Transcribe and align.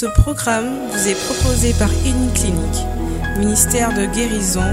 Ce 0.00 0.06
programme 0.06 0.88
vous 0.88 1.08
est 1.08 1.26
proposé 1.26 1.74
par 1.74 1.90
Clinique, 1.90 2.86
ministère 3.38 3.90
de 3.90 4.06
guérison, 4.06 4.64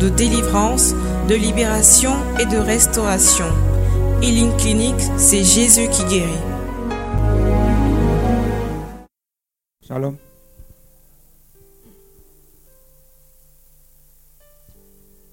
de 0.00 0.08
délivrance, 0.08 0.92
de 1.28 1.36
libération 1.36 2.10
et 2.40 2.46
de 2.46 2.56
restauration. 2.56 3.44
Healing 4.22 4.50
Clinic, 4.56 4.96
c'est 5.18 5.44
Jésus 5.44 5.88
qui 5.88 6.02
guérit. 6.06 6.42
Shalom. 9.86 10.16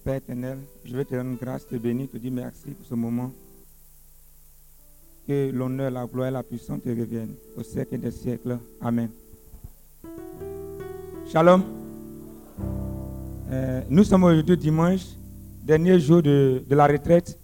Père 0.04 0.14
éternel, 0.14 0.60
je 0.86 0.96
vais 0.96 1.06
te 1.06 1.16
rendre 1.16 1.40
grâce, 1.42 1.66
te 1.66 1.76
bénir, 1.76 2.08
te 2.08 2.18
dire 2.18 2.32
merci 2.32 2.70
pour 2.70 2.86
ce 2.86 2.94
moment. 2.94 3.32
Que 5.28 5.50
l'honneur, 5.50 5.90
la 5.90 6.06
gloire 6.06 6.28
et 6.28 6.32
la 6.32 6.44
puissance 6.44 6.84
te 6.84 6.90
reviennent 6.90 7.34
au 7.58 7.64
siècle 7.64 7.98
des 7.98 8.12
siècles. 8.12 8.60
Amen. 8.80 9.10
Shalom. 11.32 11.64
Euh, 13.52 13.82
nous 13.90 14.04
sommes 14.04 14.24
aujourd'hui 14.24 14.58
dimanche, 14.58 15.02
dernier 15.64 16.00
jour 16.00 16.22
de, 16.22 16.64
la 16.70 16.88
retraite. 16.88 17.38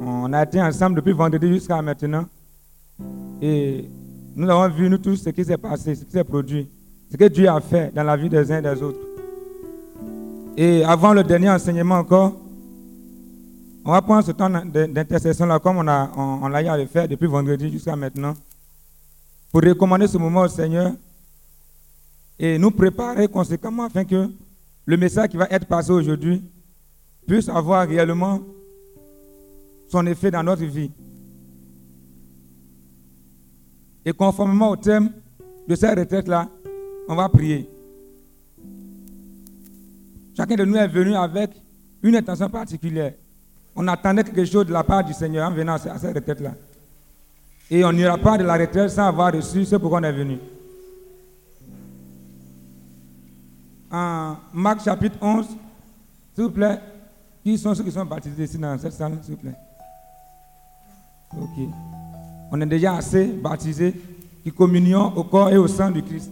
On 0.00 0.32
a 0.32 0.42
été 0.42 0.60
ensemble 0.60 0.96
depuis 0.96 1.12
vendredi 1.12 1.48
jusqu'à 1.48 1.80
maintenant. 1.80 2.24
Et 3.40 3.88
nous 4.34 4.48
avons 4.50 4.74
vu, 4.74 4.90
nous 4.90 4.98
tous, 4.98 5.16
ce 5.16 5.30
qui 5.30 5.44
s'est 5.44 5.56
passé, 5.56 5.94
ce 5.94 6.04
qui 6.04 6.10
s'est 6.10 6.24
produit, 6.24 6.68
ce 7.10 7.16
que 7.16 7.24
Dieu 7.26 7.48
a 7.48 7.60
fait 7.60 7.94
dans 7.94 8.02
la 8.02 8.16
vie 8.16 8.28
des 8.28 8.50
uns 8.50 8.58
et 8.58 8.62
des 8.62 8.82
autres. 8.82 8.98
Et 10.56 10.84
avant 10.84 11.12
le 11.12 11.22
dernier 11.22 11.50
enseignement 11.50 11.98
encore, 11.98 12.32
on 13.84 13.92
va 13.92 14.02
prendre 14.02 14.24
ce 14.24 14.32
temps 14.32 14.50
d'intercession-là, 14.50 15.58
comme 15.58 15.76
on 15.76 15.86
a, 15.86 16.10
on, 16.16 16.48
l'a 16.48 16.62
eu 16.62 16.66
à 16.66 16.76
le 16.76 16.86
faire 16.86 17.06
depuis 17.06 17.26
vendredi 17.26 17.70
jusqu'à 17.70 17.94
maintenant, 17.94 18.34
pour 19.54 19.62
recommander 19.62 20.08
ce 20.08 20.18
moment 20.18 20.40
au 20.40 20.48
Seigneur 20.48 20.94
et 22.40 22.58
nous 22.58 22.72
préparer 22.72 23.28
conséquemment 23.28 23.84
afin 23.84 24.04
que 24.04 24.28
le 24.84 24.96
message 24.96 25.28
qui 25.28 25.36
va 25.36 25.46
être 25.48 25.66
passé 25.66 25.92
aujourd'hui 25.92 26.42
puisse 27.24 27.48
avoir 27.48 27.86
réellement 27.86 28.40
son 29.86 30.04
effet 30.08 30.32
dans 30.32 30.42
notre 30.42 30.64
vie. 30.64 30.90
Et 34.04 34.12
conformément 34.12 34.70
au 34.70 34.76
thème 34.76 35.12
de 35.68 35.76
cette 35.76 36.00
retraite-là, 36.00 36.48
on 37.06 37.14
va 37.14 37.28
prier. 37.28 37.70
Chacun 40.36 40.56
de 40.56 40.64
nous 40.64 40.74
est 40.74 40.88
venu 40.88 41.14
avec 41.14 41.52
une 42.02 42.16
intention 42.16 42.50
particulière. 42.50 43.14
On 43.76 43.86
attendait 43.86 44.24
quelque 44.24 44.46
chose 44.46 44.66
de 44.66 44.72
la 44.72 44.82
part 44.82 45.04
du 45.04 45.12
Seigneur 45.12 45.48
en 45.48 45.54
venant 45.54 45.74
à 45.74 45.78
cette 45.78 46.12
retraite-là. 46.12 46.54
Et 47.74 47.84
on 47.84 47.92
n'ira 47.92 48.16
pas 48.16 48.38
de 48.38 48.44
la 48.44 48.56
retraite 48.56 48.88
sans 48.90 49.08
avoir 49.08 49.32
reçu 49.32 49.64
ce 49.64 49.74
pourquoi 49.74 49.98
on 49.98 50.04
est 50.04 50.12
venu. 50.12 50.38
En 53.90 54.36
Marc 54.52 54.84
chapitre 54.84 55.18
11, 55.20 55.44
s'il 56.34 56.44
vous 56.44 56.50
plaît, 56.50 56.78
qui 57.42 57.58
sont 57.58 57.74
ceux 57.74 57.82
qui 57.82 57.90
sont 57.90 58.04
baptisés 58.04 58.44
ici 58.44 58.58
dans 58.58 58.78
cette 58.78 58.92
salle, 58.92 59.18
s'il 59.22 59.34
vous 59.34 59.40
plaît? 59.40 59.56
Ok. 61.36 61.68
On 62.52 62.60
est 62.60 62.66
déjà 62.66 62.94
assez 62.94 63.26
baptisés 63.26 63.92
qui 64.44 64.52
communions 64.52 65.12
au 65.16 65.24
corps 65.24 65.50
et 65.50 65.56
au 65.56 65.66
sang 65.66 65.90
du 65.90 66.00
Christ. 66.04 66.30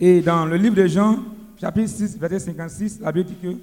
Et 0.00 0.20
dans 0.20 0.46
le 0.46 0.56
livre 0.56 0.74
de 0.74 0.88
Jean, 0.88 1.16
chapitre 1.60 1.90
6, 1.90 2.18
verset 2.18 2.40
56, 2.40 2.98
la 2.98 3.12
Bible 3.12 3.28
dit 3.28 3.36
que 3.36 3.56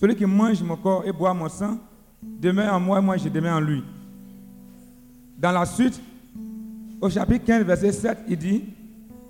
celui 0.00 0.16
qui 0.16 0.26
mange 0.26 0.60
mon 0.60 0.76
corps 0.76 1.04
et 1.06 1.12
boit 1.12 1.32
mon 1.34 1.48
sang 1.48 1.78
demeure 2.20 2.74
en 2.74 2.80
moi 2.80 2.98
et 2.98 3.02
moi 3.02 3.16
je 3.16 3.28
demeure 3.28 3.58
en 3.58 3.60
lui. 3.60 3.84
Dans 5.38 5.52
la 5.52 5.64
suite, 5.64 6.00
au 7.00 7.08
chapitre 7.08 7.44
15, 7.44 7.62
verset 7.62 7.92
7, 7.92 8.18
il 8.28 8.36
dit 8.36 8.64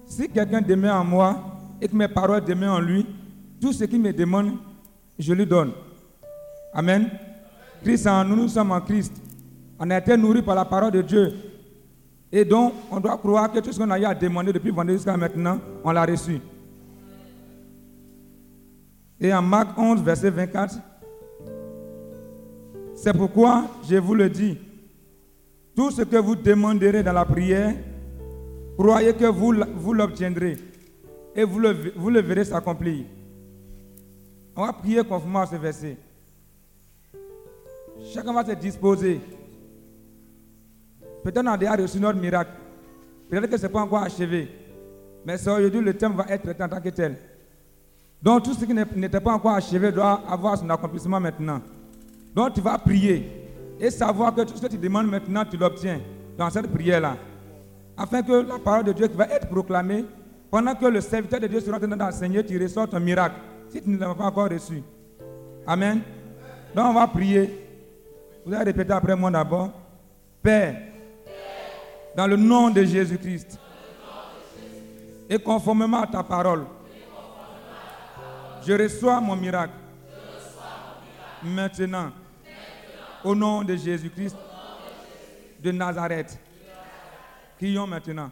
Si 0.07 0.27
quelqu'un 0.31 0.63
demeure 0.63 0.97
en 0.97 1.05
moi 1.05 1.59
et 1.83 1.87
que 1.87 1.95
mes 1.95 2.09
paroles 2.09 2.43
demeurent 2.43 2.77
en 2.77 2.81
lui, 2.81 3.05
tout 3.61 3.75
ce 3.75 3.85
qu'il 3.85 4.01
me 4.01 4.13
demande, 4.13 4.53
je 5.19 5.35
lui 5.35 5.45
donne. 5.45 5.73
Amen. 6.73 7.11
Christ 7.83 8.07
en 8.07 8.25
nous, 8.25 8.37
nous 8.37 8.49
sommes 8.49 8.73
en 8.73 8.81
Christ. 8.81 9.13
On 9.79 9.91
a 9.91 9.99
été 9.99 10.17
nourris 10.17 10.43
par 10.43 10.55
la 10.55 10.65
parole 10.65 10.93
de 10.93 11.03
Dieu. 11.03 11.35
Et 12.33 12.45
donc, 12.45 12.73
on 12.91 13.01
doit 13.01 13.19
croire 13.19 13.53
que 13.53 13.59
tout 13.61 13.71
ce 13.71 13.79
qu'on 13.79 13.91
a 13.91 13.99
eu 13.99 14.05
à 14.05 14.15
demander 14.15 14.53
depuis 14.53 14.71
vendredi 14.71 14.97
jusqu'à 14.97 15.17
maintenant, 15.17 15.59
on 15.85 15.93
l'a 15.93 16.07
reçu. 16.07 16.41
Et 19.21 19.33
en 19.33 19.43
Marc 19.43 19.77
11, 19.77 20.03
verset 20.03 20.31
24, 20.31 20.79
c'est 22.95 23.17
pourquoi 23.17 23.65
je 23.89 23.97
vous 23.97 24.15
le 24.15 24.29
dis, 24.31 24.59
tout 25.79 25.93
ce 25.93 26.03
que 26.03 26.17
vous 26.17 26.35
demanderez 26.35 27.05
dans 27.05 27.13
la 27.13 27.25
prière, 27.25 27.73
croyez 28.77 29.15
que 29.15 29.27
vous, 29.27 29.53
l'obtiendrez 29.93 30.57
et 31.37 31.45
vous 31.45 31.61
le, 31.61 31.93
vous 31.95 32.11
le 32.11 32.21
verrez 32.21 32.45
s'accomplir. 32.45 33.05
On 34.57 34.67
va 34.67 34.73
prier 34.73 35.05
conformément 35.05 35.43
à 35.43 35.47
ce 35.47 35.55
verset. 35.55 35.97
Chacun 38.13 38.33
va 38.33 38.45
se 38.45 38.57
disposer. 38.57 39.21
Peut-être 41.23 41.45
on 41.45 41.53
a 41.53 41.57
déjà 41.57 41.77
reçu 41.77 42.01
notre 42.01 42.19
miracle. 42.19 42.51
Peut-être 43.31 43.47
que 43.49 43.57
ce 43.57 43.63
n'est 43.63 43.73
pas 43.73 43.83
encore 43.83 44.03
achevé. 44.03 44.49
Mais 45.25 45.35
aujourd'hui, 45.49 45.81
le 45.81 45.97
thème 45.97 46.15
va 46.15 46.27
être 46.29 46.61
en 46.61 46.69
tant 46.69 46.81
que 46.81 46.89
tel. 46.89 47.17
Donc 48.21 48.43
tout 48.43 48.55
ce 48.55 48.65
qui 48.65 48.75
n'était 48.75 49.21
pas 49.21 49.33
encore 49.35 49.53
achevé 49.53 49.93
doit 49.93 50.25
avoir 50.29 50.59
son 50.59 50.69
accomplissement 50.71 51.21
maintenant. 51.21 51.63
Donc 52.35 52.55
tu 52.55 52.61
vas 52.61 52.79
prier 52.79 53.48
et 53.81 53.91
savoir 53.91 54.35
que 54.35 54.43
tout 54.43 54.57
ce 54.57 54.63
que 54.63 54.67
tu 54.67 54.79
demandes 54.79 55.09
maintenant, 55.09 55.45
tu 55.45 55.57
l'obtiens 55.57 56.01
dans 56.37 56.51
cette 56.51 56.73
prière-là. 56.73 57.17
Afin 57.97 58.23
que 58.23 58.33
la 58.33 58.59
parole 58.59 58.85
de 58.85 58.93
Dieu 58.93 59.09
qui 59.09 59.17
va 59.17 59.27
être 59.27 59.49
proclamée, 59.49 60.05
pendant 60.51 60.75
que 60.75 60.87
le 60.87 61.01
serviteur 61.01 61.41
de 61.41 61.47
Dieu 61.47 61.61
sera 61.61 61.77
en 61.77 61.81
train 61.81 61.97
d'enseigner, 61.97 62.45
tu 62.45 62.61
reçois 62.63 62.87
ton 62.87 63.01
miracle. 63.01 63.37
Si 63.69 63.83
tu 63.83 63.91
ne 63.91 63.99
l'as 63.99 64.15
pas 64.15 64.25
encore 64.25 64.49
reçu. 64.49 64.83
Amen. 65.67 66.01
Donc 66.75 66.87
on 66.87 66.95
va 66.95 67.07
prier. 67.07 67.67
Vous 68.47 68.55
allez 68.55 68.65
répéter 68.65 68.93
après 68.93 69.15
moi 69.15 69.31
d'abord. 69.31 69.71
Père, 70.43 70.77
dans 72.17 72.27
le 72.27 72.37
nom 72.37 72.71
de 72.71 72.83
Jésus-Christ, 72.85 73.59
et 75.29 75.39
conformément 75.39 76.03
à 76.03 76.07
ta 76.07 76.23
parole, 76.23 76.65
je 78.67 78.73
reçois 78.73 79.21
mon 79.21 79.37
miracle. 79.37 79.75
Maintenant, 81.43 82.11
au 83.25 83.35
nom 83.35 83.63
de 83.63 83.77
Jésus-Christ 83.77 84.37
de 85.61 85.71
Nazareth, 85.73 86.39
crions 87.59 87.87
maintenant. 87.87 88.31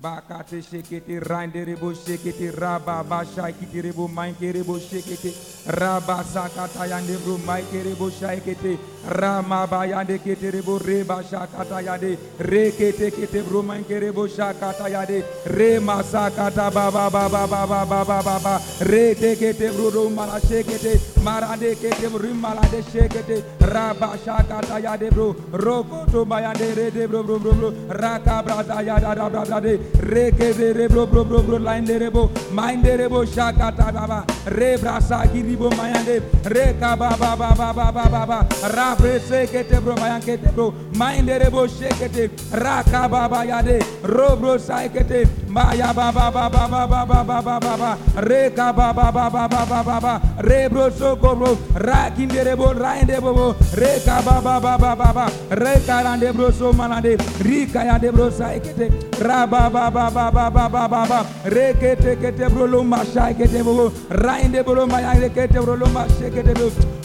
Bakate 0.00 0.62
shekete 0.62 1.20
rande 1.28 1.62
rebo 1.62 1.92
shekete 1.92 2.56
raba 2.56 3.04
basha 3.06 3.52
kiti 3.52 3.82
rebo 3.82 4.08
maike 4.08 4.50
rebo 4.54 4.78
shekete 4.80 5.30
raba 5.76 6.24
sakata 6.24 6.88
yande 6.88 7.22
bro 7.22 7.36
maike 7.36 7.84
rebo 7.84 8.08
shekete 8.10 8.78
rama 9.20 9.66
bayande 9.70 10.18
kete 10.24 10.52
rebo 10.54 10.78
reba 10.78 11.22
shakata 11.22 11.82
yade 11.84 12.16
re 12.38 12.72
kete 12.72 13.10
kete 13.10 13.44
bro 13.46 13.62
maike 13.62 14.00
rebo 14.00 14.26
shakata 14.26 14.88
yade 14.88 15.22
re 15.52 15.78
masakata 15.78 16.72
baba 16.72 17.10
baba 17.10 17.46
baba 17.46 17.84
baba 17.84 18.22
baba 18.22 18.62
re 18.80 19.14
te 19.14 19.36
kete 19.36 19.68
bro 19.76 19.90
ro 19.90 20.08
mala 20.08 20.40
shekete 20.40 20.96
marade 21.22 21.76
kete 21.76 22.08
bro 22.10 22.32
mala 22.32 22.62
de 22.70 22.80
shekete 22.88 23.42
raba 23.60 24.16
shakata 24.24 24.80
yade 24.80 25.10
bro 25.10 25.34
roko 25.52 26.10
to 26.10 26.24
bayande 26.24 26.74
re 26.74 26.90
de 26.90 27.06
bro 27.06 27.22
bro 27.22 27.38
bro 27.38 27.52
bro 27.52 27.70
raka 27.90 28.42
brada 28.42 28.80
yada 28.82 29.28
brada 29.28 29.60
de 29.60 29.89
Rekebe 29.98 30.72
rebro 30.74 31.06
bro 31.06 31.24
bro 31.24 31.42
bro 31.42 31.58
lainde 31.58 31.98
rebo 31.98 32.30
mainde 32.52 32.96
rebo 32.96 33.24
shakata 33.24 33.92
baba 33.92 34.24
rebrasa 34.46 35.26
giribo 35.32 35.70
mayande 35.70 36.22
reka 36.44 36.96
baba 36.96 37.36
baba 37.36 37.72
baba 37.72 38.08
baba 38.08 38.46
rabre 38.74 39.20
sekete 39.20 39.80
bro 39.82 39.94
mayankete 39.96 40.52
bro 40.54 40.72
mainde 40.96 41.38
rebo 41.38 41.66
shekete 41.66 42.30
raka 42.52 43.08
baba 43.08 43.44
yade 43.44 43.80
robro 44.02 44.58
saikete 44.58 45.28
maya 45.48 45.92
baba 45.94 46.30
baba 46.30 46.66
baba 46.68 47.24
baba 47.24 47.60
baba 47.60 47.98
reka 48.22 48.72
baba 48.72 49.12
baba 49.12 49.48
baba 49.48 49.82
baba 49.84 50.20
rebro 50.42 50.90
soko 50.90 51.34
bro 51.36 51.54
rakinde 51.74 52.44
rebo 52.44 52.72
rainde 52.74 53.20
bobo 53.20 53.54
reka 53.76 54.22
baba 54.22 54.60
baba 54.60 54.96
baba 54.96 55.26
reka 55.50 56.02
rande 56.04 56.32
bro 56.34 56.50
so 56.50 56.72
manande 56.72 57.16
rika 57.44 57.84
yade 57.84 58.12
bro 58.12 58.30
saikete 58.30 58.90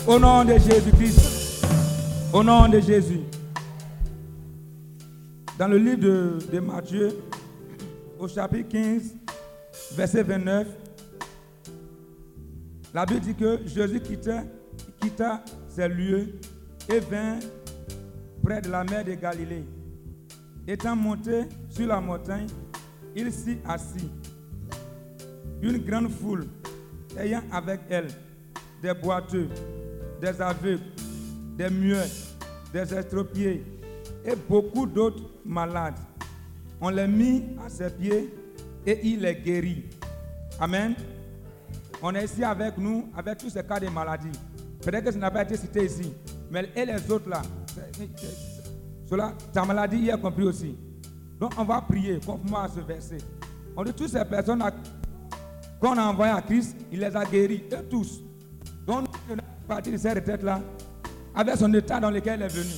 au 0.08 0.20
nom 0.20 0.44
de 0.44 0.54
Jésus-Christ 0.54 1.36
au 2.34 2.44
nom 2.44 2.68
de 2.68 2.80
Jésus. 2.82 3.22
Dans 5.58 5.70
le 5.70 5.78
livre 5.78 6.00
de, 6.02 6.38
de 6.52 6.60
Matthieu 6.60 7.18
au 8.20 8.28
chapitre 8.28 8.68
15 8.70 9.16
verset 9.96 10.24
29 10.24 10.68
la 12.96 13.06
Bible 13.06 13.20
dit 13.20 13.36
que 13.36 13.60
Jésus 13.66 14.00
quitta, 14.00 14.44
quitta 15.02 15.44
ces 15.68 15.90
lieux 15.90 16.40
et 16.88 17.00
vint 17.00 17.40
près 18.42 18.62
de 18.62 18.70
la 18.70 18.86
mer 18.86 19.04
de 19.04 19.14
Galilée. 19.16 19.66
Étant 20.66 20.96
monté 20.96 21.42
sur 21.70 21.88
la 21.88 22.00
montagne, 22.00 22.48
il 23.16 23.32
s'y 23.32 23.58
assit. 23.68 24.12
Une 25.62 25.78
grande 25.80 26.10
foule 26.10 26.46
ayant 27.18 27.42
avec 27.52 27.82
elle 27.90 28.08
des 28.82 28.94
boiteux, 28.94 29.48
des 30.22 30.42
aveugles, 30.42 30.84
des 31.58 31.70
muets, 31.70 32.12
des 32.74 32.94
estropiés 32.94 33.64
et 34.26 34.36
beaucoup 34.50 34.86
d'autres 34.86 35.24
malades. 35.46 35.98
On 36.82 36.90
les 36.90 37.08
mit 37.08 37.44
à 37.66 37.70
ses 37.70 37.90
pieds 37.90 38.34
et 38.86 39.00
il 39.04 39.22
les 39.22 39.36
guérit. 39.36 39.86
Amen. 40.60 40.94
On 42.02 42.14
est 42.14 42.26
ici 42.26 42.44
avec 42.44 42.78
nous, 42.78 43.10
avec 43.16 43.38
tous 43.38 43.50
ces 43.50 43.64
cas 43.64 43.80
de 43.80 43.88
maladie. 43.88 44.38
Peut-être 44.82 45.06
que 45.06 45.12
ça 45.12 45.18
n'a 45.18 45.32
pas 45.32 45.44
été 45.44 45.56
cité 45.58 45.86
ici. 45.86 46.14
Mais 46.52 46.70
et 46.76 46.86
les 46.86 47.10
autres 47.10 47.30
là, 47.30 47.42
cela, 49.10 49.34
ta 49.54 49.64
maladie 49.66 49.98
y 49.98 50.10
est 50.10 50.20
compris 50.20 50.44
aussi. 50.44 50.76
Donc 51.40 51.54
on 51.58 51.64
va 51.64 51.82
prier 51.82 52.20
conformément 52.20 52.64
à 52.64 52.70
ce 52.70 52.80
verset. 52.80 53.18
On 53.76 53.84
dit 53.84 53.94
toutes 53.94 54.10
ces 54.10 54.24
personnes 54.26 54.64
qu'on 55.80 55.98
a 55.98 56.04
envoyées 56.04 56.34
à 56.34 56.42
Christ, 56.42 56.76
il 56.92 57.00
les 57.00 57.16
a 57.16 57.26
guéris, 57.26 57.64
eux 57.74 57.86
tous. 57.90 58.22
Donc, 58.88 59.08
partie 59.68 59.92
de 59.92 59.98
ces 59.98 60.14
retraites-là, 60.14 60.62
avec 61.34 61.58
son 61.58 61.74
état 61.74 62.00
dans 62.00 62.12
lequel 62.12 62.40
il 62.40 62.44
est 62.44 62.48
venu. 62.48 62.74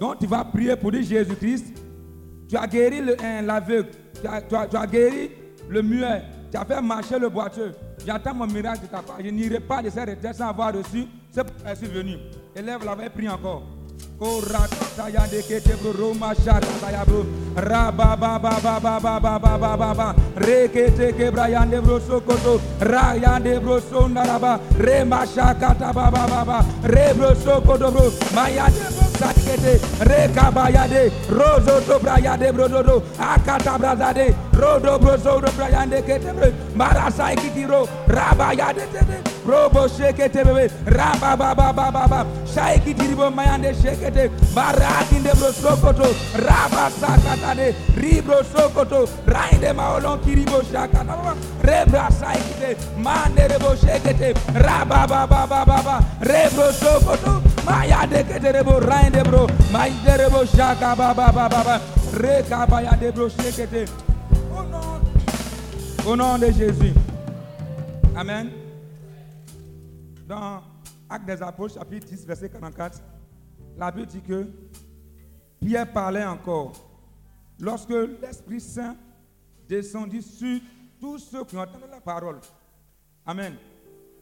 Donc, 0.00 0.18
tu 0.18 0.26
vas 0.26 0.44
prier 0.44 0.76
pour 0.76 0.92
dire 0.92 1.02
Jésus-Christ, 1.02 1.66
tu 2.48 2.56
as 2.56 2.66
guéri 2.66 3.02
l'aveugle, 3.44 3.90
tu 4.14 4.20
tu 4.48 4.76
as 4.76 4.86
guéri 4.86 5.32
le 5.68 5.82
muet, 5.82 6.22
tu 6.50 6.56
as 6.56 6.64
fait 6.64 6.80
marcher 6.80 7.18
le 7.18 7.28
boiteux. 7.28 7.72
J'attends 8.06 8.34
mon 8.34 8.46
miracle 8.46 8.82
de 8.82 8.86
ta 8.86 9.02
part. 9.02 9.18
Je 9.22 9.28
n'irai 9.30 9.60
pas 9.60 9.82
de 9.82 9.90
ces 9.90 10.00
retraites 10.00 10.36
sans 10.36 10.48
avoir 10.48 10.72
reçu. 10.72 11.06
Je 11.34 11.74
suis 11.74 11.86
venu. 11.88 12.16
Élève 12.54 12.84
l'avait 12.84 13.10
pris 13.10 13.28
encore. 13.28 13.64
Rebro 26.82 27.34
Sokoto, 27.34 28.12
Maya 28.34 28.70
Debro. 28.70 29.05
Sakete, 29.16 29.78
Rekabayade, 30.04 31.10
Rozo 31.28 31.80
Sobrayade 31.80 32.52
Brododo, 32.52 33.00
Akata 33.18 33.78
Brazade, 33.78 34.34
Rodo 34.52 34.98
Brozo 34.98 35.40
Brayande 35.40 36.02
Ketebre, 36.02 36.52
Marasai 36.74 37.36
Kitiro, 37.36 37.86
Rabayade, 38.06 38.86
Robo 39.44 39.86
Shekete, 39.88 40.44
Rabba 40.86 41.36
Baba 41.36 41.72
Baba, 41.72 42.26
Shaiki 42.46 42.94
Tiribo 42.94 43.30
Mayande 43.32 43.74
Shekete, 43.74 44.28
Barakin 44.54 45.22
de 45.22 45.30
raba 45.30 45.92
Rabba 46.34 46.90
Sakatade, 46.90 47.74
Ribro 47.94 48.42
Sokoto, 48.44 49.06
Rainde 49.26 49.72
Maolon 49.74 50.18
Kiribo 50.22 50.62
Shakata, 50.62 51.36
Rebra 51.62 52.08
Saikite, 52.10 52.76
Mande 52.98 53.48
Rebo 53.48 53.76
Shekete, 53.76 54.34
Rabba 54.54 55.06
Baba 55.06 55.46
Baba, 55.46 56.04
Rebro 56.20 56.72
Sokoto, 56.72 57.42
Maya 57.64 58.06
de 58.06 58.24
Keterebo 58.24 58.80
Rain. 58.86 59.05
Rainde 59.06 59.22
bro 59.28 59.46
rebo 60.18 60.44
reka 62.18 62.66
baya 62.66 62.96
de 62.96 63.10
bro 63.12 63.28
shekete 63.28 63.88
au 64.50 64.62
nom 64.64 65.00
au 66.06 66.16
nom 66.16 66.38
de 66.38 66.50
Jésus 66.50 66.94
Amen 68.16 68.50
dans 70.26 70.62
Actes 71.08 71.26
des 71.26 71.40
Apôtres, 71.40 71.74
chapitre 71.74 72.06
10, 72.08 72.26
verset 72.26 72.48
44, 72.48 73.00
la 73.76 73.92
Bible 73.92 74.06
dit 74.06 74.22
que 74.22 74.48
Pierre 75.60 75.92
parlait 75.92 76.24
encore. 76.24 76.72
Lorsque 77.60 77.94
l'Esprit 78.20 78.60
Saint 78.60 78.96
descendit 79.68 80.22
sur 80.22 80.58
tous 80.98 81.18
ceux 81.18 81.44
qui 81.44 81.56
entendu 81.56 81.84
la 81.88 82.00
parole. 82.00 82.40
Amen. 83.24 83.54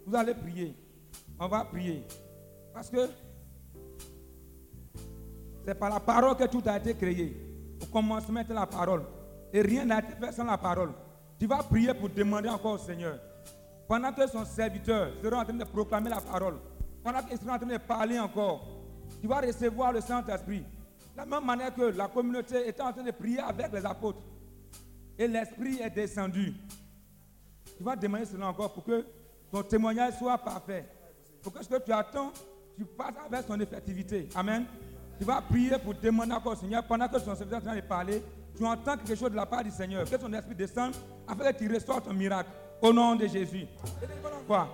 Vous 0.07 0.15
allez 0.15 0.35
prier. 0.35 0.75
On 1.39 1.49
va 1.49 1.65
prier. 1.65 2.05
Parce 2.75 2.91
que 2.91 3.09
c'est 5.65 5.75
par 5.75 5.91
la 5.91 6.01
parole 6.01 6.37
que 6.37 6.45
tout 6.45 6.63
a 6.67 6.77
été 6.77 6.95
créé. 6.95 7.37
Au 7.83 7.87
commencement 7.87 8.41
était 8.41 8.55
la 8.55 8.67
parole. 8.67 9.03
Et 9.53 9.63
rien 9.63 9.85
n'a 9.85 10.01
été 10.01 10.15
fait 10.21 10.33
sans 10.33 10.45
la 10.45 10.59
parole. 10.59 10.93
Tu 11.39 11.47
vas 11.47 11.63
prier 11.63 11.95
pour 11.95 12.09
demander 12.11 12.49
encore 12.49 12.75
au 12.75 12.79
Seigneur. 12.79 13.19
Pendant 13.89 14.13
que 14.13 14.27
son 14.27 14.45
serviteur 14.45 15.13
sera 15.23 15.41
en 15.41 15.45
train 15.45 15.55
de 15.55 15.65
proclamer 15.65 16.11
la 16.11 16.21
parole, 16.21 16.59
pendant 17.03 17.23
qu'il 17.23 17.39
sera 17.39 17.55
en 17.55 17.59
train 17.59 17.67
de 17.67 17.77
parler 17.79 18.19
encore, 18.19 18.67
tu 19.21 19.27
vas 19.27 19.41
recevoir 19.41 19.93
le 19.93 20.01
Saint-Esprit. 20.01 20.61
De 20.61 21.19
la 21.19 21.27
même 21.27 21.45
manière 21.45 21.75
que 21.75 21.83
la 21.83 22.09
communauté 22.09 22.69
était 22.69 22.83
en 22.83 22.93
train 22.93 23.03
de 23.03 23.11
prier 23.11 23.41
avec 23.41 23.73
les 23.73 23.85
apôtres. 23.87 24.23
Et 25.19 25.29
l'Esprit 25.29 25.81
est 25.81 25.91
descendu. 25.91 26.55
Tu 27.77 27.85
vas 27.85 27.97
demander 27.97 28.25
cela 28.25 28.49
encore 28.49 28.73
pour 28.73 28.85
que 28.85 29.05
ton 29.51 29.63
témoignage 29.63 30.19
soit 30.19 30.39
parfait. 30.39 30.87
Pour 31.43 31.53
que 31.53 31.63
ce 31.63 31.69
que 31.69 31.83
tu 31.83 31.93
attends, 31.93 32.33
tu 32.77 32.85
passes 32.85 33.15
avec 33.27 33.47
son 33.47 33.61
effectivité. 33.61 34.29
Amen. 34.35 34.67
Tu 35.19 35.25
vas 35.25 35.41
prier 35.41 35.79
pour 35.79 35.95
demander 35.95 36.33
encore 36.33 36.53
au 36.53 36.57
Seigneur 36.57 36.85
pendant 36.85 37.09
que 37.09 37.19
son 37.19 37.35
serviteur 37.35 37.59
est 37.61 37.63
en 37.63 37.67
train 37.67 37.77
de 37.77 37.81
parler. 37.83 38.23
Tu 38.57 38.65
entends 38.65 38.97
quelque 38.97 39.15
chose 39.15 39.31
de 39.31 39.37
la 39.37 39.47
part 39.47 39.65
du 39.65 39.71
Seigneur. 39.71 40.09
Que 40.09 40.19
son 40.19 40.33
esprit 40.33 40.55
descende 40.55 40.95
afin 41.27 41.53
que 41.53 41.59
tu 41.59 41.73
reçoives 41.73 42.03
ton 42.03 42.13
miracle. 42.15 42.51
Au 42.85 42.93
nom 42.93 43.17
de 43.17 43.27
Jésus. 43.27 43.67
Quoi? 44.47 44.69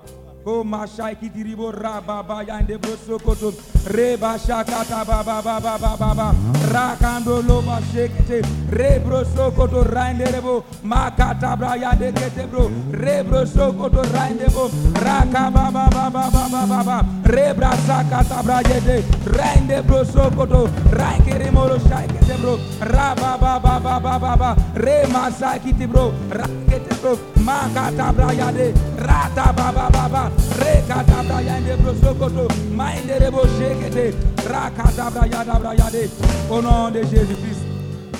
Oh 0.45 0.65
machai 0.65 1.17
qui 1.19 1.29
diribo 1.29 1.71
rababa 1.71 2.43
yande 2.43 2.79
broso 2.79 3.19
koto 3.23 3.53
reba 3.93 4.39
shakata 4.39 5.05
baba 5.05 5.43
baba 5.43 5.77
baba 5.79 6.35
rakando 6.73 7.47
lo 7.47 7.61
mashekete 7.61 8.41
rebroso 8.71 9.55
koto 9.55 9.85
rainde 9.85 10.25
rebo 10.33 10.65
makata 10.83 11.59
bra 11.59 11.77
yande 11.77 12.11
kete 12.15 12.49
bro 12.51 12.71
rebroso 12.91 13.77
koto 13.77 14.03
rainde 14.15 14.49
bo 14.55 14.71
raka 15.05 15.51
baba 15.51 15.91
baba 15.93 16.67
baba 16.67 17.05
rebra 17.25 17.77
sakata 17.85 18.43
bra 18.43 18.63
yede 18.65 19.05
rainde 19.37 19.83
broso 19.83 20.31
koto 20.35 20.69
raike 20.91 21.37
remolo 21.37 21.77
shaikete 21.81 22.41
bro 22.41 22.57
raba 22.81 23.37
baba 23.39 23.79
baba 23.79 24.19
baba 24.19 24.57
rema 24.75 25.31
sakiti 25.31 25.87
bro 25.87 26.15
rakete 26.31 26.97
bro 27.03 27.13
makata 27.45 28.00
bra 28.13 28.33
yade 28.33 28.75
rata 28.97 29.53
baba 29.53 29.91
baba 29.91 30.31
rekadabra 30.59 31.41
yande 31.43 31.77
brosokoto 31.83 32.49
maïnderebo 32.77 33.43
shekete. 33.57 34.15
Rakadabra 34.49 35.27
yadabra 35.27 35.75
yade 35.75 36.09
au 36.51 36.63
nom 36.63 36.91
de 36.91 37.03
Jésus-Christ. 37.03 37.65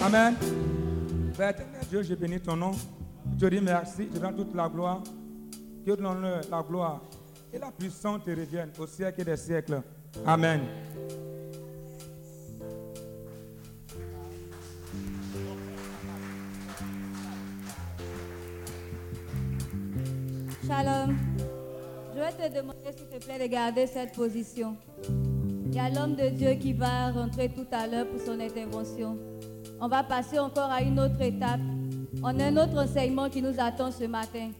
Amen. 0.05 0.35
Père 1.37 1.55
Dieu 1.89 2.03
je 2.03 2.15
bénis 2.15 2.41
ton 2.41 2.57
nom. 2.57 2.73
Je 3.41 3.47
dis 3.47 3.61
merci 3.61 4.09
je 4.15 4.21
rends 4.21 4.33
toute 4.33 4.55
la 4.55 4.69
gloire. 4.69 5.03
Que 5.85 5.93
l'honneur 5.93 6.43
la 6.51 6.63
gloire. 6.63 7.01
Et 7.53 7.59
la 7.59 7.71
puissance 7.71 8.23
te 8.25 8.31
reviennent 8.31 8.73
au 8.79 8.87
siècle 8.87 9.25
des 9.25 9.37
siècles. 9.37 9.83
Amen 10.27 10.61
Shalom. 20.71 21.17
Je 22.15 22.21
vais 22.21 22.49
te 22.49 22.55
demander, 22.55 22.93
s'il 22.97 23.09
te 23.09 23.25
plaît, 23.25 23.41
de 23.41 23.53
garder 23.53 23.89
cette 23.89 24.13
position. 24.13 24.77
Il 25.67 25.75
y 25.75 25.81
a 25.81 25.91
l'homme 25.91 26.15
de 26.15 26.29
Dieu 26.29 26.51
qui 26.51 26.73
va 26.75 27.11
rentrer 27.11 27.49
tout 27.49 27.67
à 27.73 27.89
l'heure 27.89 28.07
pour 28.07 28.21
son 28.21 28.39
intervention. 28.39 29.19
On 29.81 29.89
va 29.89 30.05
passer 30.05 30.39
encore 30.39 30.71
à 30.71 30.81
une 30.83 31.01
autre 31.01 31.21
étape. 31.21 31.59
On 32.23 32.39
a 32.39 32.45
un 32.45 32.57
autre 32.57 32.79
enseignement 32.79 33.29
qui 33.29 33.43
nous 33.43 33.59
attend 33.59 33.91
ce 33.91 34.05
matin. 34.05 34.53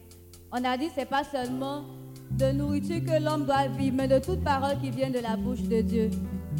On 0.51 0.61
a 0.65 0.75
dit 0.75 0.87
que 0.87 0.95
ce 0.95 0.99
n'est 0.99 1.05
pas 1.05 1.23
seulement 1.23 1.85
de 2.31 2.51
nourriture 2.51 3.05
que 3.05 3.23
l'homme 3.23 3.45
doit 3.45 3.67
vivre, 3.67 3.95
mais 3.95 4.09
de 4.09 4.19
toute 4.19 4.43
parole 4.43 4.81
qui 4.81 4.89
vient 4.89 5.11
de 5.11 5.19
la 5.19 5.37
bouche 5.37 5.61
de 5.61 5.79
Dieu. 5.79 6.09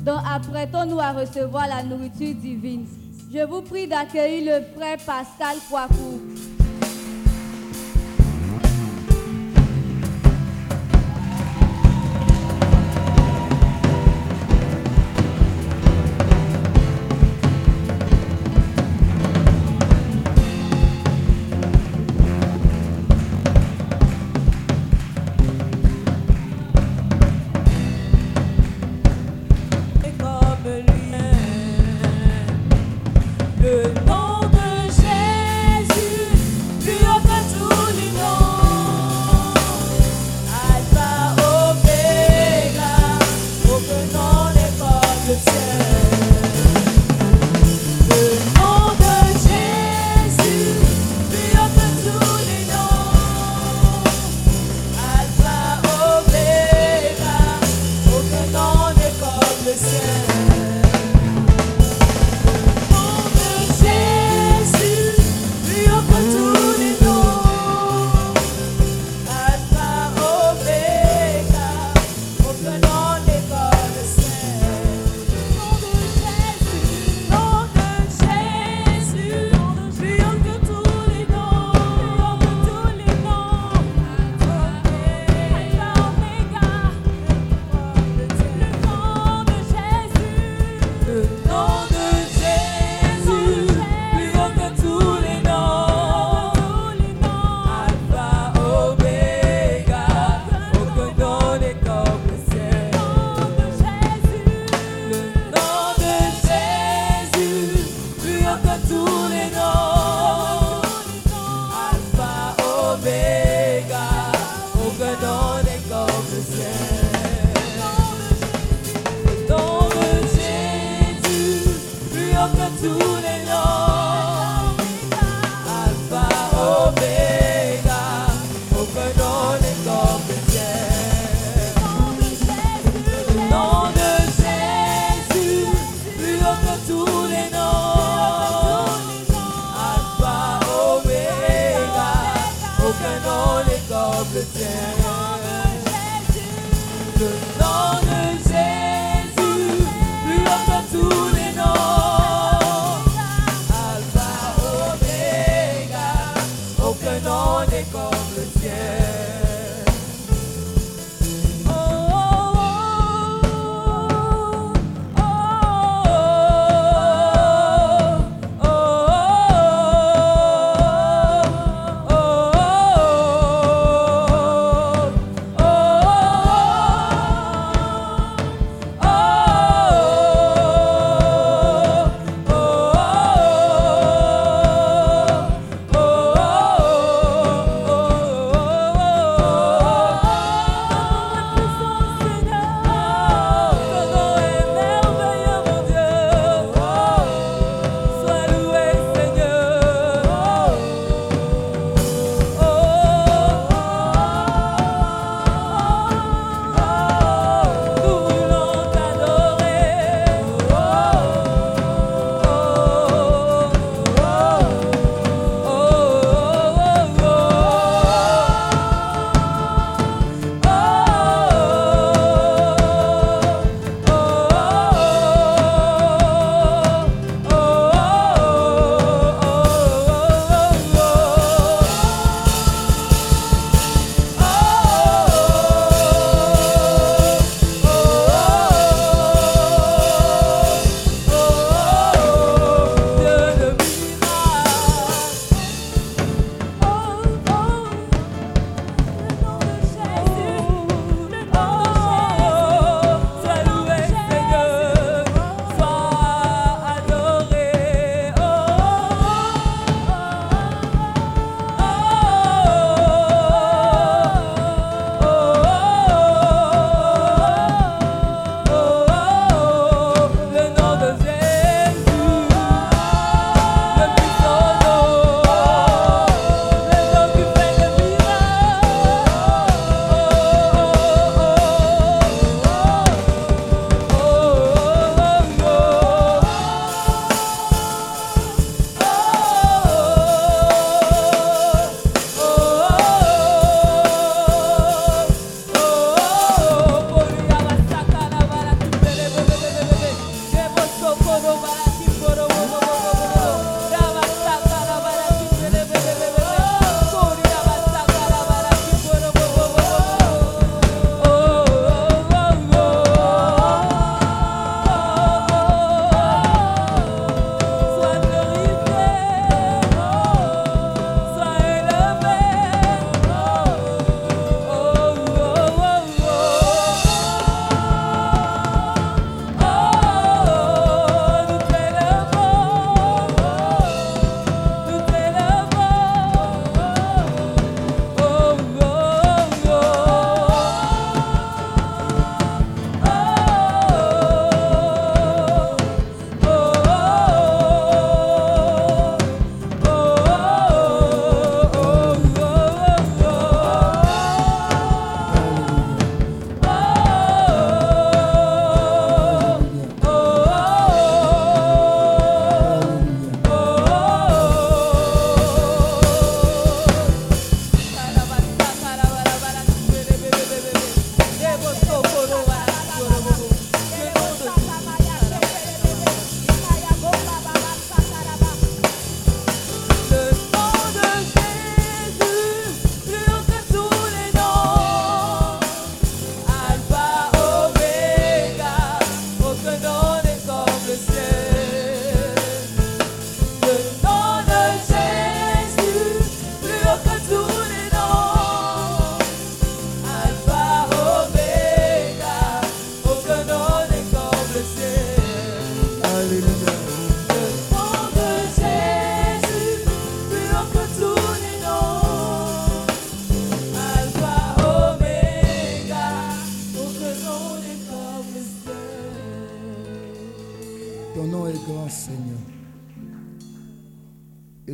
Donc 0.05 0.21
apprêtons-nous 0.33 0.99
à 1.01 1.11
recevoir 1.11 1.67
la 1.67 1.83
nourriture 1.83 2.35
divine. 2.35 2.85
Je 3.33 3.43
vous 3.45 3.61
prie 3.61 3.85
d'accueillir 3.85 4.59
le 4.59 4.65
frère 4.77 4.97
Pascal 5.05 5.57
Poicourt. 5.69 6.30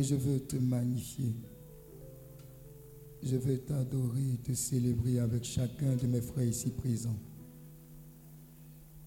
Je 0.08 0.14
veux 0.14 0.40
te 0.40 0.56
magnifier. 0.56 1.34
Je 3.22 3.36
veux 3.36 3.58
t'adorer, 3.58 4.38
te 4.42 4.54
célébrer 4.54 5.18
avec 5.18 5.44
chacun 5.44 5.96
de 5.96 6.06
mes 6.06 6.22
frères 6.22 6.46
ici 6.46 6.70
présents. 6.70 7.18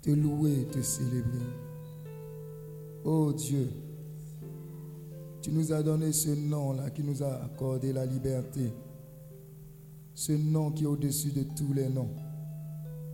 Te 0.03 0.11
louer, 0.11 0.67
te 0.71 0.81
célébrer. 0.81 1.47
Oh 3.03 3.33
Dieu, 3.33 3.67
tu 5.41 5.51
nous 5.51 5.73
as 5.73 5.81
donné 5.81 6.11
ce 6.11 6.29
nom-là 6.29 6.91
qui 6.91 7.01
nous 7.01 7.23
a 7.23 7.45
accordé 7.45 7.93
la 7.93 8.05
liberté. 8.05 8.71
Ce 10.13 10.33
nom 10.33 10.71
qui 10.71 10.83
est 10.83 10.87
au-dessus 10.87 11.31
de 11.31 11.43
tous 11.57 11.73
les 11.73 11.89
noms. 11.89 12.11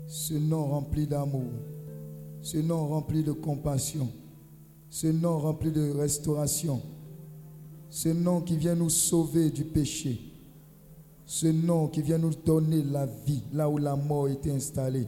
Ce 0.08 0.34
nom 0.34 0.66
rempli 0.66 1.08
d'amour. 1.08 1.52
Ce 2.42 2.58
nom 2.58 2.88
rempli 2.88 3.24
de 3.24 3.32
compassion. 3.32 4.10
Ce 4.90 5.08
nom 5.08 5.38
rempli 5.40 5.72
de 5.72 5.92
restauration. 5.92 6.82
Ce 7.90 8.10
nom 8.10 8.42
qui 8.42 8.58
vient 8.58 8.76
nous 8.76 8.90
sauver 8.90 9.50
du 9.50 9.64
péché. 9.64 10.20
Ce 11.26 11.48
nom 11.48 11.88
qui 11.88 12.02
vient 12.02 12.18
nous 12.18 12.34
donner 12.34 12.84
la 12.84 13.06
vie 13.06 13.44
là 13.54 13.70
où 13.70 13.78
la 13.78 13.96
mort 13.96 14.28
était 14.28 14.52
installée. 14.52 15.08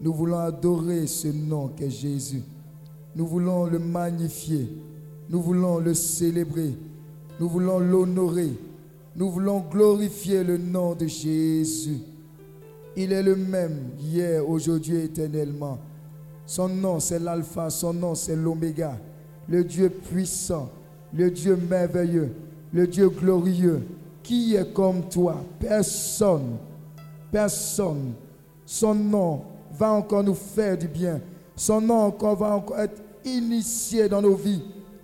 Nous 0.00 0.12
voulons 0.12 0.38
adorer 0.38 1.06
ce 1.06 1.28
nom 1.28 1.68
qu'est 1.68 1.90
Jésus. 1.90 2.42
Nous 3.14 3.26
voulons 3.26 3.66
le 3.66 3.78
magnifier. 3.78 4.68
Nous 5.28 5.40
voulons 5.40 5.78
le 5.78 5.94
célébrer. 5.94 6.74
Nous 7.38 7.48
voulons 7.48 7.78
l'honorer. 7.78 8.52
Nous 9.16 9.30
voulons 9.30 9.60
glorifier 9.60 10.42
le 10.42 10.58
nom 10.58 10.94
de 10.94 11.06
Jésus. 11.06 12.00
Il 12.96 13.12
est 13.12 13.22
le 13.22 13.36
même 13.36 13.90
hier, 13.98 14.48
aujourd'hui, 14.48 14.96
éternellement. 14.96 15.78
Son 16.46 16.68
nom, 16.68 17.00
c'est 17.00 17.18
l'alpha, 17.18 17.70
son 17.70 17.94
nom, 17.94 18.14
c'est 18.14 18.36
l'oméga. 18.36 18.98
Le 19.48 19.64
Dieu 19.64 19.90
puissant, 19.90 20.70
le 21.16 21.30
Dieu 21.30 21.56
merveilleux, 21.56 22.32
le 22.72 22.86
Dieu 22.86 23.08
glorieux. 23.08 23.82
Qui 24.22 24.56
est 24.56 24.72
comme 24.72 25.08
toi 25.08 25.36
Personne. 25.60 26.56
Personne. 27.30 28.14
Son 28.64 28.94
nom 28.94 29.42
va 29.72 29.92
encore 29.92 30.24
nous 30.24 30.34
faire 30.34 30.78
du 30.78 30.88
bien. 30.88 31.20
Son 31.54 31.80
nom 31.80 32.00
encore 32.06 32.36
va 32.36 32.56
encore 32.56 32.78
être 32.80 33.02
initié 33.24 34.08
dans 34.08 34.22
nos 34.22 34.34
vies, 34.34 34.62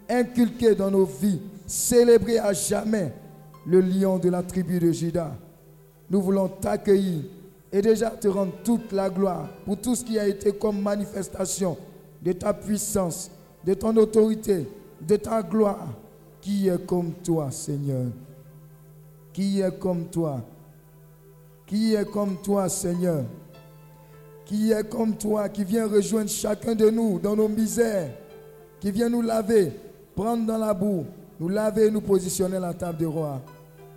inculqué 0.09 0.75
dans 0.75 0.91
nos 0.91 1.05
vies, 1.05 1.41
célébré 1.67 2.39
à 2.39 2.53
jamais. 2.53 3.13
Le 3.67 3.81
lion 3.83 4.19
de 4.19 4.31
la 4.31 4.43
tribu 4.43 4.79
de 4.79 4.91
Judas. 4.91 5.33
Nous 6.09 6.23
voulons 6.23 6.49
t'accueillir 6.49 7.23
et 7.71 7.83
déjà 7.83 8.11
te 8.11 8.27
rendre 8.27 8.53
toute 8.65 8.91
la 8.91 9.11
gloire 9.11 9.49
pour 9.67 9.77
tout 9.77 9.95
ce 9.95 10.03
qui 10.03 10.19
a 10.19 10.27
été 10.27 10.51
comme 10.53 10.81
manifestation 10.81 11.77
de 12.23 12.33
ta 12.33 12.55
puissance, 12.55 13.31
de 13.65 13.75
ton 13.75 13.95
autorité, 13.97 14.67
de 15.01 15.17
ta 15.17 15.43
gloire. 15.43 15.89
Qui 16.41 16.69
est 16.69 16.87
comme 16.87 17.13
toi, 17.23 17.51
Seigneur 17.51 18.07
Qui 19.33 19.61
est 19.61 19.79
comme 19.79 20.07
toi 20.07 20.41
Qui 21.67 21.95
est 21.95 22.11
comme 22.11 22.37
toi, 22.43 22.69
Seigneur 22.69 23.25
Qui 24.47 24.73
est 24.73 24.89
comme 24.89 25.17
toi, 25.17 25.49
qui 25.51 25.65
vient 25.65 25.87
rejoindre 25.87 26.31
chacun 26.31 26.75
de 26.75 26.89
nous 26.89 27.19
dans 27.19 27.37
nos 27.37 27.49
misères, 27.49 28.11
qui 28.81 28.91
vient 28.91 29.11
nous 29.11 29.21
laver, 29.21 29.71
prendre 30.17 30.47
dans 30.47 30.57
la 30.59 30.73
boue, 30.73 31.05
nous 31.39 31.49
laver 31.49 31.87
et 31.87 31.91
nous 31.91 32.01
positionner 32.01 32.57
à 32.57 32.61
la 32.61 32.75
table 32.75 32.99
des 32.99 33.07
rois. 33.07 33.41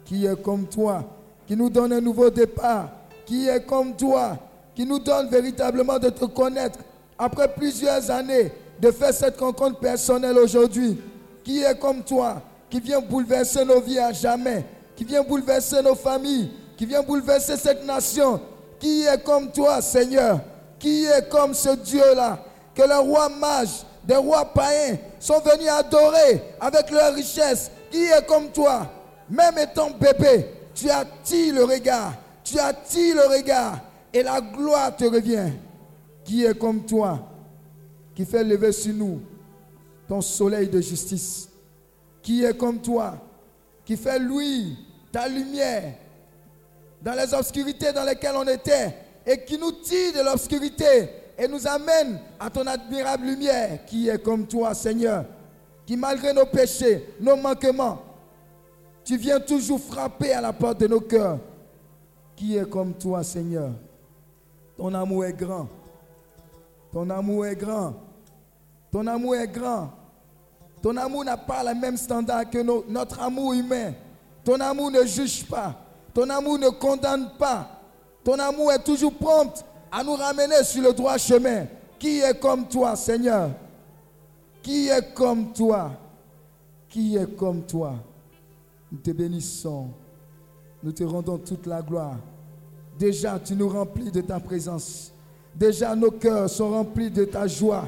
Qui 0.04 0.26
est 0.26 0.42
comme 0.42 0.66
toi, 0.66 1.04
qui 1.48 1.56
nous 1.56 1.70
donne 1.70 1.94
un 1.94 2.02
nouveau 2.02 2.30
départ 2.30 2.90
qui 3.26 3.48
est 3.48 3.66
comme 3.66 3.96
toi, 3.96 4.38
qui 4.76 4.86
nous 4.86 5.00
donne 5.00 5.30
véritablement 5.30 6.00
de 6.00 6.10
te 6.10 6.26
connaître 6.26 6.80
après 7.18 7.54
plusieurs 7.54 8.10
années 8.12 8.52
de 8.84 8.92
faire 8.92 9.14
cette 9.14 9.40
rencontre 9.40 9.80
personnelle 9.80 10.38
aujourd'hui, 10.38 11.00
qui 11.44 11.64
est 11.64 11.80
comme 11.80 12.04
toi, 12.04 12.42
qui 12.70 12.80
vient 12.82 13.00
bouleverser 13.00 13.64
nos 13.64 13.80
vies 13.80 14.00
à 14.00 14.12
jamais, 14.12 14.66
qui 14.96 15.06
vient 15.06 15.24
bouleverser 15.24 15.82
nos 15.82 15.96
familles, 15.96 16.52
qui 16.76 16.86
vient 16.86 17.02
bouleverser 17.02 17.56
cette 17.56 17.86
nation, 17.86 18.42
qui 18.80 19.04
est 19.06 19.24
comme 19.24 19.52
toi, 19.52 19.82
Seigneur, 19.82 20.42
qui 20.78 21.06
est 21.06 21.30
comme 21.30 21.54
ce 21.54 21.70
Dieu-là, 21.70 22.40
que 22.76 22.84
les 22.84 22.96
rois 22.96 23.30
mages, 23.30 23.86
des 24.04 24.18
rois 24.18 24.46
païens 24.46 24.98
sont 25.18 25.40
venus 25.40 25.70
adorer 25.70 26.44
avec 26.60 26.92
leur 26.92 27.14
richesse, 27.14 27.72
qui 27.90 28.04
est 28.04 28.28
comme 28.28 28.50
toi, 28.50 28.86
même 29.30 29.58
étant 29.58 29.92
bébé, 29.92 30.46
tu 30.76 30.90
attires 30.90 31.54
le 31.56 31.64
regard 31.64 32.14
tu 32.44 32.60
attires 32.60 33.16
le 33.16 33.38
regard 33.38 33.80
et 34.14 34.22
la 34.22 34.42
gloire 34.42 34.96
te 34.96 35.06
revient. 35.06 35.54
Qui 36.24 36.46
est 36.46 36.58
comme 36.58 36.86
toi, 36.86 37.20
qui 38.16 38.26
fait 38.26 38.44
lever 38.44 38.72
sur 38.72 38.94
nous 38.94 39.22
ton 40.08 40.22
soleil 40.22 40.68
de 40.68 40.82
justice. 40.82 41.50
Qui 42.22 42.44
est 42.44 42.58
comme 42.58 42.80
toi, 42.82 43.18
qui 43.86 43.98
fait 43.98 44.20
louer 44.20 44.76
ta 45.12 45.28
lumière 45.28 45.96
dans 47.02 47.14
les 47.14 47.34
obscurités 47.34 47.92
dans 47.92 48.04
lesquelles 48.06 48.36
on 48.36 48.48
était 48.48 48.96
et 49.26 49.44
qui 49.44 49.58
nous 49.58 49.72
tire 49.74 50.14
de 50.14 50.24
l'obscurité 50.24 51.10
et 51.38 51.48
nous 51.48 51.68
amène 51.68 52.20
à 52.40 52.50
ton 52.50 52.66
admirable 52.66 53.26
lumière. 53.26 53.86
Qui 53.86 54.08
est 54.10 54.22
comme 54.22 54.48
toi, 54.48 54.74
Seigneur, 54.74 55.26
qui 55.86 55.98
malgré 55.98 56.34
nos 56.34 56.46
péchés, 56.46 57.10
nos 57.20 57.36
manquements, 57.36 58.02
tu 59.04 59.18
viens 59.18 59.40
toujours 59.40 59.82
frapper 59.82 60.32
à 60.32 60.40
la 60.40 60.54
porte 60.54 60.80
de 60.80 60.88
nos 60.88 61.02
cœurs 61.02 61.40
qui 62.36 62.58
est 62.58 62.70
comme 62.70 62.94
toi, 62.94 63.24
Seigneur. 63.24 63.72
Ton 64.78 64.94
amour 64.94 65.26
est 65.26 65.34
grand. 65.34 65.68
Ton 66.94 67.10
amour 67.10 67.48
est 67.48 67.56
grand. 67.56 67.96
Ton 68.92 69.08
amour 69.08 69.36
est 69.36 69.48
grand. 69.48 69.90
Ton 70.80 70.96
amour 70.96 71.26
n'a 71.26 71.38
pas 71.38 71.64
le 71.64 71.80
même 71.80 71.98
standard 71.98 72.48
que 72.50 72.60
notre 72.88 73.20
amour 73.20 73.54
humain. 73.54 73.94
Ton 74.44 74.60
amour 74.60 74.92
ne 74.92 75.04
juge 75.04 75.44
pas. 75.46 75.76
Ton 76.14 76.30
amour 76.30 76.60
ne 76.60 76.70
condamne 76.70 77.32
pas. 77.40 77.68
Ton 78.24 78.38
amour 78.38 78.72
est 78.72 78.84
toujours 78.84 79.14
prompt 79.14 79.66
à 79.92 80.04
nous 80.04 80.14
ramener 80.14 80.64
sur 80.64 80.84
le 80.84 80.94
droit 80.94 81.18
chemin. 81.18 81.66
Qui 81.98 82.20
est 82.20 82.40
comme 82.40 82.68
toi, 82.68 82.96
Seigneur? 82.96 83.50
Qui 84.62 84.90
est 84.90 85.14
comme 85.14 85.52
toi? 85.52 85.92
Qui 86.90 87.16
est 87.16 87.36
comme 87.36 87.64
toi? 87.64 87.96
Nous 88.92 89.00
te 89.00 89.12
bénissons. 89.12 89.88
Nous 90.84 90.92
te 90.92 91.04
rendons 91.04 91.38
toute 91.38 91.66
la 91.66 91.82
gloire. 91.82 92.18
Déjà, 93.00 93.40
tu 93.40 93.56
nous 93.56 93.70
remplis 93.70 94.12
de 94.12 94.22
ta 94.22 94.40
présence. 94.40 95.13
Déjà, 95.56 95.96
nos 95.96 96.12
cœurs 96.12 96.50
sont 96.50 96.70
remplis 96.70 97.12
de 97.12 97.26
ta 97.26 97.46
joie. 97.48 97.86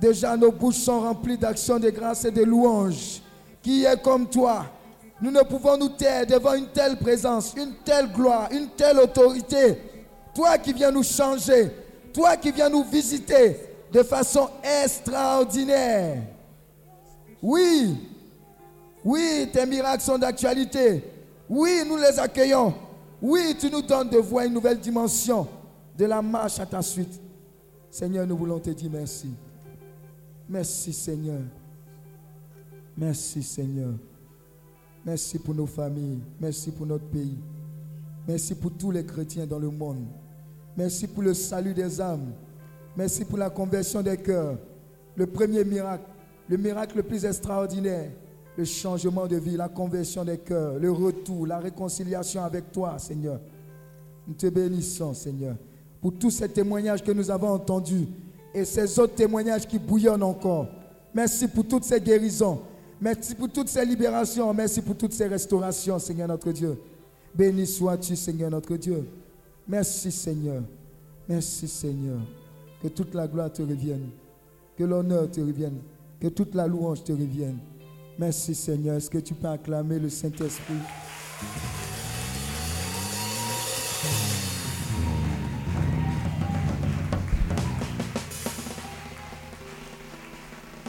Déjà, 0.00 0.36
nos 0.36 0.50
bouches 0.50 0.78
sont 0.78 1.00
remplies 1.00 1.38
d'actions 1.38 1.78
de 1.78 1.90
grâce 1.90 2.24
et 2.24 2.30
de 2.30 2.42
louanges. 2.42 3.22
Qui 3.62 3.84
est 3.84 4.02
comme 4.02 4.28
toi? 4.28 4.66
Nous 5.20 5.30
ne 5.30 5.42
pouvons 5.42 5.76
nous 5.78 5.90
taire 5.90 6.26
devant 6.26 6.54
une 6.54 6.66
telle 6.66 6.96
présence, 6.96 7.54
une 7.56 7.74
telle 7.84 8.12
gloire, 8.12 8.48
une 8.50 8.68
telle 8.76 8.98
autorité. 8.98 9.78
Toi 10.34 10.58
qui 10.58 10.72
viens 10.72 10.90
nous 10.90 11.04
changer, 11.04 11.70
toi 12.12 12.36
qui 12.36 12.50
viens 12.50 12.68
nous 12.68 12.82
visiter 12.82 13.56
de 13.92 14.02
façon 14.02 14.48
extraordinaire. 14.82 16.18
Oui, 17.40 17.96
oui, 19.04 19.48
tes 19.52 19.64
miracles 19.64 20.02
sont 20.02 20.18
d'actualité. 20.18 21.04
Oui, 21.48 21.82
nous 21.86 21.96
les 21.96 22.18
accueillons. 22.18 22.74
Oui, 23.22 23.56
tu 23.58 23.70
nous 23.70 23.82
donnes 23.82 24.08
de 24.08 24.18
voir 24.18 24.44
une 24.44 24.54
nouvelle 24.54 24.80
dimension 24.80 25.46
de 25.96 26.04
la 26.04 26.20
marche 26.22 26.58
à 26.60 26.66
ta 26.66 26.82
suite. 26.82 27.20
Seigneur, 27.90 28.26
nous 28.26 28.36
voulons 28.36 28.58
te 28.58 28.70
dire 28.70 28.90
merci. 28.90 29.30
Merci 30.48 30.92
Seigneur. 30.92 31.40
Merci 32.96 33.42
Seigneur. 33.42 33.92
Merci 35.04 35.38
pour 35.38 35.54
nos 35.54 35.66
familles. 35.66 36.20
Merci 36.40 36.70
pour 36.70 36.86
notre 36.86 37.04
pays. 37.06 37.38
Merci 38.26 38.54
pour 38.54 38.72
tous 38.72 38.90
les 38.90 39.04
chrétiens 39.04 39.46
dans 39.46 39.58
le 39.58 39.70
monde. 39.70 40.06
Merci 40.76 41.06
pour 41.06 41.22
le 41.22 41.34
salut 41.34 41.74
des 41.74 42.00
âmes. 42.00 42.32
Merci 42.96 43.24
pour 43.24 43.38
la 43.38 43.50
conversion 43.50 44.02
des 44.02 44.16
cœurs. 44.16 44.58
Le 45.16 45.26
premier 45.26 45.64
miracle, 45.64 46.04
le 46.48 46.56
miracle 46.56 46.96
le 46.96 47.02
plus 47.02 47.24
extraordinaire, 47.24 48.10
le 48.56 48.64
changement 48.64 49.26
de 49.26 49.36
vie, 49.36 49.56
la 49.56 49.68
conversion 49.68 50.24
des 50.24 50.38
cœurs, 50.38 50.78
le 50.78 50.90
retour, 50.90 51.46
la 51.46 51.58
réconciliation 51.58 52.42
avec 52.42 52.72
toi, 52.72 52.98
Seigneur. 52.98 53.40
Nous 54.26 54.34
te 54.34 54.46
bénissons, 54.48 55.12
Seigneur, 55.12 55.56
pour 56.04 56.12
tous 56.12 56.30
ces 56.30 56.50
témoignages 56.50 57.02
que 57.02 57.12
nous 57.12 57.30
avons 57.30 57.48
entendus 57.48 58.06
et 58.52 58.66
ces 58.66 58.98
autres 58.98 59.14
témoignages 59.14 59.66
qui 59.66 59.78
bouillonnent 59.78 60.22
encore. 60.22 60.66
Merci 61.14 61.48
pour 61.48 61.66
toutes 61.66 61.84
ces 61.84 61.98
guérisons. 61.98 62.60
Merci 63.00 63.34
pour 63.34 63.48
toutes 63.48 63.68
ces 63.68 63.86
libérations. 63.86 64.52
Merci 64.52 64.82
pour 64.82 64.98
toutes 64.98 65.14
ces 65.14 65.26
restaurations, 65.26 65.98
Seigneur 65.98 66.28
notre 66.28 66.52
Dieu. 66.52 66.78
Béni 67.34 67.66
sois-tu, 67.66 68.16
Seigneur 68.16 68.50
notre 68.50 68.76
Dieu. 68.76 69.08
Merci, 69.66 70.12
Seigneur. 70.12 70.62
Merci, 71.26 71.66
Seigneur. 71.66 72.18
Que 72.82 72.88
toute 72.88 73.14
la 73.14 73.26
gloire 73.26 73.50
te 73.50 73.62
revienne. 73.62 74.10
Que 74.76 74.84
l'honneur 74.84 75.30
te 75.30 75.40
revienne. 75.40 75.78
Que 76.20 76.28
toute 76.28 76.54
la 76.54 76.66
louange 76.66 77.02
te 77.02 77.12
revienne. 77.12 77.56
Merci 78.18 78.54
Seigneur. 78.54 78.96
Est-ce 78.96 79.08
que 79.08 79.16
tu 79.16 79.32
peux 79.32 79.48
acclamer 79.48 79.98
le 79.98 80.10
Saint-Esprit? 80.10 80.74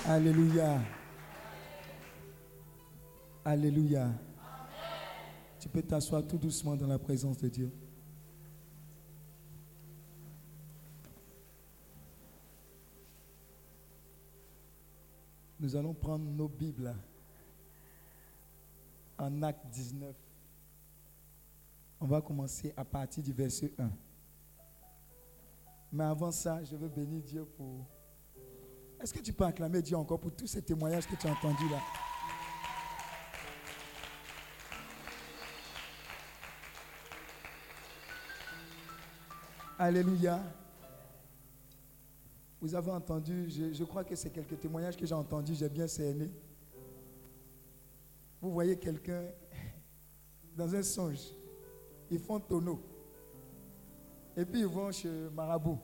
Alléluia. 0.07 0.79
Alléluia. 3.43 4.11
Tu 5.59 5.67
peux 5.67 5.81
t'asseoir 5.81 6.21
tout 6.27 6.37
doucement 6.37 6.75
dans 6.75 6.85
la 6.85 6.99
présence 6.99 7.39
de 7.39 7.49
Dieu. 7.49 7.71
Nous 15.59 15.75
allons 15.75 15.95
prendre 15.95 16.23
nos 16.23 16.49
Bibles 16.49 16.93
en 19.17 19.41
Acte 19.41 19.65
19. 19.71 20.15
On 21.99 22.05
va 22.05 22.21
commencer 22.21 22.71
à 22.77 22.85
partir 22.85 23.23
du 23.23 23.33
verset 23.33 23.73
1. 23.79 23.89
Mais 25.91 26.03
avant 26.03 26.31
ça, 26.31 26.63
je 26.63 26.75
veux 26.75 26.89
bénir 26.89 27.23
Dieu 27.23 27.43
pour... 27.43 27.87
Est-ce 29.01 29.13
que 29.13 29.19
tu 29.19 29.33
peux 29.33 29.43
acclamer 29.43 29.81
Dieu 29.81 29.97
encore 29.97 30.19
pour 30.19 30.31
tous 30.31 30.47
ces 30.47 30.61
témoignages 30.61 31.07
que 31.07 31.15
tu 31.15 31.27
as 31.27 31.31
entendus 31.31 31.69
là? 31.69 31.79
Alléluia. 39.77 40.41
Vous 42.61 42.73
avez 42.73 42.91
entendu, 42.91 43.49
je, 43.49 43.83
crois 43.83 44.03
que 44.03 44.15
c'est 44.15 44.31
quelques 44.31 44.59
témoignages 44.59 44.95
que 44.95 45.05
j'ai 45.05 45.13
entendus, 45.13 45.53
j'ai 45.53 45.69
bien 45.69 45.85
cerné. 45.85 46.31
Vous 48.41 48.51
voyez 48.51 48.77
quelqu'un 48.77 49.25
dans 50.55 50.73
un 50.73 50.81
songe, 50.81 51.19
ils 52.09 52.19
font 52.19 52.39
tonneau. 52.39 52.81
Et 54.37 54.45
puis 54.45 54.61
ils 54.61 54.67
vont 54.67 54.91
chez 54.91 55.29
Marabout. 55.35 55.79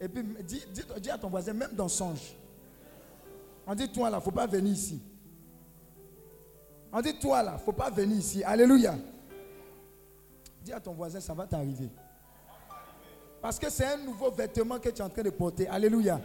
Et 0.00 0.08
puis 0.08 0.22
dis, 0.44 0.62
dis- 1.00 1.10
à 1.10 1.18
ton 1.18 1.28
voisin, 1.28 1.52
même 1.52 1.72
dans 1.72 1.88
songe. 1.88 2.36
On 3.66 3.74
dit 3.74 3.90
toi 3.90 4.10
là, 4.10 4.20
faut 4.20 4.30
pas 4.30 4.46
venir 4.46 4.72
ici. 4.72 5.00
On 6.92 7.00
dit 7.00 7.18
toi 7.18 7.42
là, 7.42 7.58
faut 7.58 7.72
pas 7.72 7.90
venir 7.90 8.18
ici. 8.18 8.44
Alléluia. 8.44 8.94
Dis 10.62 10.72
à 10.72 10.80
ton 10.80 10.92
voisin, 10.92 11.20
ça 11.20 11.34
va 11.34 11.46
t'arriver. 11.46 11.90
Parce 13.40 13.58
que 13.58 13.70
c'est 13.70 13.86
un 13.86 13.98
nouveau 13.98 14.30
vêtement 14.30 14.78
que 14.78 14.88
tu 14.88 14.98
es 15.00 15.02
en 15.04 15.08
train 15.08 15.22
de 15.22 15.30
porter. 15.30 15.68
Alléluia. 15.68 16.20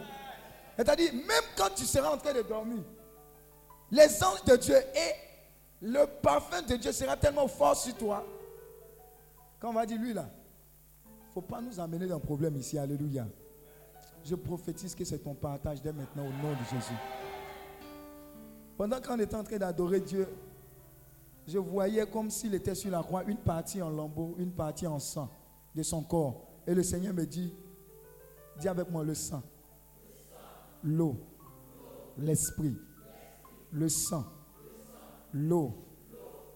C'est-à-dire, 0.76 1.12
même 1.12 1.44
quand 1.56 1.68
tu 1.74 1.84
seras 1.84 2.12
en 2.14 2.16
train 2.18 2.32
de 2.32 2.42
dormir, 2.42 2.82
les 3.90 4.24
anges 4.24 4.44
de 4.44 4.56
Dieu 4.56 4.76
et 4.76 5.12
le 5.82 6.06
parfum 6.22 6.62
de 6.62 6.76
Dieu 6.76 6.92
sera 6.92 7.16
tellement 7.16 7.46
fort 7.48 7.76
sur 7.76 7.94
toi. 7.96 8.24
Quand 9.60 9.70
on 9.70 9.74
va 9.74 9.86
dire 9.86 10.00
lui 10.00 10.12
là, 10.14 10.28
il 11.06 11.28
ne 11.28 11.32
faut 11.32 11.42
pas 11.42 11.60
nous 11.60 11.78
amener 11.78 12.06
dans 12.06 12.16
un 12.16 12.20
problème 12.20 12.56
ici. 12.56 12.78
Alléluia. 12.78 13.26
Je 14.24 14.34
prophétise 14.34 14.94
que 14.94 15.04
c'est 15.04 15.18
ton 15.18 15.34
partage 15.34 15.82
dès 15.82 15.92
maintenant 15.92 16.24
au 16.24 16.42
nom 16.42 16.52
de 16.52 16.64
Jésus. 16.70 16.94
Pendant 18.76 19.00
qu'on 19.00 19.18
était 19.18 19.34
en 19.34 19.44
train 19.44 19.58
d'adorer 19.58 20.00
Dieu, 20.00 20.28
je 21.46 21.58
voyais 21.58 22.06
comme 22.06 22.30
s'il 22.30 22.54
était 22.54 22.74
sur 22.74 22.90
la 22.90 23.02
croix 23.02 23.24
une 23.24 23.38
partie 23.38 23.82
en 23.82 23.90
lambeaux, 23.90 24.34
une 24.38 24.52
partie 24.52 24.86
en 24.86 24.98
sang 24.98 25.28
de 25.74 25.82
son 25.82 26.02
corps. 26.02 26.48
Et 26.66 26.74
le 26.74 26.82
Seigneur 26.82 27.12
me 27.12 27.26
dit, 27.26 27.52
dis 28.60 28.68
avec 28.68 28.88
moi 28.90 29.02
le 29.02 29.14
sang, 29.14 29.42
l'eau, 30.84 31.16
l'esprit, 32.18 32.76
le 33.72 33.88
sang, 33.88 34.24
l'eau, 35.32 35.74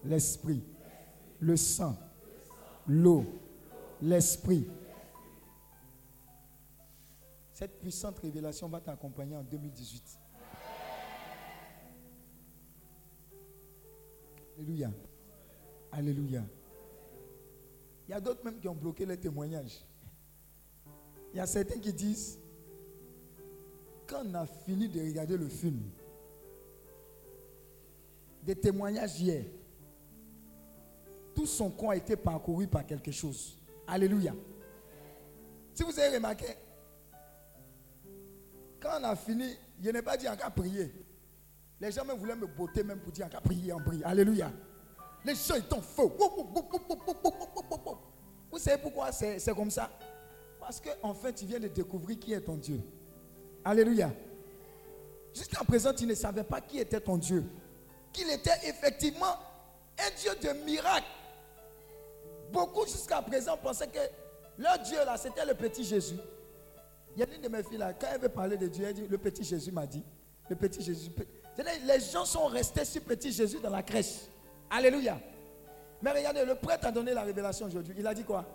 l'esprit, 0.03 0.63
le 1.39 1.57
sang, 1.57 1.95
l'eau, 2.87 3.25
l'esprit. 4.01 4.67
Cette 7.57 7.79
puissante 7.79 8.19
révélation 8.19 8.69
va 8.69 8.79
t'accompagner 8.79 9.35
en 9.35 9.41
2018. 9.41 10.19
Alléluia. 14.55 14.91
Alléluia. 15.91 16.43
Il 18.07 18.11
y 18.11 18.13
a 18.13 18.21
d'autres 18.21 18.45
même 18.45 18.59
qui 18.59 18.67
ont 18.67 18.75
bloqué 18.75 19.07
les 19.07 19.17
témoignages. 19.17 19.83
Il 21.33 21.37
y 21.37 21.39
a 21.39 21.47
certains 21.47 21.79
qui 21.79 21.91
disent, 21.91 22.37
quand 24.05 24.21
on 24.23 24.35
a 24.35 24.45
fini 24.45 24.87
de 24.87 24.99
regarder 24.99 25.35
le 25.35 25.47
film, 25.47 25.81
des 28.43 28.55
témoignages 28.55 29.19
hier, 29.19 29.45
tout 31.33 31.47
son 31.47 31.71
corps 31.71 31.89
a 31.89 31.95
été 31.95 32.15
parcouru 32.15 32.67
par 32.67 32.85
quelque 32.85 33.11
chose. 33.11 33.57
Alléluia. 33.87 34.35
Si 35.73 35.81
vous 35.81 35.99
avez 35.99 36.17
remarqué, 36.17 36.45
quand 38.87 38.99
on 39.01 39.03
a 39.03 39.15
fini, 39.15 39.57
je 39.83 39.89
n'ai 39.89 40.01
pas 40.01 40.17
dit 40.17 40.27
encore 40.27 40.51
prier. 40.51 40.93
Les 41.79 41.91
gens 41.91 42.03
voulaient 42.17 42.35
me 42.35 42.47
botter 42.47 42.83
même 42.83 42.99
pour 42.99 43.11
dire 43.11 43.25
encore 43.25 43.41
prier 43.41 43.71
en 43.71 43.79
prier. 43.79 44.03
Alléluia. 44.03 44.51
Les 45.25 45.35
gens 45.35 45.55
en 45.71 45.81
feu. 45.81 46.03
Vous 48.49 48.59
savez 48.59 48.81
pourquoi 48.81 49.11
c'est 49.11 49.53
comme 49.55 49.69
ça? 49.69 49.89
Parce 50.59 50.81
qu'en 50.81 51.13
fait, 51.13 51.33
tu 51.33 51.45
viens 51.45 51.59
de 51.59 51.67
découvrir 51.67 52.17
qui 52.19 52.33
est 52.33 52.41
ton 52.41 52.55
Dieu. 52.55 52.81
Alléluia. 53.63 54.11
Jusqu'à 55.33 55.63
présent, 55.63 55.93
tu 55.93 56.05
ne 56.05 56.15
savais 56.15 56.43
pas 56.43 56.61
qui 56.61 56.79
était 56.79 56.99
ton 56.99 57.17
Dieu. 57.17 57.43
Qu'il 58.11 58.29
était 58.29 58.57
effectivement 58.63 59.35
un 59.99 60.09
Dieu 60.17 60.31
de 60.41 60.65
miracles. 60.65 61.05
Beaucoup 62.51 62.85
jusqu'à 62.85 63.21
présent 63.21 63.57
pensaient 63.57 63.87
que 63.87 63.99
leur 64.57 64.79
Dieu 64.79 64.97
là, 65.05 65.17
c'était 65.17 65.45
le 65.45 65.53
petit 65.53 65.83
Jésus. 65.83 66.17
Il 67.17 67.21
y 67.21 67.23
a 67.23 67.35
une 67.35 67.41
de 67.41 67.49
mes 67.49 67.63
filles 67.63 67.79
là, 67.79 67.93
quand 67.93 68.05
elle 68.13 68.21
veut 68.21 68.29
parler 68.29 68.57
de 68.57 68.67
Dieu, 68.67 68.85
elle 68.87 68.93
dit, 68.93 69.07
le 69.09 69.17
petit 69.17 69.43
Jésus 69.43 69.71
m'a 69.71 69.87
dit. 69.87 70.03
Le 70.47 70.55
petit 70.55 70.83
Jésus. 70.83 71.09
Les 71.57 71.99
gens 71.99 72.25
sont 72.25 72.45
restés 72.45 72.85
sur 72.85 73.01
petit 73.01 73.31
Jésus 73.31 73.57
dans 73.59 73.71
la 73.71 73.81
crèche. 73.81 74.27
Alléluia. 74.69 75.19
Mais 75.99 76.11
regardez, 76.11 76.45
le 76.45 76.53
prêtre 76.53 76.85
a 76.85 76.91
donné 76.91 77.15
la 77.15 77.23
révélation 77.23 77.65
aujourd'hui. 77.65 77.95
Il 77.97 78.05
a 78.05 78.13
dit 78.13 78.23
quoi? 78.23 78.45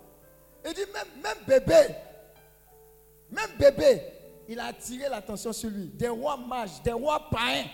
Il 0.65 0.73
dit 0.73 0.85
même, 0.93 1.21
même 1.21 1.45
bébé, 1.45 1.93
même 3.29 3.51
bébé, 3.59 4.01
il 4.47 4.57
a 4.57 4.67
attiré 4.67 5.09
l'attention 5.09 5.51
sur 5.51 5.69
lui. 5.69 5.89
Des 5.89 6.07
rois 6.07 6.37
mages, 6.37 6.81
des 6.83 6.93
rois 6.93 7.27
païens 7.29 7.65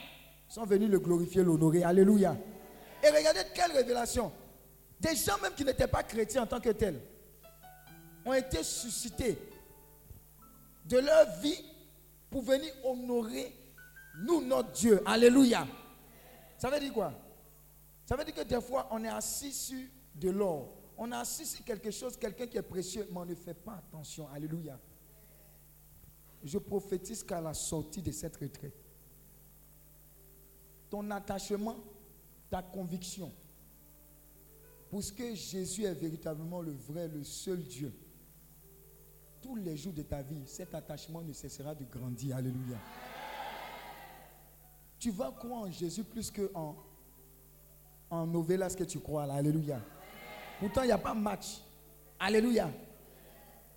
sont 0.48 0.66
venus 0.66 0.90
le 0.90 0.98
glorifier, 0.98 1.44
l'honorer. 1.44 1.84
Alléluia. 1.84 2.36
Et 3.04 3.10
regardez 3.16 3.42
quelle 3.54 3.74
révélation. 3.74 4.32
Des 5.00 5.16
gens 5.16 5.38
même 5.40 5.54
qui 5.54 5.64
n'étaient 5.64 5.88
pas 5.88 6.02
chrétiens 6.02 6.42
en 6.42 6.48
tant 6.48 6.60
que 6.60 6.72
tels 6.72 7.00
ont 8.26 8.34
été 8.34 8.64
suscités 8.64 9.38
de 10.90 10.98
leur 10.98 11.40
vie 11.40 11.64
pour 12.30 12.42
venir 12.42 12.74
honorer 12.84 13.56
nous, 14.18 14.46
notre 14.46 14.72
Dieu. 14.72 15.02
Alléluia. 15.06 15.68
Ça 16.58 16.70
veut 16.70 16.80
dire 16.80 16.94
quoi? 16.94 17.14
Ça 18.06 18.16
veut 18.16 18.26
dire 18.26 18.34
que 18.34 18.44
des 18.44 18.60
fois, 18.60 18.88
on 18.92 19.04
est 19.04 19.10
assis 19.10 19.54
sur 19.54 19.88
de 20.16 20.30
l'or. 20.30 20.74
On 20.98 21.12
est 21.12 21.16
assis 21.16 21.46
sur 21.46 21.64
quelque 21.64 21.92
chose, 21.92 22.18
quelqu'un 22.18 22.48
qui 22.48 22.58
est 22.58 22.64
précieux, 22.64 23.08
mais 23.12 23.20
on 23.20 23.26
ne 23.26 23.36
fait 23.36 23.54
pas 23.54 23.76
attention. 23.76 24.28
Alléluia. 24.34 24.78
Je 26.44 26.58
prophétise 26.58 27.24
qu'à 27.24 27.40
la 27.40 27.54
sortie 27.54 28.02
de 28.02 28.12
cette 28.12 28.36
retraite, 28.38 28.76
ton 30.90 31.10
attachement, 31.12 31.76
ta 32.50 32.64
conviction, 32.64 33.32
pour 34.90 35.04
ce 35.04 35.14
que 35.14 35.36
Jésus 35.36 35.84
est 35.84 35.94
véritablement 35.94 36.62
le 36.62 36.72
vrai, 36.72 37.08
le 37.08 37.24
seul 37.24 37.62
Dieu, 37.62 37.94
tous 39.42 39.56
les 39.56 39.78
jours 39.78 39.94
de 39.94 40.02
ta 40.02 40.22
vie, 40.22 40.44
cet 40.46 40.74
attachement 40.76 41.22
ne 41.22 41.34
cessera 41.34 41.74
de 41.76 41.86
grandir. 41.86 42.36
Alléluia. 42.36 42.78
Tu 45.00 45.12
vas 45.12 45.32
croire 45.32 45.62
en 45.62 45.72
Jésus 45.72 46.04
plus 46.04 46.30
que 46.30 46.52
en, 46.54 46.76
en 48.10 48.28
novelas 48.28 48.76
que 48.78 48.84
tu 48.84 49.00
crois 49.00 49.26
là. 49.26 49.36
Alléluia. 49.36 49.80
Pourtant, 50.60 50.84
il 50.84 50.88
n'y 50.88 50.92
a 50.92 50.98
pas 50.98 51.14
match. 51.14 51.62
Alléluia. 52.20 52.70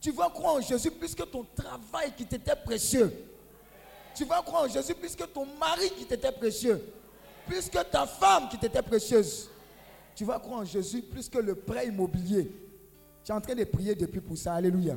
Tu 0.01 0.11
vas 0.11 0.29
croire 0.31 0.57
en 0.57 0.61
Jésus 0.61 0.91
plus 0.91 1.15
que 1.15 1.23
ton 1.23 1.47
travail 1.55 2.13
qui 2.17 2.27
t'était 2.27 2.57
précieux. 2.57 3.13
Tu 4.15 4.25
vas 4.25 4.43
croire 4.43 4.65
en 4.65 4.69
Jésus 4.69 4.95
plus 4.95 5.15
que 5.15 5.25
ton 5.25 5.47
mari 5.59 5.91
qui 5.97 6.05
t'était 6.05 6.33
précieux. 6.33 6.83
Plus 7.47 7.69
que 7.69 7.83
ta 7.85 8.07
femme 8.07 8.49
qui 8.49 8.59
t'était 8.59 8.83
précieuse. 8.83 9.49
Tu 10.15 10.25
vas 10.25 10.39
croire 10.41 10.61
en 10.61 10.65
Jésus 10.65 11.03
plus 11.03 11.29
que 11.29 11.39
le 11.39 11.55
prêt 11.55 11.87
immobilier. 11.87 12.51
Tu 13.25 13.31
es 13.31 13.35
en 13.35 13.41
train 13.41 13.55
de 13.55 13.65
prier 13.65 13.95
depuis 13.95 14.21
pour 14.21 14.37
ça. 14.37 14.55
Alléluia. 14.55 14.97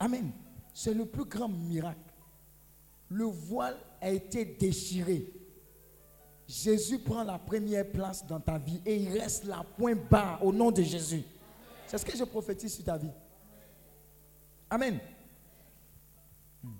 Amen. 0.00 0.32
C'est 0.72 0.94
le 0.94 1.04
plus 1.04 1.26
grand 1.26 1.48
miracle. 1.48 1.98
Le 3.10 3.24
voile 3.24 3.76
a 4.00 4.10
été 4.10 4.44
déchiré. 4.46 5.30
Jésus 6.48 6.98
prend 6.98 7.22
la 7.22 7.38
première 7.38 7.88
place 7.88 8.26
dans 8.26 8.40
ta 8.40 8.58
vie 8.58 8.80
et 8.84 8.96
il 8.96 9.16
reste 9.16 9.44
là, 9.44 9.64
point 9.76 9.94
bas, 9.94 10.38
au 10.42 10.52
nom 10.52 10.72
de 10.72 10.82
Jésus. 10.82 11.22
C'est 11.86 11.98
ce 11.98 12.04
que 12.04 12.16
je 12.16 12.24
prophétise 12.24 12.74
sur 12.74 12.84
ta 12.84 12.96
vie. 12.96 13.10
Amen. 14.70 14.98
Hmm. 16.62 16.70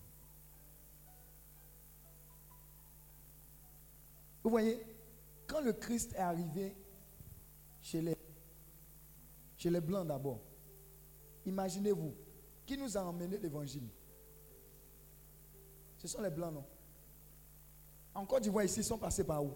Vous 4.42 4.50
voyez, 4.50 4.80
quand 5.46 5.60
le 5.60 5.72
Christ 5.72 6.14
est 6.14 6.18
arrivé 6.18 6.74
chez 7.82 8.00
les, 8.00 8.16
chez 9.56 9.68
les 9.68 9.80
Blancs 9.80 10.06
d'abord, 10.06 10.40
imaginez-vous, 11.44 12.14
qui 12.70 12.78
nous 12.78 12.96
a 12.96 13.00
emmené 13.02 13.36
l'évangile 13.36 13.88
Ce 15.98 16.06
sont 16.06 16.22
les 16.22 16.30
blancs, 16.30 16.54
non? 16.54 16.64
En 18.14 18.24
Côte 18.24 18.44
d'Ivoire, 18.44 18.64
ici, 18.64 18.78
ils 18.78 18.84
sont 18.84 18.96
passés 18.96 19.24
par 19.24 19.42
où? 19.42 19.52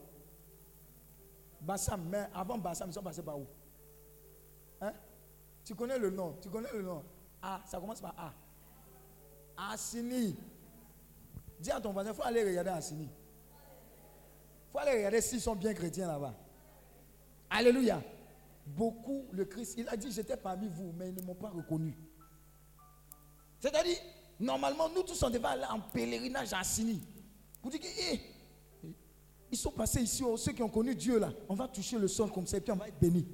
Bassam, 1.61 2.09
mais 2.09 2.27
avant 2.35 2.59
Bassam, 2.59 2.91
ils 2.91 2.93
sont 2.93 3.05
passés 3.05 3.23
par 3.23 3.39
où? 3.39 3.47
Hein? 4.81 4.93
Tu 5.65 5.77
connais 5.77 5.97
le 5.97 6.11
nom 6.11 6.37
Tu 6.43 6.51
connais 6.51 6.73
le 6.73 6.83
nom 6.83 7.05
Ah, 7.41 7.63
ça 7.67 7.79
commence 7.79 8.01
par 8.01 8.17
A. 8.19 9.73
Assini. 9.73 10.37
Dis 11.61 11.71
à 11.71 11.81
ton 11.81 11.93
voisin, 11.93 12.11
il 12.11 12.17
faut 12.17 12.25
aller 12.25 12.43
regarder 12.43 12.71
Assini. 12.71 13.05
Il 13.05 14.73
faut 14.73 14.79
aller 14.79 14.97
regarder 14.97 15.21
s'ils 15.21 15.41
sont 15.41 15.55
bien 15.55 15.73
chrétiens 15.73 16.09
là-bas. 16.09 16.35
Alléluia. 17.49 18.03
Beaucoup, 18.67 19.27
le 19.31 19.45
Christ, 19.45 19.77
il 19.79 19.89
a 19.89 19.97
dit, 19.97 20.11
j'étais 20.11 20.37
parmi 20.37 20.67
vous, 20.67 20.93
mais 20.97 21.11
ils 21.11 21.15
ne 21.15 21.23
m'ont 21.23 21.37
pas 21.37 21.51
reconnu. 21.51 21.97
C'est-à-dire, 23.65 23.97
normalement, 24.39 24.91
nous 24.91 25.03
tous, 25.05 25.23
on 25.23 25.31
devait 25.31 25.47
aller 25.47 25.65
en 25.65 25.81
pèlerinage 25.81 26.53
à 26.53 26.59
Assini. 26.59 27.01
Pour 27.63 27.71
dire 27.71 27.81
que, 27.81 27.87
eh, 27.87 28.21
ils 29.51 29.57
sont 29.57 29.71
passés 29.71 30.03
ici, 30.03 30.23
oh, 30.23 30.37
ceux 30.37 30.53
qui 30.53 30.63
ont 30.63 30.69
connu 30.69 30.95
Dieu 30.95 31.19
là, 31.19 31.33
on 31.49 31.55
va 31.55 31.67
toucher 31.67 31.99
le 31.99 32.07
sol 32.07 32.31
comme 32.31 32.47
ça 32.47 32.59
et 32.59 32.61
puis 32.61 32.73
on 32.73 32.77
va 32.77 32.89
être 32.89 33.01
béni. 33.01 33.27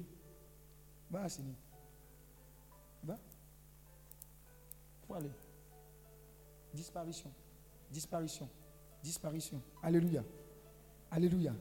Va 1.09 1.23
Assini. 1.23 1.53
Va. 3.03 3.19
Faut 5.05 5.15
aller. 5.15 5.31
Disparition. 6.73 7.33
Disparition. 7.91 8.49
Disparition. 9.03 9.61
Alléluia. 9.83 10.23
Alléluia. 11.11 11.53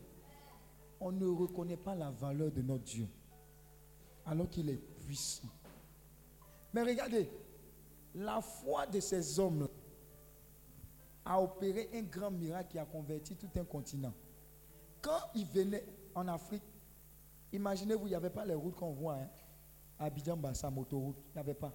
On 1.01 1.11
ne 1.11 1.27
reconnaît 1.27 1.77
pas 1.77 1.97
la 1.97 2.13
valeur 2.13 2.53
de 2.53 2.63
notre 2.63 2.85
Dieu 2.85 3.09
alors 4.25 4.49
qu'il 4.49 4.71
est 4.71 4.81
puissant. 5.01 5.49
Mais 6.73 6.85
regardez, 6.85 7.29
la 8.15 8.41
foi 8.41 8.87
de 8.87 9.01
ces 9.01 9.39
hommes 9.39 9.69
a 11.25 11.41
opéré 11.41 11.89
un 11.95 12.03
grand 12.03 12.31
miracle 12.31 12.71
qui 12.71 12.79
a 12.79 12.85
converti 12.85 13.37
tout 13.37 13.51
un 13.57 13.65
continent. 13.65 14.13
Quand 15.01 15.31
ils 15.35 15.47
venaient 15.47 15.85
en 16.15 16.27
Afrique, 16.29 16.63
imaginez-vous, 17.53 18.07
il 18.07 18.11
n'y 18.11 18.17
avait 18.17 18.31
pas 18.31 18.45
les 18.45 18.55
routes 18.55 18.77
qu'on 18.77 18.93
voit. 18.93 19.15
Hein, 19.15 19.29
Abidjan, 19.99 20.37
Bassam, 20.37 20.77
autoroute, 20.79 21.17
il 21.29 21.35
n'y 21.35 21.41
avait 21.41 21.55
pas. 21.55 21.73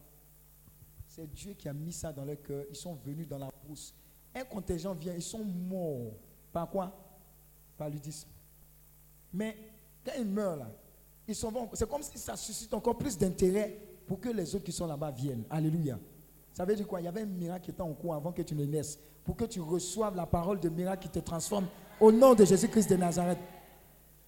C'est 1.07 1.31
Dieu 1.31 1.53
qui 1.53 1.69
a 1.69 1.73
mis 1.73 1.93
ça 1.93 2.11
dans 2.11 2.25
leur 2.25 2.41
cœur. 2.41 2.65
Ils 2.69 2.75
sont 2.75 2.95
venus 2.95 3.27
dans 3.27 3.37
la 3.37 3.49
brousse. 3.63 3.93
Un 4.33 4.43
contingent 4.43 4.93
vient, 4.93 5.13
ils 5.13 5.21
sont 5.21 5.45
morts. 5.45 6.13
Par 6.51 6.69
quoi? 6.69 6.91
Par 7.77 7.89
l'udisme. 7.89 8.27
Mais 9.31 9.55
quand 10.03 10.13
ils 10.17 10.25
meurent 10.25 10.57
là, 10.57 10.71
ils 11.27 11.35
sont 11.35 11.69
C'est 11.73 11.89
comme 11.89 12.03
si 12.03 12.17
ça 12.17 12.35
suscite 12.35 12.73
encore 12.73 12.97
plus 12.97 13.17
d'intérêt 13.17 13.79
pour 14.05 14.19
que 14.19 14.29
les 14.29 14.53
autres 14.55 14.65
qui 14.65 14.71
sont 14.71 14.87
là-bas 14.87 15.11
viennent. 15.11 15.43
Alléluia. 15.49 15.97
Ça 16.55 16.63
veut 16.63 16.73
dire 16.73 16.87
quoi? 16.87 17.01
Il 17.01 17.03
y 17.03 17.07
avait 17.07 17.21
un 17.21 17.25
miracle 17.25 17.65
qui 17.65 17.71
était 17.71 17.81
en 17.81 17.91
cours 17.91 18.15
avant 18.15 18.31
que 18.31 18.41
tu 18.41 18.55
ne 18.55 18.63
naisses. 18.63 18.97
Pour 19.25 19.35
que 19.35 19.43
tu 19.43 19.59
reçoives 19.59 20.15
la 20.15 20.25
parole 20.25 20.57
de 20.61 20.69
miracle 20.69 21.03
qui 21.03 21.09
te 21.09 21.19
transforme 21.19 21.67
au 21.99 22.13
nom 22.13 22.33
de 22.33 22.45
Jésus-Christ 22.45 22.89
de 22.89 22.95
Nazareth. 22.95 23.39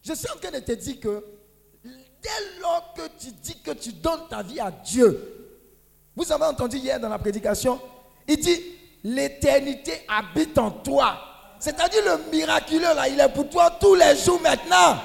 Je 0.03 0.13
suis 0.13 0.29
en 0.29 0.37
train 0.37 0.51
de 0.51 0.59
te 0.59 0.73
dire 0.73 0.99
que 0.99 1.23
dès 1.83 2.59
lors 2.61 2.93
que 2.93 3.03
tu 3.17 3.31
dis 3.31 3.61
que 3.61 3.71
tu 3.71 3.93
donnes 3.93 4.27
ta 4.29 4.43
vie 4.43 4.59
à 4.59 4.69
Dieu, 4.69 5.61
vous 6.17 6.29
avez 6.29 6.43
entendu 6.43 6.77
hier 6.77 6.99
dans 6.99 7.07
la 7.07 7.17
prédication, 7.17 7.79
il 8.27 8.37
dit, 8.37 8.59
l'éternité 9.05 10.01
habite 10.09 10.57
en 10.57 10.71
toi. 10.71 11.17
C'est-à-dire 11.59 12.01
le 12.03 12.29
miraculeux 12.29 12.93
là, 12.93 13.07
il 13.07 13.19
est 13.19 13.29
pour 13.29 13.49
toi 13.49 13.71
tous 13.79 13.95
les 13.95 14.17
jours 14.17 14.41
maintenant. 14.41 14.97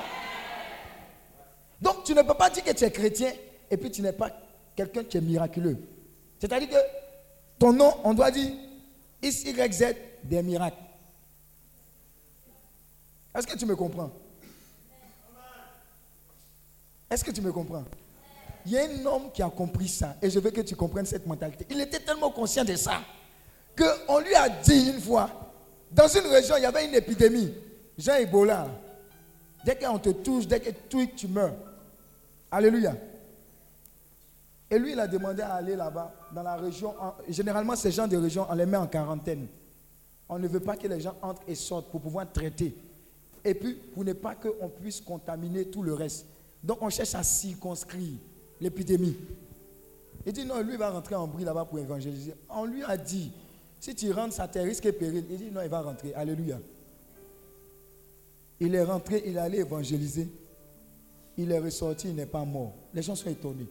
Donc 1.80 2.02
tu 2.02 2.14
ne 2.14 2.22
peux 2.22 2.34
pas 2.34 2.50
dire 2.50 2.64
que 2.64 2.72
tu 2.72 2.82
es 2.82 2.90
chrétien 2.90 3.30
et 3.70 3.76
puis 3.76 3.92
tu 3.92 4.02
n'es 4.02 4.12
pas 4.12 4.30
quelqu'un 4.74 5.04
qui 5.04 5.18
est 5.18 5.20
miraculeux. 5.20 5.78
C'est-à-dire 6.40 6.68
que 6.68 7.01
ton 7.62 7.72
nom, 7.72 7.94
on 8.02 8.12
doit 8.12 8.32
dire 8.32 8.50
X, 9.22 9.44
Y, 9.44 9.72
Z, 9.72 9.84
des 10.24 10.42
miracles. 10.42 10.82
Est-ce 13.32 13.46
que 13.46 13.56
tu 13.56 13.64
me 13.64 13.76
comprends? 13.76 14.10
Est-ce 17.08 17.22
que 17.22 17.30
tu 17.30 17.40
me 17.40 17.52
comprends? 17.52 17.84
Il 18.66 18.72
y 18.72 18.78
a 18.78 18.82
un 18.82 19.06
homme 19.06 19.30
qui 19.32 19.44
a 19.44 19.48
compris 19.48 19.86
ça 19.86 20.16
et 20.20 20.28
je 20.28 20.40
veux 20.40 20.50
que 20.50 20.62
tu 20.62 20.74
comprennes 20.74 21.06
cette 21.06 21.24
mentalité. 21.24 21.64
Il 21.70 21.80
était 21.80 22.00
tellement 22.00 22.32
conscient 22.32 22.64
de 22.64 22.74
ça 22.74 23.00
qu'on 23.78 24.18
lui 24.18 24.34
a 24.34 24.48
dit 24.48 24.90
une 24.90 25.00
fois, 25.00 25.30
dans 25.92 26.08
une 26.08 26.26
région, 26.26 26.56
il 26.56 26.64
y 26.64 26.66
avait 26.66 26.86
une 26.86 26.96
épidémie, 26.96 27.54
Jean 27.96 28.16
Ebola. 28.16 28.66
Dès 29.64 29.76
qu'on 29.76 30.00
te 30.00 30.10
touche, 30.10 30.48
dès 30.48 30.58
que 30.58 30.70
tu, 30.88 31.14
tu 31.14 31.28
meurs. 31.28 31.54
Alléluia. 32.50 32.96
Et 34.68 34.80
lui, 34.80 34.94
il 34.94 34.98
a 34.98 35.06
demandé 35.06 35.42
à 35.42 35.54
aller 35.54 35.76
là-bas, 35.76 36.12
dans 36.34 36.42
la 36.42 36.56
région. 36.56 36.94
généralement, 37.28 37.76
ces 37.76 37.90
gens 37.90 38.06
de 38.06 38.16
région, 38.16 38.46
on 38.48 38.54
les 38.54 38.66
met 38.66 38.76
en 38.76 38.86
quarantaine. 38.86 39.46
On 40.28 40.38
ne 40.38 40.48
veut 40.48 40.60
pas 40.60 40.76
que 40.76 40.86
les 40.88 41.00
gens 41.00 41.14
entrent 41.20 41.42
et 41.46 41.54
sortent 41.54 41.90
pour 41.90 42.00
pouvoir 42.00 42.30
traiter. 42.32 42.74
Et 43.44 43.54
puis, 43.54 43.74
pour 43.74 44.04
ne 44.04 44.12
pas 44.12 44.34
qu'on 44.34 44.68
puisse 44.68 45.00
contaminer 45.00 45.66
tout 45.66 45.82
le 45.82 45.94
reste. 45.94 46.26
Donc, 46.62 46.78
on 46.80 46.90
cherche 46.90 47.14
à 47.14 47.22
circonscrire 47.22 48.18
l'épidémie. 48.60 49.16
Il 50.24 50.32
dit 50.32 50.44
non, 50.44 50.60
lui 50.62 50.76
va 50.76 50.90
rentrer 50.90 51.16
en 51.16 51.26
bris 51.26 51.44
là-bas 51.44 51.64
pour 51.64 51.78
évangéliser. 51.78 52.34
On 52.48 52.64
lui 52.64 52.82
a 52.84 52.96
dit, 52.96 53.32
si 53.80 53.94
tu 53.94 54.12
rentres, 54.12 54.34
ça 54.34 54.46
te 54.46 54.58
risque 54.58 54.86
et 54.86 54.92
péril. 54.92 55.24
Il 55.28 55.36
dit 55.36 55.50
non, 55.50 55.60
il 55.62 55.68
va 55.68 55.82
rentrer. 55.82 56.14
Alléluia. 56.14 56.58
Il 58.60 58.74
est 58.76 58.84
rentré, 58.84 59.22
il 59.26 59.36
est 59.36 59.40
allé 59.40 59.58
évangéliser. 59.58 60.28
Il 61.36 61.50
est 61.50 61.58
ressorti, 61.58 62.10
il 62.10 62.14
n'est 62.14 62.26
pas 62.26 62.44
mort. 62.44 62.74
Les 62.94 63.02
gens 63.02 63.16
sont 63.16 63.28
étonnés. 63.28 63.66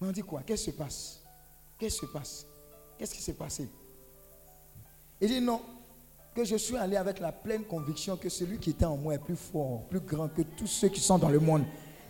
Mais 0.00 0.08
on 0.08 0.12
dit 0.12 0.22
quoi? 0.22 0.42
Qu'est-ce 0.42 0.64
qui 0.64 0.70
se 0.70 0.76
passe? 0.76 1.19
Qu'est-ce 1.80 2.00
qui 2.00 2.06
se 2.06 2.12
passe? 2.12 2.46
Qu'est-ce 2.98 3.14
qui 3.14 3.22
s'est 3.22 3.32
passé? 3.32 3.66
Il 5.18 5.28
dit 5.28 5.40
non, 5.40 5.62
que 6.34 6.44
je 6.44 6.56
suis 6.56 6.76
allé 6.76 6.96
avec 6.96 7.18
la 7.20 7.32
pleine 7.32 7.64
conviction 7.64 8.18
que 8.18 8.28
celui 8.28 8.58
qui 8.58 8.70
était 8.70 8.84
en 8.84 8.98
moi 8.98 9.14
est 9.14 9.18
plus 9.18 9.36
fort, 9.36 9.84
plus 9.88 10.00
grand 10.00 10.28
que 10.28 10.42
tous 10.42 10.66
ceux 10.66 10.88
qui 10.88 11.00
sont 11.00 11.16
dans 11.16 11.30
le 11.30 11.40
monde. 11.40 11.64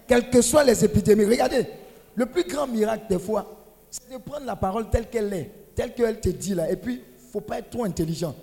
Quelles 0.08 0.28
que 0.28 0.42
soient 0.42 0.64
les 0.64 0.84
épidémies. 0.84 1.24
Regardez, 1.24 1.68
le 2.16 2.26
plus 2.26 2.42
grand 2.42 2.66
miracle 2.66 3.04
des 3.08 3.20
fois, 3.20 3.46
c'est 3.88 4.12
de 4.12 4.18
prendre 4.18 4.44
la 4.44 4.56
parole 4.56 4.90
telle 4.90 5.08
qu'elle 5.08 5.32
est, 5.32 5.52
telle 5.76 5.94
qu'elle 5.94 6.20
te 6.20 6.30
dit 6.30 6.54
là. 6.54 6.68
Et 6.68 6.74
puis, 6.74 6.94
il 6.94 7.24
ne 7.24 7.30
faut 7.30 7.40
pas 7.40 7.60
être 7.60 7.70
trop 7.70 7.84
intelligent. 7.84 8.34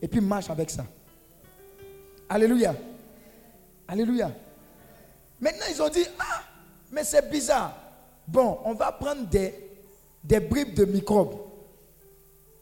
Et 0.00 0.06
puis, 0.06 0.20
marche 0.20 0.48
avec 0.50 0.70
ça. 0.70 0.86
Alléluia. 2.28 2.76
Alléluia. 3.88 4.30
Maintenant, 5.40 5.66
ils 5.68 5.82
ont 5.82 5.88
dit, 5.88 6.06
ah, 6.20 6.42
mais 6.92 7.02
c'est 7.02 7.28
bizarre. 7.28 7.76
Bon, 8.28 8.58
on 8.64 8.74
va 8.74 8.92
prendre 8.92 9.26
des, 9.26 9.65
des 10.26 10.40
bribes 10.40 10.74
de 10.74 10.84
microbes. 10.84 11.36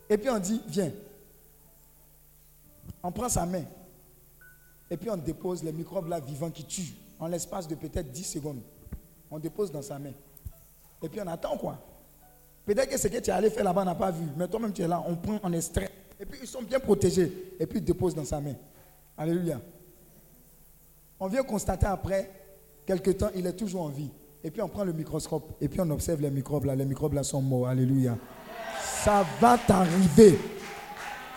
Et 0.09 0.19
puis 0.19 0.29
on 0.31 0.39
dit, 0.39 0.61
viens. 0.69 0.93
On 3.03 3.11
prend 3.11 3.29
sa 3.29 3.47
main. 3.47 3.65
Et 4.91 4.97
puis 4.97 5.11
on 5.11 5.17
dépose 5.17 5.63
les 5.63 5.73
microbes 5.73 6.09
là 6.09 6.21
vivants 6.21 6.51
qui 6.51 6.65
tuent 6.65 6.95
en 7.19 7.27
l'espace 7.27 7.67
de 7.67 7.75
peut-être 7.75 8.11
10 8.11 8.25
secondes. 8.25 8.61
On 9.31 9.39
dépose 9.39 9.73
dans 9.73 9.83
sa 9.83 9.99
main. 9.99 10.13
Et 11.03 11.09
puis 11.09 11.21
on 11.21 11.27
attend 11.27 11.57
quoi 11.57 11.79
Peut-être 12.67 12.89
que 12.89 12.99
ce 12.99 13.09
que 13.09 13.19
tu 13.19 13.31
es 13.31 13.33
allé 13.33 13.51
faire 13.51 13.65
là-bas, 13.65 13.85
n'a 13.85 13.95
pas 13.95 14.11
vu. 14.11 14.25
Mais 14.37 14.49
toi-même, 14.49 14.73
tu 14.73 14.83
es 14.83 14.89
là, 14.89 15.03
on 15.07 15.17
prend, 15.17 15.39
on 15.43 15.53
extrait. 15.53 15.91
Et 16.19 16.25
puis 16.25 16.41
ils 16.43 16.49
sont 16.49 16.63
bien 16.63 16.81
protégés. 16.81 17.57
Et 17.59 17.67
puis 17.67 17.79
ils 17.79 17.85
déposent 17.85 18.15
dans 18.15 18.25
sa 18.25 18.41
main. 18.41 18.55
Alléluia. 19.17 19.61
On 21.21 21.29
vient 21.29 21.43
constater 21.43 21.87
après, 21.87 22.31
quelque 22.87 23.11
temps, 23.11 23.31
il 23.35 23.47
est 23.47 23.53
toujours 23.53 23.83
en 23.83 23.89
vie. 23.89 24.11
Et 24.45 24.51
puis 24.51 24.61
on 24.61 24.69
prend 24.69 24.85
le 24.85 24.93
microscope. 24.93 25.57
Et 25.59 25.69
puis 25.69 25.81
on 25.81 25.91
observe 25.91 26.21
les 26.21 26.31
microbes 26.31 26.67
là. 26.67 26.77
Les 26.77 26.85
microbes 26.85 27.15
là 27.15 27.23
sont 27.23 27.41
morts. 27.41 27.67
Alléluia. 27.67 28.17
Ça 29.03 29.25
va 29.41 29.57
t'arriver. 29.57 30.39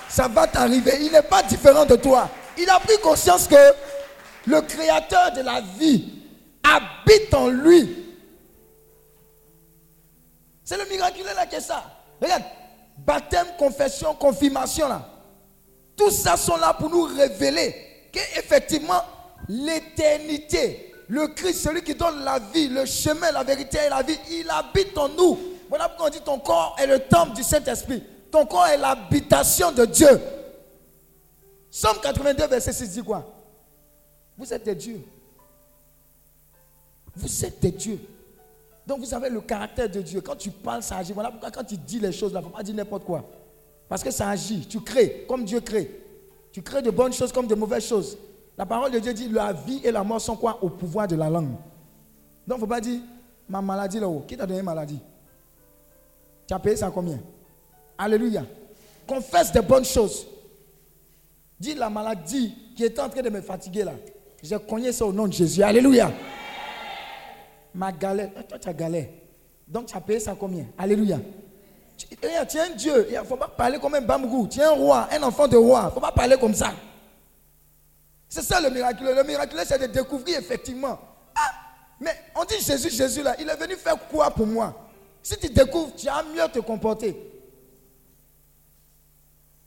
Ça 0.10 0.28
va 0.28 0.46
t'arriver. 0.46 0.92
Il 1.00 1.12
n'est 1.14 1.22
pas 1.22 1.42
différent 1.44 1.86
de 1.86 1.96
toi. 1.96 2.30
Il 2.58 2.70
a 2.70 2.80
pris 2.80 2.98
conscience 3.02 3.48
que 3.48 3.56
le 4.46 4.60
créateur 4.62 5.32
de 5.32 5.42
la 5.42 5.62
vie 5.62 6.22
habite 6.62 7.34
en 7.34 7.48
lui. 7.48 8.06
C'est 10.66 10.78
le 10.78 10.90
miraculeux 10.90 11.34
là 11.34 11.46
qui 11.46 11.56
est 11.56 11.62
ça. 11.62 11.84
Regarde, 12.22 12.44
baptême, 12.98 13.48
confession, 13.58 14.16
confirmation 14.16 14.90
là. 14.90 15.08
Tout 15.96 16.12
ça 16.12 16.36
sont 16.36 16.58
là 16.58 16.74
pour 16.74 16.90
nous 16.90 17.04
révéler 17.04 17.74
qu'effectivement, 18.12 19.02
l'éternité, 19.48 20.94
le 21.08 21.28
Christ, 21.28 21.64
celui 21.64 21.82
qui 21.84 21.96
donne 21.96 22.24
la 22.24 22.40
vie, 22.40 22.68
le 22.68 22.86
chemin, 22.86 23.32
la 23.32 23.44
vérité 23.44 23.78
et 23.86 23.90
la 23.90 24.02
vie, 24.02 24.18
il 24.30 24.50
habite 24.50 24.98
en 24.98 25.10
nous. 25.10 25.38
Voilà 25.70 25.88
pourquoi 25.90 26.08
on 26.08 26.10
dit 26.10 26.22
ton 26.22 26.40
corps 26.40 26.76
est 26.80 26.88
le 26.88 27.00
temple 27.00 27.36
du 27.36 27.44
Saint-Esprit. 27.44 28.04
Ton 28.32 28.46
corps 28.46 28.68
est 28.68 28.78
l'habitation 28.78 29.72
de 29.72 29.86
Dieu. 29.86 30.20
Somme 31.70 31.98
82, 32.02 32.48
verset 32.48 32.74
6 32.74 32.90
dit 32.92 33.04
quoi? 33.04 33.26
Vous 34.38 34.54
êtes 34.54 34.64
des 34.64 34.76
dieux. 34.76 35.02
Vous 37.16 37.46
êtes 37.46 37.60
des 37.60 37.72
dieux. 37.72 38.00
Donc 38.86 39.00
vous 39.00 39.14
avez 39.14 39.30
le 39.30 39.42
caractère 39.42 39.90
de 39.90 40.02
Dieu. 40.02 40.22
Quand 40.22 40.36
tu 40.36 40.50
parles, 40.50 40.84
ça 40.84 40.98
agit. 40.98 41.14
Voilà 41.14 41.32
pourquoi 41.32 41.52
quand 41.52 41.64
tu 41.64 41.78
dis 41.78 42.00
les 42.00 42.12
choses, 42.12 42.32
il 42.32 42.38
ne 42.38 42.42
faut 42.42 42.50
pas 42.50 42.64
dire 42.64 42.76
n'importe 42.76 43.04
quoi. 43.04 43.24
Parce 43.90 44.04
que 44.04 44.12
ça 44.12 44.30
agit. 44.30 44.66
Tu 44.68 44.82
crées 44.82 45.26
comme 45.28 45.44
Dieu 45.44 45.60
crée. 45.60 46.04
Tu 46.52 46.62
crées 46.62 46.82
de 46.82 46.92
bonnes 46.92 47.14
choses 47.14 47.32
comme 47.32 47.48
de 47.48 47.56
mauvaises 47.56 47.86
choses. 47.86 48.18
La 48.58 48.66
parole 48.66 48.92
de 48.92 49.00
Dieu 49.00 49.14
dit 49.14 49.30
la 49.30 49.54
vie 49.54 49.82
et 49.84 49.92
la 49.92 50.04
mort 50.04 50.20
sont 50.20 50.36
quoi? 50.36 50.58
Au 50.62 50.70
pouvoir 50.70 51.08
de 51.08 51.16
la 51.16 51.30
langue. 51.30 51.56
Donc 52.48 52.48
il 52.48 52.54
ne 52.56 52.60
faut 52.60 52.68
pas 52.68 52.82
dire 52.82 53.02
ma 53.48 53.62
maladie 53.62 54.00
là-haut. 54.00 54.24
Qui 54.28 54.36
t'a 54.36 54.46
donné 54.46 54.62
maladie? 54.62 55.00
Tu 56.48 56.54
as 56.54 56.60
payé 56.60 56.76
ça 56.76 56.90
combien? 56.90 57.20
Alléluia. 57.98 58.44
Confesse 59.06 59.52
des 59.52 59.62
bonnes 59.62 59.86
choses. 59.86 60.28
Dis 61.60 61.76
la 61.76 61.90
maladie 61.90 62.56
qui 62.76 62.84
était 62.84 63.02
en 63.02 63.10
train 63.10 63.22
de 63.22 63.30
me 63.30 63.42
fatiguer 63.42 63.84
là. 63.84 63.94
J'ai 64.42 64.58
cogné 64.60 64.92
ça 64.92 65.06
au 65.06 65.12
nom 65.14 65.28
de 65.28 65.34
Jésus. 65.34 65.64
Alléluia. 65.64 66.12
Ma 67.74 67.92
galère. 67.92 68.30
Toi, 68.48 68.60
tu 68.60 68.70
as 68.70 68.74
galère. 68.74 69.08
Donc, 69.68 69.88
tu 69.88 69.98
as 69.98 70.02
payé 70.02 70.20
ça 70.20 70.36
combien? 70.40 70.66
Alléluia. 70.78 71.20
Tu, 71.98 72.08
eh, 72.22 72.28
es 72.28 72.60
un 72.60 72.70
Dieu. 72.76 73.08
Il 73.10 73.18
ne 73.18 73.24
faut 73.24 73.36
pas 73.36 73.48
parler 73.48 73.80
comme 73.80 73.96
un 73.96 74.02
bambou. 74.02 74.48
Tu 74.48 74.60
es 74.60 74.64
un 74.64 74.72
roi, 74.72 75.08
un 75.12 75.24
enfant 75.24 75.48
de 75.48 75.58
roi. 75.58 75.82
Il 75.84 75.86
ne 75.88 75.92
faut 75.92 76.00
pas 76.00 76.12
parler 76.12 76.38
comme 76.38 76.54
ça. 76.54 76.74
C'est 78.30 78.42
ça 78.42 78.60
le 78.60 78.70
miracle. 78.70 79.04
Le 79.04 79.24
miracle, 79.24 79.56
c'est 79.66 79.80
de 79.80 79.88
découvrir 79.88 80.40
effectivement. 80.40 81.00
Ah, 81.36 81.52
mais 82.00 82.16
on 82.36 82.44
dit 82.44 82.60
Jésus, 82.60 82.90
Jésus 82.90 83.24
là, 83.24 83.36
il 83.40 83.50
est 83.50 83.56
venu 83.56 83.76
faire 83.76 83.98
quoi 84.08 84.32
pour 84.32 84.48
moi? 84.48 84.90
Si 85.24 85.38
tu 85.38 85.50
découvres, 85.50 85.96
tu 85.96 86.08
as 86.08 86.24
mieux 86.24 86.48
te 86.52 86.60
comporter. 86.60 87.16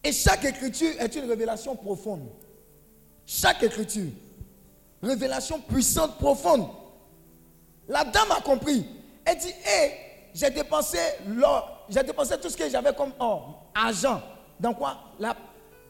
Et 0.03 0.13
chaque 0.13 0.45
écriture 0.45 0.93
est 0.99 1.15
une 1.15 1.29
révélation 1.29 1.77
profonde. 1.77 2.29
Chaque 3.27 3.63
écriture. 3.63 4.11
Révélation 5.03 5.61
puissante, 5.61 6.17
profonde. 6.19 6.69
La 7.89 8.05
dame 8.05 8.31
a 8.31 8.41
compris. 8.41 8.87
Elle 9.25 9.39
dit, 9.39 9.49
hé, 9.49 9.93
j'ai 10.35 10.51
dépensé 10.51 10.99
l'or, 11.27 11.87
j'ai 11.89 12.03
dépensé 12.03 12.39
tout 12.39 12.49
ce 12.49 12.57
que 12.57 12.69
j'avais 12.69 12.95
comme 12.95 13.13
or, 13.19 13.71
argent. 13.75 14.23
Dans 14.59 14.75
quoi? 14.75 14.97
La, 15.19 15.37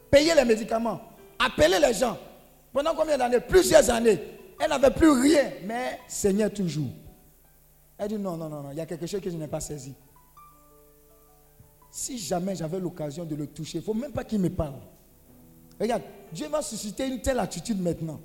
Payer 0.09 0.35
les 0.35 0.43
médicaments, 0.43 0.99
appeler 1.39 1.79
les 1.79 1.93
gens. 1.93 2.17
Pendant 2.73 2.95
combien 2.95 3.17
d'années? 3.17 3.39
Plusieurs 3.39 3.89
années. 3.89 4.19
Elle 4.59 4.69
n'avait 4.69 4.91
plus 4.91 5.09
rien, 5.09 5.51
mais 5.65 5.99
saignait 6.07 6.49
toujours. 6.49 6.89
Elle 7.97 8.09
dit, 8.09 8.17
non, 8.17 8.37
non, 8.37 8.49
non, 8.49 8.61
non, 8.63 8.71
il 8.71 8.77
y 8.77 8.81
a 8.81 8.85
quelque 8.85 9.05
chose 9.07 9.21
que 9.21 9.29
je 9.29 9.37
n'ai 9.37 9.47
pas 9.47 9.59
saisi. 9.59 9.93
Si 11.91 12.17
jamais 12.17 12.55
j'avais 12.55 12.79
l'occasion 12.79 13.25
de 13.25 13.35
le 13.35 13.47
toucher, 13.47 13.79
il 13.79 13.81
ne 13.81 13.85
faut 13.85 13.93
même 13.93 14.11
pas 14.11 14.23
qu'il 14.23 14.39
me 14.39 14.49
parle. 14.49 14.79
Regarde, 15.79 16.03
Dieu 16.31 16.47
va 16.47 16.61
susciter 16.61 17.07
une 17.07 17.21
telle 17.21 17.39
attitude 17.39 17.81
maintenant 17.81 18.19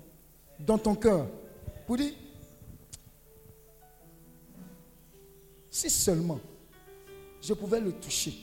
dans 0.60 0.78
ton 0.78 0.94
cœur 0.94 1.26
pour 1.86 1.96
dire, 1.96 2.12
si 5.70 5.90
seulement 5.90 6.38
je 7.42 7.54
pouvais 7.54 7.80
le 7.80 7.92
toucher, 7.92 8.34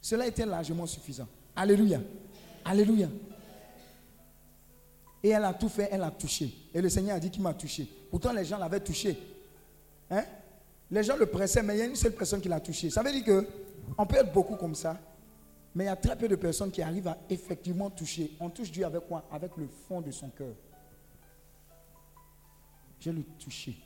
cela 0.00 0.26
était 0.26 0.46
largement 0.46 0.86
suffisant. 0.86 1.28
Alléluia. 1.54 2.00
Alléluia. 2.64 3.08
Et 5.26 5.30
elle 5.30 5.44
a 5.44 5.52
tout 5.54 5.68
fait, 5.68 5.88
elle 5.90 6.04
a 6.04 6.10
touché. 6.12 6.54
Et 6.72 6.80
le 6.80 6.88
Seigneur 6.88 7.16
a 7.16 7.18
dit 7.18 7.32
qu'il 7.32 7.42
m'a 7.42 7.52
touché. 7.52 7.84
Pourtant, 8.12 8.32
les 8.32 8.44
gens 8.44 8.58
l'avaient 8.58 8.78
touché. 8.78 9.18
Hein? 10.08 10.22
Les 10.88 11.02
gens 11.02 11.16
le 11.16 11.26
pressaient, 11.26 11.64
mais 11.64 11.74
il 11.74 11.78
y 11.80 11.82
a 11.82 11.86
une 11.86 11.96
seule 11.96 12.12
personne 12.12 12.40
qui 12.40 12.48
l'a 12.48 12.60
touché. 12.60 12.90
Ça 12.90 13.02
veut 13.02 13.10
dire 13.10 13.24
que 13.24 13.44
on 13.98 14.06
peut 14.06 14.18
être 14.18 14.32
beaucoup 14.32 14.54
comme 14.54 14.76
ça, 14.76 14.96
mais 15.74 15.82
il 15.82 15.86
y 15.88 15.90
a 15.90 15.96
très 15.96 16.14
peu 16.14 16.28
de 16.28 16.36
personnes 16.36 16.70
qui 16.70 16.80
arrivent 16.80 17.08
à 17.08 17.18
effectivement 17.28 17.90
toucher. 17.90 18.36
On 18.38 18.50
touche 18.50 18.70
Dieu 18.70 18.86
avec 18.86 19.08
quoi? 19.08 19.24
Avec 19.32 19.56
le 19.56 19.66
fond 19.88 20.00
de 20.00 20.12
son 20.12 20.28
cœur. 20.28 20.54
Je 23.00 23.10
le 23.10 23.24
touché. 23.40 23.76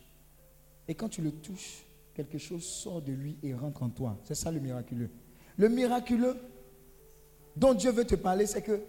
Et 0.86 0.94
quand 0.94 1.08
tu 1.08 1.22
le 1.22 1.32
touches, 1.32 1.86
quelque 2.12 2.36
chose 2.36 2.66
sort 2.66 3.00
de 3.00 3.12
lui 3.12 3.38
et 3.42 3.54
rentre 3.54 3.82
en 3.82 3.88
toi. 3.88 4.18
C'est 4.24 4.34
ça 4.34 4.50
le 4.50 4.60
miraculeux. 4.60 5.08
Le 5.56 5.70
miraculeux 5.70 6.36
dont 7.56 7.72
Dieu 7.72 7.92
veut 7.92 8.04
te 8.04 8.16
parler, 8.16 8.44
c'est 8.44 8.60
que 8.60 8.82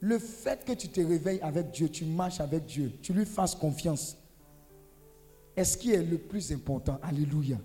le 0.00 0.18
fait 0.18 0.64
que 0.64 0.72
tu 0.72 0.88
te 0.88 1.00
réveilles 1.00 1.40
avec 1.40 1.70
Dieu, 1.70 1.88
tu 1.88 2.04
marches 2.04 2.40
avec 2.40 2.64
Dieu, 2.66 2.92
tu 3.02 3.12
lui 3.12 3.24
fasses 3.24 3.54
confiance, 3.54 4.16
est 5.56 5.64
ce 5.64 5.76
qui 5.76 5.92
est 5.92 6.02
le 6.02 6.18
plus 6.18 6.52
important? 6.52 6.98
Alléluia. 7.02 7.56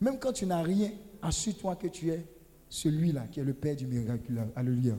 Même 0.00 0.18
quand 0.18 0.32
tu 0.32 0.46
n'as 0.46 0.62
rien, 0.62 0.92
assure-toi 1.20 1.76
que 1.76 1.88
tu 1.88 2.10
es 2.10 2.24
celui-là 2.68 3.26
qui 3.30 3.40
est 3.40 3.44
le 3.44 3.52
Père 3.52 3.74
du 3.74 3.86
miracle. 3.86 4.32
Alléluia. 4.54 4.94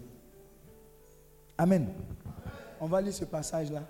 Amen. 1.58 1.88
On 2.80 2.86
va 2.86 3.02
lire 3.02 3.14
ce 3.14 3.26
passage-là. 3.26 3.88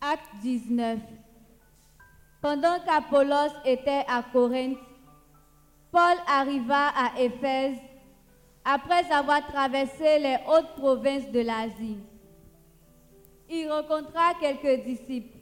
Acte 0.00 0.42
19. 0.42 0.98
Pendant 2.42 2.78
qu'Apollos 2.84 3.54
était 3.64 4.04
à 4.08 4.24
Corinthe, 4.32 4.78
Paul 5.92 6.16
arriva 6.26 6.88
à 6.88 7.20
Éphèse 7.20 7.78
après 8.64 9.10
avoir 9.10 9.46
traversé 9.46 10.18
les 10.18 10.36
hautes 10.48 10.74
provinces 10.76 11.30
de 11.30 11.40
l'Asie. 11.40 11.98
Il 13.48 13.68
rencontra 13.68 14.34
quelques 14.40 14.84
disciples 14.84 15.36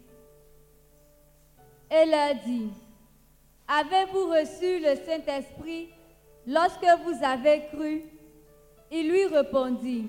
et 1.90 2.06
leur 2.06 2.34
dit, 2.46 2.70
Avez-vous 3.66 4.28
reçu 4.30 4.78
le 4.80 4.94
Saint-Esprit 5.04 5.90
lorsque 6.46 6.86
vous 7.04 7.22
avez 7.22 7.66
cru? 7.66 8.04
Il 8.90 9.10
lui 9.10 9.26
répondit, 9.26 10.08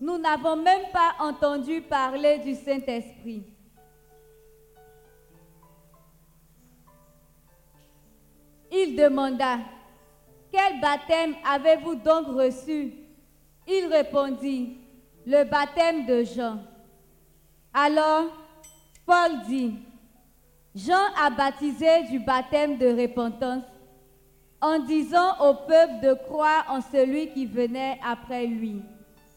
Nous 0.00 0.18
n'avons 0.18 0.56
même 0.56 0.90
pas 0.92 1.14
entendu 1.20 1.80
parler 1.82 2.38
du 2.38 2.54
Saint-Esprit. 2.54 3.44
Il 8.70 8.96
demanda, 8.96 9.58
Quel 10.50 10.80
baptême 10.80 11.34
avez-vous 11.44 11.96
donc 11.96 12.26
reçu? 12.28 12.92
Il 13.68 13.86
répondit, 13.90 14.78
Le 15.26 15.44
baptême 15.44 16.06
de 16.06 16.22
Jean. 16.24 16.58
Alors, 17.72 18.26
Paul 19.04 19.42
dit, 19.46 19.74
Jean 20.74 21.12
a 21.20 21.30
baptisé 21.30 22.04
du 22.10 22.18
baptême 22.18 22.76
de 22.78 22.88
repentance 22.88 23.64
en 24.60 24.78
disant 24.78 25.38
au 25.40 25.54
peuple 25.54 26.00
de 26.02 26.14
croire 26.14 26.66
en 26.68 26.80
celui 26.80 27.30
qui 27.30 27.46
venait 27.46 27.98
après 28.04 28.46
lui, 28.46 28.82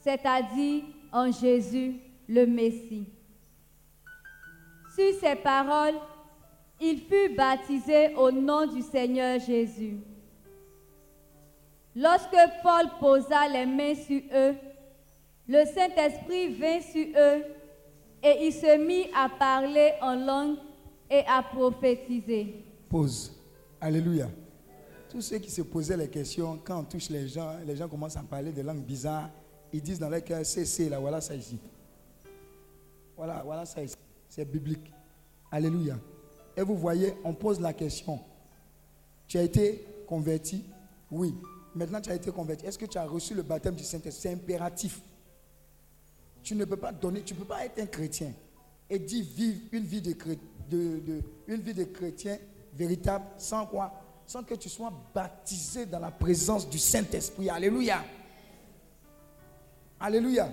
c'est-à-dire 0.01 0.84
en 1.11 1.32
Jésus 1.32 1.95
le 2.27 2.45
Messie. 2.45 3.07
Sur 4.95 5.13
ces 5.19 5.36
paroles, 5.36 5.95
il 6.82 6.99
fut 6.99 7.36
baptisé 7.36 8.15
au 8.15 8.32
nom 8.32 8.65
du 8.65 8.82
Seigneur 8.82 9.39
Jésus. 9.39 9.97
Lorsque 11.95 12.38
Paul 12.63 12.89
posa 12.99 13.47
les 13.47 13.65
mains 13.65 13.95
sur 13.95 14.21
eux, 14.34 14.55
le 15.47 15.65
Saint-Esprit 15.65 16.53
vint 16.53 16.80
sur 16.82 17.07
eux 17.17 17.43
et 18.21 18.45
il 18.47 18.53
se 18.53 18.77
mit 18.77 19.07
à 19.15 19.27
parler 19.30 19.93
en 20.01 20.15
langue 20.15 20.57
et 21.09 21.23
à 21.27 21.41
prophétiser. 21.41 22.63
Pause. 22.88 23.34
Alléluia. 23.82 24.30
Tous 25.09 25.21
ceux 25.21 25.39
qui 25.39 25.49
se 25.49 25.63
posaient 25.63 25.97
les 25.97 26.07
questions, 26.07 26.59
quand 26.63 26.80
on 26.80 26.84
touche 26.84 27.09
les 27.09 27.27
gens, 27.27 27.55
les 27.65 27.75
gens 27.75 27.88
commencent 27.88 28.17
à 28.17 28.21
parler 28.21 28.51
des 28.51 28.61
langues 28.61 28.84
bizarres. 28.84 29.30
Ils 29.73 29.82
disent 29.82 29.99
dans 29.99 30.09
leur 30.09 30.23
cœur, 30.23 30.45
c'est, 30.45 30.65
c'est, 30.65 30.88
là, 30.88 30.99
voilà 30.99 31.19
ça 31.19 31.36
ici. 31.36 31.57
Voilà, 33.17 33.41
voilà 33.43 33.65
ça 33.65 33.84
ici. 33.84 33.95
C'est 34.27 34.45
biblique. 34.45 34.93
Alléluia. 35.51 35.95
Et 36.60 36.62
vous 36.62 36.76
voyez, 36.76 37.14
on 37.24 37.34
pose 37.34 37.62
la 37.62 37.72
question. 37.72 38.20
Tu 39.30 39.38
as 39.38 39.43
été 39.43 39.88
converti? 40.05 40.66
Oui. 41.10 41.34
Maintenant, 41.74 42.01
tu 42.01 42.12
as 42.12 42.16
été 42.16 42.32
converti. 42.32 42.66
Est-ce 42.66 42.78
que 42.78 42.86
tu 42.86 42.97
as 42.97 43.05
reçu 43.05 43.34
le 43.34 43.43
baptême 43.43 43.76
du 43.76 43.84
Saint-Esprit? 43.86 44.22
C'est 44.22 44.34
impératif. 44.34 44.99
Tu 46.43 46.55
ne 46.55 46.66
peux 46.66 46.76
pas 46.76 46.91
donner, 46.91 47.22
tu 47.22 47.34
ne 47.34 47.39
peux 47.39 47.45
pas 47.45 47.64
être 47.66 47.80
un 47.82 47.86
chrétien 47.86 48.34
et 48.89 48.99
dire 48.99 49.24
vivre 49.34 49.60
une 49.72 49.86
vie 49.86 50.01
de, 50.01 50.14
de- 50.70 51.22
une 51.47 51.62
vie 51.62 51.74
de 51.74 51.86
chrétien 51.86 52.38
véritable 52.74 53.24
sans 53.38 53.66
quoi? 53.66 53.93
Sans 54.26 54.43
que 54.43 54.55
tu 54.55 54.68
sois 54.68 54.91
baptisé 55.16 55.86
dans 55.86 55.99
la 55.99 56.12
présence 56.12 56.70
du 56.70 56.78
Saint-Esprit. 56.78 57.49
Alléluia. 57.49 58.03
Alléluia. 59.97 60.49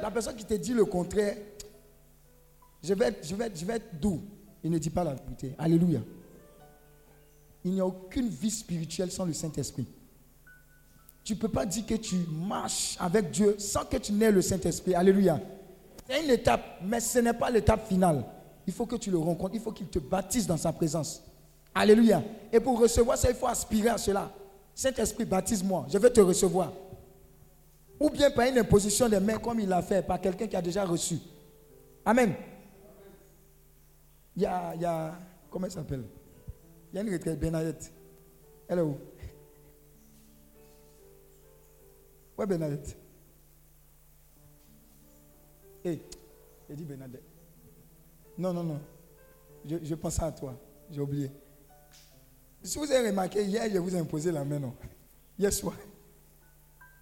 La 0.00 0.10
personne 0.12 0.36
qui 0.36 0.44
te 0.44 0.54
dit 0.54 0.72
le 0.72 0.84
contraire, 0.84 1.36
je 2.80 2.94
vais, 2.94 3.16
je 3.24 3.34
vais, 3.34 3.50
je 3.52 3.64
vais 3.64 3.74
être 3.74 3.98
doux. 4.00 4.22
Il 4.64 4.70
ne 4.70 4.78
dit 4.78 4.90
pas 4.90 5.04
la 5.04 5.14
vérité. 5.14 5.54
Alléluia. 5.58 6.00
Il 7.64 7.72
n'y 7.72 7.80
a 7.80 7.86
aucune 7.86 8.28
vie 8.28 8.50
spirituelle 8.50 9.10
sans 9.10 9.24
le 9.24 9.32
Saint-Esprit. 9.32 9.86
Tu 11.24 11.34
ne 11.34 11.38
peux 11.38 11.48
pas 11.48 11.64
dire 11.64 11.86
que 11.86 11.94
tu 11.94 12.16
marches 12.30 12.96
avec 12.98 13.30
Dieu 13.30 13.54
sans 13.58 13.84
que 13.84 13.96
tu 13.96 14.12
n'aies 14.12 14.32
le 14.32 14.42
Saint-Esprit. 14.42 14.94
Alléluia. 14.94 15.40
C'est 16.08 16.24
une 16.24 16.30
étape, 16.30 16.80
mais 16.84 17.00
ce 17.00 17.20
n'est 17.20 17.32
pas 17.32 17.50
l'étape 17.50 17.86
finale. 17.86 18.24
Il 18.66 18.72
faut 18.72 18.86
que 18.86 18.96
tu 18.96 19.10
le 19.10 19.18
rencontres. 19.18 19.54
Il 19.54 19.60
faut 19.60 19.72
qu'il 19.72 19.86
te 19.86 19.98
baptise 19.98 20.46
dans 20.46 20.56
sa 20.56 20.72
présence. 20.72 21.22
Alléluia. 21.74 22.22
Et 22.52 22.60
pour 22.60 22.78
recevoir 22.80 23.16
ça, 23.16 23.30
il 23.30 23.36
faut 23.36 23.46
aspirer 23.46 23.90
à 23.90 23.98
cela. 23.98 24.30
Saint-Esprit, 24.74 25.24
baptise-moi. 25.24 25.86
Je 25.88 25.98
vais 25.98 26.10
te 26.10 26.20
recevoir. 26.20 26.72
Ou 28.00 28.10
bien 28.10 28.30
par 28.30 28.46
une 28.46 28.58
imposition 28.58 29.08
des 29.08 29.20
mains 29.20 29.38
comme 29.38 29.60
il 29.60 29.68
l'a 29.68 29.82
fait 29.82 30.02
par 30.04 30.20
quelqu'un 30.20 30.48
qui 30.48 30.56
a 30.56 30.62
déjà 30.62 30.84
reçu. 30.84 31.18
Amen. 32.04 32.34
Il 34.36 34.42
y 34.42 34.46
a, 34.46 34.74
il 34.74 34.80
y 34.80 34.84
a 34.84 35.18
comment 35.50 35.66
elle 35.66 35.72
s'appelle? 35.72 36.04
Il 36.92 36.96
y 36.96 36.98
a 36.98 37.02
une 37.02 37.12
retraite, 37.12 37.38
Bernadette. 37.38 37.92
Elle 38.68 38.78
est 38.78 38.82
où? 38.82 38.98
Ouais, 42.36 42.46
Bernadette. 42.46 42.96
Hé, 45.84 46.02
j'ai 46.68 46.76
dit 46.76 46.84
Bernadette. 46.84 47.24
Non, 48.38 48.52
non, 48.52 48.62
non. 48.62 48.80
Je, 49.68 49.76
je 49.82 49.94
pensais 49.94 50.22
à 50.22 50.32
toi. 50.32 50.58
J'ai 50.90 51.00
oublié. 51.00 51.30
Si 52.62 52.78
vous 52.78 52.90
avez 52.90 53.08
remarqué, 53.10 53.44
hier, 53.44 53.68
je 53.70 53.78
vous 53.78 53.94
ai 53.94 53.98
imposé 53.98 54.30
la 54.30 54.44
main, 54.44 54.58
non? 54.58 54.74
Hier 55.38 55.52
soir. 55.52 55.74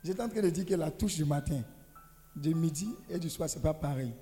J'étais 0.03 0.22
en 0.22 0.28
train 0.28 0.41
de 0.41 0.49
dire 0.49 0.64
que 0.64 0.74
la 0.74 0.91
touche 0.91 1.16
du 1.16 1.24
matin, 1.24 1.62
du 2.35 2.55
midi 2.55 2.89
et 3.09 3.18
du 3.18 3.28
soir, 3.28 3.49
ce 3.51 3.57
n'est 3.57 3.62
pas 3.62 3.74
pareil. 3.74 4.14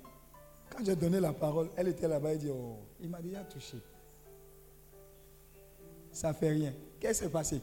Quand 0.69 0.83
j'ai 0.83 0.95
donné 0.95 1.19
la 1.19 1.31
parole, 1.31 1.69
elle 1.77 1.87
était 1.87 2.07
là-bas 2.07 2.33
et 2.33 2.37
dit 2.37 2.49
Oh, 2.49 2.79
il 3.01 3.09
m'a 3.09 3.21
déjà 3.21 3.43
touché. 3.43 3.77
Ça 6.11 6.29
ne 6.29 6.33
fait 6.33 6.49
rien. 6.49 6.73
Qu'est-ce 6.99 7.19
qui 7.19 7.25
s'est 7.25 7.31
passé? 7.31 7.55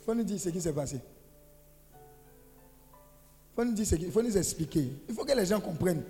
Il 0.00 0.04
faut 0.04 0.14
nous 0.14 0.24
dire 0.24 0.40
ce 0.40 0.48
qui 0.48 0.60
s'est 0.60 0.72
passé. 0.72 0.96
Il 1.96 3.54
faut 3.54 3.64
nous 3.64 3.72
dire 3.74 3.86
ce 3.86 3.94
qui- 3.94 4.10
faut 4.10 4.22
nous 4.22 4.36
expliquer. 4.36 4.90
Il 5.08 5.14
faut 5.14 5.24
que 5.24 5.32
les 5.32 5.46
gens 5.46 5.60
comprennent. 5.60 6.02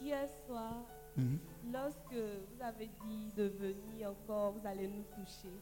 Hier 0.00 0.26
soir, 0.46 0.82
lorsque 1.72 2.14
vous 2.14 2.62
avez 2.62 2.86
dit 3.06 3.30
de 3.36 3.44
venir 3.48 4.10
encore, 4.10 4.52
vous 4.52 4.66
allez 4.66 4.88
nous 4.88 5.04
toucher. 5.14 5.54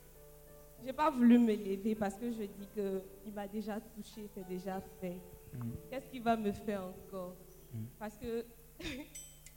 J'ai 0.85 0.93
pas 0.93 1.11
voulu 1.11 1.39
me 1.39 1.55
lever 1.55 1.95
parce 1.95 2.15
que 2.15 2.31
je 2.31 2.43
dis 2.43 2.69
que 2.75 3.03
il 3.27 3.33
m'a 3.33 3.49
déjà 3.49 3.81
touché, 3.81 4.29
c'est 4.35 4.47
déjà 4.47 4.81
fait. 5.01 5.21
Qu'est-ce 5.91 6.09
qu'il 6.09 6.23
va 6.23 6.37
me 6.37 6.53
faire 6.53 6.85
encore? 6.85 7.35
Parce 7.99 8.17
que 8.17 8.45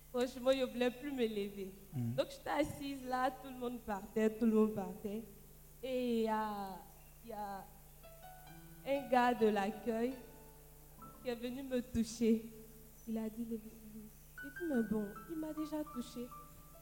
franchement, 0.10 0.52
je 0.52 0.62
ne 0.62 0.66
voulais 0.66 0.92
plus 0.92 1.12
me 1.12 1.26
lever. 1.26 1.72
Donc 1.94 2.28
j'étais 2.30 2.50
assise 2.50 3.04
là, 3.06 3.30
tout 3.32 3.50
le 3.50 3.58
monde 3.58 3.80
partait, 3.82 4.30
tout 4.38 4.46
le 4.46 4.52
monde 4.52 4.74
partait. 4.74 5.24
Et 5.84 6.20
il 6.20 6.24
y 6.24 6.28
a, 6.28 6.80
y 7.26 7.32
a 7.32 7.66
un 8.88 9.10
gars 9.10 9.34
de 9.34 9.48
l'accueil 9.48 10.14
qui 11.22 11.30
est 11.30 11.36
venu 11.36 11.64
me 11.64 11.82
toucher. 11.82 12.46
Il 13.08 13.18
a 13.18 13.30
dit, 13.30 13.46
mais 14.70 14.84
bon, 14.84 15.06
il 15.30 15.38
m'a 15.38 15.54
déjà 15.54 15.84
touché. 15.94 16.28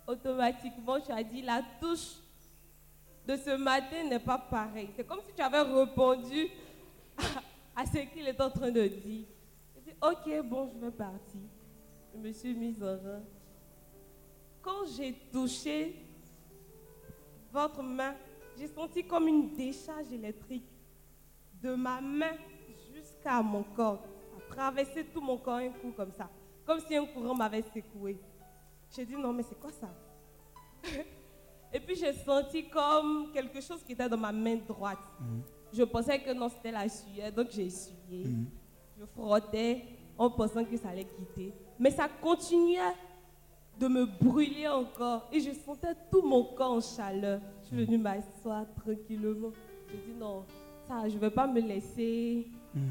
Automatiquement, 0.08 1.00
tu 1.00 1.12
as 1.12 1.24
dit, 1.24 1.42
la 1.42 1.62
touche 1.80 2.18
de 3.28 3.36
ce 3.36 3.56
matin 3.56 4.04
n'est 4.04 4.20
pas 4.20 4.38
pareille. 4.38 4.90
C'est 4.96 5.06
comme 5.06 5.22
si 5.22 5.34
tu 5.34 5.42
avais 5.42 5.62
répondu 5.62 6.50
à, 7.76 7.86
ce 7.86 8.00
qu'il 8.14 8.28
est 8.28 8.42
en 8.42 8.50
train 8.50 8.72
de 8.72 8.88
dire. 8.88 9.26
J'ai 9.76 9.82
dit, 9.82 9.98
ok, 10.02 10.46
bon, 10.46 10.70
je 10.74 10.86
vais 10.86 10.92
partir. 10.92 11.42
Je 12.14 12.20
me 12.20 12.32
suis 12.32 12.54
mise 12.54 12.82
en 12.84 12.98
rang. 12.98 13.24
Quand 14.62 14.86
j'ai 14.98 15.14
touché 15.32 15.96
votre 17.52 17.82
main, 17.82 18.16
j'ai 18.58 18.68
senti 18.68 19.04
comme 19.04 19.28
une 19.28 19.56
décharge 19.56 20.12
électrique 20.12 20.68
de 21.62 21.76
ma 21.76 22.02
main 22.02 22.36
jusqu'à 22.94 23.42
mon 23.42 23.64
corps. 23.64 24.04
Ça 24.32 24.38
a 24.38 24.56
traversé 24.56 25.06
tout 25.06 25.22
mon 25.22 25.38
corps 25.38 25.56
un 25.56 25.70
coup 25.70 25.92
comme 25.96 26.12
ça. 26.12 26.30
Comme 26.66 26.80
si 26.80 26.96
un 26.96 27.06
courant 27.06 27.36
m'avait 27.36 27.64
secoué. 27.74 28.18
J'ai 28.96 29.06
dit 29.06 29.16
non, 29.16 29.34
mais 29.34 29.44
c'est 29.44 29.60
quoi 29.60 29.72
ça? 29.72 29.90
Et 31.74 31.80
puis 31.80 31.96
j'ai 31.96 32.14
senti 32.14 32.68
comme 32.68 33.32
quelque 33.32 33.62
chose 33.62 33.84
qui 33.86 33.94
était 33.94 34.10
dans 34.10 34.18
ma 34.18 34.32
main 34.32 34.58
droite. 34.68 34.98
Je 35.72 35.84
pensais 35.84 36.20
que 36.20 36.34
non, 36.34 36.50
c'était 36.50 36.72
la 36.72 36.90
sueur, 36.90 37.32
donc 37.36 37.48
j'ai 37.52 37.66
essuyé. 37.66 38.26
Je 39.00 39.06
frottais 39.06 39.84
en 40.18 40.30
pensant 40.30 40.66
que 40.66 40.76
ça 40.78 40.90
allait 40.90 41.06
quitter. 41.06 41.54
Mais 41.80 41.92
ça 41.92 42.08
continuait 42.22 42.96
de 43.80 43.88
me 43.88 44.06
brûler 44.06 44.68
encore. 44.68 45.30
Et 45.32 45.40
je 45.40 45.52
sentais 45.66 45.96
tout 46.12 46.22
mon 46.22 46.44
corps 46.44 46.74
en 46.74 46.82
chaleur. 46.82 47.40
Je 47.64 47.68
suis 47.68 47.86
venue 47.86 47.98
m'asseoir 47.98 48.66
tranquillement. 48.76 49.52
J'ai 49.90 49.98
dit 49.98 50.20
non, 50.20 50.44
ça, 50.88 51.08
je 51.08 51.16
ne 51.16 51.20
vais 51.20 51.30
pas 51.30 51.48
me 51.48 51.62
laisser 51.62 52.48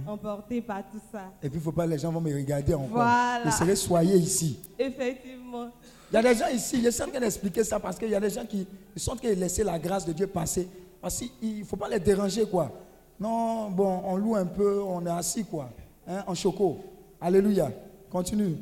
emporter 0.07 0.62
par 0.62 0.83
tout 0.91 1.01
ça. 1.12 1.33
Et 1.43 1.49
puis, 1.49 1.57
il 1.57 1.59
ne 1.59 1.64
faut 1.64 1.72
pas, 1.72 1.87
les 1.87 1.99
gens 1.99 2.11
vont 2.11 2.20
me 2.20 2.35
regarder 2.35 2.74
encore. 2.74 2.89
Voilà. 2.89 3.45
Je 3.45 3.51
serai 3.51 3.76
soyez 3.76 4.16
ici. 4.16 4.59
Effectivement. 4.79 5.70
Il 6.11 6.14
y 6.14 6.16
a 6.16 6.22
des 6.22 6.34
gens 6.34 6.48
ici, 6.48 6.82
je 6.82 6.90
suis 6.90 7.02
en 7.02 7.09
train 7.09 7.20
d'expliquer 7.20 7.64
ça 7.64 7.78
parce 7.78 7.98
qu'il 7.98 8.09
y 8.09 8.14
a 8.14 8.20
des 8.20 8.30
gens 8.30 8.46
qui 8.46 8.66
ils 8.96 9.00
sont 9.00 9.12
en 9.12 9.16
train 9.16 9.28
de 9.28 9.34
laisser 9.34 9.62
la 9.62 9.78
grâce 9.78 10.06
de 10.06 10.12
Dieu 10.12 10.26
passer. 10.26 10.68
Parce 11.00 11.18
qu'il 11.18 11.61
ne 11.61 11.64
faut 11.64 11.76
pas 11.76 11.88
les 11.88 12.00
déranger, 12.00 12.46
quoi. 12.46 12.72
Non, 13.20 13.70
bon, 13.70 14.02
on 14.04 14.16
loue 14.16 14.34
un 14.36 14.46
peu, 14.46 14.82
on 14.82 15.04
est 15.06 15.11
assis, 15.11 15.44
quoi. 15.44 15.70
Hein, 16.06 16.24
en 16.26 16.34
choco. 16.34 16.78
Alléluia. 17.20 17.70
Continue. 18.11 18.56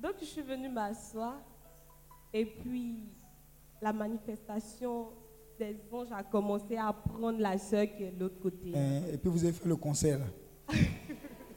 Donc 0.00 0.14
je 0.20 0.24
suis 0.24 0.42
venue 0.42 0.68
m'asseoir 0.68 1.34
et 2.32 2.46
puis 2.46 2.96
la 3.80 3.92
manifestation 3.92 5.08
des 5.58 5.76
anges 5.92 6.10
a 6.10 6.22
commencé 6.22 6.76
à 6.76 6.92
prendre 6.92 7.38
la 7.38 7.58
soeur 7.58 7.86
qui 7.96 8.04
est 8.04 8.10
de 8.10 8.20
l'autre 8.20 8.40
côté. 8.40 8.72
Hein, 8.74 9.02
et 9.12 9.18
puis, 9.18 9.30
vous 9.30 9.44
avez 9.44 9.52
fait 9.52 9.68
le 9.68 9.76
concert. 9.76 10.20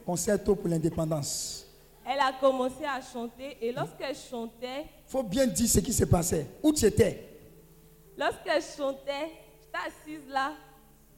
Concerto 0.06 0.56
pour 0.56 0.68
l'indépendance. 0.68 1.66
Elle 2.06 2.20
a 2.20 2.34
commencé 2.40 2.84
à 2.86 3.02
chanter 3.02 3.58
et 3.62 3.72
lorsqu'elle 3.72 4.16
chantait, 4.16 4.86
Il 5.08 5.12
faut 5.12 5.24
bien 5.24 5.46
dire 5.48 5.70
ce 5.70 5.80
qui 5.80 5.94
s'est 5.94 6.06
passé. 6.06 6.46
Où 6.64 6.74
tu 6.74 6.86
étais? 6.86 7.24
Lorsqu'elle 8.18 8.62
chantait, 8.62 9.30
j'étais 9.62 9.78
assise 9.88 10.28
là 10.30 10.54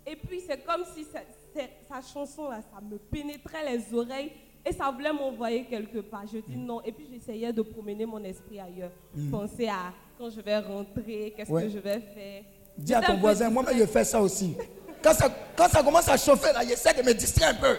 et 0.05 0.15
puis 0.15 0.41
c'est 0.47 0.63
comme 0.65 0.83
si 0.95 1.05
sa, 1.05 2.01
chanson 2.01 2.49
là, 2.49 2.59
ça 2.73 2.79
me 2.81 2.97
pénétrait 2.97 3.63
les 3.71 3.93
oreilles 3.97 4.31
et 4.65 4.71
ça 4.73 4.89
voulait 4.91 5.13
m'envoyer 5.13 5.65
quelque 5.65 5.99
part. 5.99 6.23
Je 6.31 6.39
dis 6.39 6.57
non 6.57 6.81
et 6.83 6.91
puis 6.91 7.07
j'essayais 7.11 7.51
de 7.53 7.61
promener 7.61 8.05
mon 8.05 8.23
esprit 8.23 8.59
ailleurs. 8.59 8.91
Penser 9.31 9.67
à 9.67 9.93
quand 10.17 10.29
je 10.29 10.41
vais 10.41 10.57
rentrer, 10.59 11.33
qu'est-ce 11.35 11.51
Ouais. 11.51 11.63
que 11.63 11.69
je 11.69 11.77
vais 11.79 11.99
faire. 11.99 12.43
Dis 12.77 12.93
à 12.93 13.01
ton 13.01 13.17
voisin, 13.17 13.49
moi-même, 13.49 13.77
je 13.77 13.85
fais 13.85 14.03
ça 14.03 14.21
aussi. 14.21 14.55
Quand 15.03 15.13
ça, 15.13 15.29
quand 15.55 15.67
ça 15.69 15.83
commence 15.83 16.07
à 16.09 16.17
chauffer, 16.17 16.51
là, 16.53 16.61
j'essaie 16.67 16.93
de 16.93 17.01
me 17.07 17.13
distraire 17.13 17.49
un 17.49 17.53
peu. 17.55 17.77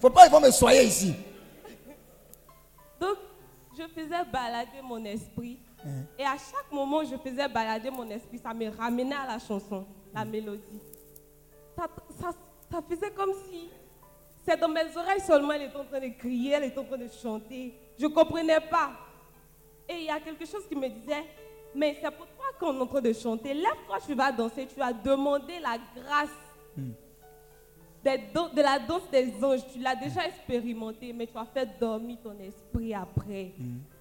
faut 0.00 0.10
pas, 0.10 0.26
ils 0.26 0.30
vont 0.30 0.40
me 0.40 0.50
soyer 0.50 0.84
ici. 0.84 1.14
Je 3.76 3.82
faisais 3.88 4.24
balader 4.32 4.80
mon 4.82 5.04
esprit. 5.04 5.58
Hein. 5.84 6.04
Et 6.18 6.24
à 6.24 6.36
chaque 6.36 6.70
moment 6.72 7.02
je 7.04 7.16
faisais 7.16 7.48
balader 7.48 7.90
mon 7.90 8.08
esprit, 8.08 8.38
ça 8.38 8.54
me 8.54 8.68
ramenait 8.68 9.14
à 9.14 9.26
la 9.26 9.38
chanson, 9.38 9.86
la 10.14 10.24
mélodie. 10.24 10.80
Ça, 11.76 11.86
ça- 12.20 12.32
ça 12.70 12.82
faisait 12.88 13.10
comme 13.10 13.32
si 13.50 13.68
c'est 14.46 14.56
dans 14.58 14.68
mes 14.68 14.96
oreilles 14.96 15.20
seulement, 15.20 15.52
elle 15.52 15.62
était 15.62 15.76
en 15.76 15.84
train 15.84 16.00
de 16.00 16.08
crier, 16.18 16.52
elle 16.52 16.64
était 16.64 16.78
en 16.78 16.84
train 16.84 16.98
de 16.98 17.08
chanter. 17.08 17.74
Je 17.98 18.06
ne 18.06 18.12
comprenais 18.12 18.60
pas. 18.60 18.92
Et 19.88 19.94
il 20.00 20.04
y 20.04 20.10
a 20.10 20.20
quelque 20.20 20.46
chose 20.46 20.66
qui 20.68 20.76
me 20.76 20.88
disait, 20.88 21.24
mais 21.74 21.98
c'est 22.00 22.10
pour 22.10 22.26
toi 22.26 22.44
qu'on 22.60 22.76
est 22.76 22.80
en 22.80 22.86
train 22.86 23.00
de 23.00 23.12
chanter. 23.12 23.54
Lève-toi, 23.54 23.98
tu 24.06 24.14
vas 24.14 24.30
danser, 24.32 24.66
tu 24.66 24.80
as 24.80 24.92
demandé 24.92 25.58
la 25.60 25.76
grâce 25.96 26.30
des 28.04 28.18
de 28.54 28.60
la 28.62 28.78
danse 28.78 29.08
des 29.10 29.32
anges, 29.42 29.66
tu 29.72 29.78
l'as 29.80 29.96
déjà 29.96 30.26
expérimenté, 30.26 31.12
mais 31.12 31.26
tu 31.26 31.36
as 31.38 31.44
fait 31.46 31.68
dormir 31.80 32.18
ton 32.22 32.38
esprit 32.38 32.92
après. 32.94 33.52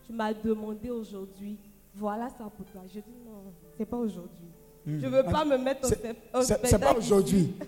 Tu 0.06 0.12
m'as 0.14 0.34
demandé 0.34 0.90
aujourd'hui, 0.90 1.58
voilà 1.96 2.28
ça 2.30 2.44
pour 2.56 2.66
toi. 2.66 2.82
Je 2.88 3.00
dis 3.00 3.16
non, 3.26 3.44
c'est 3.78 3.86
pas 3.86 3.98
aujourd'hui. 3.98 4.48
Je 4.86 4.92
ne 4.92 5.08
veux 5.08 5.24
pas 5.24 5.46
me 5.46 5.58
mettre 5.58 5.86
au 5.86 5.88
C'est- 5.88 5.96
spec- 5.96 6.18
au 6.34 6.42
C'est 6.42 6.56
spectacle. 6.58 6.84
pas 6.84 6.98
aujourd'hui. 6.98 7.54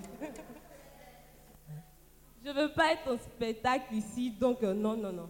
Je 2.43 2.51
ne 2.51 2.53
veux 2.61 2.71
pas 2.73 2.91
être 2.93 3.11
au 3.11 3.17
spectacle 3.17 3.93
ici, 3.95 4.29
donc 4.29 4.61
euh, 4.63 4.73
non, 4.73 4.95
non, 4.95 5.11
non. 5.11 5.29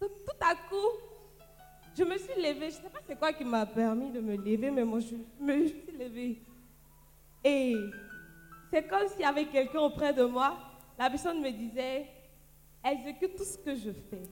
Donc, 0.00 0.10
tout 0.24 0.36
à 0.40 0.54
coup, 0.54 0.96
je 1.96 2.04
me 2.04 2.16
suis 2.18 2.40
levée. 2.40 2.54
Je 2.60 2.66
ne 2.66 2.82
sais 2.82 2.90
pas 2.92 3.00
c'est 3.04 3.18
quoi 3.18 3.32
qui 3.32 3.44
m'a 3.44 3.66
permis 3.66 4.10
de 4.12 4.20
me 4.20 4.36
lever, 4.36 4.70
mais 4.70 4.84
moi, 4.84 5.00
je 5.00 5.16
me 5.44 5.66
suis 5.66 5.90
levée. 5.98 6.40
Et 7.42 7.74
c'est 8.72 8.86
comme 8.86 9.08
s'il 9.08 9.20
y 9.20 9.24
avait 9.24 9.46
quelqu'un 9.46 9.80
auprès 9.80 10.12
de 10.12 10.24
moi. 10.24 10.56
La 10.98 11.08
personne 11.08 11.40
me 11.40 11.50
disait, 11.50 12.06
exécute 12.84 13.36
tout 13.36 13.44
ce 13.44 13.58
que 13.58 13.74
je 13.74 13.90
fais. 14.10 14.22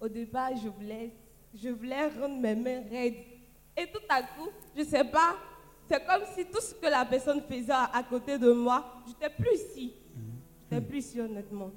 Au 0.00 0.08
départ, 0.08 0.50
je 0.62 0.68
voulais, 0.68 1.12
je 1.54 1.68
voulais 1.70 2.06
rendre 2.06 2.38
mes 2.40 2.54
mains 2.54 2.82
raides. 2.90 3.16
Et 3.76 3.86
tout 3.86 4.02
à 4.08 4.22
coup, 4.22 4.48
je 4.76 4.82
ne 4.82 4.86
sais 4.86 5.04
pas, 5.04 5.36
c'est 5.90 6.04
comme 6.04 6.22
si 6.36 6.44
tout 6.44 6.60
ce 6.60 6.74
que 6.74 6.86
la 6.86 7.04
personne 7.04 7.42
faisait 7.48 7.72
à, 7.72 8.02
côté 8.08 8.38
de 8.38 8.52
moi, 8.52 8.84
je 9.06 9.12
n'étais 9.12 9.34
plus 9.34 9.54
ici. 9.54 9.94
Je 10.70 10.74
n'étais 10.76 10.86
plus 10.86 10.98
ici, 10.98 11.20
honnêtement. 11.20 11.70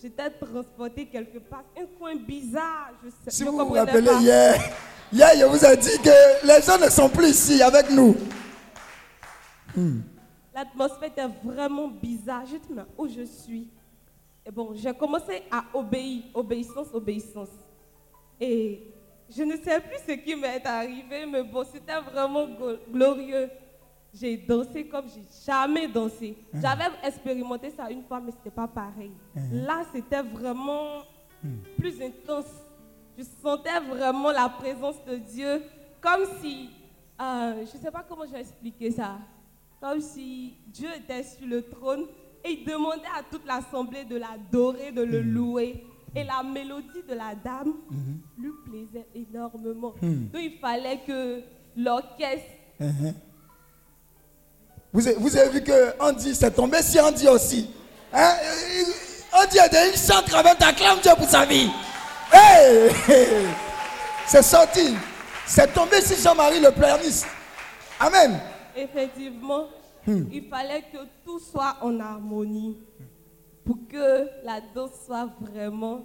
J'étais 0.00 0.30
transportée 0.30 1.06
quelque 1.06 1.38
part, 1.38 1.64
un 1.78 1.86
coin 1.98 2.14
bizarre. 2.16 2.92
Je 3.04 3.10
sais, 3.10 3.30
Si 3.30 3.44
je 3.44 3.48
vous 3.48 3.56
vous 3.56 3.72
rappelez 3.72 4.04
pas. 4.04 4.20
hier, 4.20 4.54
hier, 5.12 5.30
je 5.38 5.44
vous 5.44 5.64
ai 5.64 5.76
dit 5.76 5.98
que 6.02 6.46
les 6.46 6.62
gens 6.62 6.78
ne 6.78 6.90
sont 6.90 7.08
plus 7.08 7.30
ici 7.30 7.62
avec 7.62 7.90
nous. 7.90 8.16
L'atmosphère 10.56 11.10
était 11.10 11.28
vraiment 11.44 11.86
bizarre. 11.86 12.46
Je 12.46 12.56
dis, 12.56 12.72
mais 12.72 12.84
où 12.96 13.06
je 13.06 13.24
suis? 13.24 13.68
Et 14.46 14.50
bon, 14.50 14.72
j'ai 14.74 14.94
commencé 14.94 15.42
à 15.50 15.64
obéir, 15.74 16.22
obéissance, 16.32 16.86
obéissance. 16.94 17.50
Et 18.40 18.90
je 19.28 19.42
ne 19.42 19.54
sais 19.58 19.78
plus 19.80 19.98
ce 20.06 20.12
qui 20.12 20.34
m'est 20.34 20.64
arrivé, 20.64 21.26
mais 21.26 21.42
bon, 21.42 21.62
c'était 21.70 22.00
vraiment 22.00 22.46
glorieux. 22.90 23.50
J'ai 24.14 24.38
dansé 24.38 24.86
comme 24.86 25.04
j'ai 25.08 25.26
jamais 25.44 25.88
dansé. 25.88 26.34
J'avais 26.54 26.84
expérimenté 27.04 27.68
ça 27.68 27.90
une 27.90 28.04
fois, 28.04 28.18
mais 28.18 28.30
ce 28.30 28.38
n'était 28.38 28.50
pas 28.50 28.66
pareil. 28.66 29.12
Là, 29.52 29.82
c'était 29.92 30.22
vraiment 30.22 31.02
plus 31.76 32.00
intense. 32.00 32.50
Je 33.18 33.24
sentais 33.42 33.78
vraiment 33.80 34.30
la 34.30 34.48
présence 34.48 35.04
de 35.04 35.16
Dieu, 35.16 35.62
comme 36.00 36.24
si, 36.40 36.70
euh, 37.20 37.56
je 37.66 37.76
ne 37.76 37.82
sais 37.82 37.90
pas 37.90 38.04
comment 38.08 38.24
j'ai 38.24 38.38
expliqué 38.38 38.90
ça, 38.90 39.18
comme 39.80 40.00
si 40.00 40.54
Dieu 40.68 40.88
était 40.96 41.22
sur 41.22 41.46
le 41.46 41.62
trône 41.62 42.06
Et 42.44 42.50
il 42.50 42.64
demandait 42.64 43.02
à 43.16 43.22
toute 43.30 43.46
l'assemblée 43.46 44.04
de 44.04 44.16
l'adorer, 44.16 44.92
de 44.92 45.02
le 45.02 45.20
louer. 45.20 45.84
Et 46.14 46.24
la 46.24 46.42
mélodie 46.42 47.02
de 47.08 47.14
la 47.14 47.34
dame 47.34 47.74
lui 48.38 48.50
plaisait 48.64 49.06
énormément. 49.14 49.94
Donc 50.00 50.42
il 50.42 50.58
fallait 50.60 51.00
que 51.06 51.42
l'orchestre 51.76 52.52
Uh-huh. 52.78 53.14
Vous, 54.92 55.08
avez, 55.08 55.16
vous 55.16 55.34
avez 55.34 55.48
vu 55.48 55.62
que 55.62 55.94
Andy 55.98 56.34
s'est 56.34 56.50
tombé 56.50 56.82
si 56.82 57.00
Andy 57.00 57.26
aussi. 57.26 57.70
Hein? 58.12 58.34
Euh, 58.44 59.42
Andy 59.42 59.58
a 59.58 59.68
dit, 59.68 59.76
il 59.94 59.98
chante 59.98 60.32
avec 60.34 60.60
acclame 60.62 61.00
Dieu 61.00 61.12
pour 61.16 61.26
sa 61.26 61.46
vie. 61.46 61.70
Hey! 62.30 62.90
C'est 64.26 64.42
sorti. 64.42 64.94
C'est 65.46 65.72
tombé 65.72 66.00
si 66.02 66.20
Jean-Marie 66.20 66.60
le 66.60 66.70
pianiste. 66.70 67.26
Amen. 67.98 68.38
Effectivement, 68.76 69.68
il 70.06 70.44
fallait 70.48 70.82
que 70.92 70.98
tout 71.24 71.38
soit 71.38 71.76
en 71.80 71.98
harmonie 71.98 72.76
pour 73.64 73.78
que 73.88 74.28
la 74.44 74.60
danse 74.74 74.92
soit 75.06 75.28
vraiment 75.40 76.04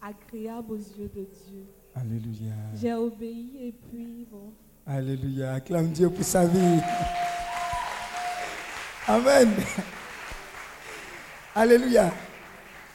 agréable 0.00 0.72
aux 0.72 0.76
yeux 0.76 1.10
de 1.14 1.24
Dieu. 1.24 1.66
Alléluia. 1.94 2.54
J'ai 2.74 2.94
obéi 2.94 3.50
et 3.60 3.72
puis 3.72 4.26
bon. 4.30 4.52
Alléluia. 4.86 5.54
Acclame 5.54 5.88
Dieu 5.88 6.08
pour 6.08 6.24
sa 6.24 6.46
vie. 6.46 6.80
Amen. 9.08 9.50
Alléluia. 11.54 12.12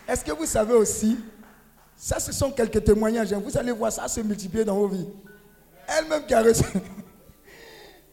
Est-ce 0.07 0.23
que 0.23 0.32
vous 0.32 0.45
savez 0.45 0.73
aussi, 0.73 1.19
ça 1.95 2.19
ce 2.19 2.32
sont 2.32 2.51
quelques 2.51 2.84
témoignages, 2.84 3.34
hein. 3.34 3.41
vous 3.43 3.57
allez 3.57 3.71
voir 3.71 3.91
ça 3.91 4.07
se 4.07 4.21
multiplier 4.21 4.63
dans 4.63 4.76
vos 4.76 4.88
vies. 4.88 5.07
Elle-même 5.88 6.26
qui 6.26 6.34
a 6.34 6.41
reçu, 6.41 6.63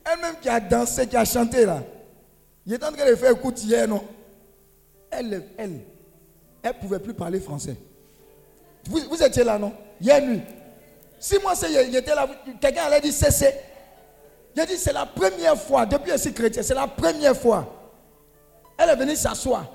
elle-même 0.05 0.37
qui 0.41 0.49
a 0.49 0.61
dansé, 0.61 1.07
qui 1.07 1.17
a 1.17 1.25
chanté 1.25 1.65
là. 1.67 1.83
Il 2.67 2.73
est 2.73 2.85
en 2.85 2.93
train 2.93 3.11
de 3.11 3.15
faire 3.15 3.33
écoute 3.33 3.63
hier, 3.65 3.89
non? 3.89 4.05
Elle, 5.11 5.45
elle, 5.59 5.81
elle 6.63 6.75
pouvait 6.75 6.99
plus 6.99 7.15
parler 7.15 7.41
français. 7.41 7.77
Vous, 8.89 9.01
vous 9.11 9.23
étiez 9.23 9.45
là, 9.45 9.59
non? 9.59 9.73
Hier 10.01 10.21
nuit. 10.23 10.43
Si 11.19 11.39
moi, 11.41 11.55
était 11.55 12.15
là, 12.15 12.29
quelqu'un 12.61 12.85
allait 12.85 13.01
dire 13.01 13.13
cessez. 13.13 13.55
J'ai 14.57 14.67
dit, 14.67 14.77
c'est 14.77 14.93
la 14.93 15.07
première 15.07 15.57
fois, 15.57 15.87
depuis 15.87 16.11
que 16.11 16.17
je 16.17 16.23
suis 16.23 16.33
chrétien, 16.33 16.63
c'est 16.63 16.75
la 16.75 16.87
première 16.87 17.37
fois. 17.37 17.67
Elle 18.77 18.91
est 18.91 18.97
venue 18.97 19.17
s'asseoir. 19.17 19.67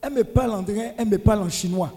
Elle 0.00 0.12
me 0.12 0.24
parle 0.24 0.52
en 0.52 0.62
drain, 0.62 0.92
elle 0.98 1.06
me 1.06 1.18
parle 1.18 1.42
en 1.42 1.48
chinois. 1.48 1.92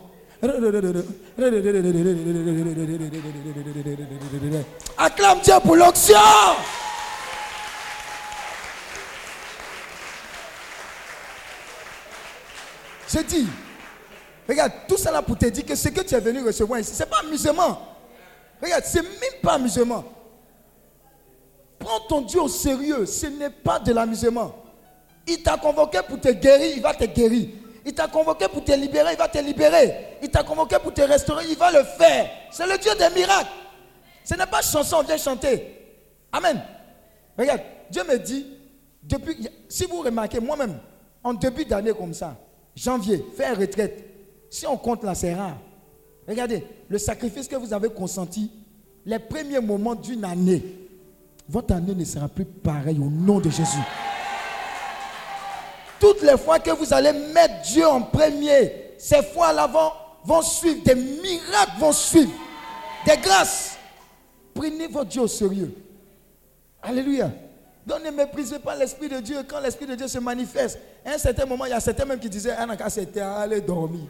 Acclame 4.98 5.40
Dieu 5.42 5.54
pour 5.64 5.76
l'onction. 5.76 6.16
Je 13.08 13.20
dis, 13.20 13.48
regarde, 14.48 14.72
tout 14.88 14.98
ça 14.98 15.12
là 15.12 15.22
pour 15.22 15.38
te 15.38 15.46
dire 15.46 15.66
que 15.66 15.76
ce 15.76 15.90
que 15.90 16.02
tu 16.02 16.16
es 16.16 16.20
venu 16.20 16.44
recevoir 16.44 16.80
ici, 16.80 16.94
ce 16.94 17.04
n'est 17.04 17.10
pas 17.10 17.20
amusement. 17.20 17.80
Regarde, 18.62 18.84
c'est 18.86 19.02
même 19.02 19.42
pas 19.42 19.54
amusement. 19.54 20.04
Prends 21.78 22.00
ton 22.02 22.22
Dieu 22.22 22.42
au 22.42 22.48
sérieux. 22.48 23.06
Ce 23.06 23.28
n'est 23.28 23.50
pas 23.50 23.80
de 23.80 23.94
l'amusement. 23.94 24.56
Il 25.28 25.42
t'a 25.44 25.58
convoqué 25.58 26.00
pour 26.08 26.20
te 26.20 26.30
guérir, 26.30 26.74
il 26.76 26.82
va 26.82 26.94
te 26.94 27.06
guérir. 27.06 27.50
Il 27.86 27.94
t'a 27.94 28.08
convoqué 28.08 28.48
pour 28.48 28.64
te 28.64 28.72
libérer, 28.72 29.12
il 29.14 29.18
va 29.18 29.28
te 29.28 29.38
libérer. 29.38 30.18
Il 30.22 30.30
t'a 30.30 30.44
convoqué 30.44 30.78
pour 30.82 30.94
te 30.94 31.02
restaurer, 31.02 31.46
il 31.48 31.58
va 31.58 31.72
le 31.72 31.84
faire. 31.84 32.30
C'est 32.52 32.66
le 32.66 32.78
Dieu 32.78 32.92
des 32.98 33.10
miracles. 33.20 33.50
Ce 34.24 34.34
n'est 34.34 34.48
pas 34.48 34.62
chanson, 34.62 34.98
on 35.00 35.04
vient 35.04 35.18
chanter. 35.18 35.96
Amen. 36.32 36.62
Regarde, 37.38 37.62
Dieu 37.92 38.04
me 38.04 38.18
dit, 38.18 38.48
depuis, 39.04 39.48
si 39.70 39.86
vous 39.86 40.02
remarquez, 40.02 40.40
moi-même, 40.40 40.80
en 41.24 41.34
début 41.34 41.66
d'année 41.66 41.94
comme 41.94 42.14
ça, 42.14 42.36
janvier, 42.76 43.24
faire 43.36 43.58
retraite, 43.58 44.04
si 44.50 44.68
on 44.68 44.78
compte 44.78 45.04
là, 45.04 45.16
c'est 45.16 45.34
rare. 45.34 45.58
Regardez, 46.28 46.64
le 46.90 46.98
sacrifice 46.98 47.48
que 47.48 47.56
vous 47.56 47.74
avez 47.74 47.90
consenti, 47.90 48.52
les 49.06 49.20
premiers 49.20 49.60
moments 49.60 49.96
d'une 49.96 50.26
année, 50.26 50.64
votre 51.48 51.74
année 51.76 51.94
ne 51.94 52.04
sera 52.04 52.28
plus 52.28 52.46
pareille 52.46 53.00
au 53.00 53.10
nom 53.10 53.40
de 53.40 53.50
Jésus. 53.50 53.84
Toutes 56.00 56.24
les 56.24 56.38
fois 56.38 56.60
que 56.60 56.72
vous 56.72 56.94
allez 56.94 57.14
mettre 57.34 57.62
Dieu 57.62 57.88
en 57.88 58.02
premier, 58.02 58.94
ces 58.98 59.22
fois-là 59.22 59.68
vont, 59.68 59.92
vont 60.24 60.42
suivre, 60.42 60.84
des 60.84 60.96
miracles 60.96 61.80
vont 61.80 61.92
suivre, 61.92 62.32
des 63.06 63.18
grâces. 63.18 63.78
Prenez 64.54 64.88
votre 64.88 65.10
Dieu 65.10 65.22
au 65.22 65.28
sérieux. 65.28 65.76
Alléluia. 66.82 67.32
Donc 67.86 68.04
ne 68.04 68.10
méprisez 68.10 68.60
pas 68.60 68.76
l'Esprit 68.76 69.10
de 69.10 69.20
Dieu 69.20 69.38
quand 69.48 69.60
l'Esprit 69.60 69.86
de 69.86 69.96
Dieu 69.96 70.08
se 70.08 70.18
manifeste. 70.18 70.80
À 71.06 71.12
un 71.12 71.18
certain 71.18 71.46
moment, 71.46 71.66
il 71.66 71.70
y 71.70 71.74
a 71.74 71.80
certains 71.80 72.06
même 72.06 72.20
qui 72.20 72.30
disaient, 72.30 72.52
Anaka, 72.52 72.90
c'était 72.90 73.20
aller 73.20 73.62
dormir. 73.62 74.10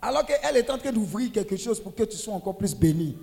Alors 0.00 0.24
qu'elle 0.24 0.56
est 0.56 0.70
en 0.70 0.78
train 0.78 0.92
d'ouvrir 0.92 1.32
quelque 1.32 1.56
chose 1.56 1.80
pour 1.80 1.94
que 1.94 2.04
tu 2.04 2.16
sois 2.16 2.34
encore 2.34 2.56
plus 2.56 2.74
béni. 2.74 3.18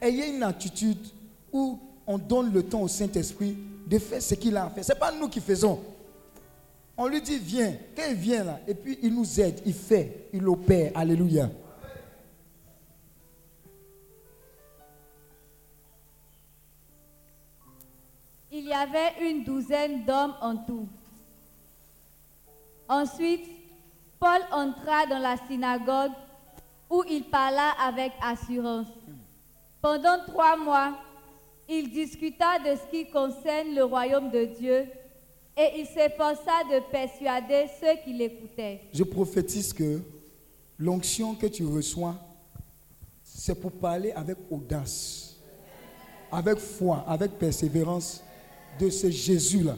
Ayez 0.00 0.28
une 0.34 0.42
attitude 0.42 1.06
où 1.52 1.78
on 2.06 2.18
donne 2.18 2.52
le 2.52 2.62
temps 2.64 2.82
au 2.82 2.88
Saint-Esprit 2.88 3.56
de 3.86 3.98
faire 3.98 4.20
ce 4.20 4.34
qu'il 4.34 4.56
a 4.56 4.68
fait. 4.70 4.82
Ce 4.82 4.92
n'est 4.92 4.98
pas 4.98 5.12
nous 5.12 5.28
qui 5.28 5.40
faisons. 5.40 5.80
On 6.96 7.06
lui 7.06 7.22
dit, 7.22 7.38
viens. 7.38 7.74
Quand 7.96 8.02
il 8.08 8.16
vient 8.16 8.44
là, 8.44 8.60
et 8.66 8.74
puis 8.74 8.98
il 9.02 9.14
nous 9.14 9.40
aide, 9.40 9.60
il 9.64 9.72
fait, 9.72 10.28
il 10.32 10.46
opère. 10.48 10.92
Alléluia. 10.94 11.48
Il 18.56 18.66
y 18.66 18.72
avait 18.72 19.14
une 19.20 19.42
douzaine 19.42 20.04
d'hommes 20.04 20.36
en 20.40 20.56
tout. 20.58 20.86
Ensuite, 22.88 23.44
Paul 24.20 24.42
entra 24.52 25.06
dans 25.06 25.18
la 25.18 25.36
synagogue 25.48 26.12
où 26.88 27.02
il 27.10 27.24
parla 27.24 27.72
avec 27.84 28.12
assurance. 28.22 28.86
Pendant 29.82 30.24
trois 30.28 30.56
mois, 30.56 30.96
il 31.68 31.90
discuta 31.90 32.60
de 32.60 32.76
ce 32.76 32.90
qui 32.92 33.10
concerne 33.10 33.74
le 33.74 33.82
royaume 33.82 34.30
de 34.30 34.44
Dieu 34.44 34.86
et 35.56 35.80
il 35.80 35.86
s'efforça 35.86 36.62
de 36.70 36.78
persuader 36.92 37.66
ceux 37.80 37.96
qui 38.04 38.12
l'écoutaient. 38.12 38.82
Je 38.92 39.02
prophétise 39.02 39.72
que 39.72 40.00
l'onction 40.78 41.34
que 41.34 41.48
tu 41.48 41.66
reçois, 41.66 42.14
c'est 43.24 43.60
pour 43.60 43.72
parler 43.72 44.12
avec 44.12 44.36
audace, 44.48 45.40
avec 46.30 46.58
foi, 46.58 47.04
avec 47.08 47.32
persévérance 47.32 48.23
de 48.78 48.90
ce 48.90 49.10
Jésus-là. 49.10 49.76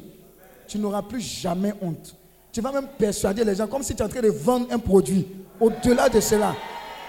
Tu 0.66 0.78
n'auras 0.78 1.02
plus 1.02 1.20
jamais 1.20 1.72
honte. 1.80 2.14
Tu 2.52 2.60
vas 2.60 2.72
même 2.72 2.88
persuader 2.98 3.44
les 3.44 3.54
gens 3.54 3.66
comme 3.66 3.82
si 3.82 3.94
tu 3.94 4.02
es 4.02 4.04
en 4.04 4.08
train 4.08 4.20
de 4.20 4.30
vendre 4.30 4.66
un 4.70 4.78
produit. 4.78 5.26
Au-delà 5.60 6.08
de 6.08 6.20
cela, 6.20 6.54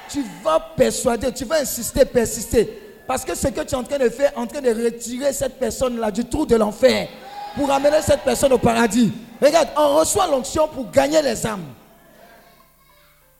tu 0.09 0.23
vas 0.43 0.59
persuader, 0.59 1.31
tu 1.31 1.45
vas 1.45 1.61
insister, 1.61 2.05
persister. 2.05 2.69
Parce 3.07 3.23
que 3.23 3.33
ce 3.33 3.47
que 3.47 3.61
tu 3.61 3.73
es 3.73 3.75
en 3.75 3.83
train 3.83 3.97
de 3.97 4.09
faire, 4.09 4.33
en 4.35 4.45
train 4.45 4.61
de 4.61 4.69
retirer 4.69 5.31
cette 5.31 5.57
personne-là 5.57 6.11
du 6.11 6.25
trou 6.25 6.45
de 6.45 6.55
l'enfer 6.55 7.07
pour 7.55 7.71
amener 7.71 8.01
cette 8.01 8.21
personne 8.21 8.53
au 8.53 8.57
paradis. 8.57 9.11
Regarde, 9.41 9.69
on 9.77 9.95
reçoit 9.97 10.27
l'onction 10.27 10.67
pour 10.67 10.91
gagner 10.91 11.21
les 11.21 11.45
âmes. 11.45 11.65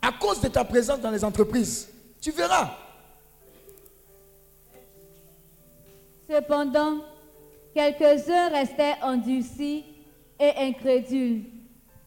À 0.02 0.12
cause 0.14 0.40
de 0.42 0.48
ta 0.48 0.64
présence 0.64 1.02
dans 1.02 1.12
les 1.12 1.24
entreprises, 1.24 1.90
tu 2.22 2.32
verras. 2.32 2.72
Cependant, 6.30 7.00
quelques-uns 7.78 8.50
restaient 8.50 8.96
endurcis 9.04 9.86
et 10.40 10.52
incrédules. 10.58 11.44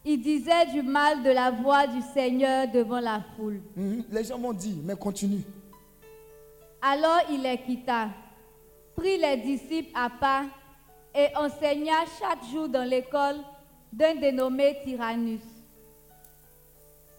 Ils 0.03 0.21
disaient 0.21 0.65
du 0.73 0.81
mal 0.81 1.23
de 1.23 1.29
la 1.29 1.49
voix 1.51 1.87
du 1.87 2.01
Seigneur 2.13 2.67
devant 2.67 2.99
la 2.99 3.21
foule. 3.35 3.61
Mhm. 3.77 4.03
Les 4.11 4.23
gens 4.25 4.37
m'ont 4.37 4.51
dit, 4.51 4.81
mais 4.83 4.95
continue. 4.95 5.43
Alors 6.81 7.21
il 7.29 7.41
les 7.43 7.57
quitta, 7.59 8.09
prit 8.95 9.17
les 9.17 9.37
disciples 9.37 9.91
à 9.93 10.09
part 10.09 10.45
et 11.15 11.27
enseigna 11.37 11.99
chaque 12.19 12.43
jour 12.51 12.67
dans 12.67 12.83
l'école 12.83 13.37
d'un 13.93 14.15
dénommé 14.15 14.75
Tyrannus. 14.83 15.41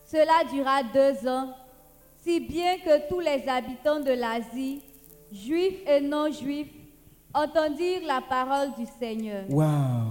Cela 0.04 0.44
dura 0.52 0.82
deux 0.82 1.26
ans, 1.26 1.54
si 2.22 2.40
bien 2.40 2.76
que 2.78 3.08
tous 3.08 3.20
les 3.20 3.48
habitants 3.48 4.00
de 4.00 4.12
l'Asie, 4.12 4.82
juifs 5.30 5.80
et 5.86 6.00
non-juifs, 6.00 6.81
entendirent 7.34 8.06
la 8.06 8.20
parole 8.20 8.74
du 8.74 8.86
Seigneur. 8.98 9.44
Waouh 9.50 10.10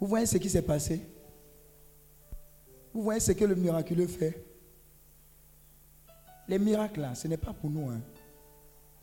Vous 0.00 0.06
voyez 0.06 0.26
ce 0.26 0.36
qui 0.38 0.48
s'est 0.48 0.62
passé? 0.62 1.00
Vous 2.92 3.02
voyez 3.02 3.20
ce 3.20 3.32
que 3.32 3.44
le 3.44 3.54
miraculeux 3.54 4.06
fait? 4.06 4.44
Les 6.48 6.58
miracles 6.58 7.00
là, 7.00 7.14
ce 7.14 7.28
n'est 7.28 7.36
pas 7.36 7.52
pour 7.52 7.70
nous. 7.70 7.90
hein. 7.90 8.00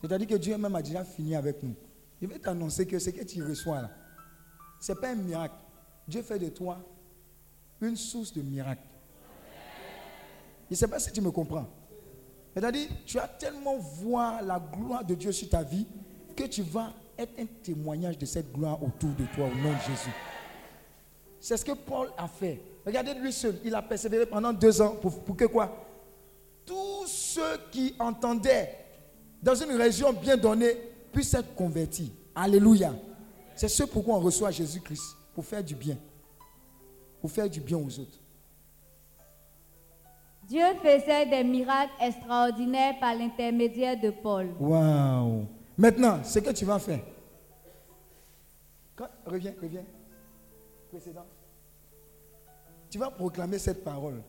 C'est-à-dire 0.00 0.26
que 0.26 0.34
Dieu 0.34 0.56
même 0.58 0.74
a 0.74 0.82
déjà 0.82 1.04
fini 1.04 1.34
avec 1.36 1.62
nous. 1.62 1.74
Je 2.20 2.26
vais 2.26 2.38
t'annoncer 2.38 2.86
que 2.86 2.98
ce 2.98 3.10
que 3.10 3.22
tu 3.24 3.42
reçois 3.42 3.82
là, 3.82 3.90
ce 4.80 4.92
n'est 4.92 4.98
pas 4.98 5.10
un 5.10 5.14
miracle. 5.14 5.54
Dieu 6.08 6.22
fait 6.22 6.38
de 6.38 6.48
toi 6.48 6.78
une 7.80 7.96
source 7.96 8.32
de 8.32 8.42
miracle. 8.42 8.82
Je 10.68 10.72
ne 10.74 10.76
sais 10.76 10.88
pas 10.88 10.98
si 10.98 11.12
tu 11.12 11.20
me 11.20 11.30
comprends. 11.30 11.66
C'est-à-dire, 12.54 12.88
tu 13.04 13.18
as 13.18 13.28
tellement 13.28 13.76
voir 13.76 14.42
la 14.42 14.58
gloire 14.58 15.04
de 15.04 15.14
Dieu 15.14 15.30
sur 15.30 15.48
ta 15.48 15.62
vie 15.62 15.86
que 16.34 16.44
tu 16.44 16.62
vas 16.62 16.92
être 17.18 17.32
un 17.38 17.46
témoignage 17.62 18.18
de 18.18 18.26
cette 18.26 18.52
gloire 18.52 18.82
autour 18.82 19.10
de 19.10 19.24
toi 19.34 19.46
au 19.46 19.56
nom 19.58 19.72
de 19.72 19.80
Jésus. 19.86 20.10
C'est 21.40 21.56
ce 21.56 21.64
que 21.64 21.72
Paul 21.72 22.10
a 22.16 22.28
fait. 22.28 22.60
Regardez 22.84 23.14
lui 23.14 23.32
seul, 23.32 23.58
il 23.64 23.74
a 23.74 23.82
persévéré 23.82 24.26
pendant 24.26 24.52
deux 24.52 24.80
ans 24.80 24.96
pour, 25.00 25.22
pour 25.24 25.36
que 25.36 25.44
quoi? 25.44 25.84
Tous 26.64 27.06
ceux 27.06 27.58
qui 27.70 27.94
entendaient 27.98 28.76
dans 29.42 29.54
une 29.54 29.72
région 29.72 30.12
bien 30.12 30.36
donnée 30.36 30.76
puissent 31.12 31.34
être 31.34 31.54
convertis. 31.54 32.12
Alléluia. 32.34 32.92
C'est 33.54 33.68
ce 33.68 33.84
pourquoi 33.84 34.16
on 34.16 34.20
reçoit 34.20 34.50
Jésus-Christ, 34.50 35.16
pour 35.34 35.44
faire 35.44 35.62
du 35.62 35.74
bien. 35.74 35.96
Pour 37.20 37.30
faire 37.30 37.48
du 37.48 37.60
bien 37.60 37.78
aux 37.78 37.98
autres. 37.98 38.18
Dieu 40.44 40.62
faisait 40.82 41.26
des 41.26 41.42
miracles 41.42 41.92
extraordinaires 42.00 42.98
par 43.00 43.14
l'intermédiaire 43.14 43.98
de 43.98 44.10
Paul. 44.10 44.48
Waouh. 44.60 45.46
Maintenant, 45.78 46.24
ce 46.24 46.38
que 46.38 46.50
tu 46.50 46.64
vas 46.64 46.78
faire. 46.78 47.00
Reviens, 49.26 49.54
reviens. 49.60 49.84
Précédent. 50.88 51.26
Tu 52.88 52.98
vas 52.98 53.10
proclamer 53.10 53.58
cette 53.58 53.84
parole. 53.84 54.22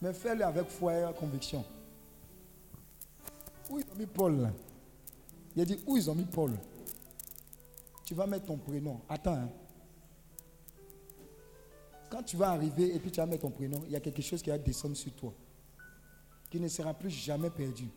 Mais 0.00 0.12
fais-le 0.12 0.44
avec 0.44 0.68
foi 0.68 0.94
et 0.94 1.14
conviction. 1.14 1.64
Où 3.70 3.78
ils 3.78 3.84
ont 3.84 3.98
mis 3.98 4.06
Paul 4.06 4.40
là? 4.40 4.50
Il 5.54 5.62
a 5.62 5.64
dit 5.64 5.82
où 5.86 5.96
ils 5.96 6.10
ont 6.10 6.14
mis 6.14 6.24
Paul? 6.24 6.52
Tu 8.04 8.14
vas 8.14 8.26
mettre 8.26 8.46
ton 8.46 8.56
prénom. 8.56 9.00
Attends. 9.08 9.34
hein. 9.34 9.48
Quand 12.10 12.22
tu 12.22 12.36
vas 12.36 12.50
arriver 12.50 12.94
et 12.94 12.98
puis 12.98 13.10
tu 13.10 13.20
vas 13.20 13.26
mettre 13.26 13.42
ton 13.42 13.50
prénom, 13.50 13.82
il 13.86 13.92
y 13.92 13.96
a 13.96 14.00
quelque 14.00 14.22
chose 14.22 14.40
qui 14.42 14.48
va 14.48 14.56
descendre 14.58 14.96
sur 14.96 15.12
toi. 15.12 15.32
Qui 16.50 16.58
ne 16.58 16.68
sera 16.68 16.94
plus 16.94 17.10
jamais 17.10 17.50
perdu 17.50 17.88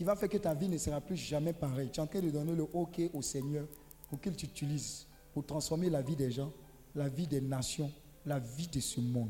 qui 0.00 0.04
va 0.04 0.16
faire 0.16 0.30
que 0.30 0.38
ta 0.38 0.54
vie 0.54 0.66
ne 0.66 0.78
sera 0.78 0.98
plus 0.98 1.18
jamais 1.18 1.52
pareille. 1.52 1.90
Tu 1.92 2.00
es 2.00 2.02
en 2.02 2.06
train 2.06 2.20
de 2.20 2.30
donner 2.30 2.54
le 2.54 2.62
OK 2.72 3.02
au 3.12 3.20
Seigneur 3.20 3.66
pour 4.08 4.18
qu'il 4.18 4.34
t'utilise 4.34 5.06
pour 5.30 5.44
transformer 5.44 5.90
la 5.90 6.00
vie 6.00 6.16
des 6.16 6.30
gens, 6.30 6.50
la 6.94 7.06
vie 7.06 7.26
des 7.26 7.42
nations, 7.42 7.92
la 8.24 8.38
vie 8.38 8.66
de 8.66 8.80
ce 8.80 8.98
monde. 8.98 9.28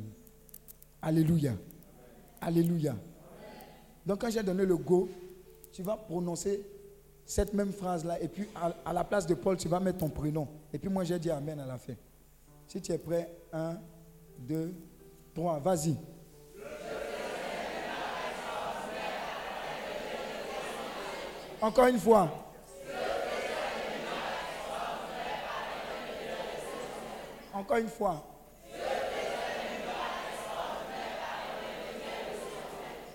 Alléluia. 1.03 1.55
Alléluia. 2.41 2.95
Donc 4.07 4.21
quand 4.21 4.31
j'ai 4.31 4.45
donné 4.45 4.65
le 4.65 4.77
go, 4.77 5.09
tu 5.73 5.83
vas 5.83 5.97
prononcer 5.97 6.65
cette 7.27 7.53
même 7.53 7.73
phrase-là 7.73 8.21
et 8.23 8.29
puis 8.29 8.47
à, 8.55 8.73
à 8.85 8.93
la 8.93 9.03
place 9.03 9.27
de 9.27 9.35
Paul, 9.35 9.57
tu 9.57 9.67
vas 9.67 9.81
mettre 9.81 9.99
ton 9.99 10.09
prénom. 10.09 10.47
Et 10.73 10.79
puis 10.79 10.89
moi 10.89 11.03
j'ai 11.03 11.19
dit 11.19 11.33
Amen 11.33 11.59
à 11.59 11.67
la 11.67 11.79
fin. 11.79 11.95
Si 12.69 12.81
tu 12.81 12.93
es 12.93 12.99
prêt, 12.99 13.29
un, 13.53 13.77
deux, 14.39 14.73
trois, 15.35 15.59
vas-y. 15.59 15.97
Encore 21.63 21.87
une 21.89 21.99
fois. 21.99 22.29
Encore 27.53 27.77
une 27.77 27.89
fois. 27.89 28.25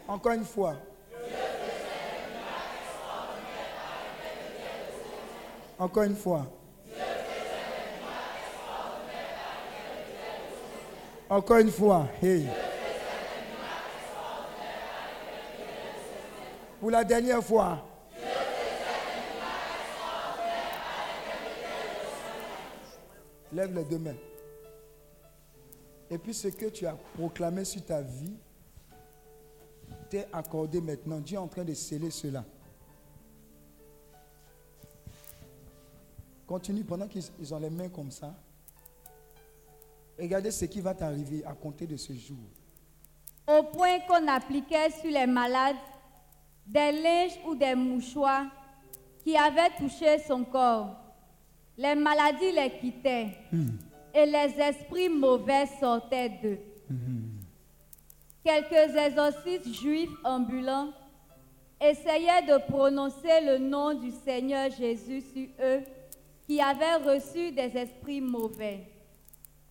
Encore 0.07 0.31
une 0.33 0.45
fois. 0.45 0.75
Encore 5.79 6.03
une 6.03 6.15
fois. 6.15 6.45
Encore 11.27 11.57
une 11.57 11.71
fois. 11.71 12.07
Hey. 12.21 12.47
Pour 16.79 16.91
la 16.91 17.03
dernière 17.03 17.43
fois. 17.43 17.94
Lève 23.55 23.73
les 23.73 23.85
deux 23.85 23.99
mains. 23.99 24.17
Et 26.09 26.17
puis 26.17 26.33
ce 26.33 26.49
que 26.49 26.65
tu 26.65 26.85
as 26.85 26.95
proclamé 27.15 27.63
sur 27.63 27.85
ta 27.85 28.01
vie 28.01 28.35
t'est 30.09 30.27
accordé 30.33 30.81
maintenant. 30.81 31.19
Dieu 31.19 31.35
est 31.35 31.39
en 31.39 31.47
train 31.47 31.63
de 31.63 31.73
sceller 31.73 32.11
cela. 32.11 32.43
Continue 36.45 36.83
pendant 36.83 37.07
qu'ils 37.07 37.23
ils 37.39 37.53
ont 37.53 37.59
les 37.59 37.69
mains 37.69 37.87
comme 37.87 38.11
ça. 38.11 38.35
Regardez 40.19 40.51
ce 40.51 40.65
qui 40.65 40.81
va 40.81 40.93
t'arriver 40.93 41.45
à 41.45 41.53
compter 41.53 41.87
de 41.87 41.95
ce 41.95 42.11
jour. 42.11 42.37
Au 43.47 43.63
point 43.63 43.99
qu'on 44.01 44.27
appliquait 44.27 44.91
sur 44.91 45.09
les 45.09 45.27
malades 45.27 45.77
des 46.67 46.91
linges 46.91 47.39
ou 47.47 47.55
des 47.55 47.73
mouchoirs 47.73 48.47
qui 49.23 49.37
avaient 49.37 49.73
touché 49.77 50.19
son 50.19 50.43
corps. 50.43 51.04
Les 51.77 51.95
maladies 51.95 52.51
les 52.51 52.71
quittaient 52.79 53.37
et 54.13 54.25
les 54.25 54.61
esprits 54.61 55.09
mauvais 55.09 55.65
sortaient 55.79 56.29
d'eux. 56.29 56.59
Quelques 58.43 58.95
exorcistes 58.95 59.73
juifs 59.73 60.15
ambulants 60.23 60.93
essayaient 61.81 62.43
de 62.47 62.57
prononcer 62.71 63.41
le 63.41 63.57
nom 63.57 63.93
du 63.93 64.11
Seigneur 64.11 64.69
Jésus 64.71 65.21
sur 65.33 65.47
eux 65.61 65.81
qui 66.47 66.61
avaient 66.61 66.95
reçu 66.95 67.51
des 67.51 67.75
esprits 67.75 68.21
mauvais. 68.21 68.87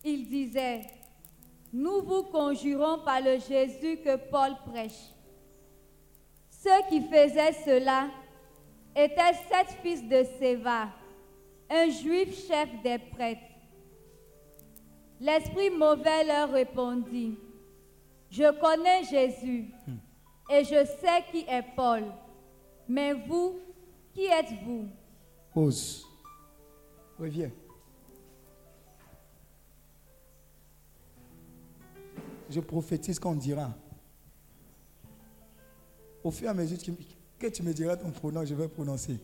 Ils 0.04 0.28
disaient, 0.28 0.82
nous 1.72 2.02
vous 2.02 2.24
conjurons 2.24 2.98
par 3.04 3.20
le 3.20 3.38
Jésus 3.38 3.98
que 4.04 4.16
Paul 4.16 4.52
prêche. 4.66 5.10
Ceux 6.50 6.88
qui 6.88 7.00
faisaient 7.00 7.52
cela 7.64 8.08
étaient 8.94 9.34
sept 9.50 9.78
fils 9.82 10.02
de 10.06 10.24
Séva, 10.38 10.88
un 11.70 11.90
juif 11.90 12.46
chef 12.46 12.68
des 12.82 12.98
prêtres. 12.98 13.40
L'esprit 15.20 15.70
mauvais 15.70 16.24
leur 16.24 16.50
répondit, 16.50 17.38
je 18.30 18.50
connais 18.60 19.04
Jésus 19.04 19.70
et 20.50 20.64
je 20.64 20.84
sais 21.00 21.24
qui 21.30 21.44
est 21.48 21.64
Paul, 21.76 22.04
mais 22.88 23.12
vous, 23.12 23.58
qui 24.12 24.24
êtes-vous 24.26 24.88
Pause. 25.52 26.04
Reviens. 27.18 27.50
Je 32.50 32.60
prophétise 32.60 33.18
qu'on 33.18 33.34
dira. 33.34 33.70
Au 36.22 36.30
fur 36.30 36.46
et 36.46 36.50
à 36.50 36.54
mesure 36.54 36.78
que- 37.38 37.48
tu 37.48 37.62
me 37.62 37.72
diras 37.72 37.96
ton 37.96 38.10
pronom, 38.10 38.44
je 38.44 38.54
vais 38.54 38.68
prononcer. 38.68 39.18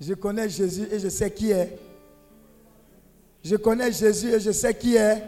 Je 0.00 0.14
connais 0.14 0.48
Jésus 0.48 0.88
et 0.90 0.98
je 0.98 1.08
sais 1.08 1.30
qui 1.30 1.50
est. 1.50 1.78
Je 3.44 3.56
connais 3.56 3.92
Jésus 3.92 4.32
et 4.32 4.40
je 4.40 4.50
sais 4.50 4.74
qui 4.74 4.96
est. 4.96 5.22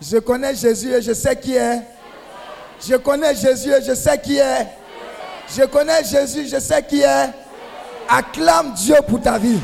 Je 0.00 0.18
connais 0.18 0.54
Jésus 0.54 0.92
et 0.92 1.00
je 1.00 1.12
sais 1.12 1.36
qui 1.36 1.54
est. 1.54 1.82
Je 2.86 2.96
connais 2.96 3.34
Jésus 3.34 3.70
et 3.70 3.82
je 3.82 3.94
sais 3.94 4.20
qui 4.20 4.36
est. 4.36 4.66
Je 5.48 5.64
connais 5.64 6.04
Jésus, 6.04 6.48
je 6.48 6.58
sais 6.58 6.82
qui 6.82 7.00
est. 7.00 7.30
Acclame 8.08 8.74
Dieu 8.74 8.96
pour 9.06 9.20
ta 9.20 9.38
vie. 9.38 9.60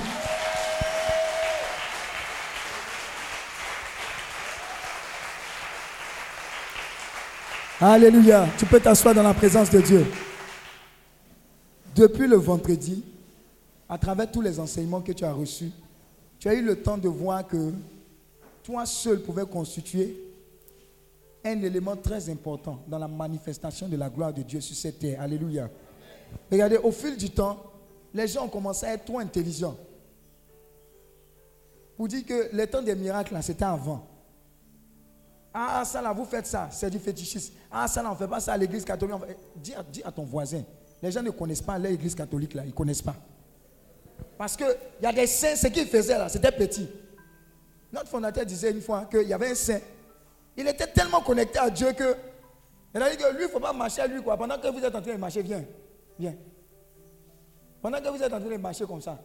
Alléluia. 7.80 8.46
Tu 8.58 8.66
peux 8.66 8.80
t'asseoir 8.80 9.14
dans 9.14 9.22
la 9.22 9.34
présence 9.34 9.70
de 9.70 9.80
Dieu. 9.80 10.06
Depuis 11.94 12.26
le 12.26 12.36
vendredi, 12.36 13.04
à 13.90 13.98
travers 13.98 14.30
tous 14.30 14.40
les 14.40 14.60
enseignements 14.60 15.00
que 15.00 15.10
tu 15.10 15.24
as 15.24 15.32
reçus, 15.32 15.72
tu 16.38 16.48
as 16.48 16.54
eu 16.54 16.62
le 16.62 16.80
temps 16.80 16.96
de 16.96 17.08
voir 17.08 17.44
que 17.44 17.72
toi 18.62 18.86
seul 18.86 19.20
pouvais 19.20 19.44
constituer 19.44 20.16
un 21.44 21.60
élément 21.60 21.96
très 21.96 22.30
important 22.30 22.78
dans 22.86 22.98
la 22.98 23.08
manifestation 23.08 23.88
de 23.88 23.96
la 23.96 24.08
gloire 24.08 24.32
de 24.32 24.42
Dieu 24.42 24.60
sur 24.60 24.76
cette 24.76 25.00
terre. 25.00 25.20
Alléluia. 25.20 25.68
Regardez, 26.52 26.76
au 26.76 26.92
fil 26.92 27.16
du 27.16 27.30
temps, 27.30 27.58
les 28.14 28.28
gens 28.28 28.44
ont 28.44 28.48
commencé 28.48 28.86
à 28.86 28.94
être 28.94 29.06
trop 29.06 29.18
intelligents. 29.18 29.76
Pour 31.96 32.06
dire 32.06 32.24
que 32.24 32.54
les 32.54 32.68
temps 32.68 32.82
des 32.82 32.94
miracles, 32.94 33.34
là, 33.34 33.42
c'était 33.42 33.64
avant. 33.64 34.06
Ah, 35.52 35.82
ça 35.84 36.00
là, 36.00 36.12
vous 36.12 36.24
faites 36.26 36.46
ça, 36.46 36.68
c'est 36.70 36.90
du 36.90 37.00
fétichisme. 37.00 37.54
Ah, 37.68 37.88
ça 37.88 38.04
là, 38.04 38.10
on 38.10 38.12
ne 38.12 38.18
fait 38.18 38.28
pas 38.28 38.38
ça 38.38 38.52
à 38.52 38.56
l'église 38.56 38.84
catholique. 38.84 39.16
Dis, 39.56 39.74
à, 39.74 39.82
dis 39.82 40.02
à 40.04 40.12
ton 40.12 40.22
voisin. 40.22 40.62
Les 41.02 41.10
gens 41.10 41.22
ne 41.22 41.30
connaissent 41.30 41.60
pas 41.62 41.76
l'église 41.76 42.14
catholique 42.14 42.54
là, 42.54 42.62
ils 42.64 42.68
ne 42.68 42.72
connaissent 42.72 43.02
pas. 43.02 43.16
Parce 44.38 44.56
qu'il 44.56 44.76
y 45.02 45.06
a 45.06 45.12
des 45.12 45.26
saints, 45.26 45.56
ce 45.56 45.66
qu'ils 45.68 45.86
faisaient 45.86 46.18
là, 46.18 46.28
c'était 46.28 46.52
petit. 46.52 46.88
Notre 47.92 48.08
fondateur 48.08 48.46
disait 48.46 48.70
une 48.70 48.80
fois 48.80 49.06
qu'il 49.10 49.28
y 49.28 49.32
avait 49.32 49.50
un 49.50 49.54
saint. 49.54 49.80
Il 50.56 50.66
était 50.68 50.86
tellement 50.86 51.20
connecté 51.20 51.58
à 51.58 51.70
Dieu 51.70 51.92
que. 51.92 52.16
Il 52.94 53.02
a 53.02 53.10
dit 53.10 53.16
que 53.16 53.30
lui, 53.32 53.42
il 53.42 53.46
ne 53.46 53.48
faut 53.48 53.60
pas 53.60 53.72
marcher 53.72 54.02
à 54.02 54.06
lui 54.06 54.22
quoi. 54.22 54.36
Pendant 54.36 54.58
que 54.58 54.68
vous 54.68 54.84
êtes 54.84 54.94
en 54.94 55.02
train 55.02 55.12
de 55.12 55.18
marcher, 55.18 55.42
viens. 55.42 55.64
Viens. 56.18 56.34
Pendant 57.80 58.00
que 58.00 58.08
vous 58.08 58.22
êtes 58.22 58.32
en 58.32 58.40
train 58.40 58.48
de 58.48 58.56
marcher 58.56 58.84
comme 58.86 59.00
ça, 59.00 59.18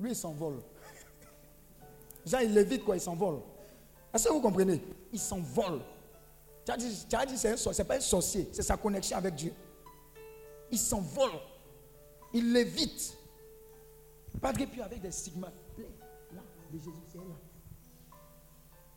lui, 0.00 0.10
il 0.10 0.16
s'envole. 0.16 0.60
Genre, 2.26 2.40
il 2.42 2.52
lévite 2.54 2.84
quoi, 2.84 2.96
il 2.96 3.00
s'envole. 3.00 3.40
Est-ce 4.12 4.28
que 4.28 4.32
vous 4.32 4.40
comprenez? 4.40 4.82
Il 5.12 5.18
s'envole. 5.18 5.80
Tu 6.64 6.72
as 6.72 6.76
dit, 7.26 7.36
c'est 7.38 7.84
pas 7.84 7.96
un 7.96 8.00
sorcier, 8.00 8.48
c'est 8.52 8.62
sa 8.62 8.76
connexion 8.76 9.16
avec 9.16 9.34
Dieu. 9.34 9.52
Il 10.70 10.78
s'envole. 10.78 11.30
Il 12.32 12.52
lévite. 12.52 13.15
Padre 14.40 14.64
puis 14.70 14.82
avec 14.82 15.00
des 15.00 15.10
stigmates. 15.10 15.52
Là, 15.78 16.42
de 16.72 16.78
Jésus, 16.78 16.90
c'est 17.10 17.18
là. 17.18 17.24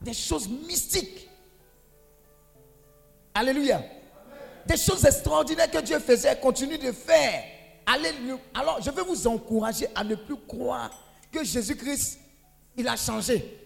Des 0.01 0.13
choses 0.13 0.47
mystiques. 0.47 1.29
Alléluia. 3.33 3.83
Des 4.65 4.77
choses 4.77 5.05
extraordinaires 5.05 5.69
que 5.71 5.81
Dieu 5.81 5.99
faisait, 5.99 6.39
continue 6.39 6.77
de 6.77 6.91
faire. 6.91 7.43
Alléluia. 7.85 8.37
Alors, 8.53 8.81
je 8.81 8.91
veux 8.91 9.03
vous 9.03 9.27
encourager 9.27 9.87
à 9.95 10.03
ne 10.03 10.15
plus 10.15 10.37
croire 10.47 10.91
que 11.31 11.43
Jésus-Christ, 11.43 12.19
il 12.77 12.87
a 12.87 12.95
changé. 12.95 13.57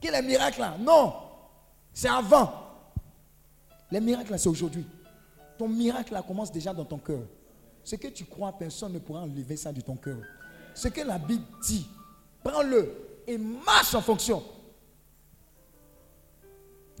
Qu'il 0.00 0.14
est 0.14 0.22
miracle 0.22 0.60
là. 0.60 0.76
Non. 0.78 1.14
C'est 1.92 2.08
avant. 2.08 2.52
Les 3.90 4.00
miracles 4.00 4.32
là, 4.32 4.38
c'est 4.38 4.48
aujourd'hui. 4.48 4.86
Ton 5.58 5.68
miracle 5.68 6.12
là 6.12 6.22
commence 6.22 6.50
déjà 6.50 6.72
dans 6.72 6.84
ton 6.84 6.98
cœur. 6.98 7.22
Ce 7.84 7.96
que 7.96 8.08
tu 8.08 8.24
crois, 8.24 8.52
personne 8.52 8.92
ne 8.92 8.98
pourra 8.98 9.20
enlever 9.20 9.56
ça 9.56 9.72
de 9.72 9.80
ton 9.80 9.96
cœur. 9.96 10.18
Ce 10.74 10.88
que 10.88 11.00
la 11.00 11.18
Bible 11.18 11.44
dit, 11.62 11.86
prends-le 12.42 12.92
et 13.26 13.38
marche 13.38 13.94
en 13.94 14.00
fonction. 14.00 14.42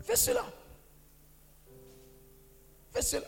Fais 0.02 0.16
cela. 0.16 0.44
Fais 2.90 3.02
cela. 3.02 3.26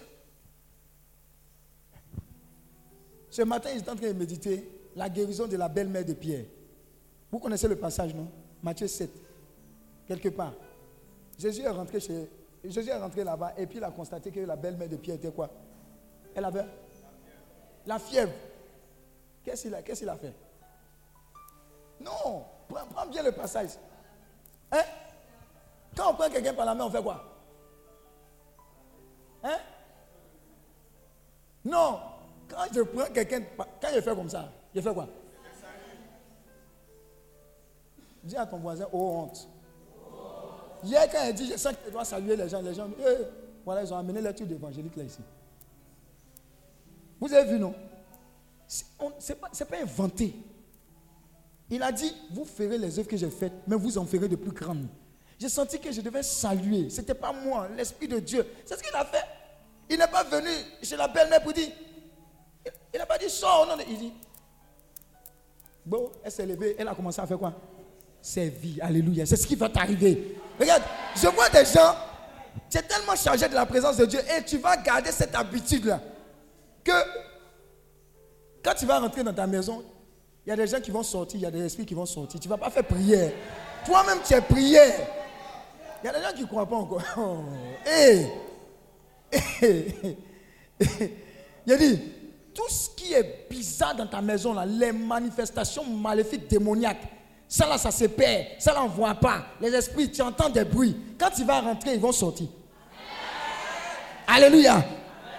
Ce 3.30 3.42
matin, 3.42 3.70
j'étais 3.74 3.90
en 3.90 3.96
train 3.96 4.08
de 4.08 4.18
méditer 4.18 4.68
la 4.94 5.08
guérison 5.08 5.46
de 5.46 5.56
la 5.56 5.68
belle-mère 5.68 6.04
de 6.04 6.12
Pierre. 6.12 6.44
Vous 7.30 7.38
connaissez 7.38 7.66
le 7.66 7.76
passage, 7.76 8.14
non? 8.14 8.28
Matthieu 8.62 8.86
7. 8.86 9.10
Quelque 10.06 10.28
part. 10.28 10.54
Jésus 11.38 11.62
est 11.62 11.68
rentré 11.68 11.98
chez. 11.98 12.28
Jésus 12.64 12.90
est 12.90 12.96
rentré 12.96 13.24
là-bas 13.24 13.54
et 13.58 13.66
puis 13.66 13.78
il 13.78 13.84
a 13.84 13.90
constaté 13.90 14.30
que 14.30 14.40
la 14.40 14.56
belle-mère 14.56 14.88
de 14.88 14.96
Pierre 14.96 15.16
était 15.16 15.32
quoi? 15.32 15.50
Elle 16.34 16.44
avait 16.44 16.64
la 17.86 17.98
fièvre. 17.98 18.32
Qu'est-ce 19.44 19.62
qu'il 19.62 20.08
a, 20.08 20.16
fait? 20.16 20.32
Non, 22.00 22.44
prends, 22.68 23.06
bien 23.06 23.22
le 23.22 23.32
passage. 23.32 23.70
Hein? 24.72 24.82
Quand 25.96 26.10
on 26.10 26.14
prend 26.14 26.30
quelqu'un 26.30 26.54
par 26.54 26.66
la 26.66 26.74
main, 26.74 26.84
on 26.84 26.90
fait 26.90 27.02
quoi? 27.02 27.22
Hein? 29.42 29.58
Non, 31.64 32.00
quand 32.48 32.64
je 32.74 32.80
prends 32.80 33.12
quelqu'un, 33.12 33.42
quand 33.58 33.88
je 33.94 34.00
fais 34.00 34.14
comme 34.14 34.30
ça, 34.30 34.50
je 34.74 34.80
fais 34.80 34.94
quoi? 34.94 35.06
Dis 38.22 38.36
à 38.36 38.46
ton 38.46 38.56
voisin, 38.56 38.88
oh 38.92 39.18
honte. 39.18 39.48
Hier, 40.82 41.10
quand 41.10 41.24
il 41.28 41.34
dit, 41.34 41.50
je 41.50 41.58
sens 41.58 41.74
que 41.74 41.84
tu 41.86 41.90
dois 41.92 42.04
saluer 42.04 42.36
les 42.36 42.48
gens, 42.48 42.62
les 42.62 42.74
gens, 42.74 42.88
eh, 42.98 43.24
voilà, 43.64 43.82
ils 43.82 43.92
ont 43.92 43.98
amené 43.98 44.20
l'étude 44.20 44.50
évangélique 44.50 44.96
là 44.96 45.04
ici. 45.04 45.20
Vous 47.20 47.32
avez 47.32 47.52
vu, 47.52 47.58
non? 47.58 47.74
Ce 48.66 48.82
n'est 49.32 49.36
pas, 49.36 49.76
inventé. 49.82 50.34
Il 51.70 51.82
a 51.82 51.92
dit, 51.92 52.12
vous 52.30 52.44
ferez 52.44 52.78
les 52.78 52.98
œuvres 52.98 53.08
que 53.08 53.16
j'ai 53.16 53.30
faites, 53.30 53.52
mais 53.66 53.76
vous 53.76 53.98
en 53.98 54.04
ferez 54.04 54.28
de 54.28 54.36
plus 54.36 54.52
grandes. 54.52 54.86
J'ai 55.38 55.48
senti 55.48 55.78
que 55.78 55.90
je 55.90 56.00
devais 56.00 56.22
saluer. 56.22 56.90
Ce 56.90 57.00
n'était 57.00 57.14
pas 57.14 57.32
moi, 57.32 57.68
l'Esprit 57.76 58.08
de 58.08 58.18
Dieu. 58.18 58.46
C'est 58.64 58.76
ce 58.76 58.82
qu'il 58.82 58.94
a 58.94 59.04
fait. 59.04 59.24
Il 59.90 59.98
n'est 59.98 60.08
pas 60.08 60.24
venu 60.24 60.50
chez 60.82 60.96
la 60.96 61.08
belle-mère 61.08 61.42
pour 61.42 61.52
dire, 61.52 61.68
il 62.92 62.98
n'a 62.98 63.06
pas 63.06 63.18
dit 63.18 63.28
sors, 63.28 63.66
non, 63.66 63.82
il 63.88 63.98
dit, 63.98 64.12
bon, 65.84 66.10
elle 66.22 66.32
s'est 66.32 66.46
levée, 66.46 66.76
elle 66.78 66.88
a 66.88 66.94
commencé 66.94 67.20
à 67.20 67.26
faire 67.26 67.38
quoi? 67.38 67.52
Servir, 68.22 68.82
alléluia. 68.82 69.26
C'est 69.26 69.36
ce 69.36 69.46
qui 69.46 69.56
va 69.56 69.68
t'arriver. 69.68 70.38
Regarde, 70.58 70.82
je 71.16 71.28
vois 71.28 71.50
des 71.50 71.64
gens, 71.64 71.94
tu 72.70 72.78
es 72.78 72.82
tellement 72.82 73.16
chargé 73.16 73.48
de 73.48 73.54
la 73.54 73.66
présence 73.66 73.98
de 73.98 74.06
Dieu 74.06 74.20
et 74.20 74.42
tu 74.44 74.56
vas 74.58 74.76
garder 74.78 75.12
cette 75.12 75.34
habitude-là 75.34 76.00
que 76.84 76.92
quand 78.62 78.74
tu 78.74 78.86
vas 78.86 79.00
rentrer 79.00 79.24
dans 79.24 79.32
ta 79.32 79.46
maison, 79.46 79.82
il 80.46 80.50
y 80.50 80.52
a 80.52 80.56
des 80.56 80.66
gens 80.66 80.80
qui 80.80 80.90
vont 80.90 81.02
sortir, 81.02 81.38
il 81.38 81.42
y 81.42 81.46
a 81.46 81.50
des 81.50 81.64
esprits 81.64 81.86
qui 81.86 81.94
vont 81.94 82.06
sortir. 82.06 82.38
Tu 82.38 82.48
ne 82.48 82.50
vas 82.50 82.58
pas 82.58 82.70
faire 82.70 82.84
prière. 82.84 83.32
Toi-même, 83.84 84.18
tu 84.24 84.34
es 84.34 84.40
prière. 84.40 84.94
Il 86.02 86.06
y 86.06 86.08
a 86.10 86.12
des 86.12 86.22
gens 86.22 86.34
qui 86.34 86.42
ne 86.42 86.46
croient 86.46 86.68
pas 86.68 86.76
encore. 86.76 87.02
Oh. 87.16 87.38
Hey. 87.86 88.30
Il 91.66 91.72
a 91.72 91.76
dit, 91.76 92.00
tout 92.52 92.68
ce 92.68 92.90
qui 92.90 93.14
est 93.14 93.46
bizarre 93.50 93.94
dans 93.94 94.06
ta 94.06 94.20
maison, 94.20 94.52
là, 94.52 94.66
les 94.66 94.92
manifestations 94.92 95.84
maléfiques, 95.84 96.46
démoniaques, 96.46 97.08
ça 97.48 97.66
là, 97.66 97.78
ça 97.78 97.90
se 97.90 98.04
perd. 98.04 98.46
Ça 98.58 98.72
là, 98.72 98.82
on 98.82 98.88
ne 98.88 98.94
voit 98.94 99.14
pas. 99.14 99.46
Les 99.60 99.72
esprits, 99.74 100.10
tu 100.10 100.22
entends 100.22 100.50
des 100.50 100.64
bruits. 100.64 100.96
Quand 101.18 101.30
tu 101.30 101.44
vas 101.44 101.60
rentrer, 101.60 101.94
ils 101.94 102.00
vont 102.00 102.12
sortir. 102.12 102.48
Alléluia. 104.26 104.84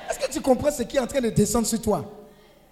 Est-ce 0.09 0.19
que 0.19 0.31
tu 0.31 0.41
comprends 0.41 0.71
ce 0.71 0.83
qui 0.83 0.97
est 0.97 0.99
en 0.99 1.07
train 1.07 1.21
de 1.21 1.29
descendre 1.29 1.67
sur 1.67 1.81
toi? 1.81 2.05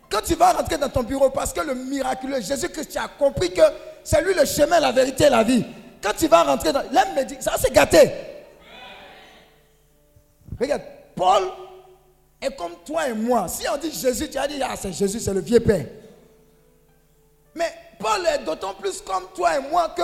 Quand 0.10 0.22
tu 0.22 0.36
vas 0.36 0.54
rentrer 0.54 0.78
dans 0.78 0.90
ton 0.90 1.04
bureau, 1.04 1.30
parce 1.30 1.52
que 1.52 1.62
le 1.62 1.74
miraculeux 1.74 2.42
Jésus-Christ, 2.42 2.92
tu 2.92 2.98
as 2.98 3.08
compris 3.08 3.52
que 3.52 3.62
c'est 4.04 4.22
lui 4.22 4.34
le 4.34 4.46
chemin, 4.46 4.80
la 4.80 4.92
vérité 4.92 5.26
et 5.26 5.30
la 5.30 5.44
vie. 5.44 5.66
Quand 6.02 6.14
tu 6.18 6.28
vas 6.28 6.44
rentrer 6.44 6.72
dans. 6.72 6.82
L'homme 6.82 7.16
me 7.16 7.24
dit, 7.24 7.38
ça 7.40 7.54
c'est 7.58 7.74
gâté. 7.74 8.12
Regarde, 10.60 10.84
Paul 11.16 11.44
est 12.42 12.56
comme 12.56 12.74
toi 12.86 13.08
et 13.08 13.14
moi. 13.14 13.48
Si 13.48 13.66
on 13.74 13.78
dit 13.78 13.92
Jésus, 13.92 14.30
tu 14.30 14.38
as 14.38 14.48
dit, 14.48 14.62
ah, 14.62 14.76
c'est 14.80 14.94
Jésus, 14.94 15.20
c'est 15.20 15.34
le 15.34 15.40
vieux 15.40 15.60
père. 15.60 15.86
Mais 17.56 17.74
Paul 17.98 18.26
est 18.28 18.44
d'autant 18.44 18.74
plus 18.74 19.02
comme 19.02 19.24
toi 19.36 19.58
et 19.58 19.62
moi 19.62 19.90
que 19.96 20.04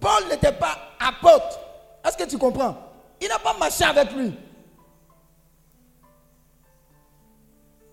Paul 0.00 0.28
n'était 0.30 0.52
pas 0.52 0.76
apôtre. 1.00 1.58
Est-ce 2.06 2.16
que 2.16 2.24
tu 2.24 2.38
comprends? 2.38 2.76
Il 3.20 3.28
n'a 3.28 3.38
pas 3.38 3.54
marché 3.58 3.84
avec 3.84 4.12
lui. 4.12 4.32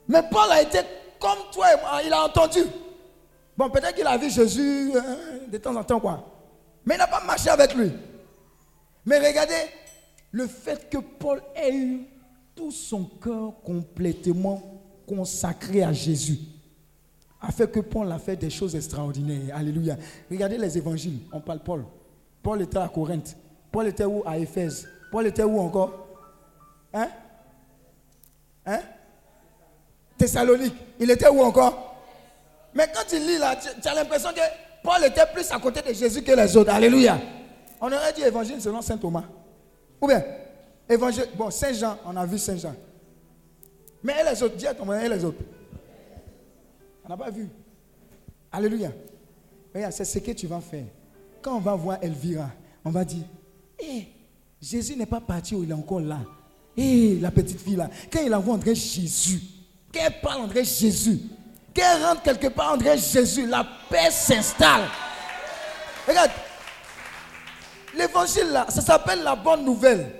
Mais 0.08 0.22
Paul 0.30 0.52
a 0.52 0.62
été 0.62 0.80
comme 1.20 1.40
toi 1.52 1.68
il 2.06 2.14
a 2.14 2.26
entendu. 2.26 2.62
Bon, 3.58 3.70
peut-être 3.70 3.96
qu'il 3.96 4.06
a 4.06 4.18
vu 4.18 4.30
Jésus 4.30 4.92
hein, 4.96 5.18
de 5.48 5.58
temps 5.58 5.76
en 5.76 5.84
temps, 5.84 6.00
quoi. 6.00 6.26
Mais 6.86 6.96
il 6.96 6.98
n'a 6.98 7.08
pas 7.08 7.24
marché 7.24 7.50
avec 7.50 7.74
lui. 7.74 7.92
Mais 9.06 9.18
regardez, 9.18 9.54
le 10.32 10.48
fait 10.48 10.90
que 10.90 10.98
Paul 10.98 11.42
ait 11.56 11.74
eu 11.74 12.08
tout 12.56 12.72
son 12.72 13.06
cœur 13.06 13.54
complètement 13.64 14.62
consacré 15.08 15.84
à 15.84 15.94
Jésus 15.94 16.40
a 17.48 17.52
fait 17.52 17.72
que 17.72 17.80
Paul 17.80 18.12
a 18.12 18.18
fait 18.18 18.36
des 18.36 18.50
choses 18.50 18.76
extraordinaires. 18.76 19.56
Alléluia. 19.56 19.98
Regardez 20.30 20.58
les 20.58 20.78
évangiles, 20.78 21.20
on 21.32 21.40
parle 21.40 21.60
Paul. 21.60 21.86
Paul 22.42 22.62
était 22.62 22.78
à 22.78 22.88
Corinthe. 22.88 23.38
Paul 23.72 23.88
était 23.88 24.06
où? 24.06 24.24
À 24.26 24.38
Éphèse. 24.38 24.88
Paul 25.12 25.28
était 25.28 25.44
où 25.44 25.60
encore? 25.60 26.08
Hein? 26.94 27.10
Hein? 28.66 28.80
Thessalonique. 30.18 30.76
Il 31.00 31.10
était 31.12 31.28
où 31.30 31.42
encore? 31.42 31.96
Mais 32.74 32.88
quand 32.94 33.04
tu 33.08 33.18
lis 33.20 33.38
là, 33.38 33.56
tu 33.56 33.88
as 33.88 33.94
l'impression 33.94 34.30
que 34.30 34.42
Paul 34.84 35.04
était 35.06 35.26
plus 35.34 35.50
à 35.52 35.60
côté 35.60 35.82
de 35.82 35.94
Jésus 35.94 36.22
que 36.22 36.32
les 36.32 36.58
autres. 36.58 36.72
Alléluia. 36.72 37.20
On 37.82 37.88
aurait 37.88 38.14
dit 38.14 38.22
évangile 38.22 38.62
selon 38.62 38.82
saint 38.82 38.98
Thomas. 38.98 39.24
Ou 40.02 40.08
bien, 40.08 40.24
évangile. 40.90 41.28
Bon, 41.36 41.50
Saint 41.50 41.74
Jean, 41.74 41.98
on 42.06 42.16
a 42.16 42.26
vu 42.26 42.38
Saint 42.38 42.58
Jean. 42.58 42.76
Mais 44.04 44.24
les 44.24 44.44
autres, 44.44 44.56
dis 44.56 44.68
à 44.68 44.74
ton 44.74 44.92
et 44.94 45.10
les 45.10 45.24
autres. 45.24 45.40
On 47.04 47.10
n'a 47.10 47.18
pas 47.18 47.30
vu. 47.30 47.50
Alléluia. 48.52 48.92
Regarde, 49.74 49.94
c'est 49.94 50.06
ce 50.06 50.20
que 50.20 50.32
tu 50.32 50.48
vas 50.48 50.62
faire. 50.62 50.86
Quand 51.42 51.58
on 51.58 51.60
va 51.60 51.76
voir 51.76 51.98
Elvira, 52.02 52.50
on 52.84 52.90
va 52.90 53.04
dire, 53.04 53.24
hé, 53.80 54.08
Jésus 54.62 54.96
n'est 54.96 55.06
pas 55.06 55.20
parti, 55.22 55.56
il 55.56 55.70
est 55.70 55.74
encore 55.74 56.00
là. 56.00 56.20
Hé, 56.78 57.20
la 57.20 57.32
petite 57.32 57.60
fille 57.60 57.76
là, 57.76 57.90
quand 58.12 58.22
il 58.22 58.34
envoie 58.34 58.56
André 58.56 58.76
Jésus, 58.76 59.42
qu'elle 59.96 60.20
parle 60.20 60.42
André 60.42 60.66
Jésus, 60.66 61.22
qu'elle 61.74 62.04
rentre 62.04 62.22
quelque 62.22 62.48
part 62.48 62.74
André 62.74 62.98
Jésus, 62.98 63.48
la 63.48 63.66
paix 63.90 64.12
s'installe. 64.12 64.84
Regarde, 66.06 66.32
l'évangile 67.96 68.52
là, 68.52 68.66
ça 68.68 68.82
s'appelle 68.82 69.24
la 69.24 69.36
bonne 69.36 69.64
nouvelle. 69.64 70.12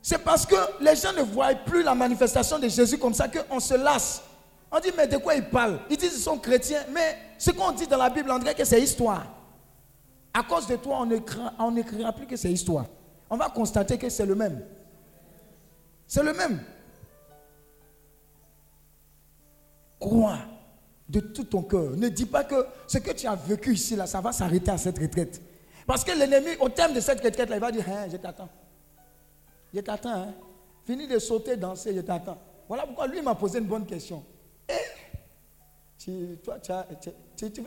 C'est 0.00 0.18
parce 0.18 0.46
que 0.46 0.56
les 0.80 0.96
gens 0.96 1.12
ne 1.12 1.22
voient 1.22 1.54
plus 1.54 1.82
la 1.82 1.94
manifestation 1.94 2.58
de 2.58 2.66
Jésus 2.68 2.96
comme 2.96 3.12
ça 3.12 3.28
qu'on 3.28 3.60
se 3.60 3.74
lasse. 3.74 4.22
On 4.70 4.80
dit, 4.80 4.90
mais 4.96 5.06
de 5.06 5.18
quoi 5.18 5.34
ils 5.34 5.44
parlent 5.44 5.80
Ils 5.90 5.98
disent 5.98 6.12
qu'ils 6.12 6.22
sont 6.22 6.38
chrétiens, 6.38 6.84
mais 6.90 7.18
ce 7.36 7.50
qu'on 7.50 7.72
dit 7.72 7.86
dans 7.86 7.98
la 7.98 8.08
Bible, 8.08 8.30
on 8.30 8.38
dirait 8.38 8.54
que 8.54 8.64
c'est 8.64 8.80
histoire. 8.80 9.26
À 10.32 10.42
cause 10.42 10.66
de 10.66 10.76
toi, 10.76 11.06
on 11.58 11.70
n'écrira 11.70 12.12
plus 12.12 12.26
que 12.26 12.36
c'est 12.36 12.50
histoire. 12.50 12.86
On 13.28 13.36
va 13.36 13.50
constater 13.50 13.98
que 13.98 14.08
c'est 14.08 14.24
le 14.24 14.34
même. 14.34 14.62
C'est 16.06 16.22
le 16.22 16.32
même. 16.32 16.62
Crois 19.98 20.38
de 21.08 21.20
tout 21.20 21.44
ton 21.44 21.62
cœur. 21.62 21.96
Ne 21.96 22.08
dis 22.08 22.26
pas 22.26 22.44
que 22.44 22.66
ce 22.86 22.98
que 22.98 23.12
tu 23.12 23.26
as 23.26 23.34
vécu 23.34 23.72
ici, 23.72 23.96
là, 23.96 24.06
ça 24.06 24.20
va 24.20 24.32
s'arrêter 24.32 24.70
à 24.70 24.78
cette 24.78 24.98
retraite. 24.98 25.40
Parce 25.86 26.04
que 26.04 26.12
l'ennemi, 26.12 26.50
au 26.60 26.68
terme 26.68 26.92
de 26.92 27.00
cette 27.00 27.22
retraite, 27.22 27.48
là, 27.48 27.56
il 27.56 27.60
va 27.60 27.72
dire, 27.72 27.84
hein, 27.88 28.06
je 28.10 28.18
t'attends. 28.18 28.48
Je 29.72 29.80
t'attends. 29.80 30.10
Hein. 30.10 30.34
Fini 30.84 31.06
de 31.06 31.18
sauter, 31.18 31.56
danser, 31.56 31.94
je 31.94 32.00
t'attends. 32.00 32.38
Voilà 32.68 32.84
pourquoi 32.86 33.06
lui 33.06 33.22
m'a 33.22 33.34
posé 33.34 33.58
une 33.58 33.64
bonne 33.64 33.86
question. 33.86 34.22
Eh, 34.68 34.74
tu, 35.98 36.38
toi, 36.44 36.58
tu, 36.58 36.72
as, 36.72 36.86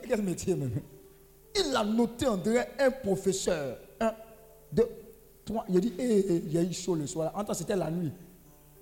quel 0.08 0.22
métier 0.22 0.54
même? 0.54 0.72
Il 1.56 1.76
a 1.76 1.84
noté, 1.84 2.28
on 2.28 2.38
dirait, 2.38 2.70
un 2.80 2.92
professeur. 2.92 3.78
Un, 4.00 4.14
deux, 4.72 4.88
trois. 5.44 5.66
Il 5.68 5.78
a 5.78 5.80
dit, 5.80 5.94
eh, 5.98 6.04
eh, 6.04 6.44
il 6.46 6.54
y 6.54 6.58
a 6.60 6.62
eu 6.62 6.72
chaud 6.74 6.94
le 6.94 7.08
soir. 7.08 7.32
En 7.36 7.44
temps, 7.44 7.56
c'était 7.56 7.76
la 7.76 7.90
nuit. 7.90 8.12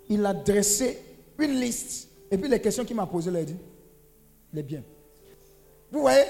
Il 0.09 0.25
a 0.25 0.33
dressé 0.33 1.01
une 1.37 1.61
liste. 1.61 2.08
Et 2.31 2.37
puis 2.37 2.49
les 2.49 2.61
questions 2.61 2.85
qu'il 2.85 2.95
m'a 2.95 3.05
posées, 3.05 3.29
il 3.31 3.37
a 3.37 3.43
dit, 3.43 3.57
il 4.53 4.59
est 4.59 4.63
bien. 4.63 4.83
Vous 5.91 6.01
voyez 6.01 6.25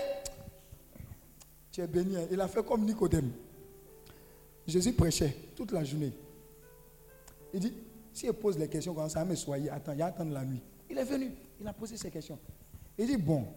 Tu 1.71 1.81
es 1.81 1.87
béni. 1.87 2.15
Hein. 2.15 2.27
Il 2.31 2.39
a 2.39 2.47
fait 2.47 2.65
comme 2.65 2.85
Nicodème. 2.85 3.31
Jésus 4.65 4.93
prêchait 4.93 5.35
toute 5.55 5.71
la 5.71 5.83
journée. 5.83 6.13
Il 7.53 7.59
dit, 7.59 7.73
si 8.13 8.27
elle 8.27 8.33
pose 8.33 8.57
les 8.57 8.67
questions 8.67 8.93
comme 8.93 9.09
ça, 9.09 9.25
mais 9.25 9.35
soyez, 9.35 9.69
attends, 9.69 9.93
il 9.93 9.99
y 9.99 10.01
a 10.01 10.07
attendre 10.07 10.31
la 10.31 10.45
nuit. 10.45 10.61
Il 10.89 10.97
est 10.97 11.03
venu, 11.03 11.31
il 11.59 11.67
a 11.67 11.73
posé 11.73 11.97
ses 11.97 12.11
questions. 12.11 12.39
Il 12.97 13.07
dit, 13.07 13.17
bon, 13.17 13.47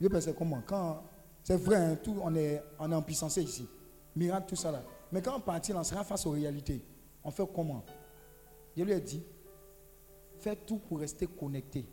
je 0.00 0.08
pensais 0.08 0.34
comment 0.36 0.62
Quand, 0.66 1.02
c'est 1.42 1.56
vrai, 1.56 1.76
hein, 1.76 1.98
tout, 2.02 2.16
on, 2.22 2.34
est, 2.34 2.62
on 2.78 2.90
en 2.92 3.02
puissance 3.02 3.36
ici. 3.36 3.66
Miracle, 4.16 4.46
tout 4.48 4.56
ça 4.56 4.70
là. 4.70 4.82
Mais 5.12 5.22
quand 5.22 5.36
on 5.36 5.40
partit, 5.40 5.72
on 5.72 5.84
sera 5.84 6.04
face 6.04 6.26
aux 6.26 6.30
réalités. 6.30 6.82
On 7.24 7.30
fait 7.30 7.44
comment? 7.54 7.84
Je 8.76 8.82
lui 8.82 8.92
ai 8.92 9.00
dit, 9.00 9.22
fais 10.40 10.56
tout 10.56 10.78
pour 10.78 11.00
rester 11.00 11.26
connecté. 11.26 11.84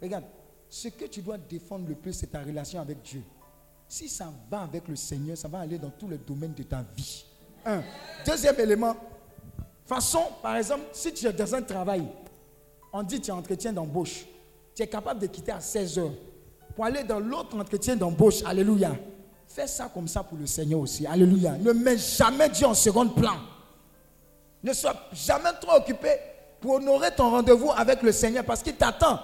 Regarde, 0.00 0.24
ce 0.68 0.88
que 0.88 1.06
tu 1.06 1.22
dois 1.22 1.38
défendre 1.38 1.88
le 1.88 1.94
plus, 1.94 2.12
c'est 2.12 2.28
ta 2.28 2.42
relation 2.42 2.80
avec 2.80 3.02
Dieu. 3.02 3.22
Si 3.88 4.08
ça 4.08 4.30
va 4.50 4.60
avec 4.62 4.86
le 4.88 4.96
Seigneur, 4.96 5.36
ça 5.36 5.48
va 5.48 5.60
aller 5.60 5.78
dans 5.78 5.90
tous 5.90 6.08
les 6.08 6.18
domaines 6.18 6.54
de 6.54 6.62
ta 6.62 6.84
vie. 6.96 7.24
Un. 7.64 7.82
Deuxième 8.26 8.58
élément, 8.60 8.94
façon, 9.86 10.22
par 10.42 10.56
exemple, 10.56 10.84
si 10.92 11.12
tu 11.12 11.26
es 11.26 11.32
dans 11.32 11.54
un 11.54 11.62
travail, 11.62 12.04
on 12.92 13.02
dit 13.02 13.20
tu 13.20 13.30
es 13.30 13.32
entretien 13.32 13.72
d'embauche, 13.72 14.26
tu 14.74 14.82
es 14.82 14.86
capable 14.86 15.20
de 15.20 15.26
quitter 15.26 15.52
à 15.52 15.60
16 15.60 15.98
heures 15.98 16.12
pour 16.76 16.84
aller 16.84 17.02
dans 17.02 17.18
l'autre 17.18 17.58
entretien 17.58 17.96
d'embauche. 17.96 18.42
Alléluia. 18.44 18.92
Fais 19.46 19.66
ça 19.66 19.90
comme 19.92 20.06
ça 20.06 20.22
pour 20.22 20.36
le 20.36 20.46
Seigneur 20.46 20.80
aussi. 20.80 21.06
Alléluia. 21.06 21.56
Ne 21.58 21.72
mets 21.72 21.96
jamais 21.96 22.50
Dieu 22.50 22.66
en 22.66 22.74
second 22.74 23.08
plan. 23.08 23.36
Ne 24.62 24.72
sois 24.74 24.94
jamais 25.12 25.50
trop 25.60 25.76
occupé 25.76 26.10
pour 26.60 26.74
honorer 26.74 27.14
ton 27.14 27.30
rendez-vous 27.30 27.70
avec 27.72 28.02
le 28.02 28.12
Seigneur 28.12 28.44
parce 28.44 28.62
qu'il 28.62 28.74
t'attend. 28.76 29.20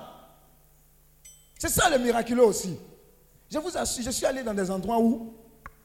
C'est 1.58 1.68
ça 1.68 1.88
le 1.90 1.98
miraculeux 1.98 2.44
aussi. 2.44 2.76
Je 3.50 3.58
vous 3.58 3.76
assure, 3.76 4.04
je 4.04 4.10
suis 4.10 4.26
allé 4.26 4.42
dans 4.42 4.54
des 4.54 4.70
endroits 4.70 4.98
où, 4.98 5.34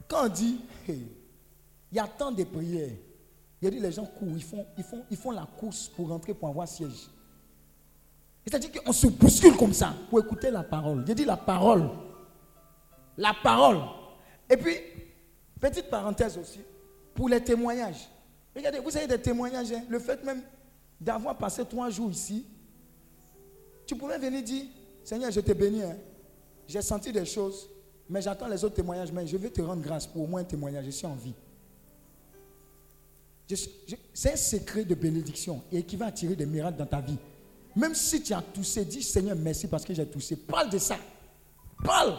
quand 0.08 0.26
on 0.26 0.30
dit, 0.30 0.60
il 0.88 1.08
y 1.92 2.00
a 2.00 2.08
tant 2.08 2.32
de 2.32 2.44
prières, 2.44 2.90
il 3.62 3.70
dit 3.70 3.80
les 3.80 3.92
gens 3.92 4.06
courent, 4.06 4.36
ils 5.10 5.18
font 5.18 5.32
la 5.32 5.48
course 5.60 5.90
pour 5.90 6.10
rentrer 6.10 6.34
pour 6.34 6.50
avoir 6.50 6.68
siège. 6.68 7.10
C'est-à-dire 8.46 8.84
qu'on 8.84 8.94
se 8.94 9.08
bouscule 9.08 9.56
comme 9.58 9.74
ça 9.74 9.94
pour 10.10 10.20
écouter 10.20 10.50
la 10.50 10.64
parole. 10.64 11.04
J'ai 11.06 11.14
dit 11.14 11.26
la 11.26 11.38
parole. 11.38 11.90
La 13.18 13.34
parole. 13.44 13.80
Et 14.50 14.58
puis, 14.58 14.76
petite 15.60 15.90
parenthèse 15.90 16.38
aussi, 16.38 16.62
pour 17.14 17.30
les 17.30 17.44
témoignages. 17.44 18.10
Regardez, 18.56 18.80
vous 18.80 18.96
avez 18.96 19.08
des 19.08 19.22
témoignages, 19.22 19.72
hein. 19.72 19.84
le 19.90 20.00
fait 20.00 20.24
même 20.24 20.42
d'avoir 21.00 21.38
passé 21.38 21.64
trois 21.66 21.90
jours 21.90 22.12
ici, 22.12 22.46
tu 23.86 23.96
pouvais 23.96 24.18
venir 24.18 24.44
dire, 24.44 24.66
Seigneur, 25.04 25.32
je 25.32 25.40
te 25.40 25.52
bénis. 25.54 25.82
Hein. 25.84 25.98
J'ai 26.68 26.82
senti 26.82 27.12
des 27.12 27.26
choses, 27.26 27.68
mais 28.08 28.22
j'attends 28.22 28.48
les 28.48 28.64
autres 28.64 28.76
témoignages. 28.76 29.12
Mais 29.12 29.26
je 29.26 29.38
vais 29.38 29.50
te 29.50 29.62
rendre 29.62 29.82
grâce 29.82 30.06
pour 30.06 30.24
au 30.24 30.28
moins 30.28 30.42
un 30.42 30.46
témoignage. 30.46 30.86
Je 30.86 30.92
suis 30.92 31.08
en 31.08 31.16
vie. 31.16 31.34
C'est 34.14 34.34
un 34.34 34.36
secret 34.36 34.84
de 34.84 34.94
bénédiction 34.94 35.64
et 35.72 35.82
qui 35.82 35.96
va 35.96 36.08
attirer 36.08 36.36
des 36.36 36.46
miracles 36.46 36.78
dans 36.78 36.86
ta 36.86 37.02
vie. 37.02 37.18
Même 37.76 37.96
si 37.96 38.22
tu 38.22 38.34
as 38.34 38.42
toussé, 38.42 38.86
dis 38.86 39.02
Seigneur, 39.02 39.36
merci 39.36 39.68
parce 39.68 39.84
que 39.84 39.94
j'ai 39.94 40.06
toussé. 40.06 40.36
Parle 40.36 40.70
de 40.70 40.78
ça. 40.78 40.98
Parle. 41.84 42.16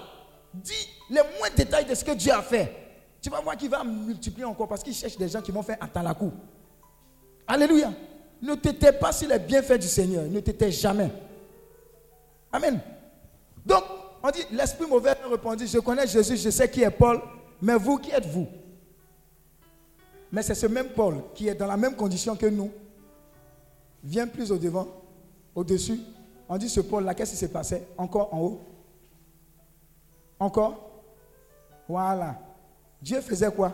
Dis 0.52 0.88
les 1.08 1.20
moindres 1.38 1.54
détails 1.56 1.86
de 1.86 1.94
ce 1.94 2.04
que 2.04 2.12
Dieu 2.12 2.32
a 2.32 2.42
fait. 2.42 2.74
Tu 3.22 3.30
vas 3.30 3.40
voir 3.40 3.56
qu'il 3.56 3.70
va 3.70 3.84
multiplier 3.84 4.46
encore 4.46 4.66
parce 4.66 4.82
qu'il 4.82 4.94
cherche 4.94 5.16
des 5.16 5.28
gens 5.28 5.42
qui 5.42 5.52
vont 5.52 5.62
faire 5.62 5.78
coup. 6.18 6.32
Alléluia. 7.46 7.92
Ne 8.42 8.54
t'étais 8.54 8.92
pas 8.92 9.12
sur 9.12 9.28
les 9.28 9.38
bienfaits 9.38 9.78
du 9.78 9.88
Seigneur. 9.88 10.24
Ne 10.24 10.40
t'étais 10.40 10.70
jamais. 10.70 11.10
Amen. 12.52 12.80
Donc, 13.64 13.84
on 14.22 14.30
dit, 14.30 14.44
l'esprit 14.50 14.86
mauvais 14.86 15.12
répondit, 15.28 15.66
je 15.66 15.78
connais 15.78 16.06
Jésus, 16.06 16.36
je 16.36 16.50
sais 16.50 16.70
qui 16.70 16.82
est 16.82 16.90
Paul, 16.90 17.20
mais 17.60 17.76
vous, 17.76 17.98
qui 17.98 18.10
êtes-vous 18.10 18.46
Mais 20.32 20.42
c'est 20.42 20.54
ce 20.54 20.66
même 20.66 20.88
Paul 20.88 21.16
qui 21.34 21.48
est 21.48 21.54
dans 21.54 21.66
la 21.66 21.76
même 21.76 21.94
condition 21.94 22.34
que 22.36 22.46
nous. 22.46 22.70
Viens 24.02 24.26
plus 24.26 24.50
au 24.50 24.56
devant, 24.56 24.88
au-dessus. 25.54 26.00
On 26.48 26.56
dit, 26.56 26.68
ce 26.68 26.80
Paul-là, 26.80 27.14
qu'est-ce 27.14 27.32
qui 27.32 27.36
s'est 27.36 27.48
passé? 27.48 27.82
Encore 27.96 28.32
en 28.34 28.40
haut 28.40 28.60
Encore? 30.38 30.90
Voilà. 31.86 32.38
Dieu 33.02 33.20
faisait 33.20 33.50
quoi? 33.50 33.72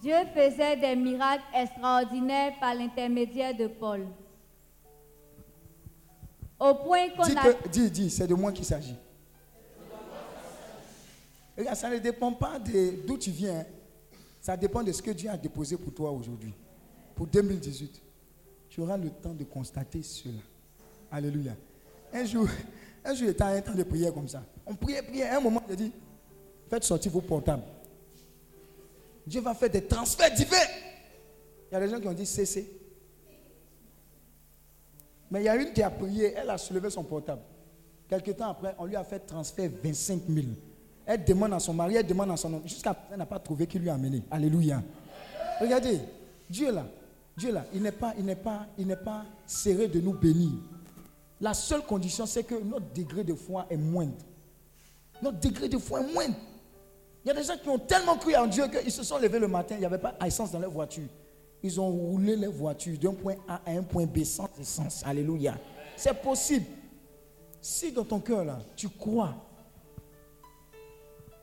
Dieu 0.00 0.14
faisait 0.34 0.76
des 0.76 0.94
miracles 0.96 1.44
extraordinaires 1.54 2.52
par 2.60 2.74
l'intermédiaire 2.74 3.56
de 3.56 3.66
Paul. 3.66 4.06
Au 6.58 6.74
point 6.74 7.08
qu'on 7.10 7.22
a... 7.22 7.52
dis, 7.70 7.90
dis, 7.90 8.10
c'est 8.10 8.26
de 8.26 8.34
moi 8.34 8.52
qu'il 8.52 8.64
s'agit. 8.64 8.96
Regarde, 11.56 11.76
ça 11.76 11.90
ne 11.90 11.98
dépend 11.98 12.32
pas 12.32 12.58
d'où 13.06 13.16
tu 13.18 13.30
viens. 13.30 13.64
Ça 14.40 14.56
dépend 14.56 14.82
de 14.82 14.92
ce 14.92 15.02
que 15.02 15.10
Dieu 15.10 15.30
a 15.30 15.36
déposé 15.36 15.76
pour 15.76 15.92
toi 15.92 16.10
aujourd'hui. 16.10 16.52
Pour 17.14 17.26
2018. 17.26 18.02
Tu 18.68 18.80
auras 18.80 18.96
le 18.96 19.10
temps 19.10 19.32
de 19.32 19.44
constater 19.44 20.02
cela. 20.02 20.40
Alléluia. 21.10 21.52
Un 22.12 22.24
jour, 22.24 22.46
un 23.04 23.14
jour, 23.14 23.28
j'étais 23.28 23.42
un 23.42 23.60
temps 23.60 23.74
de 23.74 23.82
prière 23.82 24.12
comme 24.12 24.28
ça. 24.28 24.42
On 24.66 24.74
priait, 24.74 25.02
priait. 25.02 25.28
À 25.28 25.38
un 25.38 25.40
moment, 25.40 25.62
j'ai 25.68 25.76
dit, 25.76 25.92
faites 26.68 26.84
sortir 26.84 27.10
vos 27.12 27.22
portables. 27.22 27.62
Dieu 29.26 29.40
va 29.40 29.54
faire 29.54 29.70
des 29.70 29.84
transferts 29.84 30.34
divins. 30.34 30.56
Il 31.70 31.74
y 31.74 31.76
a 31.76 31.80
des 31.80 31.88
gens 31.88 32.00
qui 32.00 32.08
ont 32.08 32.12
dit 32.12 32.26
cessez. 32.26 32.70
Mais 35.30 35.40
il 35.40 35.44
y 35.44 35.48
a 35.48 35.56
une 35.56 35.72
qui 35.72 35.82
a 35.82 35.90
prié, 35.90 36.34
elle 36.36 36.50
a 36.50 36.58
soulevé 36.58 36.88
son 36.90 37.02
portable. 37.02 37.42
Quelque 38.08 38.30
temps 38.30 38.50
après, 38.50 38.74
on 38.78 38.84
lui 38.84 38.94
a 38.94 39.02
fait 39.02 39.18
transfert 39.18 39.68
25 39.82 40.22
000. 40.28 40.46
Elle 41.04 41.24
demande 41.24 41.52
à 41.54 41.58
son 41.58 41.74
mari, 41.74 41.96
elle 41.96 42.06
demande 42.06 42.30
à 42.30 42.36
son 42.36 42.54
homme. 42.54 42.62
Jusqu'à 42.64 42.94
présent, 42.94 43.12
elle 43.12 43.18
n'a 43.18 43.26
pas 43.26 43.40
trouvé 43.40 43.66
qui 43.66 43.78
lui 43.78 43.90
a 43.90 43.94
amené. 43.94 44.22
Alléluia. 44.30 44.82
Regardez, 45.60 46.00
Dieu 46.48 46.70
là, 46.70 46.86
Dieu 47.36 47.52
là, 47.52 47.64
il 47.74 47.82
n'est 47.82 47.92
pas, 47.92 48.14
il 48.16 48.24
n'est 48.24 48.36
pas, 48.36 48.66
il 48.78 48.86
n'est 48.86 48.96
pas 48.96 49.24
serré 49.46 49.88
de 49.88 50.00
nous 50.00 50.12
bénir. 50.12 50.52
La 51.40 51.54
seule 51.54 51.82
condition, 51.82 52.26
c'est 52.26 52.44
que 52.44 52.54
notre 52.54 52.92
degré 52.92 53.24
de 53.24 53.34
foi 53.34 53.66
est 53.68 53.76
moindre. 53.76 54.16
Notre 55.20 55.40
degré 55.40 55.68
de 55.68 55.78
foi 55.78 56.00
est 56.00 56.12
moindre. 56.12 56.36
Il 57.26 57.30
y 57.30 57.32
a 57.32 57.34
des 57.34 57.42
gens 57.42 57.56
qui 57.60 57.68
ont 57.68 57.78
tellement 57.80 58.16
cru 58.16 58.36
en 58.36 58.46
Dieu 58.46 58.68
qu'ils 58.68 58.92
se 58.92 59.02
sont 59.02 59.18
levés 59.18 59.40
le 59.40 59.48
matin, 59.48 59.74
il 59.74 59.80
n'y 59.80 59.84
avait 59.84 59.98
pas 59.98 60.12
d'essence 60.12 60.52
dans 60.52 60.60
leur 60.60 60.70
voiture. 60.70 61.08
Ils 61.60 61.80
ont 61.80 61.90
roulé 61.90 62.36
leur 62.36 62.52
voiture 62.52 62.96
d'un 62.96 63.14
point 63.14 63.34
A 63.48 63.60
à 63.66 63.72
un 63.72 63.82
point 63.82 64.06
B 64.06 64.22
sans 64.22 64.48
essence. 64.60 65.02
Alléluia. 65.04 65.58
C'est 65.96 66.14
possible. 66.22 66.66
Si 67.60 67.90
dans 67.90 68.04
ton 68.04 68.20
cœur, 68.20 68.44
là, 68.44 68.60
tu 68.76 68.88
crois. 68.88 69.34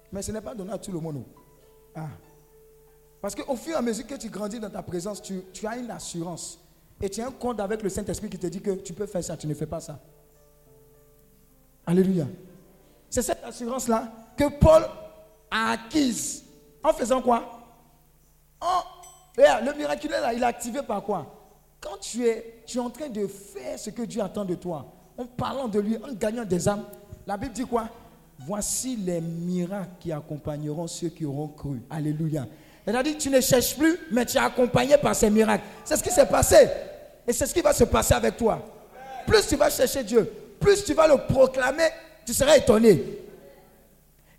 Mais 0.10 0.22
ce 0.22 0.32
n'est 0.32 0.40
pas 0.40 0.56
donné 0.56 0.72
à 0.72 0.78
tout 0.78 0.94
le 0.94 1.02
monde. 1.02 1.26
Ah. 1.94 2.08
Parce 3.22 3.36
qu'au 3.36 3.56
fur 3.58 3.74
et 3.74 3.78
à 3.78 3.82
mesure 3.82 4.08
que 4.08 4.16
tu 4.16 4.30
grandis 4.30 4.62
dans 4.62 4.70
ta 4.70 4.84
présence, 4.84 5.22
tu, 5.22 5.42
tu 5.52 5.68
as 5.68 5.76
une 5.76 5.92
assurance. 5.92 6.62
Et 7.02 7.10
tu 7.10 7.20
as 7.20 7.28
un 7.28 7.32
compte 7.32 7.60
avec 7.60 7.84
le 7.84 7.90
Saint-Esprit 7.90 8.30
qui 8.30 8.40
te 8.40 8.48
dit 8.48 8.62
que 8.62 8.72
tu 8.72 8.94
peux 8.94 9.06
faire 9.06 9.22
ça, 9.22 9.36
tu 9.36 9.48
ne 9.48 9.54
fais 9.54 9.66
pas 9.66 9.82
ça. 9.82 10.00
Alléluia. 11.86 12.26
C'est 13.10 13.22
cette 13.22 13.44
assurance-là 13.44 14.10
que 14.38 14.46
Paul 14.48 14.84
acquise. 15.54 16.44
En 16.84 16.92
faisant 16.92 17.22
quoi? 17.22 17.60
Le 19.38 19.78
miraculeux, 19.78 20.20
là, 20.20 20.34
il 20.34 20.42
est 20.42 20.46
activé 20.46 20.82
par 20.82 21.04
quoi? 21.04 21.26
Quand 21.80 21.98
tu 22.00 22.26
es, 22.26 22.64
tu 22.66 22.78
es 22.78 22.82
en 22.82 22.90
train 22.90 23.10
de 23.10 23.28
faire 23.28 23.78
ce 23.78 23.90
que 23.90 24.02
Dieu 24.04 24.22
attend 24.22 24.46
de 24.46 24.56
toi, 24.56 24.86
en 25.18 25.26
parlant 25.26 25.68
de 25.68 25.80
lui, 25.80 25.98
en 25.98 26.14
gagnant 26.14 26.46
des 26.46 26.68
âmes, 26.68 26.86
la 27.28 27.38
Bible 27.38 27.54
dit 27.54 27.66
quoi? 27.66 27.90
Voici 28.40 28.96
les 28.96 29.22
miracles 29.22 29.92
qui 30.00 30.12
accompagneront 30.12 30.88
ceux 30.88 31.10
qui 31.10 31.26
auront 31.26 31.50
cru. 31.50 31.82
Alléluia. 31.90 32.48
A 32.86 33.04
dit, 33.04 33.18
tu 33.18 33.30
ne 33.30 33.40
cherches 33.40 33.78
plus, 33.78 33.98
mais 34.12 34.26
tu 34.26 34.38
es 34.38 34.42
accompagné 34.42 34.98
par 34.98 35.16
ces 35.16 35.30
miracles. 35.30 35.64
C'est 35.86 35.96
ce 35.96 36.04
qui 36.04 36.10
s'est 36.10 36.26
passé. 36.26 36.68
Et 37.26 37.32
c'est 37.32 37.46
ce 37.46 37.54
qui 37.54 37.62
va 37.62 37.72
se 37.72 37.86
passer 37.86 38.14
avec 38.14 38.36
toi. 38.36 38.62
Plus 39.26 39.48
tu 39.48 39.56
vas 39.56 39.70
chercher 39.70 40.04
Dieu, 40.04 40.30
plus 40.60 40.84
tu 40.84 40.94
vas 40.94 41.08
le 41.08 41.18
proclamer, 41.18 41.88
tu 42.26 42.34
seras 42.34 42.58
étonné. 42.58 43.23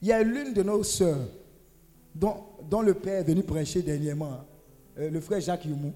Il 0.04 0.08
y 0.08 0.12
a 0.12 0.22
l'une 0.22 0.52
de 0.52 0.62
nos 0.62 0.82
sœurs 0.82 1.26
dont, 2.14 2.36
dont, 2.68 2.82
le 2.82 2.92
père 2.92 3.20
est 3.20 3.24
venu 3.24 3.42
prêcher 3.42 3.80
dernièrement, 3.80 4.44
euh, 4.98 5.08
le 5.08 5.18
frère 5.18 5.40
Jacques 5.40 5.64
Youmou. 5.64 5.94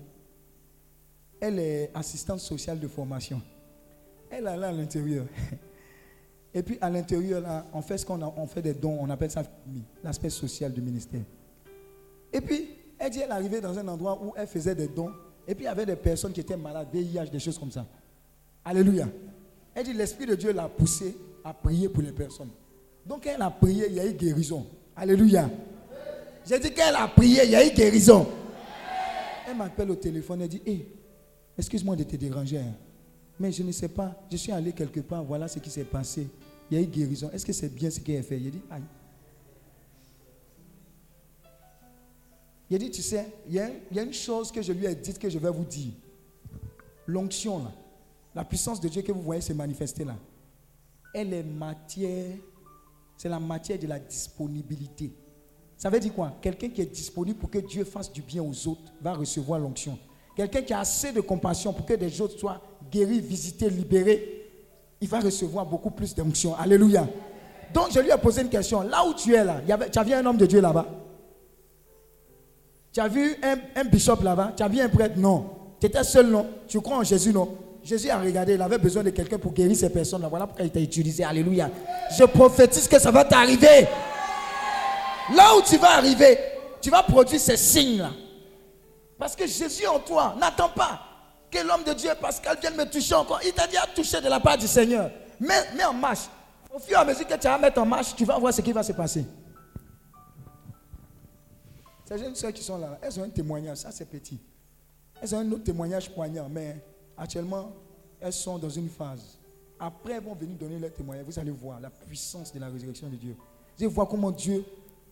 Elle 1.39 1.59
est 1.59 1.91
assistante 1.93 2.41
sociale 2.41 2.81
de 2.81 2.89
formation. 2.89 3.43
Elle 4.31 4.47
est 4.47 4.57
là 4.57 4.69
à 4.69 4.73
l'intérieur. 4.73 5.27
Et 6.55 6.63
puis 6.63 6.79
à 6.81 6.89
l'intérieur, 6.89 7.43
là, 7.43 7.67
on 7.75 7.83
fait 7.83 7.99
ce 7.99 8.07
qu'on 8.07 8.23
on 8.23 8.47
fait 8.47 8.63
des 8.63 8.73
dons, 8.73 8.97
on 8.99 9.11
appelle 9.11 9.31
ça 9.31 9.43
l'aspect 10.03 10.31
social 10.31 10.73
du 10.73 10.81
ministère. 10.81 11.21
Et 12.33 12.41
puis, 12.41 12.67
elle 12.99 13.11
dit, 13.11 13.21
elle 13.21 13.31
arrivée 13.31 13.61
dans 13.61 13.79
un 13.79 13.87
endroit 13.89 14.19
où 14.25 14.33
elle 14.39 14.47
faisait 14.47 14.75
des 14.75 14.89
dons 14.89 15.13
et 15.47 15.55
puis 15.55 15.65
il 15.65 15.69
y 15.69 15.71
avait 15.71 15.85
des 15.85 15.97
personnes 15.97 16.33
qui 16.33 16.41
étaient 16.41 16.57
malades, 16.57 16.89
VIH, 16.91 17.27
des 17.27 17.41
choses 17.41 17.59
comme 17.59 17.73
ça. 17.73 17.85
Alléluia. 18.65 19.07
Elle 19.75 19.85
dit 19.85 19.93
l'Esprit 19.93 20.25
de 20.25 20.35
Dieu 20.35 20.55
l'a 20.55 20.67
poussée 20.67 21.15
à 21.45 21.53
prier 21.53 21.91
pour 21.91 22.03
les 22.03 22.13
personnes. 22.13 22.49
Donc 23.09 23.27
elle 23.27 23.41
a 23.41 23.51
prié, 23.51 23.87
il 23.89 23.95
y 23.95 24.01
a 24.01 24.07
eu 24.07 24.13
guérison. 24.13 24.67
Alléluia. 24.95 25.49
J'ai 26.47 26.59
dit 26.59 26.73
qu'elle 26.73 26.95
a 26.95 27.09
prié, 27.09 27.45
il 27.45 27.51
y 27.51 27.57
a 27.57 27.67
eu 27.67 27.71
guérison. 27.71 28.27
Elle 29.49 29.57
m'appelle 29.57 29.91
au 29.91 29.97
téléphone, 29.97 30.43
elle 30.43 30.49
dit, 30.49 30.61
hé, 30.67 30.87
excuse-moi 31.57 31.97
de 31.97 32.03
te 32.05 32.17
déranger. 32.17 32.59
Hein. 32.59 32.75
Mais 33.41 33.51
je 33.51 33.63
ne 33.63 33.73
sais 33.73 33.89
pas, 33.89 34.15
je 34.31 34.37
suis 34.37 34.53
allé 34.53 34.73
quelque 34.73 35.01
part, 35.01 35.25
voilà 35.25 35.49
ce 35.49 35.59
qui 35.59 35.71
s'est 35.71 35.85
passé. 35.85 36.29
Il 36.71 36.77
y 36.77 36.81
a 36.81 36.83
eu 36.85 36.87
guérison. 36.87 37.31
Est-ce 37.33 37.47
que 37.47 37.53
c'est 37.53 37.75
bien 37.75 37.89
ce 37.89 37.99
qu'elle 38.01 38.19
a 38.19 38.23
fait? 38.23 38.39
J'ai 38.39 38.51
dit, 38.51 38.61
aïe. 38.71 38.83
Il 42.71 42.79
dit, 42.79 42.91
tu 42.91 43.01
sais, 43.01 43.27
il 43.49 43.55
y, 43.55 43.61
a, 43.61 44.03
une 44.03 44.13
chose 44.13 44.53
que 44.53 44.61
je 44.61 44.73
lui 44.73 44.85
ai 44.85 44.95
dit 44.95 45.15
que 45.15 45.31
je 45.31 45.39
vais 45.39 45.51
vous 45.51 45.65
dire. 45.65 45.93
l'onction 47.07 47.65
la 48.35 48.45
puissance 48.45 48.79
de 48.81 48.89
Dieu 48.89 49.01
que 49.01 49.11
vous 49.11 49.23
voyez 49.23 49.41
se 49.41 49.55
manifester 49.55 50.05
là, 50.05 50.15
elle 51.15 51.33
est 51.33 51.43
matière, 51.43 52.37
c'est 53.19 53.29
la 53.29 53.41
matière 53.41 53.79
de 53.79 53.87
la 53.89 53.99
disponibilité. 53.99 55.13
Ça 55.77 55.91
veut 55.91 55.99
dire 55.99 56.15
quoi? 56.15 56.33
Quelqu'un 56.41 56.69
qui 56.69 56.81
est 56.81 56.87
disponible 56.87 57.39
pour 57.39 57.51
que 57.51 57.59
Dieu 57.59 57.85
fasse 57.85 58.11
du 58.13 58.23
bien 58.23 58.43
aux 58.43 58.69
autres 58.69 58.93
va 59.03 59.13
recevoir 59.13 59.59
l'onction. 59.59 59.99
Quelqu'un 60.37 60.63
qui 60.63 60.73
a 60.73 60.81
assez 60.81 61.13
de 61.13 61.21
compassion 61.21 61.73
pour 61.73 61.85
que 61.85 61.95
des 61.95 62.21
autres 62.21 62.39
soient 62.39 62.63
guéris, 62.91 63.21
visités, 63.21 63.69
libérés, 63.69 64.47
il 65.01 65.09
va 65.09 65.19
recevoir 65.19 65.67
beaucoup 65.67 65.91
plus 65.91 66.15
d'onction. 66.15 66.55
Alléluia. 66.55 67.09
Donc 67.75 67.89
je 67.93 67.99
lui 67.99 68.11
ai 68.11 68.17
posé 68.19 68.43
une 68.43 68.49
question. 68.49 68.83
Là 68.83 69.05
où 69.05 69.13
tu 69.15 69.35
es 69.35 69.45
là, 69.45 69.61
tu 69.91 69.99
as 69.99 70.05
vu 70.05 70.13
un 70.15 70.25
homme 70.25 70.37
de 70.37 70.47
Dieu 70.47 70.61
là-bas? 70.61 70.87
Tu 72.93 73.01
as 73.01 73.09
vu 73.09 73.37
un, 73.43 73.59
un 73.81 73.85
bishop 73.85 74.23
là-bas? 74.23 74.53
Tu 74.57 74.63
as 74.63 74.69
vu 74.69 74.81
un 74.81 74.89
prêtre? 74.89 75.19
Non. 75.19 75.51
Tu 75.81 75.89
étais 75.89 76.05
seul, 76.05 76.29
non? 76.31 76.47
Tu 76.69 76.81
crois 76.81 76.99
en 76.99 77.05
Jésus, 77.05 77.33
non? 77.33 77.57
Jésus 77.89 78.11
a 78.11 78.19
regardé, 78.19 78.53
il 78.53 78.61
avait 78.61 78.77
besoin 78.77 79.03
de 79.03 79.09
quelqu'un 79.09 79.39
pour 79.39 79.51
guérir 79.51 79.75
ces 79.75 79.89
personnes-là. 79.89 80.29
Voilà 80.29 80.47
pourquoi 80.47 80.63
il 80.63 80.71
t'a 80.71 80.79
utilisé. 80.79 81.25
Alléluia. 81.25 81.71
Je 82.19 82.23
prophétise 82.25 82.87
que 82.87 82.99
ça 82.99 83.11
va 83.11 83.25
t'arriver. 83.25 83.89
Là 85.35 85.57
où 85.57 85.63
tu 85.63 85.79
vas 85.79 85.93
arriver, 85.93 86.39
tu 86.83 86.91
vas 86.91 87.03
produire 87.03 87.41
ces 87.41 87.57
signes-là. 87.57 88.11
Parce 89.19 89.35
que 89.35 89.47
Jésus 89.47 89.87
en 89.87 90.01
toi, 90.01 90.37
n'attends 90.39 90.69
pas 90.69 91.01
que 91.51 91.67
l'homme 91.67 91.83
de 91.83 91.95
Dieu, 91.95 92.11
Pascal, 92.21 92.59
vienne 92.61 92.77
me 92.77 92.85
toucher 92.85 93.15
encore. 93.15 93.41
Il 93.43 93.55
t'a 93.55 93.67
déjà 93.67 93.87
touché 93.95 94.21
de 94.21 94.29
la 94.29 94.39
part 94.39 94.59
du 94.59 94.67
Seigneur. 94.67 95.11
Mets, 95.41 95.73
mets 95.75 95.87
en 95.87 95.95
marche. 95.95 96.29
Au 96.71 96.79
fur 96.79 96.93
et 96.93 97.01
à 97.01 97.07
mesure 97.07 97.27
que 97.27 97.35
tu 97.35 97.49
vas 97.49 97.57
mettre 97.57 97.81
en 97.81 97.87
marche, 97.87 98.15
tu 98.15 98.27
vas 98.27 98.39
voir 98.39 98.53
ce 98.53 98.61
qui 98.61 98.73
va 98.73 98.83
se 98.83 98.93
passer. 98.93 99.25
Ces 102.05 102.19
jeunes 102.19 102.35
soeurs 102.35 102.53
qui 102.53 102.63
sont 102.63 102.77
là, 102.77 102.99
elles 103.01 103.19
ont 103.19 103.23
un 103.23 103.31
témoignage, 103.31 103.79
ça 103.79 103.91
c'est 103.91 104.05
petit. 104.05 104.39
Elles 105.23 105.35
ont 105.35 105.39
un 105.39 105.53
autre 105.53 105.65
témoignage 105.65 106.11
poignant, 106.11 106.49
mais 106.51 106.77
actuellement, 107.19 107.73
elles 108.21 108.33
sont 108.33 108.59
dans 108.59 108.71
une 108.71 108.89
phase. 108.89 109.39
Après, 109.79 110.15
elles 110.15 110.23
vont 110.23 110.35
venir 110.35 110.57
donner 110.57 110.79
leur 110.79 110.93
témoignage. 110.93 111.27
Vous 111.27 111.39
allez 111.39 111.51
voir 111.51 111.81
la 111.81 111.91
puissance 111.91 112.53
de 112.53 112.59
la 112.59 112.69
résurrection 112.69 113.09
de 113.09 113.17
Dieu. 113.17 113.37
Vous 113.77 113.85
allez 113.85 113.93
voir 113.93 114.09
comment 114.09 114.31
Dieu 114.31 114.65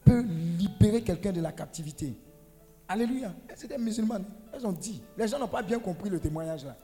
peut 0.05 0.23
libérer 0.23 1.03
quelqu'un 1.03 1.33
de 1.33 1.41
la 1.41 1.53
captivité. 1.53 2.17
Alléluia. 2.89 3.33
Elles 3.49 3.65
étaient 3.65 3.79
musulmanes. 3.79 4.25
Elles 4.53 4.67
ont 4.67 4.73
dit. 4.73 5.03
Les 5.17 5.29
gens 5.29 5.39
n'ont 5.39 5.49
pas 5.49 5.63
bien 5.63 5.79
compris 5.79 6.09
le 6.09 6.19
témoignage 6.19 6.65
là. 6.65 6.77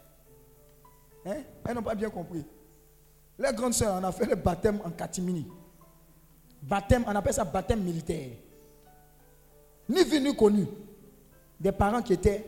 Hein? 1.26 1.42
Elles 1.64 1.74
n'ont 1.74 1.82
pas 1.82 1.94
bien 1.94 2.10
compris. 2.10 2.44
Les 3.38 3.52
grandes 3.52 3.74
sœurs, 3.74 3.98
on 4.00 4.04
a 4.04 4.12
fait 4.12 4.26
le 4.26 4.36
baptême 4.36 4.80
en 4.84 4.90
catimini. 4.90 5.46
Baptême, 6.62 7.04
on 7.06 7.14
appelle 7.14 7.34
ça 7.34 7.44
baptême 7.44 7.82
militaire. 7.82 8.30
Ni 9.88 10.04
vu 10.04 10.20
ni 10.20 10.34
connu. 10.34 10.66
Des 11.58 11.72
parents 11.72 12.02
qui 12.02 12.12
étaient 12.12 12.44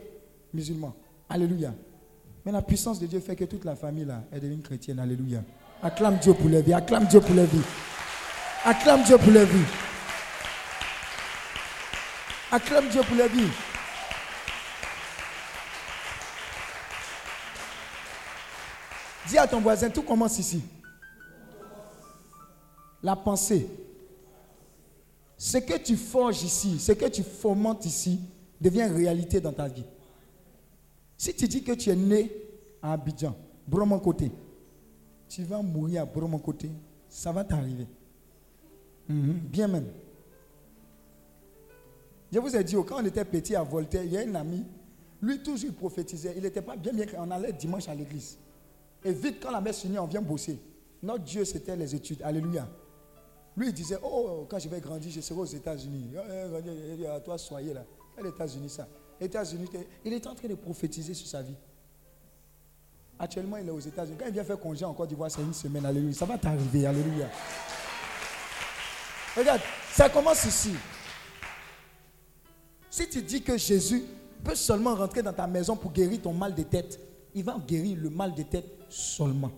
musulmans. 0.53 0.93
Alléluia. 1.27 1.73
Mais 2.45 2.51
la 2.51 2.61
puissance 2.61 2.99
de 2.99 3.07
Dieu 3.07 3.19
fait 3.19 3.35
que 3.35 3.45
toute 3.45 3.65
la 3.65 3.75
famille 3.75 4.05
là 4.05 4.21
est 4.31 4.39
devenue 4.39 4.61
chrétienne. 4.61 4.99
Alléluia. 4.99 5.41
Acclame 5.81 6.17
Dieu 6.19 6.33
pour 6.33 6.47
la 6.47 6.61
vie. 6.61 6.73
Acclame 6.73 7.07
Dieu 7.07 7.19
pour 7.19 7.33
la 7.33 7.45
vie. 7.45 7.61
Acclame 8.63 9.03
Dieu 9.03 9.17
pour 9.17 9.31
la 9.31 9.45
vie. 9.45 9.65
Acclame 12.51 12.87
Dieu 12.89 13.01
pour 13.01 13.17
la 13.17 13.27
vie. 13.27 13.49
Dis 19.27 19.37
à 19.39 19.47
ton 19.47 19.59
voisin, 19.59 19.89
tout 19.89 20.03
commence 20.03 20.37
ici. 20.37 20.61
La 23.01 23.15
pensée. 23.15 23.67
Ce 25.37 25.57
que 25.57 25.77
tu 25.77 25.97
forges 25.97 26.43
ici, 26.43 26.79
ce 26.79 26.91
que 26.91 27.05
tu 27.05 27.23
fomentes 27.23 27.85
ici, 27.85 28.19
devient 28.61 28.85
réalité 28.85 29.41
dans 29.41 29.51
ta 29.51 29.67
vie. 29.67 29.83
Si 31.17 31.33
tu 31.33 31.47
dis 31.47 31.63
que 31.63 31.71
tu 31.73 31.89
es 31.89 31.95
né 31.95 32.31
à 32.81 32.93
Abidjan, 32.93 33.35
mon 33.67 33.99
côté, 33.99 34.31
tu 35.27 35.43
vas 35.43 35.61
mourir 35.61 36.03
à 36.03 36.19
mon 36.19 36.39
côté, 36.39 36.69
ça 37.09 37.31
va 37.31 37.43
t'arriver. 37.43 37.87
Mhm, 39.07 39.33
bien 39.33 39.67
même. 39.67 39.87
Je 42.31 42.39
vous 42.39 42.55
ai 42.55 42.63
dit, 42.63 42.75
quand 42.85 43.01
on 43.01 43.05
était 43.05 43.23
petit 43.23 43.55
à 43.55 43.63
Voltaire, 43.63 44.03
il 44.03 44.11
y 44.11 44.17
a 44.17 44.21
un 44.21 44.35
ami, 44.35 44.65
lui 45.21 45.41
toujours 45.41 45.73
prophétisait. 45.73 46.33
Il 46.35 46.43
n'était 46.43 46.61
pas 46.61 46.75
bien, 46.75 46.91
bien 46.91 47.05
qu'on 47.05 47.31
allait 47.31 47.53
dimanche 47.53 47.87
à 47.87 47.95
l'église. 47.95 48.37
Et 49.03 49.13
vite, 49.13 49.37
quand 49.41 49.51
la 49.51 49.61
messe 49.61 49.81
finit, 49.81 49.97
on 49.99 50.05
vient 50.05 50.21
bosser. 50.21 50.59
Notre 51.01 51.23
Dieu, 51.23 51.45
c'était 51.45 51.75
les 51.75 51.95
études. 51.95 52.21
Alléluia. 52.23 52.67
Lui, 53.55 53.67
il 53.67 53.73
disait, 53.73 53.97
oh, 54.03 54.45
quand 54.49 54.59
je 54.59 54.67
vais 54.67 54.81
grandir, 54.81 55.11
je 55.11 55.21
serai 55.21 55.39
aux 55.39 55.45
États-Unis. 55.45 56.09
Toi, 57.23 57.37
soyez 57.37 57.73
là. 57.73 57.85
Quels 58.15 58.27
États-Unis 58.27 58.69
ça 58.69 58.87
États-Unis, 59.19 59.69
il 60.03 60.13
est 60.13 60.27
en 60.27 60.35
train 60.35 60.47
de 60.47 60.55
prophétiser 60.55 61.13
sur 61.13 61.27
sa 61.27 61.41
vie. 61.41 61.55
Actuellement, 63.17 63.57
il 63.57 63.67
est 63.67 63.71
aux 63.71 63.79
États-Unis. 63.79 64.17
Quand 64.19 64.25
il 64.27 64.33
vient 64.33 64.43
faire 64.43 64.59
congé 64.59 64.83
en 64.83 64.93
Côte 64.93 65.09
d'Ivoire, 65.09 65.31
c'est 65.31 65.41
une 65.41 65.53
semaine. 65.53 65.85
Alléluia. 65.85 66.13
Ça 66.13 66.25
va 66.25 66.37
t'arriver. 66.37 66.85
Alléluia. 66.85 67.29
Regarde, 69.37 69.61
ça 69.91 70.09
commence 70.09 70.43
ici. 70.45 70.73
Si 72.89 73.09
tu 73.09 73.21
dis 73.21 73.41
que 73.41 73.57
Jésus 73.57 74.03
peut 74.43 74.55
seulement 74.55 74.95
rentrer 74.95 75.21
dans 75.21 75.33
ta 75.33 75.47
maison 75.47 75.75
pour 75.75 75.91
guérir 75.91 76.21
ton 76.21 76.33
mal 76.33 76.53
de 76.53 76.63
tête, 76.63 76.99
il 77.33 77.43
va 77.43 77.57
guérir 77.65 77.97
le 78.01 78.09
mal 78.09 78.33
de 78.33 78.43
tête 78.43 78.65
seulement. 78.89 79.51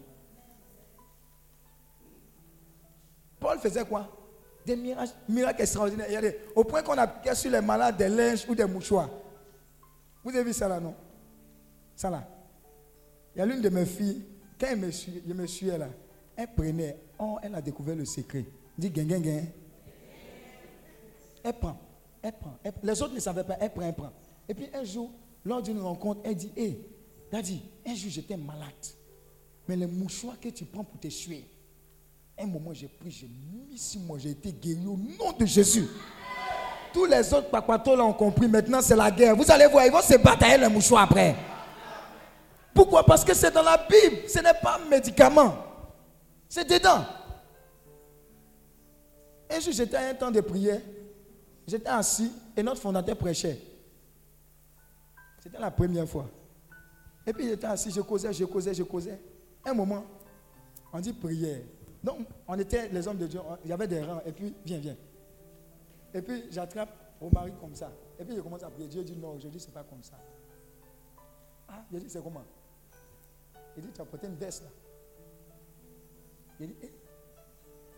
Paul 3.39 3.59
faisait 3.59 3.85
quoi? 3.85 4.07
Des 4.65 4.75
miracles, 4.75 5.13
miracles 5.29 5.61
extraordinaires. 5.61 6.33
au 6.55 6.63
point 6.63 6.81
qu'on 6.81 6.97
a 6.97 7.35
sur 7.35 7.51
les 7.51 7.61
malades 7.61 7.97
des 7.97 8.09
linges 8.09 8.45
ou 8.49 8.55
des 8.55 8.65
mouchoirs. 8.65 9.09
Vous 10.27 10.35
avez 10.35 10.43
vu 10.43 10.51
ça 10.51 10.67
là, 10.67 10.77
non? 10.81 10.93
Ça 11.95 12.09
là. 12.09 12.27
Il 13.33 13.39
y 13.39 13.41
a 13.41 13.45
l'une 13.45 13.61
de 13.61 13.69
mes 13.69 13.85
filles, 13.85 14.25
quand 14.59 14.67
elle 14.69 14.79
me, 14.79 14.91
suit, 14.91 15.23
je 15.25 15.33
me 15.33 15.47
suis 15.47 15.67
là, 15.67 15.87
elle 16.35 16.53
prenait, 16.53 16.97
oh, 17.17 17.37
elle 17.41 17.55
a 17.55 17.61
découvert 17.61 17.95
le 17.95 18.03
secret. 18.03 18.43
Elle 18.77 18.91
dit, 18.91 19.05
gain, 19.05 19.45
Elle 21.41 21.53
prend, 21.53 21.79
elle 22.21 22.33
prend. 22.33 22.57
les 22.83 23.01
autres 23.01 23.13
ne 23.13 23.21
savaient 23.21 23.45
pas, 23.45 23.55
elle 23.61 23.71
prend, 23.71 23.83
elle 23.83 23.95
prend. 23.95 24.11
Et 24.49 24.53
puis 24.53 24.67
un 24.73 24.83
jour, 24.83 25.13
lors 25.45 25.61
d'une 25.61 25.79
rencontre, 25.79 26.19
elle 26.25 26.35
dit, 26.35 26.51
hé, 26.57 26.61
hey, 26.61 26.85
Daddy, 27.31 27.61
un 27.85 27.95
jour 27.95 28.11
j'étais 28.11 28.35
malade. 28.35 28.73
Mais 29.65 29.77
le 29.77 29.87
mouchoir 29.87 30.37
que 30.41 30.49
tu 30.49 30.65
prends 30.65 30.83
pour 30.83 30.99
te 30.99 31.07
suer, 31.07 31.45
un 32.37 32.47
moment 32.47 32.73
j'ai 32.73 32.89
pris, 32.89 33.11
j'ai 33.11 33.29
mis 33.29 33.77
sur 33.77 34.01
moi, 34.01 34.17
j'ai 34.17 34.31
été 34.31 34.51
guéri 34.51 34.85
au 34.87 34.97
nom 34.97 35.31
de 35.39 35.45
Jésus. 35.45 35.87
Tous 36.93 37.05
les 37.05 37.33
autres 37.33 37.49
papatos 37.49 37.97
l'ont 37.97 38.13
compris. 38.13 38.47
Maintenant, 38.47 38.81
c'est 38.81 38.95
la 38.95 39.11
guerre. 39.11 39.35
Vous 39.35 39.49
allez 39.51 39.67
voir, 39.67 39.85
ils 39.85 39.91
vont 39.91 40.01
se 40.01 40.17
batailler 40.17 40.57
le 40.57 40.69
mouchoir 40.69 41.03
après. 41.03 41.35
Pourquoi? 42.73 43.03
Parce 43.03 43.23
que 43.23 43.33
c'est 43.33 43.51
dans 43.51 43.63
la 43.63 43.77
Bible. 43.77 44.27
Ce 44.27 44.39
n'est 44.39 44.53
pas 44.61 44.79
un 44.83 44.89
médicament. 44.89 45.55
C'est 46.47 46.67
dedans. 46.67 47.05
Un 49.49 49.59
jour, 49.59 49.73
j'étais 49.73 49.97
à 49.97 50.09
un 50.09 50.13
temps 50.13 50.31
de 50.31 50.41
prière. 50.41 50.81
J'étais 51.67 51.89
assis 51.89 52.31
et 52.55 52.63
notre 52.63 52.81
fondateur 52.81 53.17
prêchait. 53.17 53.59
C'était 55.41 55.59
la 55.59 55.71
première 55.71 56.07
fois. 56.07 56.27
Et 57.25 57.33
puis 57.33 57.49
j'étais 57.49 57.67
assis, 57.67 57.91
je 57.91 58.01
causais, 58.01 58.31
je 58.31 58.45
causais, 58.45 58.73
je 58.73 58.83
causais. 58.83 59.19
Un 59.65 59.73
moment, 59.73 60.05
on 60.93 60.99
dit 60.99 61.11
prière. 61.11 61.59
Donc, 62.03 62.19
on 62.47 62.57
était 62.57 62.87
les 62.89 63.05
hommes 63.07 63.17
de 63.17 63.27
Dieu, 63.27 63.39
il 63.65 63.69
y 63.69 63.73
avait 63.73 63.87
des 63.87 64.01
rangs, 64.01 64.21
et 64.25 64.31
puis, 64.31 64.53
viens, 64.65 64.77
viens. 64.77 64.95
Et 66.17 66.21
puis 66.23 66.45
j'attrape 66.49 66.89
au 67.21 67.29
mari 67.29 67.53
comme 67.59 67.75
ça. 67.75 67.91
Et 68.17 68.25
puis 68.25 68.35
je 68.35 68.41
commence 68.41 68.63
à 68.63 68.71
prier. 68.71 68.87
Dieu 68.87 69.03
dit 69.03 69.15
non, 69.15 69.35
aujourd'hui 69.35 69.59
c'est 69.59 69.71
pas 69.71 69.83
comme 69.83 70.01
ça. 70.01 70.17
Ah, 71.67 71.85
je 71.93 71.99
dis 71.99 72.09
c'est 72.09 72.23
comment? 72.23 72.43
Il 73.77 73.83
dit 73.83 73.91
tu 73.93 74.01
as 74.01 74.05
porté 74.05 74.25
une 74.25 74.35
veste 74.35 74.63
là. 74.63 74.69
Il 76.59 76.67
dit, 76.69 76.75
eh, 76.81 76.91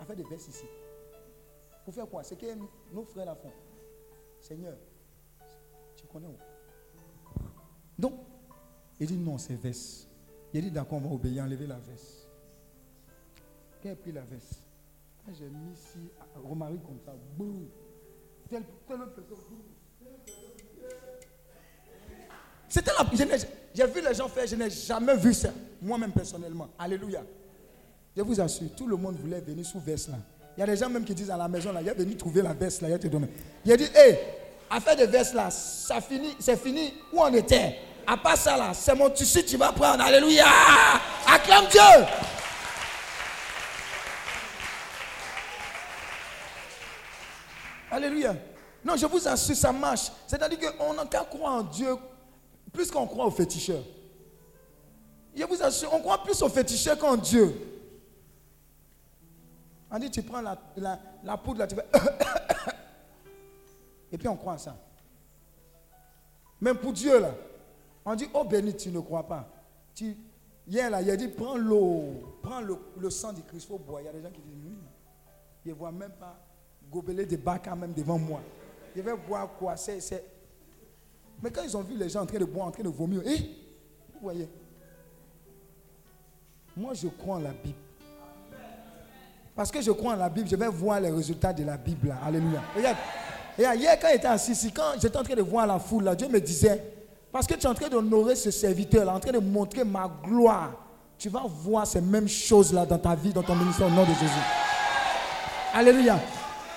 a 0.02 0.06
fait 0.06 0.18
des 0.18 0.24
vestes 0.24 0.50
ici. 0.50 0.66
Pour 1.86 1.94
faire 1.94 2.10
quoi? 2.10 2.24
C'est 2.24 2.36
que 2.36 2.46
nos 2.92 3.06
frères 3.06 3.26
la 3.26 3.36
font. 3.36 3.54
Seigneur, 4.42 4.76
tu 5.96 6.06
connais 6.08 6.28
où? 6.28 6.36
Donc, 7.98 8.16
il 9.00 9.08
dit 9.08 9.18
non, 9.18 9.38
c'est 9.38 9.56
veste. 9.56 10.10
Il 10.54 10.62
dit 10.62 10.72
d'accord, 10.72 10.98
on 10.98 11.08
va 11.08 11.16
obéir, 11.16 11.46
enlever 11.46 11.68
la 11.68 11.80
veste. 11.80 12.28
Il 13.82 13.92
a 13.92 13.96
pris 13.96 14.12
la 14.12 14.24
veste, 14.24 14.62
j'ai 15.32 15.48
mis 15.48 15.72
ici, 15.72 16.00
Romari 16.36 16.80
comme 16.80 17.00
ça, 17.00 17.14
boum. 17.38 17.70
C'était 22.68 22.92
la. 22.98 23.38
J'ai 23.74 23.86
vu 23.88 24.02
les 24.02 24.14
gens 24.14 24.28
faire, 24.28 24.48
je 24.48 24.56
n'ai 24.56 24.70
jamais 24.70 25.16
vu 25.16 25.34
ça, 25.34 25.50
moi-même 25.82 26.12
personnellement. 26.12 26.70
Alléluia. 26.78 27.24
Je 28.16 28.22
vous 28.22 28.40
assure, 28.42 28.68
tout 28.76 28.88
le 28.88 28.96
monde 28.96 29.18
voulait 29.18 29.40
venir 29.40 29.66
sous 29.66 29.80
veste 29.80 30.10
là. 30.10 30.16
Il 30.58 30.60
y 30.60 30.64
a 30.64 30.66
des 30.66 30.76
gens 30.76 30.90
même 30.90 31.06
qui 31.06 31.14
disent 31.14 31.30
à 31.30 31.38
la 31.38 31.48
maison 31.48 31.72
là, 31.72 31.82
il 31.82 31.88
est 31.88 31.94
venu 31.94 32.18
trouver 32.18 32.42
la 32.42 32.54
veste 32.54 32.82
là, 32.82 32.90
il 32.90 32.94
a 32.94 33.00
te 33.00 33.08
donné. 33.08 33.30
Il 33.64 33.72
a 33.72 33.78
dit, 33.78 33.86
hé, 33.96 34.18
affaire 34.70 34.98
de 34.98 35.06
veste 35.06 35.34
là, 35.34 35.50
ça 35.52 36.02
finit, 36.02 36.36
c'est 36.40 36.58
fini. 36.58 36.94
Où 37.14 37.22
on 37.22 37.34
était? 37.34 37.78
À 38.06 38.18
part 38.18 38.38
ça 38.38 38.58
là, 38.58 38.74
c'est 38.74 38.96
mon 38.96 39.10
tissu, 39.10 39.44
tu 39.46 39.56
vas 39.56 39.72
prendre. 39.72 40.04
Alléluia. 40.04 40.46
Acclame 41.28 41.68
Dieu. 41.70 42.06
Alléluia. 48.00 48.34
Non, 48.86 48.96
je 48.96 49.06
vous 49.06 49.28
assure, 49.28 49.56
ça 49.56 49.74
marche. 49.74 50.10
C'est-à-dire 50.26 50.78
qu'on 50.78 50.94
n'a 50.94 51.06
qu'à 51.06 51.26
croire 51.26 51.56
en 51.56 51.64
Dieu 51.64 51.98
plus 52.72 52.90
qu'on 52.90 53.06
croit 53.06 53.26
aux 53.26 53.32
féticheurs. 53.32 53.84
Je 55.36 55.44
vous 55.44 55.62
assure, 55.62 55.94
on 55.94 56.00
croit 56.00 56.24
plus 56.24 56.42
au 56.42 56.48
féticheur 56.48 56.98
qu'en 56.98 57.18
Dieu. 57.18 57.54
On 59.92 60.00
dit, 60.00 60.10
tu 60.10 60.22
prends 60.22 60.42
la, 60.42 60.58
la, 61.24 61.38
poudre, 61.38 61.60
là, 61.60 61.68
tu 61.68 61.76
fais. 61.76 61.86
Et 64.12 64.18
puis 64.18 64.28
on 64.28 64.38
croit 64.38 64.54
à 64.54 64.58
ça. 64.58 64.78
Même 66.62 66.78
pour 66.78 66.94
Dieu, 66.94 67.20
là, 67.20 67.34
on 68.06 68.16
dit, 68.16 68.30
oh 68.34 68.46
béni, 68.46 68.76
tu 68.76 68.90
ne 68.92 69.00
crois 69.02 69.28
pas. 69.28 69.46
Tu, 69.94 70.16
hier, 70.68 70.90
là, 70.90 71.02
il 71.02 71.10
a 71.10 71.18
dit, 71.18 71.28
prends 71.28 71.58
l'eau, 71.58 72.40
prends 72.42 72.62
le, 72.62 72.78
le 72.98 73.10
sang 73.10 73.34
du 73.34 73.44
Christ, 73.44 73.68
faut 73.68 73.78
boire. 73.78 74.02
Il 74.02 74.06
y 74.06 74.08
a 74.08 74.14
des 74.14 74.22
gens 74.22 74.32
qui 74.32 74.42
disent, 74.42 74.64
oui. 74.64 74.78
Ils 75.66 75.70
ne 75.70 75.74
voient 75.78 75.92
même 75.92 76.14
pas 76.14 76.38
gobeler 76.92 77.26
des 77.26 77.38
bacs 77.38 77.64
quand 77.66 77.76
même 77.76 77.94
devant 77.94 78.18
moi. 78.18 78.42
Je 78.96 79.02
vais 79.02 79.16
boire 79.16 79.50
quoi? 79.58 79.76
C'est. 79.78 80.24
Mais 81.42 81.52
quand 81.52 81.64
ils 81.64 81.76
ont 81.78 81.82
vu 81.82 81.96
les 81.96 82.10
gens 82.10 82.22
en 82.22 82.26
train 82.26 82.40
de 82.40 82.46
boire, 82.46 82.68
en 82.68 82.72
train 82.72 82.84
de 82.84 82.90
vomir, 82.90 83.22
eh, 83.26 83.38
vous 84.14 84.20
voyez? 84.22 84.50
Moi, 86.76 86.94
je 86.94 87.08
crois 87.08 87.38
en 87.38 87.40
la 87.40 87.52
Bible. 87.52 87.78
Parce 89.56 89.72
que 89.72 89.82
je 89.82 89.92
crois 89.92 90.14
en 90.14 90.18
la 90.18 90.30
Bible, 90.30 90.48
je 90.50 90.56
vais 90.56 90.68
voir 90.68 91.00
les 91.00 91.10
résultats 91.10 91.54
de 91.54 91.64
la 91.64 91.78
Bible. 91.78 92.16
Alléluia. 92.26 92.62
Regarde. 92.76 92.98
Hier, 93.58 94.00
quand 94.00 94.08
j'étais 94.10 94.28
assis 94.28 94.54
ici, 94.54 94.72
quand 94.72 94.94
j'étais 95.02 95.18
en 95.18 95.24
train 95.24 95.36
de 95.36 95.42
voir 95.42 95.68
la 95.68 95.80
foule, 95.80 96.06
là, 96.06 96.16
Dieu 96.16 96.30
me 96.30 96.40
disait, 96.40 96.82
parce 97.32 97.46
que 97.46 97.56
tu 97.56 97.62
es 97.62 97.68
en 97.68 97.74
train 97.74 97.90
d'honorer 97.90 98.36
ce 98.36 98.52
serviteur, 98.52 99.04
là, 99.04 99.14
en 99.14 99.20
train 99.20 99.34
de 99.34 99.40
montrer 99.40 99.84
ma 99.84 100.10
gloire, 100.24 100.72
tu 101.18 101.28
vas 101.28 101.44
voir 101.46 101.86
ces 101.86 102.00
mêmes 102.00 102.30
choses-là 102.30 102.86
dans 102.86 102.98
ta 102.98 103.16
vie, 103.16 103.34
dans 103.34 103.44
ton 103.44 103.56
ministère, 103.56 103.88
au 103.88 103.90
nom 103.90 104.04
de 104.04 104.14
Jésus. 104.14 104.46
Alléluia. 105.74 106.18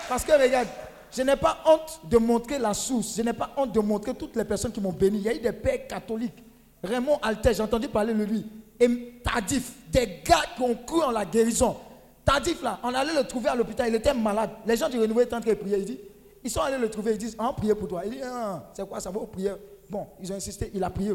Parce 0.09 0.25
que 0.25 0.33
regarde, 0.33 0.69
je 1.15 1.23
n'ai 1.23 1.37
pas 1.37 1.59
honte 1.67 2.01
de 2.09 2.17
montrer 2.19 2.59
la 2.59 2.73
source. 2.73 3.17
Je 3.17 3.23
n'ai 3.23 3.33
pas 3.33 3.51
honte 3.57 3.73
de 3.73 3.81
montrer 3.81 4.15
toutes 4.15 4.35
les 4.37 4.45
personnes 4.45 4.73
qui 4.73 4.81
m'ont 4.81 4.93
béni. 4.93 5.19
Il 5.19 5.25
y 5.25 5.29
a 5.29 5.35
eu 5.35 5.39
des 5.41 5.53
pères 5.53 5.87
catholiques. 5.87 6.43
Raymond 6.83 7.19
Alter, 7.23 7.55
j'ai 7.55 7.63
entendu 7.63 7.89
parler 7.89 8.15
de 8.15 8.25
lui. 8.25 8.47
Et 8.81 9.21
Tadif, 9.23 9.73
des 9.91 10.21
gars 10.25 10.43
qui 10.57 10.63
ont 10.63 10.75
cru 10.75 11.03
en 11.03 11.11
la 11.11 11.25
guérison. 11.25 11.77
Tadif, 12.25 12.63
là, 12.63 12.81
on 12.83 12.95
allait 12.95 13.15
le 13.15 13.25
trouver 13.25 13.51
à 13.51 13.55
l'hôpital. 13.55 13.89
Il 13.89 13.95
était 13.95 14.15
malade. 14.15 14.51
Les 14.67 14.77
gens 14.77 14.89
du 14.89 14.99
renouveau 14.99 15.21
étaient 15.21 15.35
en 15.35 15.41
train 15.41 15.51
de 15.51 15.57
prier. 15.57 15.79
Il 15.79 15.85
dit, 15.85 16.01
ils 16.43 16.51
sont 16.51 16.61
allés 16.61 16.79
le 16.79 16.89
trouver. 16.89 17.13
Ils 17.13 17.19
disent, 17.19 17.37
on 17.39 17.53
prier 17.53 17.75
pour 17.75 17.89
toi. 17.89 18.03
Il 18.07 18.13
dit, 18.13 18.21
ah, 18.25 18.71
c'est 18.73 18.89
quoi 18.89 18.99
ça? 18.99 19.11
Va 19.11 19.21
prier 19.21 19.53
Bon, 19.89 20.07
ils 20.21 20.33
ont 20.33 20.37
insisté. 20.37 20.71
Il 20.75 20.83
a 20.83 20.89
prié. 20.91 21.13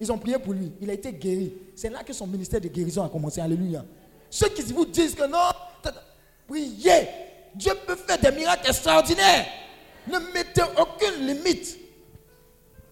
Ils 0.00 0.10
ont 0.10 0.18
prié 0.18 0.38
pour 0.38 0.54
lui. 0.54 0.72
Il 0.80 0.88
a 0.88 0.94
été 0.94 1.12
guéri. 1.12 1.52
C'est 1.76 1.90
là 1.90 2.02
que 2.02 2.12
son 2.12 2.26
ministère 2.26 2.60
de 2.60 2.68
guérison 2.68 3.04
a 3.04 3.08
commencé. 3.08 3.40
Alléluia. 3.40 3.84
Ceux 4.30 4.48
qui 4.48 4.62
vous 4.62 4.86
disent 4.86 5.14
que 5.14 5.26
non, 5.26 5.38
priez. 6.48 7.27
Dieu 7.58 7.72
peut 7.86 7.96
faire 7.96 8.18
des 8.18 8.30
miracles 8.30 8.68
extraordinaires. 8.68 9.46
Ne 10.06 10.18
mettez 10.32 10.62
aucune 10.78 11.26
limite. 11.26 11.76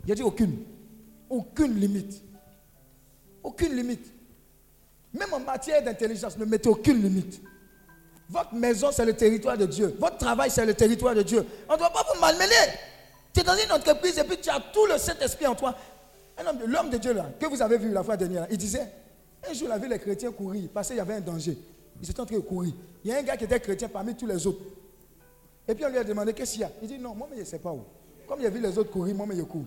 Il 0.04 0.12
a 0.12 0.14
dit 0.16 0.22
aucune. 0.22 0.64
Aucune 1.30 1.78
limite. 1.78 2.20
Aucune 3.44 3.76
limite. 3.76 4.12
Même 5.14 5.32
en 5.32 5.38
matière 5.38 5.82
d'intelligence, 5.82 6.36
ne 6.36 6.44
mettez 6.44 6.68
aucune 6.68 7.00
limite. 7.00 7.40
Votre 8.28 8.54
maison, 8.54 8.90
c'est 8.90 9.04
le 9.04 9.14
territoire 9.14 9.56
de 9.56 9.66
Dieu. 9.66 9.96
Votre 10.00 10.18
travail, 10.18 10.50
c'est 10.50 10.66
le 10.66 10.74
territoire 10.74 11.14
de 11.14 11.22
Dieu. 11.22 11.46
On 11.68 11.74
ne 11.74 11.78
doit 11.78 11.90
pas 11.90 12.04
vous 12.12 12.20
malmener. 12.20 12.54
Tu 13.32 13.40
es 13.40 13.44
dans 13.44 13.54
une 13.54 13.70
entreprise 13.70 14.18
et 14.18 14.24
puis 14.24 14.38
tu 14.38 14.50
as 14.50 14.60
tout 14.72 14.84
le 14.86 14.98
Saint-Esprit 14.98 15.46
en 15.46 15.54
toi. 15.54 15.76
L'homme 16.66 16.90
de 16.90 16.98
Dieu, 16.98 17.12
là, 17.12 17.30
que 17.38 17.46
vous 17.46 17.62
avez 17.62 17.78
vu 17.78 17.92
la 17.92 18.02
fois 18.02 18.16
dernière, 18.16 18.48
il 18.50 18.58
disait, 18.58 18.90
un 19.48 19.52
jour, 19.54 19.68
il 19.68 19.72
a 19.72 19.78
vu 19.78 19.88
les 19.88 20.00
chrétiens 20.00 20.32
courir 20.32 20.68
parce 20.74 20.88
qu'il 20.88 20.96
y 20.96 21.00
avait 21.00 21.14
un 21.14 21.20
danger. 21.20 21.56
Ils 22.02 22.10
étaient 22.10 22.20
en 22.20 22.26
train 22.26 22.36
de 22.36 22.40
courir. 22.40 22.72
Il 23.04 23.10
y 23.10 23.14
a 23.14 23.18
un 23.18 23.22
gars 23.22 23.36
qui 23.36 23.44
était 23.44 23.60
chrétien 23.60 23.88
parmi 23.88 24.14
tous 24.14 24.26
les 24.26 24.46
autres. 24.46 24.60
Et 25.68 25.74
puis 25.74 25.84
on 25.84 25.88
lui 25.88 25.98
a 25.98 26.04
demandé 26.04 26.32
qu'est-ce 26.32 26.52
qu'il 26.52 26.60
y 26.60 26.64
a? 26.64 26.70
Il 26.82 26.88
dit 26.88 26.98
non, 26.98 27.14
moi 27.14 27.28
je 27.34 27.40
ne 27.40 27.44
sais 27.44 27.58
pas 27.58 27.72
où. 27.72 27.84
Comme 28.26 28.40
il 28.40 28.46
a 28.46 28.50
vu 28.50 28.60
les 28.60 28.76
autres 28.78 28.90
courir, 28.90 29.14
moi 29.14 29.26
je 29.34 29.42
cours. 29.42 29.64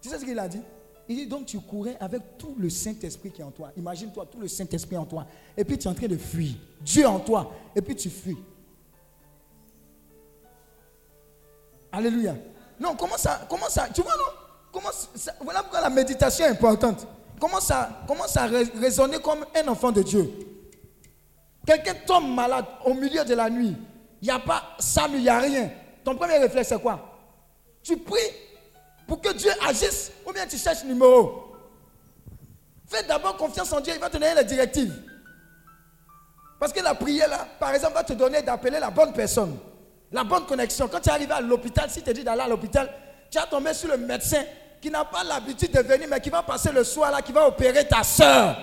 Tu 0.00 0.08
sais 0.08 0.18
ce 0.18 0.24
qu'il 0.24 0.38
a 0.38 0.48
dit? 0.48 0.62
Il 1.08 1.16
dit 1.16 1.26
donc 1.26 1.46
tu 1.46 1.58
courais 1.60 1.96
avec 2.00 2.38
tout 2.38 2.54
le 2.58 2.70
Saint-Esprit 2.70 3.30
qui 3.30 3.40
est 3.40 3.44
en 3.44 3.50
toi. 3.50 3.70
Imagine-toi 3.76 4.26
tout 4.26 4.40
le 4.40 4.48
Saint-Esprit 4.48 4.96
en 4.96 5.04
toi. 5.04 5.26
Et 5.56 5.64
puis 5.64 5.78
tu 5.78 5.86
es 5.86 5.90
en 5.90 5.94
train 5.94 6.08
de 6.08 6.16
fuir. 6.16 6.54
Dieu 6.80 7.06
en 7.06 7.20
toi. 7.20 7.52
Et 7.74 7.82
puis 7.82 7.94
tu 7.94 8.10
fuis. 8.10 8.38
Alléluia. 11.90 12.34
Non, 12.80 12.96
comment 12.96 13.18
ça, 13.18 13.46
comment 13.48 13.68
ça, 13.68 13.88
tu 13.92 14.00
vois 14.02 14.16
non? 14.16 14.24
Voilà 15.42 15.62
pourquoi 15.62 15.82
la 15.82 15.90
méditation 15.90 16.46
est 16.46 16.48
importante. 16.48 17.06
Comment 17.38 17.60
ça, 17.60 18.04
comment 18.08 18.26
ça 18.26 18.46
raisonner 18.46 19.18
comme 19.18 19.44
un 19.54 19.68
enfant 19.68 19.92
de 19.92 20.02
Dieu 20.02 20.30
Quelqu'un 21.66 21.94
tombe 22.06 22.34
malade 22.34 22.64
au 22.84 22.94
milieu 22.94 23.24
de 23.24 23.34
la 23.34 23.48
nuit. 23.48 23.76
Il 24.20 24.24
n'y 24.24 24.30
a 24.30 24.38
pas 24.38 24.62
ça, 24.78 25.06
il 25.12 25.20
n'y 25.20 25.28
a 25.28 25.38
rien. 25.38 25.70
Ton 26.04 26.14
premier 26.14 26.38
réflexe, 26.38 26.68
c'est 26.68 26.80
quoi? 26.80 27.00
Tu 27.82 27.96
pries 27.96 28.18
pour 29.06 29.20
que 29.20 29.32
Dieu 29.32 29.50
agisse 29.66 30.12
ou 30.26 30.32
bien 30.32 30.46
tu 30.46 30.56
cherches 30.56 30.84
numéro. 30.84 31.54
Fais 32.86 33.02
d'abord 33.04 33.36
confiance 33.36 33.72
en 33.72 33.80
Dieu, 33.80 33.92
il 33.94 34.00
va 34.00 34.08
te 34.08 34.16
donner 34.16 34.34
les 34.34 34.44
directives. 34.44 34.94
Parce 36.58 36.72
que 36.72 36.80
la 36.80 36.94
prière, 36.94 37.28
là, 37.28 37.46
par 37.58 37.74
exemple, 37.74 37.94
va 37.94 38.04
te 38.04 38.12
donner 38.12 38.42
d'appeler 38.42 38.78
la 38.78 38.90
bonne 38.90 39.12
personne, 39.12 39.58
la 40.12 40.22
bonne 40.22 40.46
connexion. 40.46 40.86
Quand 40.88 41.00
tu 41.00 41.10
arrives 41.10 41.32
à 41.32 41.40
l'hôpital, 41.40 41.90
si 41.90 42.02
tu 42.02 42.12
dis 42.12 42.22
d'aller 42.22 42.42
à 42.42 42.48
l'hôpital, 42.48 42.88
tu 43.30 43.38
vas 43.38 43.46
tomber 43.46 43.74
sur 43.74 43.88
le 43.88 43.96
médecin 43.96 44.44
qui 44.80 44.90
n'a 44.90 45.04
pas 45.04 45.24
l'habitude 45.24 45.72
de 45.72 45.80
venir, 45.80 46.06
mais 46.08 46.20
qui 46.20 46.30
va 46.30 46.42
passer 46.42 46.70
le 46.70 46.84
soir 46.84 47.10
là, 47.10 47.22
qui 47.22 47.32
va 47.32 47.48
opérer 47.48 47.86
ta 47.86 48.04
soeur. 48.04 48.56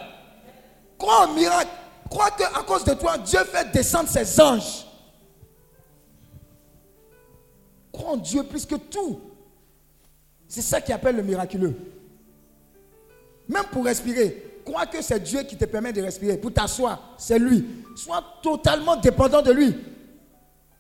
Crois 0.98 1.26
au 1.26 1.34
miracle. 1.34 1.70
Crois 2.10 2.32
qu'à 2.32 2.64
cause 2.66 2.84
de 2.84 2.94
toi, 2.94 3.18
Dieu 3.18 3.40
fait 3.46 3.72
descendre 3.72 4.10
ses 4.10 4.42
anges. 4.42 4.86
Crois 7.92 8.12
en 8.12 8.18
Dieu 8.18 8.44
plus 8.44 8.66
que 8.66 8.76
tout. 8.76 9.22
C'est 10.48 10.62
ça 10.62 10.82
qui 10.82 10.92
appelle 10.92 11.16
le 11.16 11.24
miraculeux. 11.24 11.76
Même 13.48 13.66
pour 13.72 13.86
respirer, 13.86 14.62
crois 14.66 14.88
que 14.88 15.02
c'est 15.02 15.20
Dieu 15.20 15.44
qui 15.44 15.56
te 15.58 15.66
permet 15.66 15.94
de 15.94 16.02
respirer. 16.02 16.38
Pour 16.38 16.54
t'asseoir, 16.54 17.16
c'est 17.18 17.38
lui. 17.38 17.66
Sois 17.96 18.24
totalement 18.42 18.96
dépendant 18.96 19.42
de 19.42 19.52
lui. 19.52 19.76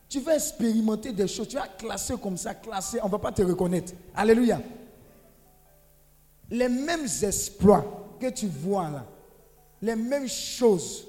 Tu 0.07 0.19
vas 0.22 0.35
expérimenter 0.35 1.11
des 1.11 1.27
choses. 1.27 1.47
Tu 1.47 1.56
vas 1.56 1.68
classer 1.68 2.15
comme 2.18 2.38
ça, 2.38 2.56
classer. 2.56 2.99
On 3.03 3.06
ne 3.06 3.11
va 3.11 3.19
pas 3.19 3.31
te 3.31 3.43
reconnaître. 3.43 3.93
Alléluia. 4.15 4.60
Les 6.49 6.68
mêmes 6.68 7.07
exploits 7.22 8.15
que 8.19 8.31
tu 8.31 8.47
vois 8.47 8.89
là, 8.89 9.06
les 9.81 9.95
mêmes 9.95 10.27
choses 10.27 11.09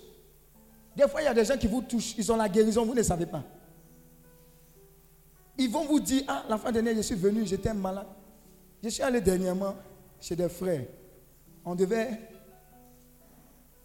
des 0.97 1.09
fois, 1.09 1.23
il 1.23 1.25
y 1.25 1.29
a 1.29 1.35
des 1.35 1.45
gens 1.45 1.57
qui 1.57 1.67
vous 1.67 1.83
touchent, 1.83 2.15
ils 2.19 2.33
ont 2.33 2.37
la 2.37 2.49
guérison, 2.49 2.85
vous 2.85 2.95
ne 2.95 3.03
savez 3.03 3.27
pas. 3.27 3.43
Ils 5.57 5.71
vont 5.71 5.85
vous 5.85 6.01
dire, 6.01 6.25
ah, 6.27 6.45
la 6.49 6.59
fin 6.59 6.73
d'année, 6.73 6.95
je 6.95 7.03
suis 7.03 7.15
venu, 7.15 7.47
j'étais 7.47 7.75
malade. 7.75 8.07
Je 8.83 8.89
suis 8.89 9.03
allé 9.03 9.21
dernièrement 9.21 9.75
chez 10.21 10.35
des 10.35 10.49
frères. 10.49 10.87
On 11.65 11.75
devait, 11.75 12.19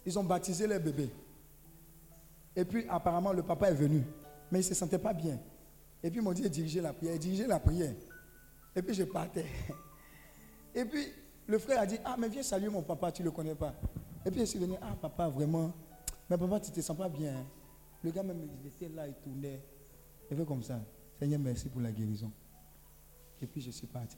ils 0.04 0.18
ont 0.18 0.24
baptisé 0.24 0.66
leur 0.66 0.80
bébé. 0.80 1.10
Et 2.56 2.64
puis, 2.64 2.86
apparemment, 2.88 3.32
le 3.32 3.42
papa 3.42 3.68
est 3.68 3.74
venu. 3.74 4.02
Mais 4.50 4.60
il 4.60 4.62
ne 4.62 4.68
se 4.68 4.74
sentait 4.74 4.98
pas 4.98 5.12
bien. 5.12 5.38
Et 6.02 6.10
puis, 6.10 6.20
m'ont 6.20 6.32
dit, 6.32 6.48
diriger 6.48 6.80
la 6.80 6.92
prière, 6.92 7.18
diriger 7.18 7.46
la 7.46 7.58
prière. 7.58 7.92
Et 8.74 8.80
puis, 8.80 8.94
je 8.94 9.04
partais. 9.04 9.44
Et 10.74 10.84
puis, 10.84 11.06
le 11.46 11.58
frère 11.58 11.80
a 11.80 11.86
dit, 11.86 11.98
ah, 12.04 12.16
mais 12.18 12.28
viens 12.28 12.42
saluer 12.42 12.70
mon 12.70 12.82
papa, 12.82 13.12
tu 13.12 13.22
ne 13.22 13.26
le 13.26 13.30
connais 13.32 13.54
pas. 13.54 13.74
Et 14.24 14.30
puis, 14.30 14.40
je 14.40 14.46
suis 14.46 14.58
venu, 14.58 14.74
ah, 14.80 14.96
papa, 15.00 15.28
vraiment, 15.28 15.72
mais 16.28 16.36
papa, 16.36 16.60
tu 16.60 16.70
ne 16.70 16.76
te 16.76 16.80
sens 16.80 16.96
pas 16.96 17.08
bien. 17.08 17.36
Hein. 17.36 17.46
Le 18.02 18.10
gars 18.10 18.22
même, 18.22 18.48
il 18.62 18.68
était 18.68 18.88
là, 18.94 19.06
il 19.06 19.14
tournait. 19.14 19.60
Il 20.30 20.36
fait 20.36 20.44
comme 20.44 20.62
ça. 20.62 20.80
Seigneur, 21.18 21.40
merci 21.40 21.68
pour 21.68 21.80
la 21.80 21.90
guérison. 21.90 22.30
Et 23.40 23.46
puis 23.46 23.60
je 23.60 23.70
suis 23.70 23.86
parti. 23.86 24.16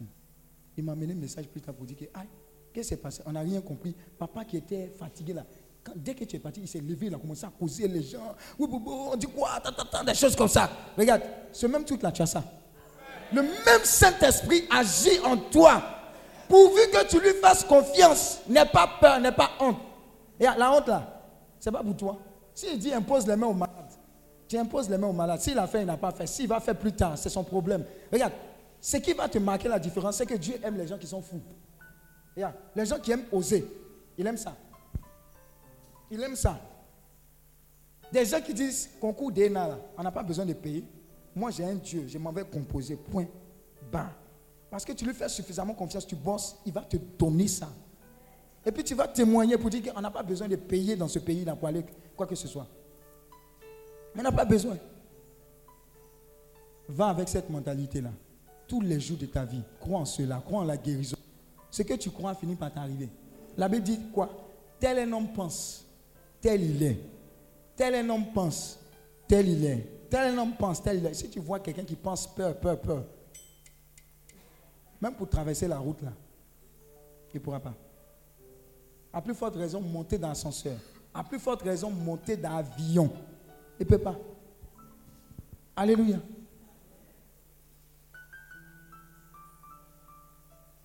Il 0.77 0.85
m'a 0.85 0.93
amené 0.93 1.13
un 1.13 1.17
message 1.17 1.47
plus 1.49 1.61
tard 1.61 1.75
pour 1.75 1.87
dire 1.87 1.97
que, 1.97 2.05
qu'est-ce 2.05 2.73
qui 2.73 2.85
s'est 2.85 2.97
passé? 2.97 3.23
On 3.27 3.33
n'a 3.33 3.41
rien 3.41 3.61
compris. 3.61 3.95
Papa 4.19 4.45
qui 4.45 4.57
était 4.57 4.89
fatigué 4.99 5.33
là, 5.33 5.45
dès 5.97 6.15
que 6.15 6.25
tu 6.25 6.37
es 6.37 6.39
parti, 6.39 6.61
il 6.61 6.69
s'est 6.69 6.81
levé, 6.81 7.07
il 7.07 7.15
a 7.15 7.19
commencé 7.19 7.45
à 7.45 7.51
causer 7.51 7.89
les 7.89 8.03
gens. 8.03 8.35
On 8.59 9.17
dit 9.17 9.27
quoi? 9.27 9.61
Des 10.05 10.15
choses 10.15 10.37
comme 10.37 10.49
ça. 10.49 10.71
Regarde, 10.97 11.23
ce 11.53 11.67
même 11.67 11.85
truc 11.85 12.03
là, 12.03 12.13
tu 12.13 12.23
as 12.23 12.27
ça. 12.27 12.45
Le 13.33 13.43
même 13.43 13.85
Saint-Esprit 13.85 14.65
agit 14.71 15.19
en 15.25 15.37
toi. 15.37 15.83
Pourvu 16.49 16.81
que 16.93 17.07
tu 17.07 17.21
lui 17.21 17.35
fasses 17.41 17.65
confiance. 17.65 18.41
N'aie 18.49 18.65
pas 18.65 18.89
peur, 19.01 19.21
n'aie 19.21 19.33
pas 19.33 19.51
honte. 19.61 19.77
Et 20.41 20.45
la 20.45 20.73
honte 20.73 20.89
là, 20.89 21.18
ce 21.59 21.69
n'est 21.69 21.77
pas 21.77 21.83
pour 21.83 21.97
toi. 21.97 22.19
S'il 22.55 22.79
dit 22.79 22.93
impose 22.93 23.27
les 23.27 23.37
mains 23.37 23.47
aux 23.47 23.55
malades, 23.55 23.93
tu 24.49 24.57
imposes 24.57 24.89
les 24.89 24.99
mains 24.99 25.09
aux 25.09 25.13
malades. 25.13 25.41
S'il 25.41 25.59
a 25.59 25.67
fait, 25.67 25.81
il 25.81 25.87
n'a 25.87 25.97
pas 25.97 26.11
fait. 26.11 26.27
S'il 26.27 26.49
va 26.49 26.61
faire 26.61 26.77
plus 26.77 26.93
tard, 26.93 27.17
c'est 27.19 27.29
son 27.29 27.45
problème. 27.45 27.85
Regarde, 28.13 28.33
ce 28.81 28.97
qui 28.97 29.13
va 29.13 29.29
te 29.29 29.39
marquer 29.39 29.69
la 29.69 29.79
différence, 29.79 30.17
c'est 30.17 30.27
que 30.27 30.35
Dieu 30.35 30.59
aime 30.63 30.77
les 30.77 30.87
gens 30.87 30.99
qui 30.99 31.07
sont 31.07 31.23
fous. 31.23 31.41
Regarde, 32.35 32.55
les 32.75 32.87
gens 32.87 32.99
qui 32.99 33.11
aiment 33.11 33.27
oser, 33.33 33.67
il 34.17 34.27
aime 34.27 34.37
ça. 34.37 34.57
Il 36.11 36.23
aime 36.23 36.37
ça. 36.37 36.59
Des 38.11 38.25
gens 38.25 38.41
qui 38.41 38.55
disent 38.55 38.89
concours 39.01 39.31
d'ENA, 39.31 39.79
on 39.97 40.03
n'a 40.03 40.11
pas 40.11 40.23
besoin 40.23 40.47
de 40.47 40.55
payer. 40.55 40.85
Moi, 41.35 41.51
j'ai 41.51 41.65
un 41.65 41.75
Dieu, 41.75 42.07
je 42.09 42.17
m'en 42.19 42.33
vais 42.33 42.45
composer. 42.45 42.97
Point. 42.97 43.27
Bas. 43.93 44.11
Parce 44.71 44.85
que 44.85 44.93
tu 44.93 45.05
lui 45.05 45.15
fais 45.15 45.29
suffisamment 45.29 45.75
confiance, 45.75 46.07
tu 46.07 46.17
bosses, 46.17 46.57
il 46.65 46.73
va 46.73 46.83
te 46.83 46.97
donner 46.97 47.49
ça. 47.49 47.69
Et 48.65 48.73
puis 48.73 48.85
tu 48.85 48.95
vas 48.95 49.09
témoigner 49.09 49.57
pour 49.57 49.71
dire 49.71 49.93
qu'on 49.93 50.01
n'a 50.01 50.11
pas 50.11 50.23
besoin 50.23 50.49
de 50.49 50.57
payer 50.57 50.97
dans 50.97 51.09
ce 51.09 51.19
pays-là 51.19 51.57
pour 51.57 51.69
aller 51.69 51.85
quoi 52.17 52.27
que 52.27 52.35
ce 52.35 52.49
soit. 52.49 52.67
Mais 54.15 54.21
on 54.21 54.25
n'a 54.25 54.33
pas 54.33 54.45
besoin. 54.45 54.77
Va 56.89 57.09
avec 57.09 57.29
cette 57.29 57.49
mentalité-là. 57.51 58.11
Tous 58.67 58.81
les 58.81 59.01
jours 59.01 59.17
de 59.19 59.27
ta 59.27 59.45
vie, 59.45 59.63
crois 59.81 60.01
en 60.01 60.05
cela, 60.05 60.43
crois 60.45 60.61
en 60.61 60.65
la 60.65 60.77
guérison. 60.77 61.17
Ce 61.71 61.83
que 61.83 61.95
tu 61.95 62.11
crois 62.11 62.35
finit 62.35 62.57
par 62.57 62.73
t'arriver. 62.73 63.09
La 63.57 63.69
Bible 63.69 63.85
dit 63.85 64.01
quoi? 64.13 64.31
Tel 64.79 64.99
un 64.99 65.13
homme 65.13 65.33
pense, 65.33 65.85
tel 66.41 66.63
il 66.63 66.83
est. 66.83 66.99
Tel 67.77 67.95
un 67.95 68.09
homme 68.09 68.33
pense, 68.33 68.79
tel 69.27 69.49
il 69.49 69.65
est. 69.65 70.09
Tel 70.11 70.35
un 70.35 70.39
homme 70.39 70.55
pense, 70.57 70.83
tel 70.83 70.99
il 70.99 71.07
est. 71.07 71.15
Si 71.15 71.29
tu 71.29 71.41
vois 71.41 71.61
quelqu'un 71.61 71.85
qui 71.85 71.97
pense 71.97 72.27
peur, 72.27 72.59
peur, 72.59 72.81
peur, 72.81 73.05
même 75.01 75.15
pour 75.15 75.29
traverser 75.29 75.69
la 75.69 75.79
route 75.79 76.03
là, 76.03 76.13
il 77.33 77.37
ne 77.37 77.41
pourra 77.41 77.61
pas. 77.61 77.75
À 79.13 79.23
plus 79.23 79.35
forte 79.35 79.57
raison, 79.57 79.81
monter 79.81 80.19
dans 80.19 80.29
l'ascenseur. 80.29 80.77
À 81.15 81.25
plus 81.25 81.39
forte 81.39 81.63
raison, 81.63 81.91
monter 81.91 82.37
dans 82.37 82.57
l'avion. 82.57 83.11
Il 83.81 83.85
ne 83.85 83.89
peut 83.89 83.99
pas. 83.99 84.17
Alléluia. 85.75 86.19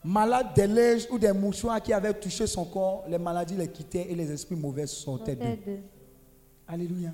Malade 0.04 0.54
des 0.54 0.68
lèges 0.68 1.08
ou 1.12 1.18
des 1.18 1.32
mouchoirs 1.32 1.82
qui 1.82 1.94
avaient 1.94 2.14
touché 2.14 2.46
son 2.46 2.66
corps, 2.66 3.06
les 3.08 3.18
maladies 3.18 3.56
les 3.56 3.70
quittaient 3.70 4.12
et 4.12 4.16
les 4.16 4.30
esprits 4.32 4.56
mauvais 4.56 4.86
sortaient 4.86 5.36
d'eux. 5.36 5.80
Alléluia. 6.68 7.12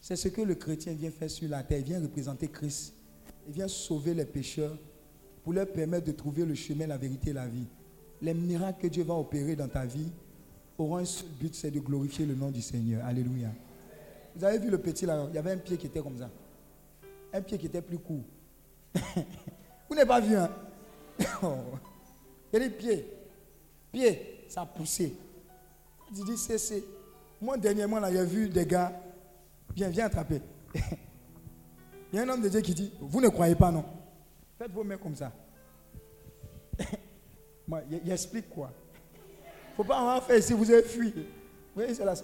C'est 0.00 0.16
ce 0.16 0.28
que 0.28 0.40
le 0.40 0.54
chrétien 0.54 0.92
vient 0.92 1.10
faire 1.10 1.30
sur 1.30 1.48
la 1.48 1.62
terre. 1.62 1.78
Il 1.78 1.84
vient 1.84 2.00
représenter 2.00 2.48
Christ. 2.48 2.94
Il 3.48 3.54
vient 3.54 3.68
sauver 3.68 4.14
les 4.14 4.24
pécheurs 4.24 4.76
pour 5.42 5.52
leur 5.52 5.66
permettre 5.66 6.06
de 6.06 6.12
trouver 6.12 6.44
le 6.44 6.54
chemin, 6.54 6.86
la 6.86 6.96
vérité 6.96 7.30
et 7.30 7.32
la 7.32 7.46
vie. 7.46 7.66
Les 8.20 8.34
miracles 8.34 8.82
que 8.82 8.86
Dieu 8.88 9.04
va 9.04 9.14
opérer 9.14 9.54
dans 9.54 9.68
ta 9.68 9.84
vie 9.84 10.10
auront 10.76 10.96
un 10.96 11.04
seul 11.04 11.28
but, 11.40 11.54
c'est 11.54 11.70
de 11.70 11.80
glorifier 11.80 12.26
le 12.26 12.34
nom 12.34 12.50
du 12.50 12.62
Seigneur. 12.62 13.04
Alléluia. 13.04 13.48
Vous 14.34 14.44
avez 14.44 14.58
vu 14.58 14.70
le 14.70 14.78
petit 14.78 15.06
là, 15.06 15.26
il 15.28 15.34
y 15.34 15.38
avait 15.38 15.52
un 15.52 15.58
pied 15.58 15.76
qui 15.76 15.86
était 15.86 16.00
comme 16.00 16.18
ça. 16.18 16.30
Un 17.32 17.42
pied 17.42 17.58
qui 17.58 17.66
était 17.66 17.82
plus 17.82 17.98
court. 17.98 18.22
Vous 18.94 19.94
n'avez 19.94 20.06
pas 20.06 20.20
vu, 20.20 20.36
hein? 20.36 20.50
Il 22.52 22.54
y 22.54 22.56
a 22.56 22.68
des 22.68 22.70
pieds. 22.70 23.06
Pied, 23.92 24.44
ça 24.48 24.62
a 24.62 24.66
poussé. 24.66 25.14
Il 26.16 26.24
dit, 26.24 26.36
c'est, 26.36 26.58
c'est. 26.58 26.82
Moi, 27.40 27.56
dernièrement, 27.58 28.00
là, 28.00 28.10
j'ai 28.12 28.24
vu 28.24 28.48
des 28.48 28.64
gars. 28.64 28.92
Viens, 29.74 29.88
viens 29.88 30.06
attraper. 30.06 30.40
Il 32.12 32.16
y 32.16 32.18
a 32.18 32.22
un 32.22 32.28
homme 32.28 32.42
de 32.42 32.48
Dieu 32.48 32.60
qui 32.60 32.74
dit, 32.74 32.92
vous 33.00 33.20
ne 33.20 33.28
croyez 33.28 33.54
pas, 33.54 33.70
non 33.70 33.84
Faites 34.56 34.72
vos 34.72 34.84
mains 34.84 34.96
comme 34.96 35.14
ça. 35.14 35.32
Moi, 37.68 37.82
il, 37.90 38.00
il 38.04 38.10
explique 38.12 38.48
quoi 38.48 38.72
Il 39.44 39.70
ne 39.70 39.74
faut 39.76 39.84
pas 39.84 40.16
en 40.16 40.20
faire 40.22 40.38
ici, 40.38 40.54
vous 40.54 40.70
avez 40.70 40.82
fui. 40.82 41.10
Vous 41.12 41.24
voyez, 41.74 41.94
c'est 41.94 42.04
là. 42.04 42.14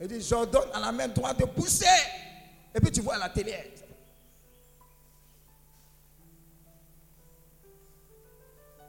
Il 0.00 0.08
dit, 0.08 0.20
j'ordonne 0.20 0.68
à 0.72 0.80
la 0.80 0.90
main 0.90 1.06
droite 1.08 1.38
de 1.38 1.44
pousser. 1.44 1.84
Et 2.74 2.80
puis 2.80 2.90
tu 2.90 3.02
vois 3.02 3.14
à 3.14 3.18
la 3.18 3.28
télé. 3.28 3.54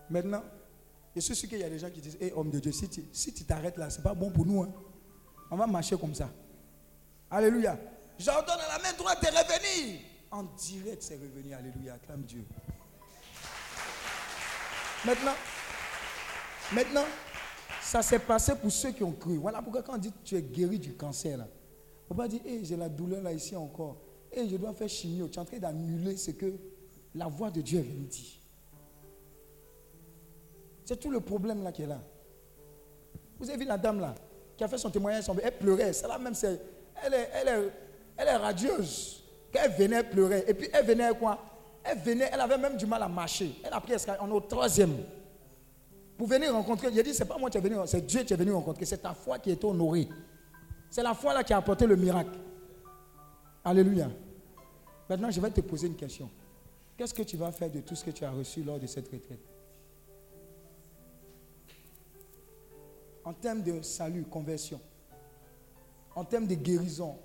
Maintenant, 0.10 0.44
je 1.16 1.22
suis 1.22 1.36
sûr 1.36 1.50
qu'il 1.50 1.60
y 1.60 1.64
a 1.64 1.70
des 1.70 1.80
gens 1.80 1.90
qui 1.90 2.02
disent, 2.02 2.18
hé 2.20 2.32
homme 2.36 2.50
de 2.50 2.60
Dieu, 2.60 2.72
si 2.72 2.90
tu 2.90 3.04
si 3.12 3.34
t'arrêtes 3.46 3.78
là, 3.78 3.90
ce 3.90 3.98
n'est 3.98 4.04
pas 4.04 4.14
bon 4.14 4.32
pour 4.32 4.46
nous. 4.46 4.64
hein. 4.64 4.74
On 5.52 5.56
va 5.58 5.68
marcher 5.68 5.98
comme 5.98 6.16
ça. 6.16 6.30
Alléluia. 7.30 7.78
J'ordonne 8.18 8.60
à 8.60 8.78
la 8.78 8.84
main 8.84 8.94
droite 8.98 9.22
de 9.22 9.28
revenir. 9.28 10.02
En 10.32 10.44
direct, 10.44 11.02
c'est 11.04 11.16
revenu. 11.16 11.54
Alléluia. 11.54 11.94
Acclame 11.96 12.22
Dieu. 12.24 12.44
Maintenant, 15.06 15.34
maintenant, 16.72 17.06
ça 17.82 18.02
s'est 18.02 18.20
passé 18.20 18.56
pour 18.56 18.72
ceux 18.72 18.92
qui 18.92 19.04
ont 19.04 19.12
cru. 19.12 19.38
Voilà 19.38 19.62
pourquoi 19.62 19.84
quand 19.84 19.96
on 19.96 19.98
dit 19.98 20.14
tu 20.24 20.36
es 20.36 20.42
guéri 20.42 20.80
du 20.80 20.94
cancer, 20.94 21.38
là, 21.38 21.48
on 22.10 22.14
ne 22.14 22.18
peut 22.18 22.24
pas 22.24 22.28
dire, 22.28 22.42
hé, 22.46 22.64
j'ai 22.64 22.78
la 22.78 22.88
douleur 22.90 23.22
là 23.22 23.34
ici 23.34 23.56
encore. 23.56 23.98
Hé, 24.32 24.48
je 24.48 24.56
dois 24.56 24.74
faire 24.74 24.88
chimio. 24.88 25.28
Tu 25.28 25.36
es 25.36 25.42
en 25.42 25.46
train 25.46 25.58
d'annuler 25.58 26.16
ce 26.16 26.32
que 26.32 26.54
la 27.16 27.28
voix 27.28 27.52
de 27.52 27.62
Dieu 27.62 27.80
est 27.80 27.84
venue 27.84 28.08
dire. 28.08 28.40
C'est 30.86 31.00
tout 31.00 31.12
le 31.12 31.20
problème 31.20 31.64
là 31.64 31.72
qui 31.72 31.84
est 31.84 31.88
là. 31.88 32.02
Vous 33.40 33.50
avez 33.50 33.60
vu 33.60 33.66
la 33.66 33.78
dame 33.78 34.00
là, 34.00 34.16
qui 34.56 34.64
a 34.64 34.68
fait 34.68 34.78
son 34.78 34.90
témoignage, 34.90 35.26
elle 35.44 35.58
pleurait. 35.58 35.92
C'est 35.92 36.08
là 36.08 36.18
même, 36.18 36.34
elle, 37.04 37.14
est, 37.14 37.30
elle, 37.34 37.48
est, 37.48 37.72
elle 38.18 38.28
est 38.28 38.36
radieuse. 38.38 39.24
Quand 39.54 39.60
elle 39.64 39.72
venait, 39.72 39.98
elle 39.98 40.10
pleurait. 40.10 40.46
Et 40.48 40.54
puis 40.54 40.70
elle 40.72 40.86
venait 40.86 41.12
quoi? 41.20 41.53
Elle 41.84 42.00
venait, 42.00 42.30
elle 42.32 42.40
avait 42.40 42.58
même 42.58 42.78
du 42.78 42.86
mal 42.86 43.04
à 43.04 43.08
marcher. 43.08 43.60
Elle 43.64 43.74
a 43.74 43.82
pris 43.82 43.94
escalier, 43.94 44.20
on 44.22 44.32
au 44.32 44.40
troisième. 44.40 44.96
Pour 46.18 46.28
venir 46.28 46.54
rencontrer, 46.54 46.88
a 46.88 47.04
dit, 47.04 47.14
c'est 47.14 47.26
pas 47.26 47.38
moi 47.38 47.50
qui 47.50 47.58
est 47.58 47.62
venu, 47.62 47.76
c'est 47.86 48.06
Dieu 48.06 48.24
qui 48.24 48.34
est 48.34 48.38
venu 48.38 48.52
rencontrer. 48.52 48.86
C'est 48.86 49.00
ta 49.00 49.14
foi 49.14 49.40
qui 49.40 49.52
est 49.52 49.64
honorée. 49.64 50.08
C'est 50.90 51.04
la 51.04 51.14
foi 51.14 51.34
là 51.34 51.44
qui 51.44 51.54
a 51.54 51.58
apporté 51.58 51.86
le 51.86 51.96
miracle. 51.96 52.38
Alléluia. 53.66 54.10
Maintenant, 55.10 55.32
je 55.32 55.42
vais 55.42 55.50
te 55.50 55.62
poser 55.62 55.88
une 55.88 55.96
question. 55.96 56.30
Qu'est-ce 56.96 57.14
que 57.14 57.24
tu 57.24 57.36
vas 57.36 57.52
faire 57.52 57.72
de 57.72 57.82
tout 57.82 57.96
ce 57.96 58.06
que 58.06 58.12
tu 58.12 58.24
as 58.24 58.32
reçu 58.32 58.64
lors 58.64 58.80
de 58.80 58.88
cette 58.88 59.08
retraite? 59.12 59.40
En 63.26 63.34
termes 63.34 63.64
de 63.64 63.82
salut, 63.82 64.24
conversion, 64.24 64.80
en 66.16 66.24
termes 66.24 66.46
de 66.46 66.56
guérison, 66.56 67.18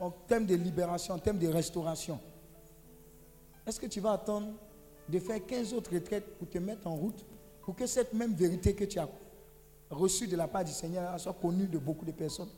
en 0.00 0.10
termes 0.10 0.46
de 0.46 0.54
libération, 0.54 1.14
en 1.14 1.18
termes 1.18 1.38
de 1.38 1.48
restauration, 1.48 2.18
est-ce 3.66 3.80
que 3.80 3.86
tu 3.86 4.00
vas 4.00 4.12
attendre 4.12 4.48
de 5.08 5.18
faire 5.18 5.44
15 5.44 5.72
autres 5.74 5.92
retraites 5.92 6.38
pour 6.38 6.48
te 6.48 6.58
mettre 6.58 6.86
en 6.86 6.94
route 6.96 7.24
pour 7.62 7.74
que 7.74 7.86
cette 7.86 8.12
même 8.12 8.34
vérité 8.34 8.74
que 8.74 8.84
tu 8.84 8.98
as 8.98 9.08
reçue 9.90 10.26
de 10.26 10.36
la 10.36 10.46
part 10.48 10.64
du 10.64 10.72
Seigneur 10.72 11.18
soit 11.18 11.32
connue 11.32 11.66
de 11.66 11.78
beaucoup 11.78 12.04
de 12.04 12.12
personnes? 12.12 12.50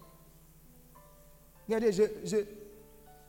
Regardez, 1.66 1.92
je, 1.92 2.02
je, 2.24 2.36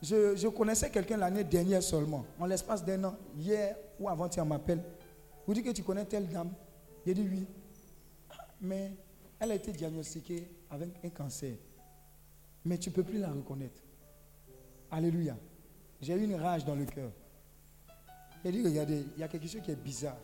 je, 0.02 0.36
je 0.36 0.48
connaissais 0.48 0.90
quelqu'un 0.90 1.18
l'année 1.18 1.44
dernière 1.44 1.82
seulement, 1.84 2.26
en 2.40 2.45
l'espace 2.45 2.84
d'un 2.84 3.04
an, 3.04 3.16
hier 3.36 3.76
ou 3.99 4.10
avant-hier, 4.10 4.44
on 4.44 4.48
m'appelle. 4.48 4.84
Vous 5.45 5.54
dites 5.54 5.66
que 5.66 5.72
tu 5.72 5.84
connais 5.84 6.06
telle 6.06 6.28
dame 6.28 6.52
J'ai 7.06 7.14
dit 7.14 7.28
oui. 7.30 7.48
Mais 8.62 8.91
elle 9.40 9.52
a 9.52 9.56
été 9.56 9.72
diagnostiquée 9.72 10.48
avec 10.70 10.90
un 11.04 11.10
cancer. 11.10 11.56
Mais 12.66 12.78
tu 12.78 12.90
ne 12.90 12.95
peux 12.95 13.04
plus 13.04 13.20
la 13.20 13.32
reconnaître. 13.32 13.82
Alléluia. 14.91 15.38
J'ai 16.02 16.14
eu 16.14 16.24
une 16.24 16.36
rage 16.36 16.66
dans 16.66 16.76
le 16.76 16.86
cœur. 16.86 17.12
J'ai 18.44 18.52
dit, 18.52 18.64
regardez, 18.64 19.06
il 19.16 19.20
y 19.20 19.24
a 19.24 19.28
quelque 19.28 19.48
chose 19.48 19.62
qui 19.64 19.72
est 19.72 19.76
bizarre. 19.76 20.18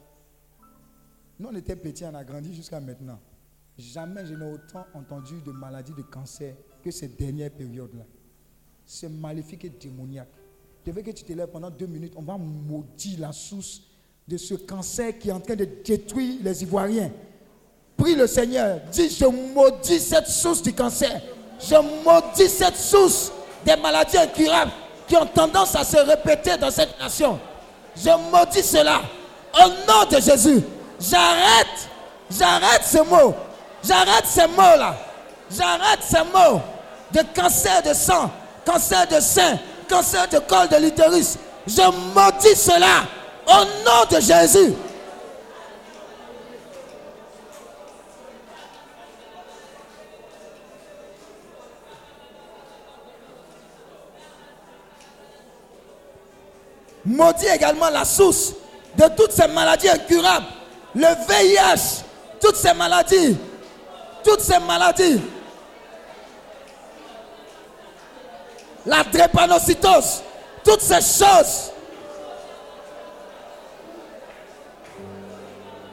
Nous, 1.40 1.50
on 1.52 1.56
était 1.56 1.76
petits, 1.76 2.06
on 2.06 2.14
a 2.14 2.24
grandi 2.24 2.54
jusqu'à 2.54 2.80
maintenant. 2.80 3.20
Jamais 3.78 4.26
je 4.26 4.36
n'ai 4.36 4.46
autant 4.46 4.86
entendu 4.94 5.42
de 5.42 5.52
maladies 5.52 5.94
de 5.94 6.04
cancer 6.04 6.56
que 6.84 6.92
ces 6.92 7.08
dernières 7.08 7.52
périodes-là. 7.52 8.04
C'est 8.86 9.10
maléfique 9.10 9.66
et 9.66 9.70
démoniaque. 9.70 10.30
Je 10.86 10.92
veux 10.92 11.02
que 11.02 11.12
tu 11.12 11.24
te 11.24 11.34
lèves 11.34 11.48
pendant 11.48 11.70
deux 11.70 11.88
minutes. 11.88 12.14
On 12.16 12.22
va 12.22 12.38
maudire 12.38 13.20
la 13.20 13.32
source 13.32 13.82
de 14.28 14.38
ce 14.38 14.54
cancer 14.54 15.18
qui 15.18 15.30
est 15.30 15.32
en 15.32 15.40
train 15.40 15.56
de 15.56 15.66
détruire 15.66 16.40
les 16.44 16.64
Ivoiriens. 16.64 17.12
Prie 17.98 18.16
le 18.16 18.28
Seigneur. 18.28 18.82
Dis, 18.92 19.10
je 19.10 19.26
maudis 19.26 20.00
cette 20.00 20.28
source 20.28 20.62
du 20.62 20.74
cancer. 20.74 21.22
Je 21.60 21.76
maudis 22.04 22.50
cette 22.50 22.76
source 22.76 23.32
des 23.66 23.76
maladies 23.78 24.18
incurables 24.18 24.72
qui 25.08 25.16
ont 25.16 25.26
tendance 25.26 25.76
à 25.76 25.84
se 25.84 25.98
répéter 25.98 26.58
dans 26.58 26.72
cette 26.72 27.00
nation. 27.00 27.40
Je 27.96 28.10
maudis 28.32 28.64
cela. 28.64 29.02
Au 29.54 29.68
nom 29.70 30.06
de 30.10 30.20
Jésus, 30.20 30.64
j'arrête. 31.00 31.90
J'arrête 32.30 32.84
ce 32.84 32.98
mot. 33.00 33.36
J'arrête 33.84 34.26
ces 34.26 34.48
mots-là. 34.48 34.96
J'arrête 35.52 36.00
ces 36.02 36.24
mots 36.24 36.62
de 37.12 37.22
cancer 37.36 37.84
de 37.84 37.94
sang, 37.94 38.32
cancer 38.66 39.06
de 39.08 39.20
sein, 39.20 39.60
cancer 39.88 40.28
de 40.28 40.40
col 40.40 40.68
de 40.70 40.78
l'utérus. 40.78 41.38
Je 41.68 41.82
maudis 42.16 42.56
cela 42.56 43.04
au 43.48 43.64
nom 43.86 44.06
de 44.10 44.20
Jésus. 44.20 44.74
Maudis 57.06 57.48
également 57.54 57.90
la 57.90 58.06
source 58.06 58.54
de 58.96 59.04
toutes 59.18 59.32
ces 59.32 59.48
maladies 59.48 59.90
incurables. 59.90 60.46
Le 60.96 61.08
VIH, 61.28 62.04
toutes 62.40 62.56
ces 62.56 62.74
maladies. 62.74 63.38
Toutes 64.24 64.42
ces 64.42 64.60
maladies. 64.60 65.20
La 68.86 69.04
drépanocytose. 69.04 70.22
Toutes 70.64 70.82
ces 70.82 70.96
choses. 71.02 71.72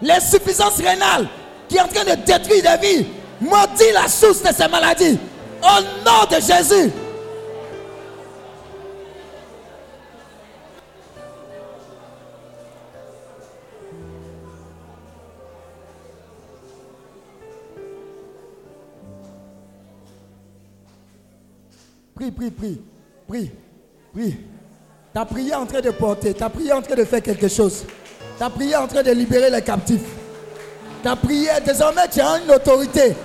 L'insuffisance 0.02 0.76
rénale 0.76 1.28
qui 1.68 1.76
est 1.76 1.80
en 1.80 1.88
train 1.88 2.04
de 2.04 2.14
détruire 2.22 2.62
des 2.78 2.86
vies. 2.88 3.06
Maudit 3.40 3.92
la 3.92 4.06
source 4.06 4.42
de 4.42 4.52
ces 4.52 4.68
maladies. 4.68 5.18
Au 5.62 5.80
nom 6.04 6.24
de 6.30 6.40
Jésus. 6.40 6.92
Prie, 22.20 22.30
prie, 22.30 22.50
prie. 22.50 22.80
Prie. 23.26 23.50
Prie. 24.12 24.36
Ta 25.14 25.24
prière 25.24 25.58
est 25.58 25.62
en 25.62 25.64
train 25.64 25.80
de 25.80 25.90
porter. 25.90 26.34
Ta 26.34 26.50
prière 26.50 26.74
est 26.74 26.78
en 26.78 26.82
train 26.82 26.94
de 26.94 27.04
faire 27.04 27.22
quelque 27.22 27.48
chose. 27.48 27.84
Ta 28.38 28.50
prière 28.50 28.80
est 28.80 28.82
en 28.82 28.86
train 28.88 29.02
de 29.02 29.10
libérer 29.12 29.48
les 29.48 29.62
captifs. 29.62 30.04
Ta 31.02 31.16
prière, 31.16 31.62
désormais 31.62 32.06
tu 32.12 32.20
as 32.20 32.38
une 32.44 32.50
autorité. 32.50 33.16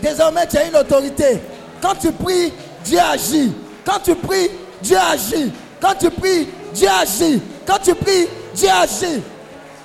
Désormais 0.00 0.46
tu 0.46 0.58
as 0.58 0.68
une 0.68 0.76
autorité. 0.76 1.40
Quand 1.82 1.96
tu 1.96 2.12
pries, 2.12 2.52
Dieu 2.84 3.00
agit. 3.00 3.52
Quand 3.84 3.98
tu 3.98 4.14
pries, 4.14 4.48
Dieu 4.80 4.96
agit. 4.96 5.52
Quand 5.80 5.96
tu 5.98 6.08
pries, 6.08 6.46
Dieu 6.72 6.88
agit. 6.88 7.42
Quand 7.66 7.78
tu 7.82 7.96
pries, 7.96 8.28
Dieu 8.54 8.68
agit. 8.70 9.22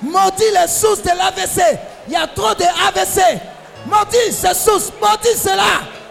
Maudit 0.00 0.52
les 0.52 0.68
sources 0.68 1.02
de 1.02 1.08
l'AVC. 1.08 1.78
Il 2.06 2.12
y 2.12 2.16
a 2.16 2.28
trop 2.28 2.54
de 2.54 2.62
AVC. 2.62 3.40
Maudit 3.86 4.30
ces 4.30 4.54
sources. 4.54 4.92
Maudit 5.00 5.36
cela. 5.36 6.01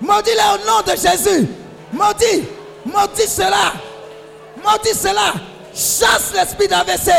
Maudis-les 0.00 0.42
au 0.54 0.66
nom 0.66 0.80
de 0.82 0.96
Jésus. 0.96 1.48
Maudis. 1.92 2.44
Maudis 2.86 3.28
cela. 3.28 3.72
Maudis 4.64 4.94
cela. 4.94 5.32
Chasse 5.74 6.32
l'esprit 6.34 6.68
d'AVC. 6.68 7.10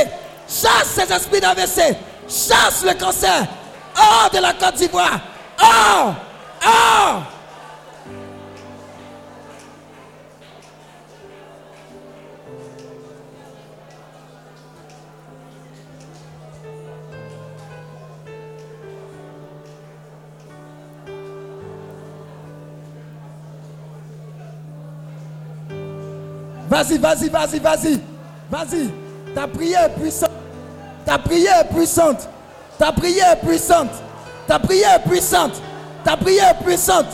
Chasse 0.47 0.87
ces 0.95 1.13
esprits 1.13 1.39
d'AVC. 1.39 1.95
Chasse 2.27 2.83
le 2.83 2.93
cancer. 2.93 3.47
Hors 3.95 4.29
de 4.33 4.39
la 4.39 4.53
Côte 4.53 4.75
d'Ivoire. 4.75 5.19
Hors. 5.61 6.15
Hors. 6.65 7.23
Vas-y, 26.71 26.97
vas-y, 26.97 27.27
vas-y, 27.27 27.59
vas-y. 27.59 27.99
Vas-y. 28.49 28.89
Ta 29.35 29.45
prière 29.45 29.87
est 29.87 29.99
puissante. 29.99 30.31
Ta 31.05 31.17
prière 31.17 31.59
est 31.59 31.75
puissante. 31.75 32.29
Ta 32.79 32.93
prière 32.93 33.33
est 33.33 33.45
puissante. 33.45 33.89
Ta 34.47 34.57
prière 34.57 34.95
est 34.95 35.09
puissante. 35.09 35.61
Ta 36.05 36.15
prière 36.15 36.55
est 36.57 36.63
puissante. 36.63 37.07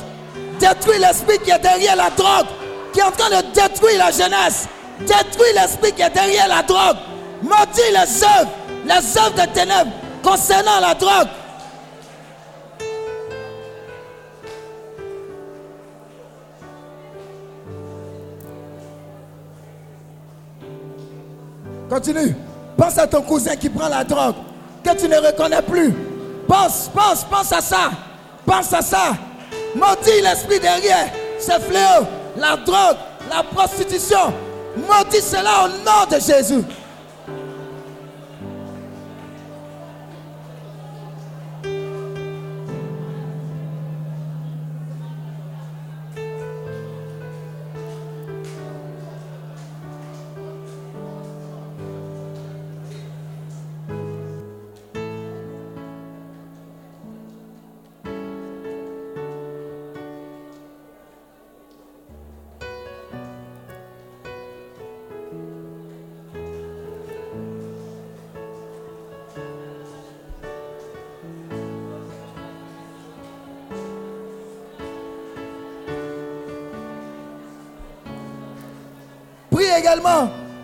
Détruis 0.59 0.99
l'esprit 0.99 1.39
qui 1.39 1.49
est 1.49 1.57
derrière 1.57 1.95
la 1.95 2.11
drogue, 2.11 2.45
qui 2.93 2.99
est 2.99 3.03
en 3.03 3.09
train 3.09 3.29
de 3.29 3.47
détruire 3.47 3.97
la 3.97 4.11
jeunesse. 4.11 4.67
Détruis 4.99 5.53
l'esprit 5.55 5.91
qui 5.91 6.03
est 6.03 6.09
derrière 6.11 6.47
la 6.47 6.61
drogue. 6.61 6.97
Maudis 7.41 7.81
les 7.89 8.23
œuvres, 8.23 8.51
les 8.85 9.17
œuvres 9.17 9.41
de 9.41 9.53
ténèbres 9.53 9.91
concernant 10.21 10.79
la 10.81 10.93
drogue. 10.93 11.29
Continue. 21.89 22.35
Pense 22.77 22.97
à 22.97 23.07
ton 23.07 23.21
cousin 23.21 23.55
qui 23.55 23.69
prend 23.69 23.87
la 23.87 24.03
drogue, 24.03 24.35
que 24.83 24.95
tu 24.95 25.07
ne 25.07 25.17
reconnais 25.17 25.61
plus. 25.61 25.93
Pense, 26.47 26.89
pense, 26.93 27.23
pense 27.23 27.51
à 27.51 27.61
ça. 27.61 27.91
Pense 28.45 28.71
à 28.73 28.81
ça. 28.81 29.17
Maudis 29.75 30.21
l'esprit 30.21 30.59
derrière 30.59 31.09
ce 31.39 31.51
fléau, 31.59 32.07
la 32.37 32.55
drogue, 32.57 32.97
la 33.29 33.43
prostitution. 33.43 34.33
Maudis 34.75 35.21
cela 35.21 35.65
au 35.65 35.69
nom 35.69 36.05
de 36.09 36.19
Jésus. 36.21 36.63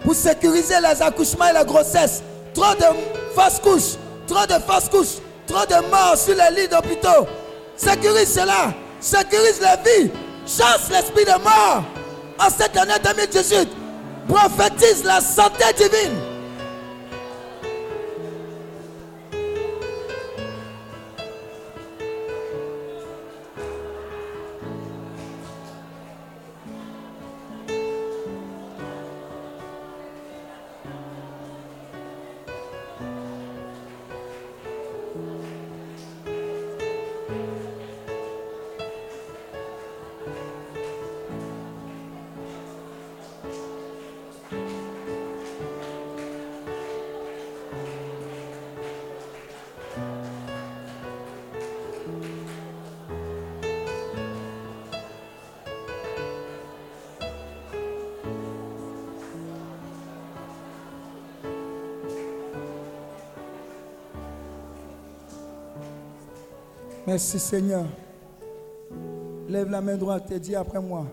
Pour 0.04 0.16
sécuriser 0.16 0.76
les 0.82 1.02
accouchements 1.02 1.48
et 1.50 1.54
la 1.54 1.64
grossesse. 1.64 2.22
Trop 2.54 2.76
de 2.76 2.86
fausses 3.34 3.60
couches, 3.60 3.98
trop 4.28 4.46
de 4.46 4.62
fausses 4.62 4.90
couches, 4.90 5.22
trop 5.48 5.66
de 5.66 5.90
morts 5.90 6.18
sur 6.18 6.36
les 6.36 6.62
lits 6.62 6.68
d'hôpitaux. 6.68 7.28
Sécurise 7.76 8.34
cela, 8.34 8.74
sécurise 9.00 9.60
la 9.62 9.76
vie, 9.78 10.12
chasse 10.46 10.90
l'esprit 10.92 11.26
de 11.26 11.42
mort. 11.44 11.84
En 12.40 12.50
cette 12.50 12.78
année 12.78 12.94
2018, 13.04 13.70
prophétise 14.28 15.04
la 15.04 15.20
santé 15.22 15.66
divine. 15.78 16.23
Merci 67.14 67.38
Seigneur. 67.38 67.86
Lève 69.48 69.70
la 69.70 69.82
main 69.82 69.96
droite 69.96 70.32
et 70.32 70.40
dis 70.40 70.56
après 70.56 70.82
moi. 70.82 71.06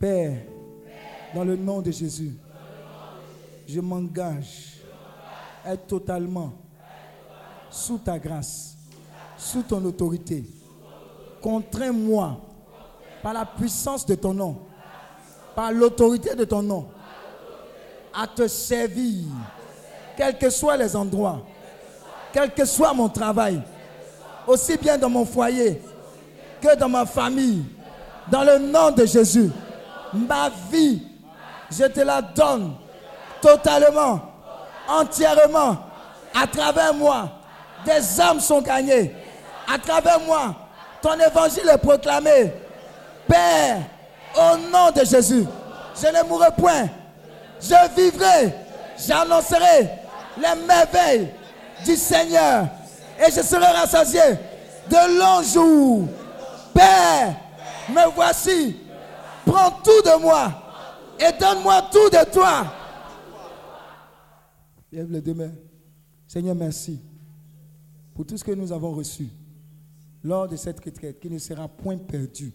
Père, 0.00 0.36
dans 1.32 1.44
le 1.44 1.54
nom 1.54 1.80
de 1.80 1.92
Jésus, 1.92 2.32
je 3.68 3.80
m'engage 3.80 4.82
à 5.64 5.74
être 5.74 5.86
totalement 5.86 6.54
sous 7.70 7.98
ta 7.98 8.18
grâce, 8.18 8.76
sous 9.36 9.62
ton 9.62 9.84
autorité. 9.84 10.44
Contrains-moi 11.40 12.40
par 13.22 13.34
la 13.34 13.46
puissance 13.46 14.04
de 14.06 14.16
ton 14.16 14.34
nom, 14.34 14.58
par 15.54 15.70
l'autorité 15.70 16.34
de 16.34 16.42
ton 16.44 16.62
nom, 16.62 16.88
à 18.12 18.26
te 18.26 18.48
servir, 18.48 19.22
quels 20.16 20.36
que 20.36 20.50
soient 20.50 20.76
les 20.76 20.96
endroits, 20.96 21.46
quel 22.32 22.52
que 22.52 22.64
soit 22.64 22.92
mon 22.92 23.08
travail 23.08 23.62
aussi 24.48 24.76
bien 24.78 24.96
dans 24.96 25.10
mon 25.10 25.24
foyer 25.26 25.80
que 26.60 26.74
dans 26.76 26.88
ma 26.88 27.06
famille. 27.06 27.64
Dans 28.28 28.42
le 28.42 28.58
nom 28.58 28.90
de 28.90 29.06
Jésus, 29.06 29.50
ma 30.12 30.50
vie, 30.70 31.02
je 31.70 31.84
te 31.84 32.00
la 32.00 32.20
donne 32.20 32.74
totalement, 33.40 34.20
entièrement. 34.88 35.76
À 36.34 36.46
travers 36.46 36.92
moi, 36.92 37.30
des 37.86 38.20
âmes 38.20 38.40
sont 38.40 38.60
gagnées. 38.60 39.14
À 39.72 39.78
travers 39.78 40.20
moi, 40.20 40.54
ton 41.00 41.14
évangile 41.14 41.70
est 41.72 41.78
proclamé. 41.78 42.52
Père, 43.26 43.78
au 44.36 44.56
nom 44.70 44.90
de 44.90 45.04
Jésus, 45.04 45.46
je 46.00 46.06
ne 46.06 46.28
mourrai 46.28 46.48
point. 46.56 46.88
Je 47.60 47.94
vivrai. 47.96 48.54
J'annoncerai 49.06 49.88
les 50.36 50.66
merveilles 50.66 51.28
du 51.84 51.96
Seigneur 51.96 52.66
et 53.18 53.30
je 53.30 53.42
serai 53.42 53.66
rassasié 53.66 54.20
de 54.90 55.18
longs 55.18 55.42
jours. 55.42 56.08
Père, 56.74 57.36
me 57.90 58.14
voici. 58.14 58.76
Prends 59.44 59.70
tout 59.82 60.02
de 60.04 60.20
moi 60.20 60.52
et 61.18 61.32
donne-moi 61.38 61.82
tout 61.90 62.08
de 62.10 62.30
toi. 62.32 62.66
Lève 64.92 65.10
les 65.10 65.20
deux 65.20 65.34
mains. 65.34 65.52
Seigneur, 66.26 66.54
merci 66.54 67.00
pour 68.14 68.26
tout 68.26 68.36
ce 68.36 68.44
que 68.44 68.52
nous 68.52 68.72
avons 68.72 68.92
reçu 68.92 69.28
lors 70.22 70.48
de 70.48 70.56
cette 70.56 70.80
retraite 70.84 71.20
qui 71.20 71.30
ne 71.30 71.38
sera 71.38 71.68
point 71.68 71.96
perdue. 71.96 72.52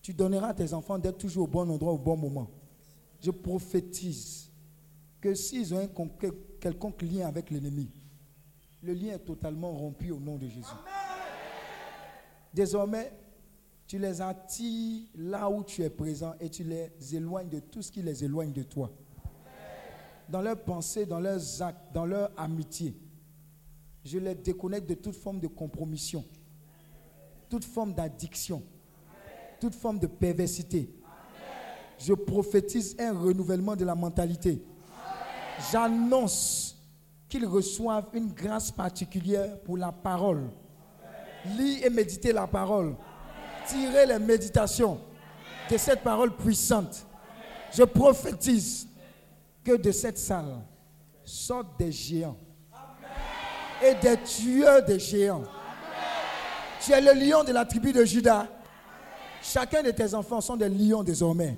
Tu 0.00 0.12
donneras 0.14 0.48
à 0.48 0.54
tes 0.54 0.72
enfants 0.74 0.98
d'être 0.98 1.18
toujours 1.18 1.44
au 1.44 1.46
bon 1.48 1.68
endroit 1.70 1.92
au 1.92 1.98
bon 1.98 2.16
moment. 2.16 2.48
Je 3.20 3.30
prophétise 3.30 4.50
que 5.20 5.34
s'ils 5.34 5.72
ont 5.74 5.78
un 5.78 5.86
con- 5.86 6.10
quel- 6.18 6.32
quelconque 6.60 7.02
lien 7.02 7.26
avec 7.28 7.50
l'ennemi, 7.50 7.88
le 8.82 8.94
lien 8.94 9.14
est 9.14 9.18
totalement 9.20 9.72
rompu 9.72 10.10
au 10.10 10.18
nom 10.18 10.36
de 10.36 10.48
Jésus. 10.48 10.74
Désormais, 12.52 13.12
tu 13.86 13.98
les 13.98 14.20
attires 14.20 15.06
là 15.14 15.48
où 15.48 15.62
tu 15.62 15.82
es 15.82 15.90
présent 15.90 16.34
et 16.40 16.48
tu 16.48 16.64
les 16.64 16.90
éloignes 17.14 17.48
de 17.48 17.60
tout 17.60 17.82
ce 17.82 17.92
qui 17.92 18.02
les 18.02 18.24
éloigne 18.24 18.52
de 18.52 18.62
toi. 18.62 18.90
Dans 20.28 20.40
leurs 20.40 20.62
pensées, 20.62 21.06
dans 21.06 21.20
leurs 21.20 21.62
actes, 21.62 21.92
dans 21.92 22.06
leur 22.06 22.30
amitié. 22.36 22.96
Je 24.04 24.18
les 24.18 24.34
déconnecte 24.34 24.88
de 24.88 24.94
toute 24.94 25.14
forme 25.14 25.38
de 25.38 25.46
compromission, 25.46 26.24
toute 27.48 27.64
forme 27.64 27.94
d'addiction, 27.94 28.62
toute 29.60 29.74
forme 29.74 29.98
de 29.98 30.06
perversité. 30.08 30.90
Je 31.98 32.14
prophétise 32.14 32.96
un 32.98 33.12
renouvellement 33.16 33.76
de 33.76 33.84
la 33.84 33.94
mentalité. 33.94 34.60
J'annonce 35.70 36.71
qu'ils 37.32 37.46
reçoivent 37.46 38.08
une 38.12 38.30
grâce 38.30 38.70
particulière 38.70 39.58
pour 39.64 39.78
la 39.78 39.90
parole. 39.90 40.50
Lire 41.56 41.86
et 41.86 41.88
méditer 41.88 42.30
la 42.30 42.46
parole. 42.46 42.94
Tirer 43.66 44.04
les 44.04 44.18
méditations 44.18 45.00
de 45.70 45.78
cette 45.78 46.02
parole 46.02 46.36
puissante. 46.36 47.06
Je 47.72 47.84
prophétise 47.84 48.86
que 49.64 49.78
de 49.78 49.90
cette 49.92 50.18
salle 50.18 50.58
sortent 51.24 51.78
des 51.78 51.90
géants 51.90 52.36
et 53.82 53.94
des 53.94 54.18
tueurs 54.18 54.84
des 54.84 54.98
géants. 54.98 55.44
Tu 56.82 56.92
es 56.92 57.00
le 57.00 57.14
lion 57.14 57.44
de 57.44 57.52
la 57.52 57.64
tribu 57.64 57.94
de 57.94 58.04
Judas. 58.04 58.46
Chacun 59.42 59.82
de 59.82 59.90
tes 59.90 60.12
enfants 60.12 60.42
sont 60.42 60.56
des 60.56 60.68
lions 60.68 61.02
désormais. 61.02 61.56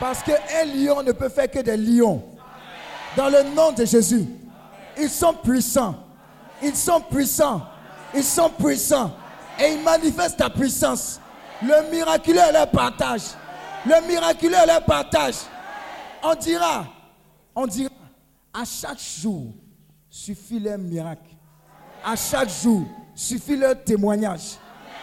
Parce 0.00 0.22
qu'un 0.22 0.64
lion 0.64 1.02
ne 1.02 1.12
peut 1.12 1.28
faire 1.28 1.50
que 1.50 1.58
des 1.58 1.76
lions. 1.76 2.22
Dans 3.18 3.28
le 3.28 3.54
nom 3.54 3.72
de 3.72 3.84
Jésus, 3.84 4.26
ils 4.98 5.10
sont 5.10 5.34
puissants. 5.34 5.94
Ils 6.62 6.76
sont 6.76 7.00
puissants. 7.00 7.62
Ils 8.14 8.24
sont 8.24 8.50
puissants. 8.50 9.12
Et 9.58 9.74
ils 9.74 9.82
manifestent 9.82 10.38
ta 10.38 10.50
puissance. 10.50 11.20
Le 11.62 11.90
miraculeux 11.90 12.52
leur 12.52 12.70
partage. 12.70 13.22
Le 13.86 14.06
miraculeux 14.06 14.66
leur 14.66 14.84
partage. 14.84 15.36
On 16.22 16.34
dira, 16.34 16.86
on 17.54 17.66
dira, 17.66 17.90
à 18.52 18.64
chaque 18.64 18.98
jour 18.98 19.52
suffit 20.10 20.58
leur 20.58 20.78
miracle. 20.78 21.30
À 22.04 22.16
chaque 22.16 22.50
jour 22.50 22.82
suffit 23.14 23.56
leur 23.56 23.82
témoignage. 23.82 24.56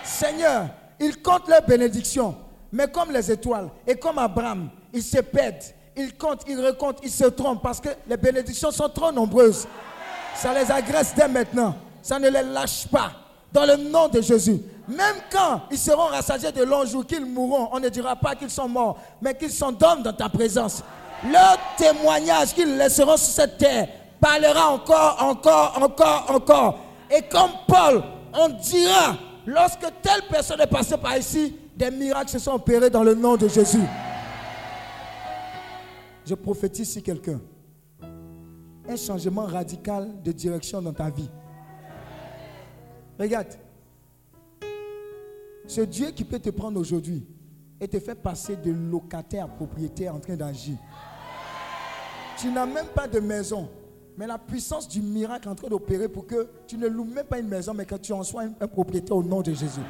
Seigneur, 0.03 0.67
ils 0.99 1.21
comptent 1.21 1.47
leurs 1.47 1.65
bénédictions, 1.65 2.35
mais 2.71 2.87
comme 2.87 3.11
les 3.11 3.31
étoiles 3.31 3.69
et 3.87 3.95
comme 3.95 4.17
Abraham, 4.19 4.69
ils 4.93 5.03
se 5.03 5.19
perdent. 5.19 5.63
Ils 5.97 6.15
comptent, 6.17 6.43
ils 6.47 6.59
recomptent, 6.59 6.99
ils 7.03 7.11
se 7.11 7.25
trompent 7.25 7.61
parce 7.61 7.79
que 7.79 7.89
les 8.07 8.17
bénédictions 8.17 8.71
sont 8.71 8.89
trop 8.89 9.11
nombreuses. 9.11 9.65
Ça 10.35 10.53
les 10.53 10.69
agresse 10.71 11.13
dès 11.15 11.27
maintenant. 11.27 11.75
Ça 12.01 12.19
ne 12.19 12.29
les 12.29 12.43
lâche 12.43 12.87
pas. 12.87 13.11
Dans 13.51 13.65
le 13.65 13.77
nom 13.77 14.09
de 14.09 14.21
Jésus. 14.21 14.59
Même 14.87 15.15
quand 15.31 15.61
ils 15.71 15.77
seront 15.77 16.07
rassasiés 16.07 16.51
de 16.51 16.63
longs 16.63 16.85
jours, 16.85 17.05
qu'ils 17.05 17.25
mourront, 17.25 17.69
on 17.71 17.79
ne 17.79 17.89
dira 17.89 18.15
pas 18.15 18.35
qu'ils 18.35 18.49
sont 18.49 18.67
morts, 18.67 18.97
mais 19.21 19.33
qu'ils 19.33 19.51
s'endorment 19.51 20.03
dans 20.03 20.13
ta 20.13 20.29
présence. 20.29 20.83
Leur 21.23 21.57
témoignage 21.77 22.53
qu'ils 22.53 22.77
laisseront 22.77 23.17
sur 23.17 23.33
cette 23.33 23.57
terre 23.57 23.87
parlera 24.19 24.71
encore, 24.71 25.17
encore, 25.21 25.79
encore, 25.81 26.25
encore. 26.29 26.79
Et 27.09 27.21
comme 27.23 27.51
Paul, 27.67 28.03
on 28.33 28.49
dira, 28.49 29.15
lorsque 29.45 29.85
telle 30.01 30.21
personne 30.29 30.59
est 30.61 30.67
passée 30.67 30.97
par 30.97 31.17
ici, 31.17 31.55
des 31.75 31.89
miracles 31.91 32.31
se 32.31 32.39
sont 32.39 32.53
opérés 32.53 32.89
dans 32.89 33.03
le 33.03 33.15
nom 33.15 33.37
de 33.37 33.47
Jésus. 33.47 33.83
Je 36.25 36.35
prophétise 36.35 36.91
sur 36.91 37.03
quelqu'un. 37.03 37.39
Un 38.87 38.95
changement 38.95 39.45
radical 39.45 40.21
de 40.23 40.31
direction 40.31 40.81
dans 40.81 40.93
ta 40.93 41.09
vie. 41.09 41.29
Regarde. 43.19 43.47
Ce 45.67 45.81
Dieu 45.81 46.11
qui 46.11 46.23
peut 46.23 46.39
te 46.39 46.51
prendre 46.51 46.79
aujourd'hui 46.79 47.25
et 47.79 47.87
te 47.87 47.99
faire 47.99 48.15
passer 48.15 48.55
de 48.55 48.71
locataire 48.71 49.45
à 49.45 49.47
propriétaire 49.47 50.13
en 50.13 50.19
train 50.19 50.35
d'agir. 50.35 50.77
Tu 52.37 52.51
n'as 52.51 52.65
même 52.65 52.87
pas 52.87 53.07
de 53.07 53.19
maison, 53.19 53.69
mais 54.17 54.27
la 54.27 54.37
puissance 54.37 54.87
du 54.87 55.01
miracle 55.01 55.47
est 55.47 55.51
en 55.51 55.55
train 55.55 55.67
d'opérer 55.67 56.07
pour 56.07 56.27
que 56.27 56.47
tu 56.67 56.77
ne 56.77 56.87
loues 56.87 57.05
même 57.05 57.25
pas 57.25 57.39
une 57.39 57.47
maison, 57.47 57.73
mais 57.73 57.85
que 57.85 57.95
tu 57.95 58.13
en 58.13 58.23
sois 58.23 58.43
un, 58.59 58.67
propriétaire 58.67 59.17
au 59.17 59.23
nom 59.23 59.41
de 59.41 59.53
Jésus. 59.53 59.81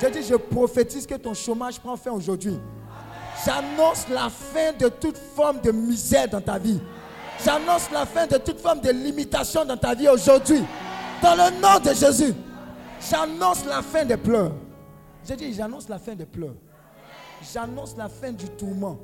J'ai 0.00 0.10
dit, 0.10 0.22
je 0.22 0.34
prophétise 0.34 1.06
que 1.06 1.14
ton 1.14 1.34
chômage 1.34 1.78
prend 1.78 1.96
fin 1.96 2.10
aujourd'hui. 2.10 2.58
J'annonce 3.44 4.08
la 4.08 4.28
fin 4.28 4.72
de 4.78 4.88
toute 4.88 5.16
forme 5.16 5.60
de 5.60 5.70
misère 5.70 6.28
dans 6.28 6.40
ta 6.40 6.58
vie. 6.58 6.80
J'annonce 7.44 7.90
la 7.90 8.04
fin 8.04 8.26
de 8.26 8.36
toute 8.36 8.60
forme 8.60 8.80
de 8.80 8.90
limitation 8.90 9.64
dans 9.64 9.76
ta 9.76 9.94
vie 9.94 10.08
aujourd'hui. 10.08 10.62
Dans 11.22 11.34
le 11.34 11.60
nom 11.60 11.78
de 11.78 11.94
Jésus. 11.94 12.34
J'annonce 13.10 13.64
la 13.64 13.82
fin 13.82 14.04
des 14.04 14.16
pleurs. 14.16 14.52
J'ai 15.26 15.36
dit, 15.36 15.54
j'annonce 15.54 15.88
la 15.88 15.98
fin 15.98 16.14
des 16.14 16.26
pleurs. 16.26 16.54
J'annonce 17.52 17.96
la 17.96 18.08
fin 18.08 18.32
du 18.32 18.46
tourment. 18.50 18.98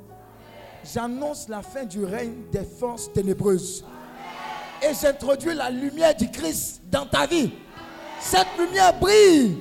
J'annonce 0.83 1.47
la 1.49 1.61
fin 1.61 1.83
du 1.83 2.05
règne 2.05 2.43
des 2.51 2.63
forces 2.63 3.11
ténébreuses. 3.11 3.83
Et 4.81 4.93
j'introduis 4.93 5.55
la 5.55 5.69
lumière 5.69 6.15
du 6.15 6.29
Christ 6.29 6.81
dans 6.85 7.05
ta 7.05 7.25
vie. 7.25 7.51
Cette 8.19 8.47
lumière 8.59 8.93
brille. 8.99 9.57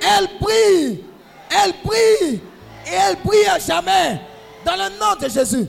Elle 0.00 0.28
brille. 0.40 1.04
Elle 1.50 1.72
brille. 1.84 2.40
Et 2.86 2.94
elle 2.94 3.16
brille 3.24 3.46
à 3.46 3.58
jamais. 3.58 4.20
Dans 4.64 4.74
le 4.76 4.98
nom 4.98 5.14
de 5.20 5.28
Jésus. 5.28 5.68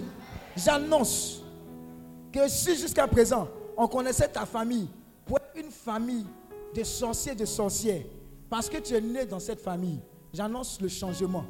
J'annonce 0.55 1.38
que 2.31 2.47
si 2.47 2.75
jusqu'à 2.77 3.07
présent, 3.07 3.47
on 3.77 3.87
connaissait 3.87 4.27
ta 4.27 4.45
famille 4.45 4.87
pour 5.25 5.39
une 5.55 5.71
famille 5.71 6.25
de 6.75 6.83
sorciers, 6.83 7.35
de 7.35 7.45
sorcières, 7.45 8.03
parce 8.49 8.69
que 8.69 8.77
tu 8.77 8.93
es 8.93 9.01
né 9.01 9.25
dans 9.25 9.39
cette 9.39 9.61
famille, 9.61 9.99
j'annonce 10.33 10.79
le 10.81 10.87
changement. 10.87 11.45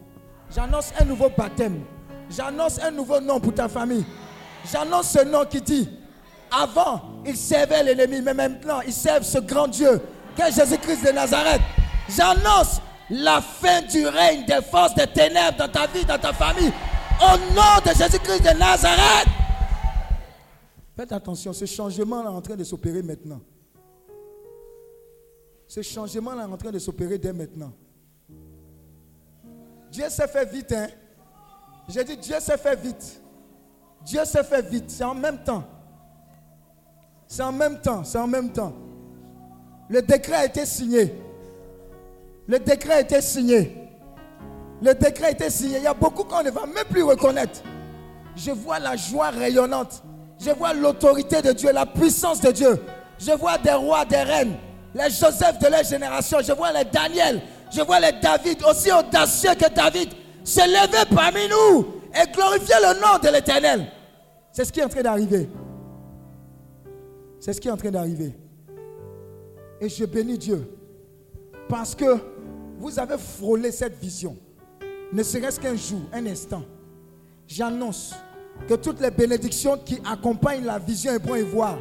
J'annonce 0.54 0.92
un 1.00 1.06
nouveau 1.06 1.30
baptême. 1.30 1.84
J'annonce 2.30 2.80
un 2.80 2.92
nouveau 2.92 3.20
nom 3.20 3.40
pour 3.40 3.54
ta 3.54 3.68
famille. 3.68 4.06
J'annonce 4.72 5.10
ce 5.10 5.24
nom 5.24 5.46
qui 5.46 5.62
dit, 5.62 5.90
avant, 6.52 7.02
ils 7.26 7.38
servaient 7.38 7.84
l'ennemi, 7.84 8.22
mais 8.22 8.34
maintenant, 8.34 8.82
ils 8.82 8.94
servent 8.94 9.24
ce 9.24 9.40
grand 9.40 9.68
Dieu, 9.68 10.02
qu'est 10.36 10.52
Jésus-Christ 10.52 11.06
de 11.06 11.12
Nazareth. 11.12 11.62
J'annonce 12.10 12.82
la 13.10 13.42
fin 13.42 13.82
du 13.84 14.08
règne 14.08 14.46
des 14.46 14.62
forces 14.62 14.96
des 14.96 15.08
ténèbres 15.08 15.58
dans 15.58 15.68
ta 15.70 15.88
vie, 15.88 16.06
dans 16.06 16.18
ta 16.18 16.34
famille, 16.34 16.72
au 17.22 17.38
nom 17.54 17.82
de 17.86 17.98
Jésus-Christ 17.98 18.42
de 18.42 18.58
Nazareth. 18.58 19.28
Faites 21.00 21.14
attention, 21.14 21.54
ce 21.54 21.64
changement 21.64 22.22
est 22.26 22.28
en 22.28 22.42
train 22.42 22.58
de 22.58 22.64
s'opérer 22.66 23.02
maintenant. 23.02 23.40
Ce 25.66 25.82
changement 25.82 26.38
est 26.38 26.44
en 26.44 26.58
train 26.58 26.72
de 26.72 26.80
s'opérer 26.80 27.18
dès 27.18 27.32
maintenant. 27.32 27.72
Dieu 29.90 30.10
s'est 30.10 30.28
fait 30.28 30.44
vite, 30.52 30.74
hein. 30.74 30.90
J'ai 31.88 32.04
dit 32.04 32.18
Dieu 32.18 32.36
s'est 32.42 32.58
fait 32.58 32.76
vite. 32.76 33.22
Dieu 34.04 34.26
s'est 34.26 34.44
fait 34.44 34.62
vite. 34.62 34.92
C'est 34.92 35.06
en 35.06 35.16
même 35.16 35.42
temps. 35.42 35.64
C'est 37.28 37.44
en 37.44 37.54
même 37.54 37.80
temps. 37.80 38.04
C'est 38.04 38.20
en 38.20 38.28
même 38.28 38.52
temps. 38.52 38.74
Le 39.88 40.02
décret 40.02 40.36
a 40.36 40.46
été 40.48 40.66
signé. 40.66 41.16
Le 42.46 42.60
décret 42.60 42.96
a 42.96 43.00
été 43.00 43.22
signé. 43.22 43.90
Le 44.82 44.94
décret 44.94 45.28
a 45.28 45.32
été 45.32 45.50
signé. 45.50 45.78
Il 45.78 45.84
y 45.84 45.88
a 45.88 45.94
beaucoup 45.94 46.26
qu'on 46.26 46.44
ne 46.44 46.52
va 46.52 46.66
même 46.66 46.88
plus 46.90 47.04
reconnaître. 47.04 47.62
Je 48.36 48.52
vois 48.52 48.80
la 48.80 48.98
joie 48.98 49.30
rayonnante. 49.30 50.04
Je 50.40 50.52
vois 50.52 50.74
l'autorité 50.74 51.42
de 51.42 51.52
Dieu, 51.52 51.72
la 51.72 51.86
puissance 51.86 52.40
de 52.42 52.52
Dieu. 52.52 52.82
Je 53.18 53.32
vois 53.32 53.58
des 53.58 53.74
rois, 53.74 54.06
des 54.06 54.22
reines, 54.22 54.56
les 54.96 55.10
Joseph 55.10 55.60
de 55.60 55.68
leur 55.68 55.84
génération. 55.84 56.38
Je 56.42 56.54
vois 56.54 56.72
les 56.72 56.86
Daniel. 56.86 57.42
Je 57.72 57.82
vois 57.82 58.00
les 58.00 58.14
David, 58.14 58.64
aussi 58.64 58.92
audacieux 58.92 59.54
que 59.54 59.72
David, 59.72 60.10
se 60.44 60.62
lever 60.62 61.06
parmi 61.14 61.42
nous 61.48 61.86
et 62.16 62.32
glorifier 62.32 62.76
le 62.82 63.00
nom 63.00 63.20
de 63.22 63.30
l'Éternel. 63.30 63.92
C'est 64.52 64.66
ce 64.66 64.72
qui 64.72 64.80
est 64.80 64.84
en 64.84 64.90
train 64.90 65.04
d'arriver. 65.04 65.50
C'est 67.40 67.54
ce 67.54 67.62
qui 67.62 67.68
est 67.68 67.72
en 67.72 67.78
train 67.78 67.92
d'arriver. 67.92 68.36
Et 69.80 69.88
je 69.88 70.06
bénis 70.06 70.38
Dieu 70.38 70.68
parce 71.68 71.94
que 71.94 72.18
vous 72.80 72.98
avez 73.00 73.18
frôlé 73.18 73.72
cette 73.72 74.00
vision. 74.00 74.36
Ne 75.14 75.22
serait-ce 75.22 75.60
qu'un 75.60 75.76
jour, 75.76 76.02
un 76.12 76.26
instant. 76.26 76.64
J'annonce 77.48 78.16
que 78.68 78.76
toutes 78.76 79.02
les 79.02 79.12
bénédictions 79.12 79.78
qui 79.78 80.00
accompagnent 80.10 80.66
la 80.66 80.80
vision 80.80 81.14
et 81.14 81.20
bon 81.20 81.36
et 81.36 81.44
voir, 81.44 81.78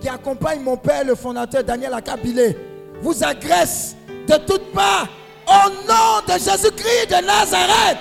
qui 0.00 0.08
accompagnent 0.08 0.62
mon 0.62 0.76
père, 0.76 1.04
le 1.04 1.14
fondateur 1.14 1.62
Daniel 1.62 1.94
Akabilé, 1.94 2.56
vous 3.00 3.22
agressent 3.22 3.96
de 4.26 4.36
toutes 4.46 4.72
parts 4.72 5.08
au 5.46 5.70
nom 5.70 6.20
de 6.26 6.32
Jésus-Christ 6.32 7.10
de 7.10 7.26
Nazareth. 7.26 7.98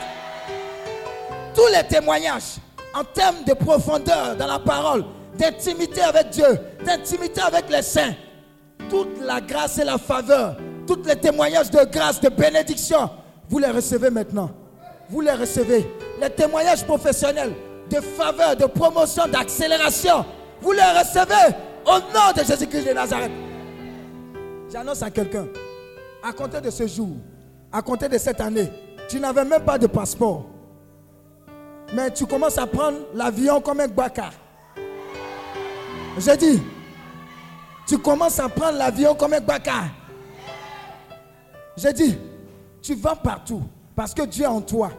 Tous 1.54 1.68
les 1.68 1.88
témoignages 1.88 2.58
en 2.94 3.04
termes 3.04 3.44
de 3.46 3.54
profondeur 3.54 4.36
dans 4.38 4.48
la 4.48 4.60
parole, 4.60 5.04
d'intimité 5.38 6.02
avec 6.02 6.30
Dieu, 6.30 6.60
d'intimité 6.86 7.42
avec 7.42 7.70
les 7.70 7.82
saints, 7.82 8.14
toute 8.90 9.20
la 9.22 9.40
grâce 9.42 9.78
et 9.78 9.86
la 9.86 9.98
faveur, 9.98 10.56
tous 10.88 11.00
les 11.06 11.16
témoignages 11.16 11.72
de 11.72 11.84
grâce, 11.92 12.20
de 12.20 12.30
bénédiction, 12.30 13.10
vous 13.50 13.60
les 13.60 13.70
recevez 13.70 14.10
maintenant. 14.10 14.50
Vous 15.10 15.20
les 15.22 15.34
recevez. 15.34 15.86
Les 16.22 16.30
témoignages 16.30 16.86
professionnels, 16.86 17.54
de 17.92 18.00
faveur, 18.00 18.56
de 18.56 18.66
promotion, 18.66 19.28
d'accélération. 19.28 20.26
Vous 20.62 20.72
les 20.72 20.82
recevez 20.82 21.56
au 21.86 22.00
nom 22.14 22.32
de 22.36 22.44
Jésus-Christ 22.44 22.88
de 22.88 22.94
Nazareth. 22.94 23.32
J'annonce 24.72 25.04
à 25.04 25.12
quelqu'un, 25.12 25.48
à 26.24 26.32
compter 26.32 26.62
de 26.62 26.70
ce 26.70 26.88
jour, 26.88 27.10
à 27.72 27.82
compter 27.82 28.08
de 28.08 28.18
cette 28.18 28.40
année, 28.40 28.70
tu 29.10 29.20
n'avais 29.20 29.44
même 29.44 29.64
pas 29.64 29.78
de 29.78 29.88
passeport. 29.88 30.46
Mais 31.94 32.12
tu 32.12 32.26
commences 32.26 32.58
à 32.58 32.66
prendre 32.66 33.00
l'avion 33.14 33.60
comme 33.60 33.82
un 33.82 33.88
baka. 33.88 34.30
J'ai 36.18 36.38
dit, 36.38 36.62
tu 37.86 37.98
commences 37.98 38.40
à 38.40 38.48
prendre 38.48 38.78
l'avion 38.78 39.14
comme 39.16 39.34
un 39.34 39.42
baka. 39.42 39.84
J'ai 41.76 41.92
dit, 41.92 42.18
tu 42.82 42.96
vas 42.96 43.16
partout 43.16 43.64
parce 43.96 44.14
que 44.14 44.24
Dieu 44.24 44.46
est 44.46 44.48
en 44.48 44.62
toi. 44.62 44.92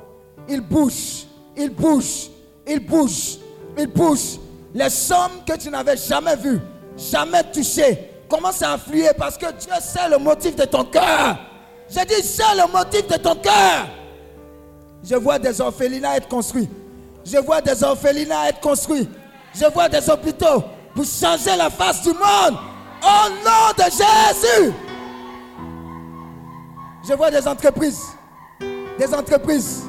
Il 0.49 0.61
bouge, 0.61 1.25
il 1.57 1.71
bouge, 1.71 2.29
il 2.67 2.81
bouge, 2.81 3.39
il 3.77 3.87
bouge. 3.87 4.39
Les 4.75 4.91
sommes 4.91 5.45
que 5.47 5.57
tu 5.57 5.69
n'avais 5.69 5.97
jamais 5.97 6.37
vues, 6.37 6.61
jamais 6.97 7.43
touchées, 7.53 8.11
commencent 8.29 8.63
à 8.63 8.73
affluer 8.73 9.11
parce 9.17 9.37
que 9.37 9.47
Dieu 9.53 9.73
sait 9.81 10.09
le 10.09 10.19
motif 10.19 10.57
de 10.57 10.65
ton 10.65 10.85
cœur. 10.85 11.37
J'ai 11.89 12.05
dit, 12.07 12.23
c'est 12.23 12.55
le 12.57 12.73
motif 12.73 13.07
de 13.07 13.17
ton 13.17 13.35
cœur. 13.35 13.87
Je 15.05 15.17
vois 15.17 15.39
des 15.39 15.61
orphelinats 15.61 16.17
être 16.17 16.29
construits. 16.29 16.69
Je 17.25 17.37
vois 17.39 17.61
des 17.61 17.83
orphelinats 17.85 18.49
être 18.49 18.61
construits. 18.61 19.09
Je 19.55 19.67
vois 19.67 19.89
des 19.89 20.09
hôpitaux 20.09 20.65
pour 20.95 21.05
changer 21.05 21.57
la 21.57 21.69
face 21.69 22.03
du 22.03 22.11
monde. 22.11 22.59
Au 23.03 23.29
nom 23.45 23.73
de 23.77 23.85
Jésus. 23.85 24.73
Je 27.07 27.15
vois 27.15 27.31
des 27.31 27.47
entreprises. 27.47 28.03
Des 28.99 29.13
entreprises. 29.13 29.83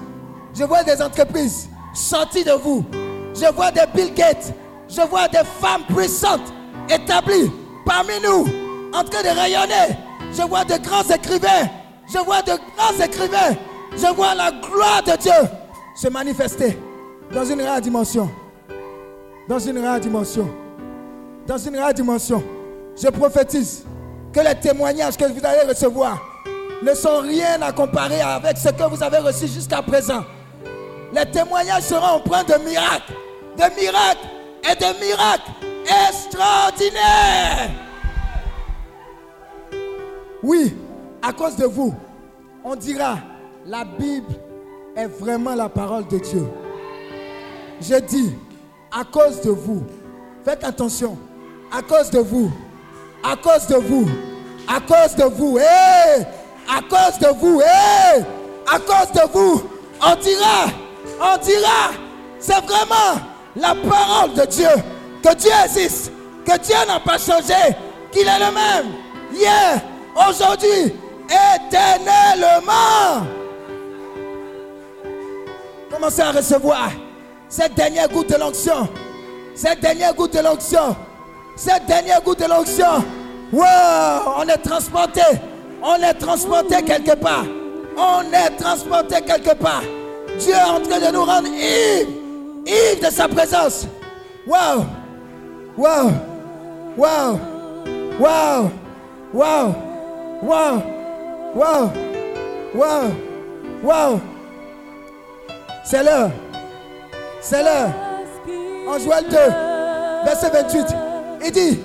Je 0.54 0.64
vois 0.64 0.84
des 0.84 1.02
entreprises 1.02 1.70
sorties 1.94 2.44
de 2.44 2.52
vous. 2.52 2.86
Je 3.34 3.52
vois 3.54 3.72
des 3.72 3.86
Bill 3.94 4.14
Gates. 4.14 4.54
Je 4.88 5.02
vois 5.02 5.28
des 5.28 5.44
femmes 5.60 5.84
puissantes 5.96 6.54
établies 6.90 7.52
parmi 7.86 8.14
nous 8.24 8.46
en 8.94 9.04
train 9.04 9.24
de 9.24 9.40
rayonner. 9.40 9.96
Je 10.32 10.42
vois 10.44 10.64
de 10.66 10.78
grands 10.78 11.04
écrivains. 11.04 11.70
Je 12.12 12.20
vois 12.20 12.42
de 12.42 12.52
grands 12.52 13.04
écrivains. 13.04 13.56
Je 13.96 14.14
vois 14.14 14.36
la 14.36 14.52
gloire 14.52 15.04
de 15.04 15.16
Dieu 15.18 15.32
se 15.96 16.08
manifester 16.10 16.78
dans 17.32 17.46
une 17.46 17.62
rare 17.62 17.82
dimension. 17.82 18.30
Dans 19.48 19.60
une 19.60 19.80
rare 19.80 20.00
dimension. 20.00 20.50
Dans 21.48 21.58
une 21.58 21.78
rare 21.78 21.94
dimension. 21.94 22.44
Je 22.96 23.08
prophétise 23.10 23.84
que 24.32 24.40
les 24.40 24.56
témoignages 24.56 25.18
que 25.18 25.26
vous 25.26 25.46
allez 25.46 25.68
recevoir 25.68 26.22
ne 26.84 26.94
sont 26.94 27.20
rien 27.20 27.62
à 27.62 27.72
comparer 27.72 28.22
avec 28.22 28.58
ce 28.58 28.70
que 28.70 28.84
vous 28.84 29.02
avez 29.02 29.18
reçu 29.20 29.48
jusqu'à 29.48 29.82
présent. 29.82 30.24
Les 31.14 31.26
témoignages 31.28 31.84
seront 31.84 32.16
empreints 32.18 32.44
de 32.44 32.56
miracles, 32.64 33.14
de 33.56 33.64
miracles 33.80 34.28
et 34.64 34.76
de 34.76 35.00
miracles 35.00 35.52
extraordinaires. 36.10 37.70
Oui, 40.42 40.76
à 41.22 41.32
cause 41.32 41.56
de 41.56 41.66
vous, 41.66 41.94
on 42.64 42.76
dira, 42.76 43.20
la 43.66 43.86
Bible 43.86 44.34
est 44.96 45.06
vraiment 45.06 45.54
la 45.54 45.70
parole 45.70 46.08
de 46.08 46.18
Dieu. 46.18 46.48
Je 47.80 47.96
dis, 48.00 48.36
à 48.92 49.04
cause 49.04 49.42
de 49.42 49.52
vous, 49.52 49.84
faites 50.44 50.64
attention, 50.64 51.18
à 51.72 51.82
cause 51.84 52.10
de 52.10 52.20
vous, 52.20 52.52
à 53.24 53.36
cause 53.36 53.68
de 53.68 53.76
vous, 53.76 54.08
à 54.68 54.80
cause 54.80 55.16
de 55.16 55.26
vous, 55.26 55.60
hé, 55.60 56.24
à 56.68 56.82
cause 56.90 57.20
de 57.20 57.28
vous, 57.40 57.62
hé, 57.62 58.24
à 58.68 58.80
cause 58.80 59.12
de 59.14 59.32
vous, 59.32 59.64
on 60.02 60.16
dira, 60.16 60.66
on 61.20 61.38
dira, 61.38 61.92
c'est 62.40 62.64
vraiment 62.66 63.22
la 63.56 63.76
parole 63.76 64.34
de 64.34 64.46
Dieu, 64.46 64.70
que 65.24 65.34
Dieu 65.36 65.52
existe, 65.64 66.12
que 66.46 66.58
Dieu 66.60 66.76
n'a 66.88 67.00
pas 67.00 67.18
changé, 67.18 67.76
qu'il 68.12 68.28
est 68.28 68.40
le 68.40 68.52
même, 68.52 68.94
hier, 69.34 69.82
aujourd'hui, 70.16 70.94
éternellement. 71.26 73.28
Commencez 75.90 76.22
à 76.22 76.32
recevoir 76.32 76.92
cette 77.48 77.76
dernière 77.76 78.10
goutte 78.10 78.30
de 78.30 78.36
l'onction. 78.36 78.90
Cette 79.56 79.80
dernière 79.80 80.14
goutte 80.16 80.34
de 80.34 80.40
l'onction. 80.40 80.96
Cette 81.56 81.86
dernière 81.86 82.22
goutte 82.22 82.40
de 82.40 82.46
l'onction. 82.46 83.06
Wow, 83.52 84.34
on 84.38 84.48
est 84.48 84.58
transporté. 84.58 85.22
On 85.82 85.96
est 85.96 86.16
transporté 86.16 86.82
quelque 86.82 87.16
part. 87.16 87.46
On 87.96 88.24
est 88.34 88.58
transporté 88.58 89.22
quelque 89.22 89.54
part. 89.54 89.84
Dieu 90.40 90.54
est 90.54 90.70
en 90.70 90.82
train 90.82 91.00
de 91.00 91.14
nous 91.14 91.24
rendre 91.24 91.48
ivres. 91.48 92.10
Ivres 92.66 93.08
de 93.08 93.12
sa 93.12 93.28
présence. 93.28 93.88
Wow. 94.48 94.86
Wow. 95.78 96.12
Wow. 96.98 97.40
Wow. 98.20 98.72
Wow. 99.34 99.76
Wow. 100.44 100.82
Wow. 101.56 101.92
Wow. 102.76 103.12
Wow. 103.84 104.22
C'est 105.86 106.04
l'heure. 106.04 106.32
C'est 107.42 107.64
l'heure. 107.64 107.90
En 108.88 109.00
Joël 109.00 109.26
2, 109.30 109.38
verset 110.26 110.50
28, 110.50 110.86
il 111.46 111.52
dit, 111.52 111.80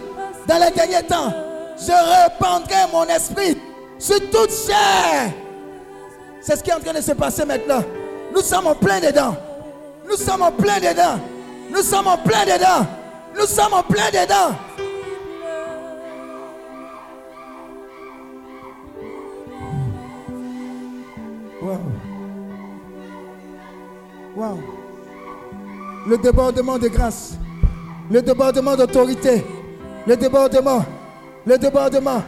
dans 0.46 0.58
les 0.64 0.70
derniers 0.70 1.06
temps, 1.06 1.32
je 1.78 1.92
répandrai 1.92 2.90
mon 2.92 3.04
esprit 3.04 3.56
sur 3.98 4.18
toute 4.30 4.50
chair. 4.50 5.32
C'est 6.40 6.56
ce 6.56 6.62
qui 6.62 6.70
est 6.70 6.74
en 6.74 6.80
train 6.80 6.92
de 6.92 7.00
se 7.00 7.12
passer 7.12 7.44
maintenant. 7.44 7.82
Nous 8.32 8.40
sommes 8.42 8.66
en 8.66 8.74
plein 8.74 9.00
dedans. 9.00 9.36
Nous 10.08 10.16
sommes 10.16 10.42
en 10.42 10.52
plein 10.52 10.78
dedans. 10.78 11.18
Nous 11.70 11.82
sommes 11.82 12.06
en 12.06 12.16
plein 12.18 12.44
dedans. 12.44 12.86
Nous 13.38 13.46
sommes 13.46 13.74
en 13.74 13.82
plein 13.82 14.10
dedans. 14.10 14.56
Wow. 21.60 21.78
Wow. 24.36 24.58
Le 26.06 26.16
débordement 26.18 26.78
de 26.78 26.88
grâce. 26.88 27.34
Le 28.10 28.22
débordement 28.22 28.76
d'autorité. 28.76 29.44
Le 30.06 30.16
débordement. 30.16 30.84
Le 31.44 31.58
débordement. 31.58 32.22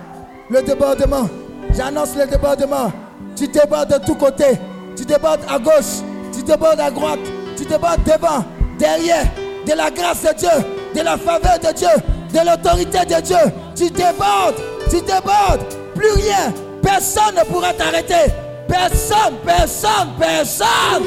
Le 0.50 0.62
débordement. 0.62 1.28
J'annonce 1.72 2.16
le 2.16 2.26
débordement. 2.26 2.92
Tu 3.36 3.48
débordes 3.48 3.98
de 4.00 4.04
tous 4.04 4.16
côtés. 4.16 4.58
Tu 4.96 5.04
débordes 5.04 5.40
à 5.48 5.58
gauche. 5.58 6.02
Tu 6.32 6.42
débordes 6.42 6.80
à 6.80 6.90
droite. 6.90 7.20
Tu 7.56 7.64
débordes 7.64 8.02
devant, 8.04 8.44
derrière. 8.78 9.26
De 9.66 9.72
la 9.72 9.90
grâce 9.90 10.22
de 10.22 10.34
Dieu. 10.38 10.48
De 10.94 11.00
la 11.00 11.16
faveur 11.16 11.58
de 11.58 11.72
Dieu. 11.72 11.88
De 12.32 12.46
l'autorité 12.46 12.98
de 13.00 13.20
Dieu. 13.20 13.36
Tu 13.74 13.90
débordes. 13.90 14.56
Tu 14.90 15.00
débordes. 15.00 15.64
Plus 15.94 16.12
rien. 16.12 16.52
Personne 16.82 17.34
ne 17.36 17.44
pourra 17.44 17.72
t'arrêter. 17.72 18.32
Personne, 18.68 19.34
personne, 19.44 20.08
personne. 20.18 21.04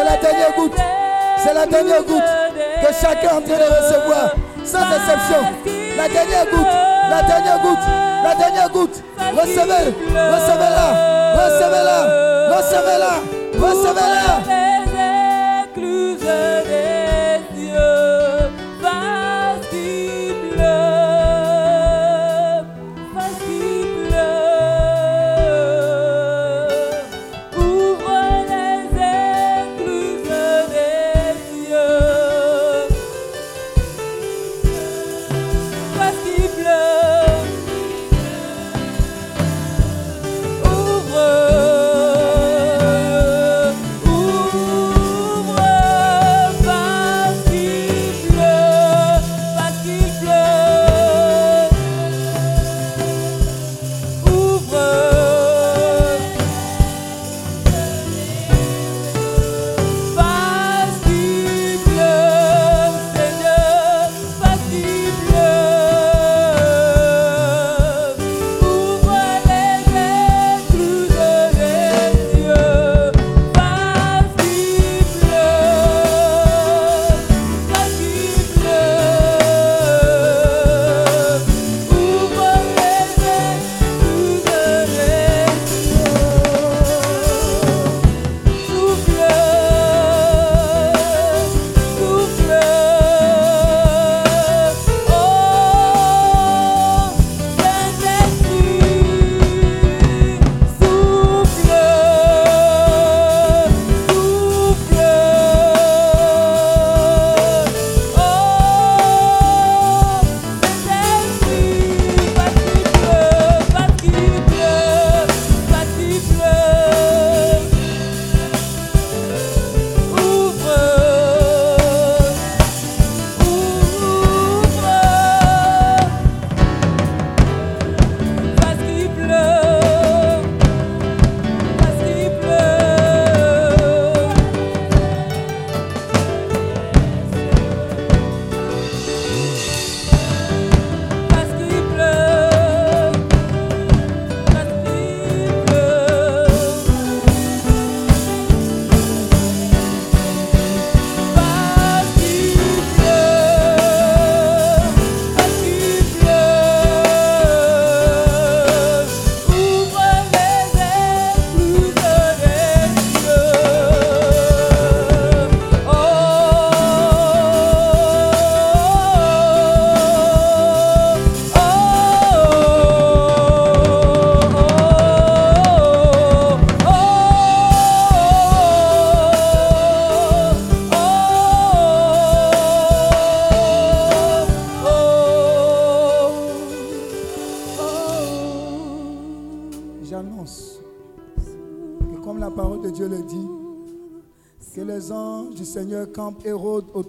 C'est 0.00 0.06
la 0.06 0.16
dernière 0.16 0.54
goutte. 0.54 0.78
C'est 1.36 1.52
la 1.52 1.66
dernière 1.66 2.02
goutte 2.02 2.22
que 2.80 2.94
chacun 2.94 3.20
est 3.20 3.32
en 3.32 3.42
train 3.42 3.58
de 3.58 3.64
recevoir. 3.64 4.34
Sans 4.64 4.78
exception. 4.96 5.42
La 5.94 6.08
dernière 6.08 6.46
goutte. 6.46 6.74
La 7.10 7.22
dernière 7.22 7.58
goutte. 7.60 7.86
La 8.24 8.34
dernière 8.34 8.70
goutte. 8.70 9.02
Recevez. 9.18 9.92
Recevez-la. 10.08 10.88
Recevez-la. 11.36 11.98
Recevez-la. 12.56 13.12
Recevez-la. 13.60 14.60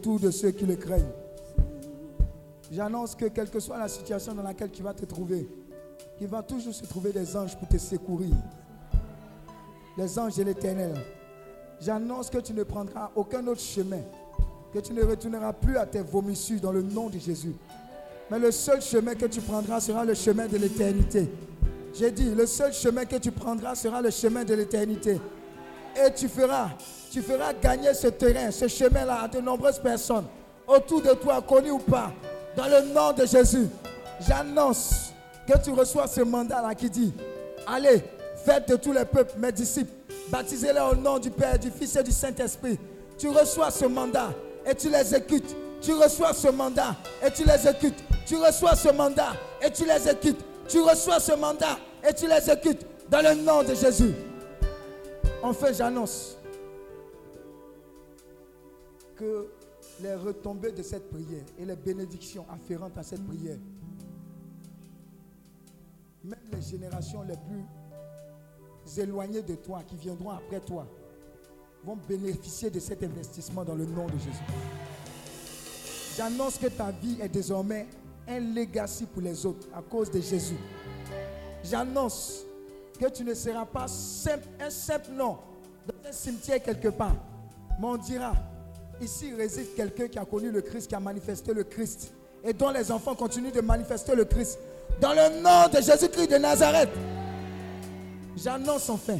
Autour 0.01 0.19
de 0.19 0.31
ceux 0.31 0.49
qui 0.49 0.65
le 0.65 0.75
craignent. 0.75 1.13
J'annonce 2.71 3.13
que 3.13 3.25
quelle 3.25 3.51
que 3.51 3.59
soit 3.59 3.77
la 3.77 3.87
situation 3.87 4.33
dans 4.33 4.41
laquelle 4.41 4.71
tu 4.71 4.81
vas 4.81 4.95
te 4.95 5.05
trouver, 5.05 5.47
il 6.19 6.27
va 6.27 6.41
toujours 6.41 6.73
se 6.73 6.83
trouver 6.85 7.11
des 7.11 7.37
anges 7.37 7.55
pour 7.55 7.67
te 7.67 7.77
secourir. 7.77 8.33
Les 9.95 10.17
anges 10.17 10.37
de 10.37 10.43
l'éternel. 10.43 10.93
J'annonce 11.79 12.31
que 12.31 12.39
tu 12.39 12.53
ne 12.53 12.63
prendras 12.63 13.11
aucun 13.15 13.45
autre 13.45 13.61
chemin, 13.61 14.01
que 14.73 14.79
tu 14.79 14.91
ne 14.93 15.03
retourneras 15.03 15.53
plus 15.53 15.77
à 15.77 15.85
tes 15.85 16.01
vomissures 16.01 16.61
dans 16.61 16.71
le 16.71 16.81
nom 16.81 17.07
de 17.07 17.19
Jésus. 17.19 17.53
Mais 18.31 18.39
le 18.39 18.49
seul 18.49 18.81
chemin 18.81 19.13
que 19.13 19.27
tu 19.27 19.41
prendras 19.41 19.81
sera 19.81 20.03
le 20.03 20.15
chemin 20.15 20.47
de 20.47 20.57
l'éternité. 20.57 21.29
J'ai 21.93 22.09
dit, 22.09 22.33
le 22.33 22.47
seul 22.47 22.73
chemin 22.73 23.05
que 23.05 23.17
tu 23.17 23.31
prendras 23.31 23.75
sera 23.75 24.01
le 24.01 24.09
chemin 24.09 24.45
de 24.45 24.55
l'éternité. 24.55 25.19
Et 25.95 26.11
tu 26.11 26.27
feras, 26.27 26.69
tu 27.11 27.21
feras 27.21 27.51
gagner 27.53 27.93
ce 27.93 28.07
terrain, 28.07 28.49
ce 28.51 28.67
chemin-là 28.69 29.23
à 29.23 29.27
de 29.27 29.41
nombreuses 29.41 29.79
personnes, 29.79 30.25
autour 30.65 31.01
de 31.01 31.13
toi, 31.13 31.41
connues 31.41 31.71
ou 31.71 31.79
pas, 31.79 32.11
dans 32.55 32.67
le 32.67 32.93
nom 32.93 33.11
de 33.11 33.25
Jésus. 33.25 33.67
J'annonce 34.25 35.11
que 35.45 35.57
tu 35.61 35.71
reçois 35.71 36.07
ce 36.07 36.21
mandat-là 36.21 36.73
qui 36.73 36.89
dit, 36.89 37.13
allez, 37.67 38.01
faites 38.45 38.69
de 38.69 38.77
tous 38.77 38.93
les 38.93 39.03
peuples 39.03 39.33
mes 39.37 39.51
disciples, 39.51 39.91
baptisez-les 40.29 40.79
au 40.79 40.95
nom 40.95 41.19
du 41.19 41.29
Père, 41.29 41.59
du 41.59 41.69
Fils 41.69 41.97
et 41.97 42.03
du 42.03 42.11
Saint-Esprit. 42.11 42.79
Tu 43.17 43.27
reçois 43.27 43.71
ce 43.71 43.85
mandat 43.85 44.29
et 44.65 44.73
tu 44.73 44.89
l'exécutes. 44.89 45.55
Tu 45.81 45.93
reçois 45.93 46.33
ce 46.33 46.47
mandat 46.47 46.95
et 47.25 47.29
tu 47.31 47.43
l'exécutes. 47.43 48.03
Tu 48.25 48.37
reçois 48.37 48.75
ce 48.75 48.89
mandat 48.89 49.33
et 49.61 49.69
tu 49.69 49.85
l'exécutes. 49.85 50.39
Tu 50.67 50.79
reçois 50.79 51.19
ce 51.19 51.33
mandat 51.33 51.77
et 52.07 52.13
tu 52.13 52.27
l'exécutes 52.27 52.85
dans 53.09 53.21
le 53.21 53.35
nom 53.35 53.63
de 53.63 53.75
Jésus. 53.75 54.13
Enfin, 55.43 55.67
j'annonce 55.75 56.37
que 59.21 59.47
les 60.01 60.15
retombées 60.15 60.71
de 60.71 60.81
cette 60.81 61.11
prière 61.11 61.43
et 61.59 61.65
les 61.65 61.75
bénédictions 61.75 62.43
afférentes 62.49 62.97
à 62.97 63.03
cette 63.03 63.23
prière, 63.27 63.57
même 66.23 66.39
les 66.51 66.61
générations 66.61 67.21
les 67.21 67.35
plus 67.37 68.99
éloignées 68.99 69.43
de 69.43 69.53
toi, 69.55 69.83
qui 69.87 69.95
viendront 69.95 70.31
après 70.31 70.59
toi, 70.59 70.87
vont 71.83 71.97
bénéficier 72.07 72.71
de 72.71 72.79
cet 72.79 73.03
investissement 73.03 73.63
dans 73.63 73.75
le 73.75 73.85
nom 73.85 74.07
de 74.07 74.17
Jésus. 74.17 74.43
J'annonce 76.17 76.57
que 76.57 76.67
ta 76.67 76.89
vie 76.89 77.17
est 77.21 77.29
désormais 77.29 77.87
un 78.27 78.39
legacy 78.39 79.05
pour 79.05 79.21
les 79.21 79.45
autres 79.45 79.67
à 79.73 79.83
cause 79.83 80.09
de 80.09 80.19
Jésus. 80.19 80.57
J'annonce 81.63 82.43
que 82.99 83.07
tu 83.09 83.23
ne 83.23 83.35
seras 83.35 83.65
pas 83.65 83.85
un 83.85 84.69
simple 84.69 85.11
nom 85.11 85.37
dans 85.85 86.09
un 86.09 86.11
cimetière 86.11 86.61
quelque 86.61 86.89
part. 86.89 87.15
Mais 87.79 87.87
on 87.87 87.97
dira, 87.97 88.33
ici 89.01 89.33
réside 89.33 89.75
quelqu'un 89.75 90.07
qui 90.07 90.19
a 90.19 90.25
connu 90.25 90.51
le 90.51 90.61
Christ, 90.61 90.87
qui 90.87 90.95
a 90.95 90.99
manifesté 90.99 91.53
le 91.53 91.63
Christ, 91.63 92.13
et 92.43 92.53
dont 92.53 92.69
les 92.69 92.91
enfants 92.91 93.15
continuent 93.15 93.51
de 93.51 93.61
manifester 93.61 94.15
le 94.15 94.25
Christ. 94.25 94.59
Dans 94.99 95.13
le 95.13 95.41
nom 95.41 95.67
de 95.71 95.81
Jésus-Christ 95.81 96.29
de 96.29 96.37
Nazareth, 96.37 96.89
j'annonce 98.37 98.89
enfin, 98.89 99.17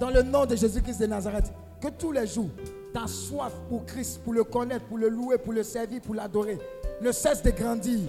dans 0.00 0.10
le 0.10 0.22
nom 0.22 0.46
de 0.46 0.56
Jésus-Christ 0.56 1.00
de 1.00 1.06
Nazareth, 1.06 1.52
que 1.80 1.88
tous 1.88 2.12
les 2.12 2.26
jours, 2.26 2.50
ta 2.92 3.06
soif 3.06 3.52
pour 3.68 3.84
Christ, 3.86 4.20
pour 4.24 4.32
le 4.32 4.44
connaître, 4.44 4.84
pour 4.86 4.98
le 4.98 5.08
louer, 5.08 5.38
pour 5.38 5.52
le 5.52 5.62
servir, 5.62 6.00
pour 6.00 6.14
l'adorer, 6.14 6.58
ne 7.00 7.12
cesse 7.12 7.42
de 7.42 7.50
grandir. 7.50 8.00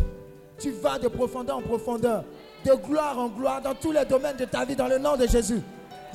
Tu 0.57 0.71
vas 0.71 0.99
de 0.99 1.07
profondeur 1.07 1.57
en 1.57 1.61
profondeur, 1.61 2.23
de 2.65 2.73
gloire 2.73 3.17
en 3.17 3.29
gloire, 3.29 3.61
dans 3.61 3.75
tous 3.75 3.91
les 3.91 4.05
domaines 4.05 4.37
de 4.37 4.45
ta 4.45 4.65
vie, 4.65 4.75
dans 4.75 4.87
le 4.87 4.97
nom 4.97 5.15
de 5.15 5.27
Jésus. 5.27 5.61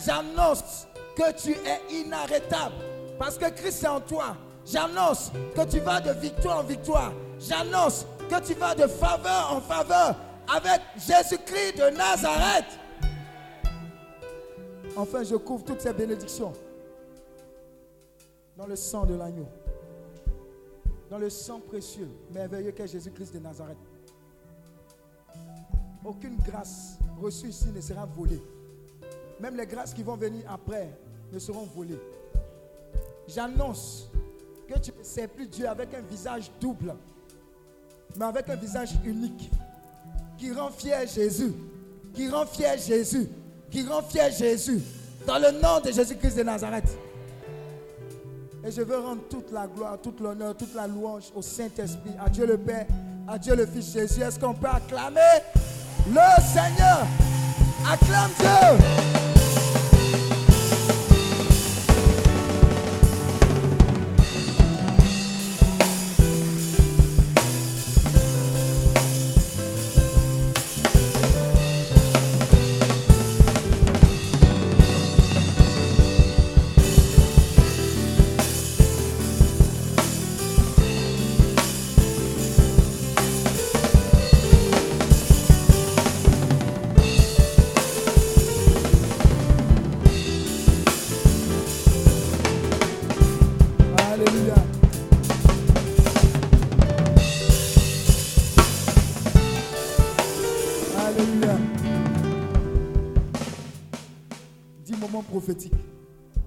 J'annonce 0.05 0.87
que 1.17 1.33
tu 1.33 1.53
es 1.53 2.01
inarrêtable, 2.01 2.75
parce 3.19 3.39
que 3.39 3.49
Christ 3.51 3.85
est 3.85 3.89
en 3.89 4.01
toi. 4.01 4.37
J'annonce 4.67 5.31
que 5.55 5.65
tu 5.69 5.81
vas 5.81 6.01
de 6.01 6.11
victoire 6.13 6.59
en 6.59 6.63
victoire. 6.63 7.13
J'annonce 7.39 8.07
que 8.29 8.41
tu 8.47 8.55
vas 8.55 8.75
de 8.75 8.87
faveur 8.87 9.53
en 9.53 9.61
faveur 9.61 10.17
avec 10.55 10.81
Jésus-Christ 10.97 11.79
de 11.79 11.97
Nazareth. 11.97 12.79
Enfin, 14.97 15.23
je 15.23 15.37
couvre 15.37 15.65
toutes 15.65 15.81
ces 15.81 15.93
bénédictions 15.93 16.53
dans 18.57 18.67
le 18.67 18.77
sang 18.77 19.05
de 19.05 19.15
l'agneau, 19.15 19.49
dans 21.11 21.19
le 21.19 21.29
sang 21.29 21.61
précieux, 21.61 22.09
merveilleux 22.31 22.71
qu'est 22.71 22.87
Jésus-Christ 22.87 23.35
de 23.35 23.41
Nazareth. 23.41 23.77
Aucune 26.05 26.37
grâce 26.37 26.99
reçue 27.21 27.49
ici 27.49 27.69
ne 27.75 27.81
sera 27.81 28.07
volée. 28.07 28.43
Même 29.41 29.57
les 29.57 29.67
grâces 29.67 29.93
qui 29.93 30.03
vont 30.03 30.17
venir 30.17 30.45
après 30.49 30.97
ne 31.33 31.39
seront 31.39 31.65
volées. 31.65 32.01
J'annonce 33.27 34.11
que 34.69 34.79
tu 34.79 34.93
ne 34.97 35.05
sais 35.05 35.29
plus 35.29 35.47
Dieu 35.47 35.69
avec 35.69 35.93
un 35.95 36.01
visage 36.01 36.51
double, 36.61 36.95
mais 38.17 38.25
avec 38.25 38.49
un 38.49 38.57
visage 38.57 38.91
unique, 39.05 39.51
qui 40.39 40.53
rend 40.53 40.71
fier 40.71 41.07
Jésus, 41.07 41.53
qui 42.15 42.29
rend 42.29 42.47
fier 42.47 42.79
Jésus, 42.79 43.29
qui 43.71 43.83
rend 43.87 44.03
fier 44.03 44.31
Jésus, 44.31 44.81
dans 45.27 45.39
le 45.39 45.51
nom 45.53 45.81
de 45.81 45.91
Jésus-Christ 45.91 46.37
de 46.37 46.43
Nazareth. 46.43 46.99
Et 48.67 48.71
je 48.71 48.81
veux 48.81 48.99
rendre 48.99 49.23
toute 49.29 49.53
la 49.53 49.67
gloire, 49.67 49.99
toute 50.03 50.21
l'honneur, 50.21 50.57
toute 50.57 50.75
la 50.75 50.87
louange 50.87 51.25
au 51.35 51.43
Saint-Esprit, 51.43 52.13
à 52.25 52.31
Dieu 52.31 52.47
le 52.47 52.57
Père, 52.57 52.87
à 53.29 53.39
Dieu 53.39 53.55
le 53.55 53.67
Fils 53.67 53.93
Jésus. 53.93 54.23
Est-ce 54.23 54.39
qu'on 54.39 54.55
peut 54.55 54.69
acclamer 54.69 55.21
le 56.07 56.43
Seigneur? 56.43 57.07
Acclame 57.87 58.31
Dieu 58.39 59.24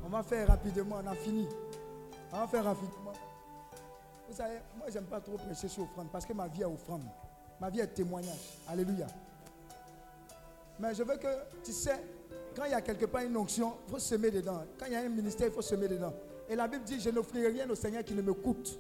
On 0.06 0.10
va 0.10 0.24
faire 0.24 0.48
rapidement, 0.48 0.98
on 1.04 1.08
a 1.08 1.16
fini. 1.16 1.48
On 2.32 2.40
va 2.40 2.48
faire 2.48 2.64
rapidement. 2.64 3.14
Vous 4.30 4.36
savez, 4.36 4.58
moi 4.78 4.88
j'aime 4.92 5.06
pas 5.06 5.20
trop 5.22 5.38
prêcher 5.38 5.68
sur 5.68 5.84
offrande 5.84 6.08
parce 6.12 6.26
que 6.26 6.34
ma 6.34 6.48
vie 6.48 6.62
est 6.62 6.66
offrande. 6.66 7.04
Ma 7.60 7.70
vie 7.70 7.80
est 7.80 7.88
témoignage. 7.88 8.58
Alléluia. 8.68 9.08
Mais 10.80 10.94
je 10.94 11.04
veux 11.04 11.18
que, 11.18 11.28
tu 11.64 11.72
sais, 11.72 12.00
quand 12.56 12.66
il 12.66 12.72
y 12.72 12.76
a 12.76 12.82
quelque 12.82 13.06
part 13.06 13.24
une 13.24 13.36
onction, 13.36 13.74
il 13.88 13.92
faut 13.92 14.00
semer 14.00 14.32
dedans. 14.32 14.64
Quand 14.78 14.86
il 14.86 14.94
y 14.94 14.96
a 14.96 15.00
un 15.00 15.10
ministère, 15.10 15.48
il 15.48 15.54
faut 15.54 15.62
semer 15.62 15.88
dedans. 15.88 16.14
Et 16.50 16.56
la 16.56 16.68
Bible 16.68 16.84
dit, 16.84 17.00
je 17.00 17.10
n'offrirai 17.10 17.50
rien 17.50 17.70
au 17.70 17.76
Seigneur 17.76 18.04
qui 18.04 18.14
ne 18.14 18.22
me 18.22 18.34
coûte. 18.34 18.80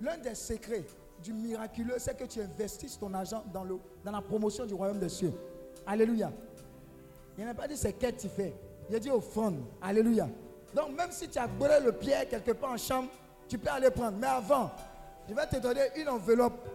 L'un 0.00 0.16
des 0.18 0.34
secrets 0.34 0.84
du 1.22 1.32
miraculeux, 1.32 1.96
c'est 1.98 2.16
que 2.16 2.24
tu 2.24 2.40
investisses 2.40 2.98
ton 2.98 3.12
argent 3.14 3.44
dans, 3.52 3.64
le, 3.64 3.76
dans 4.04 4.12
la 4.12 4.20
promotion 4.20 4.64
du 4.66 4.74
royaume 4.74 4.98
des 4.98 5.08
cieux. 5.08 5.32
Alléluia. 5.86 6.32
Il 7.38 7.44
n'a 7.44 7.54
pas 7.54 7.66
dit 7.66 7.76
c'est 7.76 7.92
qu'est-ce 7.92 8.26
que 8.26 8.42
tu. 8.42 8.52
Il 8.88 8.96
a 8.96 8.98
dit 8.98 9.10
offrande. 9.10 9.62
Alléluia. 9.80 10.28
Donc 10.74 10.96
même 10.96 11.10
si 11.10 11.28
tu 11.28 11.38
as 11.38 11.46
brûlé 11.46 11.78
le 11.84 11.92
pied 11.92 12.14
quelque 12.28 12.52
part 12.52 12.72
en 12.72 12.76
chambre, 12.76 13.08
tu 13.48 13.58
peux 13.58 13.70
aller 13.70 13.90
prendre. 13.90 14.16
Mais 14.18 14.26
avant, 14.26 14.70
je 15.28 15.34
vais 15.34 15.46
te 15.46 15.56
donner 15.56 15.82
une 15.96 16.08
enveloppe 16.08 16.66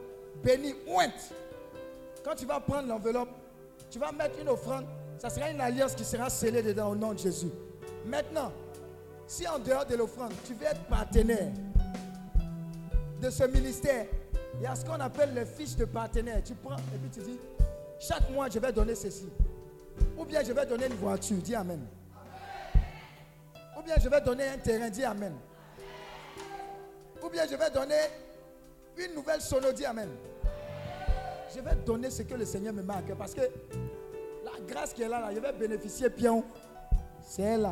bénie, 0.44 0.76
ointe. 0.88 1.34
Quand 2.24 2.36
tu 2.36 2.46
vas 2.46 2.60
prendre 2.60 2.88
l'enveloppe, 2.88 3.30
tu 3.90 4.00
vas 4.00 4.12
mettre 4.12 4.40
une 4.40 4.50
offrande. 4.50 4.86
Ça 5.18 5.30
sera 5.30 5.50
une 5.50 5.62
alliance 5.62 5.96
qui 5.96 6.04
sera 6.04 6.30
scellée 6.30 6.62
dedans 6.62 6.92
au 6.92 6.96
nom 6.96 7.14
de 7.14 7.20
Jésus. 7.20 7.50
Maintenant, 8.06 8.52
si 9.26 9.48
en 9.48 9.60
dehors 9.60 9.86
de 9.86 9.96
l'offrande, 9.96 10.32
tu 10.46 10.54
veux 10.54 10.66
être 10.66 10.84
partenaire 10.86 11.52
de 13.22 13.30
ce 13.30 13.44
ministère, 13.46 14.06
il 14.56 14.62
y 14.62 14.66
a 14.66 14.76
ce 14.76 14.86
qu'on 14.86 15.00
appelle 15.00 15.34
les 15.34 15.46
fiches 15.46 15.76
de 15.76 15.86
partenaire. 15.86 16.42
Tu 16.44 16.54
prends 16.54 16.76
et 16.76 16.98
puis 17.02 17.10
tu 17.12 17.20
dis, 17.22 17.40
chaque 18.00 18.30
mois, 18.30 18.48
je 18.50 18.60
vais 18.60 18.72
donner 18.72 18.96
ceci. 18.96 19.28
Ou 20.18 20.26
bien 20.26 20.44
je 20.44 20.52
vais 20.54 20.66
donner 20.66 20.88
une 20.88 20.94
voiture, 20.96 21.38
dis 21.38 21.56
Amen. 21.56 21.86
Ou 23.78 23.82
bien 23.84 23.96
je 24.02 24.10
vais 24.10 24.22
donner 24.22 24.48
un 24.48 24.58
terrain, 24.58 24.90
dis 24.90 25.04
Amen. 25.04 25.34
Ou 27.24 27.30
bien 27.30 27.44
je 27.50 27.56
vais 27.56 27.70
donner 27.70 28.00
une 28.98 29.14
nouvelle 29.16 29.42
sono, 29.42 29.72
dis 29.72 29.86
Amen. 29.86 30.10
Je 31.56 31.62
vais 31.62 31.76
donner 31.86 32.10
ce 32.10 32.24
que 32.24 32.34
le 32.36 32.46
Seigneur 32.46 32.74
me 32.74 32.82
marque. 32.84 33.14
Parce 33.16 33.34
que 33.34 33.42
la 33.42 34.52
grâce 34.68 34.94
qui 34.94 35.04
est 35.04 35.08
là, 35.10 35.30
je 35.34 35.40
vais 35.40 35.54
bénéficier, 35.54 36.10
pion. 36.10 36.44
C'est 37.22 37.58
là. 37.58 37.72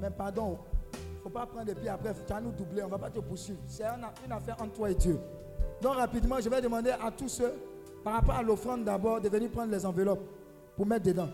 Mais 0.00 0.10
pardon, 0.10 0.58
faut 1.22 1.30
pas 1.30 1.46
prendre 1.46 1.70
et 1.70 1.74
puis 1.74 1.88
après, 1.88 2.12
tu 2.26 2.32
vas 2.32 2.40
nous 2.40 2.50
doubler, 2.52 2.82
on 2.82 2.86
ne 2.86 2.90
va 2.90 2.98
pas 2.98 3.10
te 3.10 3.20
poursuivre. 3.20 3.60
C'est 3.66 3.84
un- 3.84 3.98
une 4.26 4.32
affaire 4.32 4.56
entre 4.60 4.72
toi 4.72 4.90
et 4.90 4.94
Dieu. 4.94 5.18
Donc 5.80 5.94
rapidement, 5.96 6.40
je 6.40 6.48
vais 6.48 6.60
demander 6.60 6.90
à 6.90 7.10
tous 7.16 7.28
ceux, 7.28 7.54
par 8.02 8.14
rapport 8.14 8.34
à 8.34 8.42
l'offrande 8.42 8.84
d'abord, 8.84 9.20
de 9.20 9.28
venir 9.28 9.50
prendre 9.50 9.70
les 9.72 9.84
enveloppes 9.86 10.24
pour 10.76 10.86
mettre 10.86 11.04
dedans. 11.04 11.28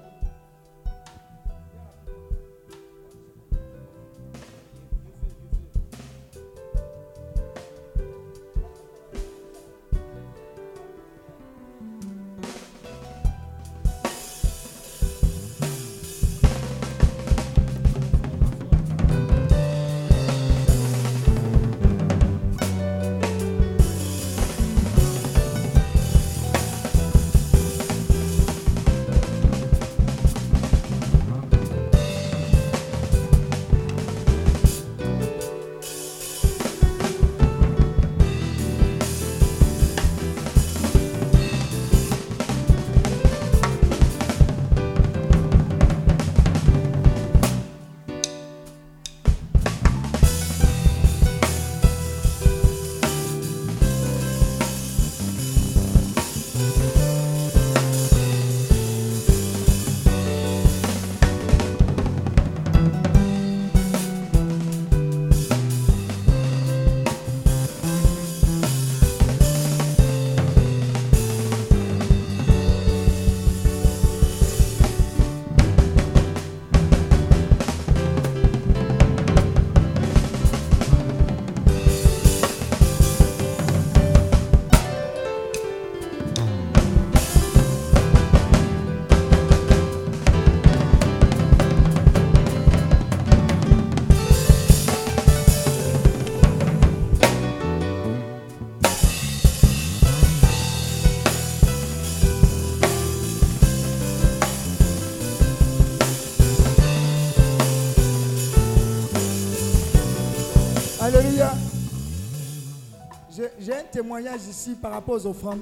Témoignage 113.90 114.46
ici 114.48 114.74
par 114.74 114.92
rapport 114.92 115.16
aux 115.16 115.26
offrandes. 115.26 115.60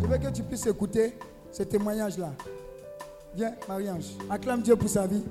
Je 0.00 0.06
veux 0.06 0.18
que 0.18 0.28
tu 0.30 0.42
puisses 0.42 0.66
écouter 0.66 1.14
ce 1.50 1.62
témoignage-là. 1.62 2.32
Viens, 3.34 3.54
Marie-Ange. 3.68 4.12
Acclame 4.30 4.62
Dieu 4.62 4.76
pour 4.76 4.88
sa 4.88 5.06
vie. 5.06 5.24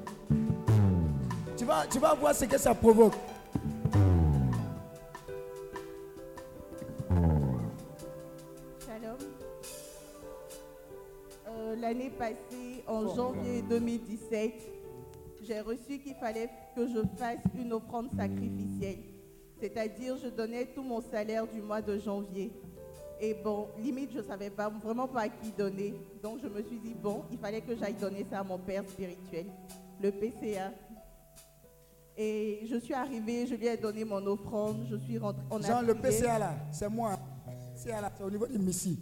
Tu 1.55 1.65
vas, 1.65 1.85
tu 1.89 1.99
vas 1.99 2.13
voir 2.15 2.33
ce 2.35 2.45
que 2.45 2.57
ça 2.57 2.73
provoque. 2.73 3.13
Shalom. 8.85 9.17
Euh, 11.47 11.75
L'année 11.79 12.09
passée, 12.09 12.83
en 12.87 13.15
janvier 13.15 13.61
2017, 13.69 14.53
j'ai 15.43 15.61
reçu 15.61 15.99
qu'il 15.99 16.15
fallait 16.15 16.49
que 16.75 16.87
je 16.87 16.99
fasse 17.17 17.39
une 17.57 17.73
offrande 17.73 18.09
sacrificielle. 18.17 19.12
C'est-à-dire, 19.63 20.17
je 20.21 20.27
donnais 20.27 20.65
tout 20.65 20.83
mon 20.83 20.99
salaire 20.99 21.47
du 21.47 21.61
mois 21.61 21.81
de 21.81 21.97
janvier. 21.97 22.51
Et 23.21 23.33
bon, 23.33 23.69
limite, 23.77 24.11
je 24.11 24.17
ne 24.17 24.23
savais 24.23 24.49
pas, 24.49 24.67
vraiment 24.67 25.07
pas 25.07 25.21
à 25.21 25.29
qui 25.29 25.51
donner. 25.51 25.93
Donc, 26.21 26.39
je 26.43 26.49
me 26.49 26.61
suis 26.63 26.79
dit, 26.79 26.93
bon, 26.93 27.23
il 27.31 27.37
fallait 27.37 27.61
que 27.61 27.73
j'aille 27.77 27.93
donner 27.93 28.25
ça 28.29 28.41
à 28.41 28.43
mon 28.43 28.57
père 28.57 28.83
spirituel, 28.89 29.45
le 30.01 30.11
PCA. 30.11 30.73
Et 32.17 32.65
je 32.69 32.75
suis 32.75 32.93
arrivée, 32.93 33.47
je 33.47 33.55
lui 33.55 33.67
ai 33.67 33.77
donné 33.77 34.03
mon 34.03 34.25
offrande, 34.27 34.85
je 34.91 34.97
suis 34.97 35.17
rentrée. 35.17 35.41
on 35.49 35.63
a 35.63 35.67
Jean, 35.67 35.81
le. 35.81 35.95
PCA 35.95 36.37
là, 36.37 36.55
c'est 36.69 36.89
moi. 36.89 37.17
PCA 37.73 38.01
là, 38.01 38.11
c'est 38.17 38.23
au 38.23 38.29
niveau 38.29 38.45
du 38.45 38.59
Missi. 38.59 38.99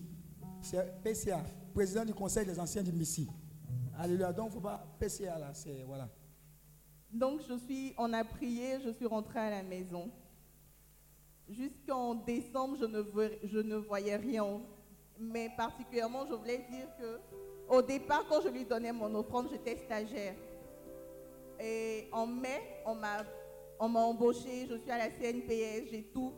C'est 0.61 1.01
PCA, 1.01 1.41
président 1.73 2.05
du 2.05 2.13
conseil 2.13 2.45
des 2.45 2.59
anciens 2.59 2.83
du 2.83 2.91
Missi. 2.91 3.27
Alléluia. 3.97 4.31
Donc, 4.31 4.49
il 4.51 4.57
ne 4.57 4.61
faut 4.61 4.67
pas. 4.67 4.85
PCA 4.99 5.39
là, 5.39 5.49
c'est. 5.55 5.81
Voilà. 5.87 6.07
Donc, 7.11 7.41
je 7.49 7.57
suis, 7.57 7.95
on 7.97 8.13
a 8.13 8.23
prié, 8.23 8.79
je 8.85 8.91
suis 8.91 9.07
rentrée 9.07 9.39
à 9.39 9.49
la 9.49 9.63
maison. 9.63 10.11
Jusqu'en 11.51 12.15
décembre, 12.15 12.77
je 12.79 12.85
ne, 13.59 13.75
voyais, 13.75 14.15
rien. 14.15 14.61
Mais 15.19 15.49
particulièrement, 15.57 16.25
je 16.25 16.33
voulais 16.33 16.65
dire 16.69 16.87
que, 16.97 17.19
au 17.67 17.81
départ, 17.81 18.25
quand 18.29 18.41
je 18.41 18.47
lui 18.49 18.65
donnais 18.65 18.93
mon 18.93 19.13
offrande, 19.15 19.49
j'étais 19.51 19.77
stagiaire. 19.77 20.35
Et 21.59 22.07
en 22.11 22.25
mai, 22.25 22.61
on 22.85 22.95
m'a, 22.95 23.23
on 23.79 23.93
embauchée, 23.95 24.65
je 24.69 24.75
suis 24.77 24.89
à 24.91 24.97
la 24.97 25.09
CNPS, 25.09 25.89
j'ai 25.91 26.03
tout. 26.13 26.33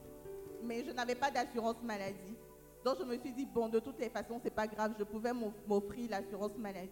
Mais 0.64 0.84
je 0.84 0.92
n'avais 0.92 1.16
pas 1.16 1.30
d'assurance 1.30 1.82
maladie. 1.84 2.36
Donc, 2.84 2.98
je 3.00 3.06
me 3.06 3.18
suis 3.18 3.32
dit, 3.32 3.46
bon, 3.46 3.70
de 3.70 3.80
toutes 3.80 4.00
les 4.00 4.10
façons, 4.10 4.40
c'est 4.44 4.54
pas 4.54 4.68
grave, 4.68 4.94
je 4.98 5.04
pouvais 5.04 5.32
m'off- 5.34 5.54
m'offrir 5.68 6.10
l'assurance 6.10 6.58
maladie. 6.58 6.90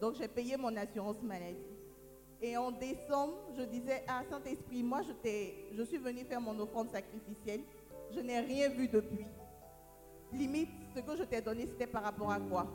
Donc, 0.00 0.16
j'ai 0.16 0.28
payé 0.28 0.56
mon 0.56 0.76
assurance 0.76 1.22
maladie. 1.22 1.71
Et 2.42 2.56
en 2.56 2.72
décembre, 2.72 3.34
je 3.56 3.62
disais, 3.62 4.02
ah 4.08 4.22
Saint-Esprit, 4.28 4.82
moi 4.82 5.00
je, 5.02 5.82
suis 5.84 5.98
venue 5.98 6.24
faire 6.24 6.40
mon 6.40 6.58
offrande 6.58 6.90
sacrificielle. 6.90 7.60
Je 8.10 8.18
n'ai 8.18 8.40
rien 8.40 8.68
vu 8.68 8.88
depuis. 8.88 9.24
Limite, 10.32 10.70
ce 10.94 11.00
que 11.00 11.16
je 11.16 11.22
t'ai 11.22 11.40
donné, 11.40 11.66
c'était 11.66 11.86
par 11.86 12.02
rapport 12.02 12.32
à 12.32 12.40
quoi? 12.40 12.66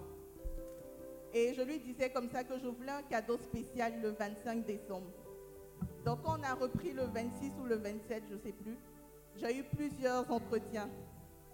Et 1.34 1.54
je 1.54 1.62
lui 1.62 1.80
disais 1.80 2.10
comme 2.10 2.30
ça 2.30 2.46
que 2.46 2.58
je 2.58 2.68
voulais 2.68 2.94
un 2.94 3.02
cadeau 3.04 3.38
spécial 3.38 4.02
le 4.02 4.12
25 4.12 4.66
décembre. 4.66 5.12
Donc 6.06 6.20
on 6.24 6.42
a 6.44 6.54
repris 6.54 6.94
le 6.94 7.04
26 7.04 7.52
ou 7.62 7.66
le 7.66 7.76
27, 7.76 8.24
je 8.30 8.36
ne 8.36 8.40
sais 8.40 8.54
plus, 8.54 8.78
j'ai 9.36 9.58
eu 9.58 9.64
plusieurs 9.64 10.32
entretiens 10.32 10.90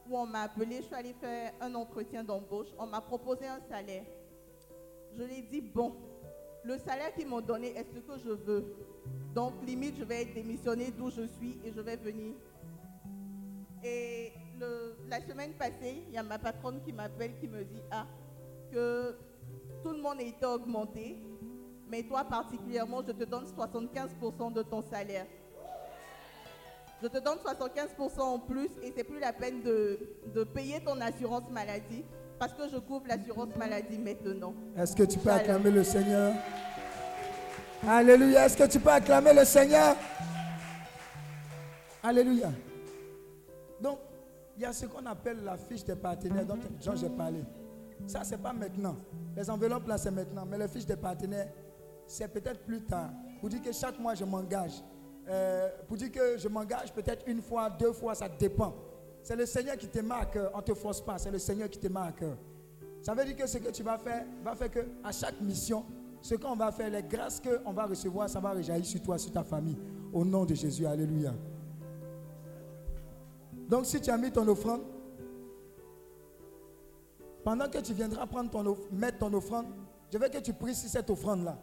où 0.07 0.17
on 0.17 0.27
m'a 0.27 0.43
appelé, 0.43 0.77
je 0.77 0.83
suis 0.83 0.95
allée 0.95 1.15
faire 1.19 1.51
un 1.59 1.73
entretien 1.73 2.23
d'embauche, 2.23 2.67
on 2.77 2.85
m'a 2.85 3.01
proposé 3.01 3.47
un 3.47 3.59
salaire. 3.69 4.05
Je 5.17 5.23
lui 5.23 5.39
ai 5.39 5.41
dit, 5.41 5.61
bon, 5.61 5.95
le 6.63 6.77
salaire 6.77 7.13
qu'ils 7.13 7.27
m'ont 7.27 7.41
donné 7.41 7.75
est 7.75 7.85
ce 7.93 7.99
que 7.99 8.17
je 8.17 8.29
veux. 8.29 8.75
Donc, 9.33 9.53
limite, 9.65 9.95
je 9.97 10.03
vais 10.03 10.25
démissionner 10.25 10.91
d'où 10.91 11.09
je 11.09 11.23
suis 11.23 11.59
et 11.63 11.71
je 11.75 11.81
vais 11.81 11.97
venir. 11.97 12.33
Et 13.83 14.31
la 15.09 15.19
semaine 15.21 15.53
passée, 15.53 16.03
il 16.07 16.13
y 16.13 16.17
a 16.17 16.23
ma 16.23 16.39
patronne 16.39 16.81
qui 16.85 16.93
m'appelle, 16.93 17.37
qui 17.39 17.47
me 17.47 17.63
dit 17.63 17.81
Ah, 17.91 18.07
que 18.71 19.15
tout 19.83 19.91
le 19.91 20.01
monde 20.01 20.19
a 20.19 20.23
été 20.23 20.45
augmenté, 20.45 21.17
mais 21.89 22.03
toi 22.03 22.23
particulièrement, 22.23 23.01
je 23.05 23.11
te 23.11 23.23
donne 23.25 23.45
75% 23.45 24.53
de 24.53 24.61
ton 24.61 24.81
salaire. 24.81 25.25
Je 27.01 27.07
te 27.07 27.17
donne 27.17 27.39
75% 27.39 28.21
en 28.21 28.39
plus 28.39 28.69
et 28.81 28.93
c'est 28.95 29.03
plus 29.03 29.19
la 29.19 29.33
peine 29.33 29.61
de 29.61 30.43
payer 30.53 30.81
ton 30.81 31.01
assurance 31.01 31.49
maladie 31.51 32.05
parce 32.43 32.53
que 32.55 32.67
je 32.67 32.77
couvre 32.77 33.05
l'assurance 33.07 33.55
maladie 33.55 33.97
maintenant. 33.97 34.53
Est-ce 34.75 34.93
que 34.93 35.03
tu 35.03 35.17
peux 35.17 35.29
acclamer 35.29 35.71
le 35.71 35.81
Seigneur? 35.81 36.33
Alléluia. 37.87 38.45
Est-ce 38.45 38.57
que 38.57 38.67
tu 38.67 38.81
peux 38.81 38.89
acclamer 38.89 39.33
le 39.33 39.45
Seigneur? 39.45 39.95
Alléluia. 42.03 42.51
Donc, 43.79 43.99
il 44.57 44.63
y 44.63 44.65
a 44.65 44.73
ce 44.73 44.85
qu'on 44.87 45.05
appelle 45.05 45.41
la 45.45 45.55
fiche 45.55 45.85
des 45.85 45.95
partenaires 45.95 46.45
dont, 46.45 46.57
dont 46.57 46.95
j'ai 46.97 47.07
parlé. 47.07 47.45
Ça, 48.07 48.25
c'est 48.25 48.37
pas 48.37 48.51
maintenant. 48.51 48.97
Les 49.37 49.49
enveloppes, 49.49 49.87
là, 49.87 49.97
c'est 49.97 50.11
maintenant. 50.11 50.45
Mais 50.45 50.57
les 50.57 50.67
fiches 50.67 50.85
des 50.85 50.97
partenaires, 50.97 51.47
c'est 52.05 52.27
peut-être 52.27 52.65
plus 52.65 52.81
tard. 52.81 53.11
Pour 53.39 53.47
dire 53.47 53.61
que 53.61 53.71
chaque 53.71 53.97
mois, 53.99 54.15
je 54.15 54.25
m'engage. 54.25 54.83
Euh, 55.29 55.69
pour 55.87 55.95
dire 55.95 56.11
que 56.11 56.37
je 56.37 56.49
m'engage 56.49 56.91
peut-être 56.91 57.23
une 57.25 57.41
fois, 57.41 57.69
deux 57.69 57.93
fois, 57.93 58.15
ça 58.15 58.27
dépend. 58.27 58.73
C'est 59.23 59.37
le 59.37 59.45
Seigneur 59.45 59.77
qui 59.77 59.87
te 59.87 59.99
cœur. 60.31 60.51
On 60.53 60.57
ne 60.57 60.63
te 60.63 60.73
force 60.73 61.01
pas. 61.01 61.17
C'est 61.17 61.31
le 61.31 61.39
Seigneur 61.39 61.69
qui 61.69 61.79
te 61.79 61.87
cœur. 61.87 62.37
Ça 63.01 63.13
veut 63.13 63.25
dire 63.25 63.35
que 63.35 63.47
ce 63.47 63.57
que 63.57 63.69
tu 63.69 63.81
vas 63.81 63.97
faire 63.97 64.25
va 64.43 64.55
faire 64.55 64.69
que 64.69 64.79
à 65.03 65.11
chaque 65.11 65.39
mission, 65.41 65.85
ce 66.21 66.35
qu'on 66.35 66.55
va 66.55 66.71
faire, 66.71 66.89
les 66.89 67.03
grâces 67.03 67.41
qu'on 67.41 67.73
va 67.73 67.85
recevoir, 67.85 68.29
ça 68.29 68.39
va 68.39 68.51
rejaillir 68.51 68.85
sur 68.85 69.01
toi, 69.01 69.17
sur 69.17 69.31
ta 69.31 69.43
famille. 69.43 69.77
Au 70.11 70.23
nom 70.23 70.45
de 70.45 70.53
Jésus, 70.53 70.85
Alléluia. 70.85 71.33
Donc 73.69 73.85
si 73.85 73.99
tu 73.99 74.09
as 74.09 74.17
mis 74.17 74.31
ton 74.31 74.47
offrande, 74.47 74.81
pendant 77.43 77.69
que 77.69 77.79
tu 77.79 77.93
viendras 77.93 78.25
prendre 78.25 78.77
mettre 78.91 79.19
ton 79.19 79.33
offrande, 79.33 79.67
je 80.11 80.17
veux 80.17 80.29
que 80.29 80.37
tu 80.37 80.53
pries 80.53 80.75
sur 80.75 80.89
cette 80.89 81.09
offrande-là. 81.09 81.57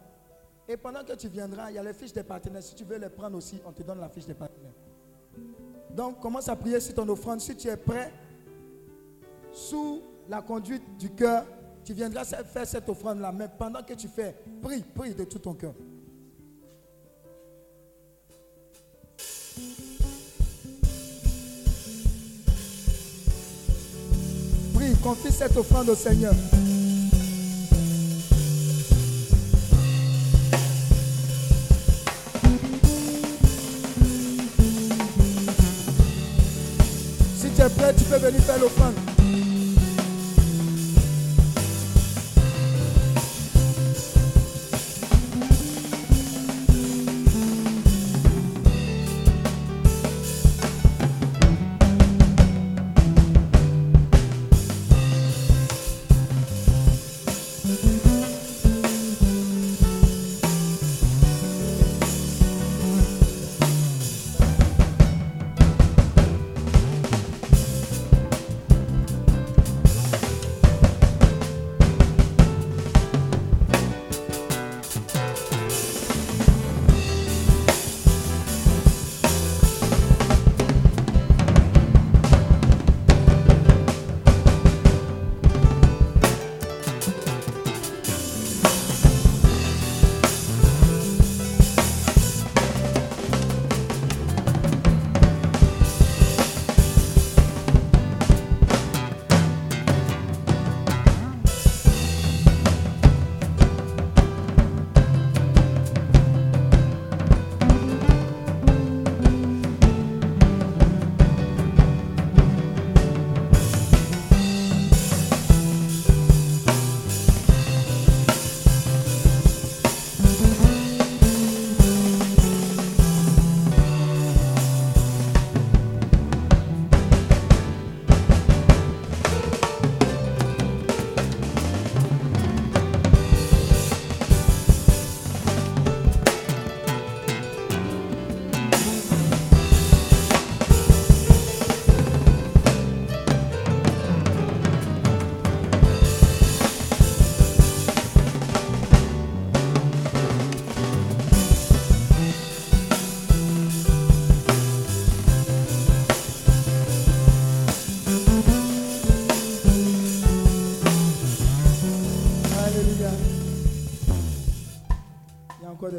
Et 0.67 0.77
pendant 0.77 1.03
que 1.03 1.13
tu 1.13 1.27
viendras, 1.27 1.71
il 1.71 1.75
y 1.75 1.77
a 1.77 1.83
les 1.83 1.93
fiches 1.93 2.13
des 2.13 2.23
partenaires. 2.23 2.63
Si 2.63 2.75
tu 2.75 2.83
veux 2.83 2.97
les 2.97 3.09
prendre 3.09 3.37
aussi, 3.37 3.61
on 3.65 3.71
te 3.71 3.83
donne 3.83 3.99
la 3.99 4.09
fiche 4.09 4.25
des 4.25 4.33
partenaires. 4.33 4.73
Donc 5.95 6.19
commence 6.19 6.47
à 6.47 6.55
prier 6.55 6.79
sur 6.79 6.93
ton 6.93 7.07
offrande. 7.09 7.41
Si 7.41 7.55
tu 7.55 7.67
es 7.67 7.77
prêt, 7.77 8.11
sous 9.51 10.01
la 10.29 10.41
conduite 10.41 10.83
du 10.97 11.09
cœur, 11.09 11.45
tu 11.83 11.93
viendras 11.93 12.23
faire 12.23 12.65
cette 12.65 12.87
offrande-là. 12.87 13.31
Mais 13.31 13.47
pendant 13.57 13.81
que 13.83 13.93
tu 13.93 14.07
fais, 14.07 14.35
prie, 14.61 14.81
prie 14.81 15.13
de 15.13 15.23
tout 15.23 15.39
ton 15.39 15.53
cœur. 15.53 15.73
Prie, 24.73 24.95
confie 25.03 25.31
cette 25.31 25.57
offrande 25.57 25.89
au 25.89 25.95
Seigneur. 25.95 26.33
Si 37.61 37.67
tu 37.67 37.73
es 37.73 37.75
prêt, 37.75 37.93
tu 37.93 38.03
peux 38.05 38.17
venir 38.17 38.41
faire 38.41 38.57
l'offrande. 38.57 39.10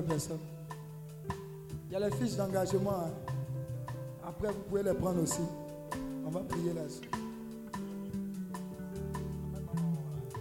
Des 0.03 0.09
personnes. 0.09 0.39
Il 1.87 1.93
y 1.93 1.97
a 1.97 2.01
les 2.09 2.11
fiches 2.17 2.37
d'engagement. 2.37 2.91
hein. 2.91 3.11
Après, 4.27 4.49
vous 4.49 4.61
pouvez 4.69 4.83
les 4.83 4.95
prendre 4.95 5.23
aussi. 5.23 5.43
On 6.27 6.31
va 6.31 6.41
prier 6.41 6.73
là-dessus. 6.73 7.09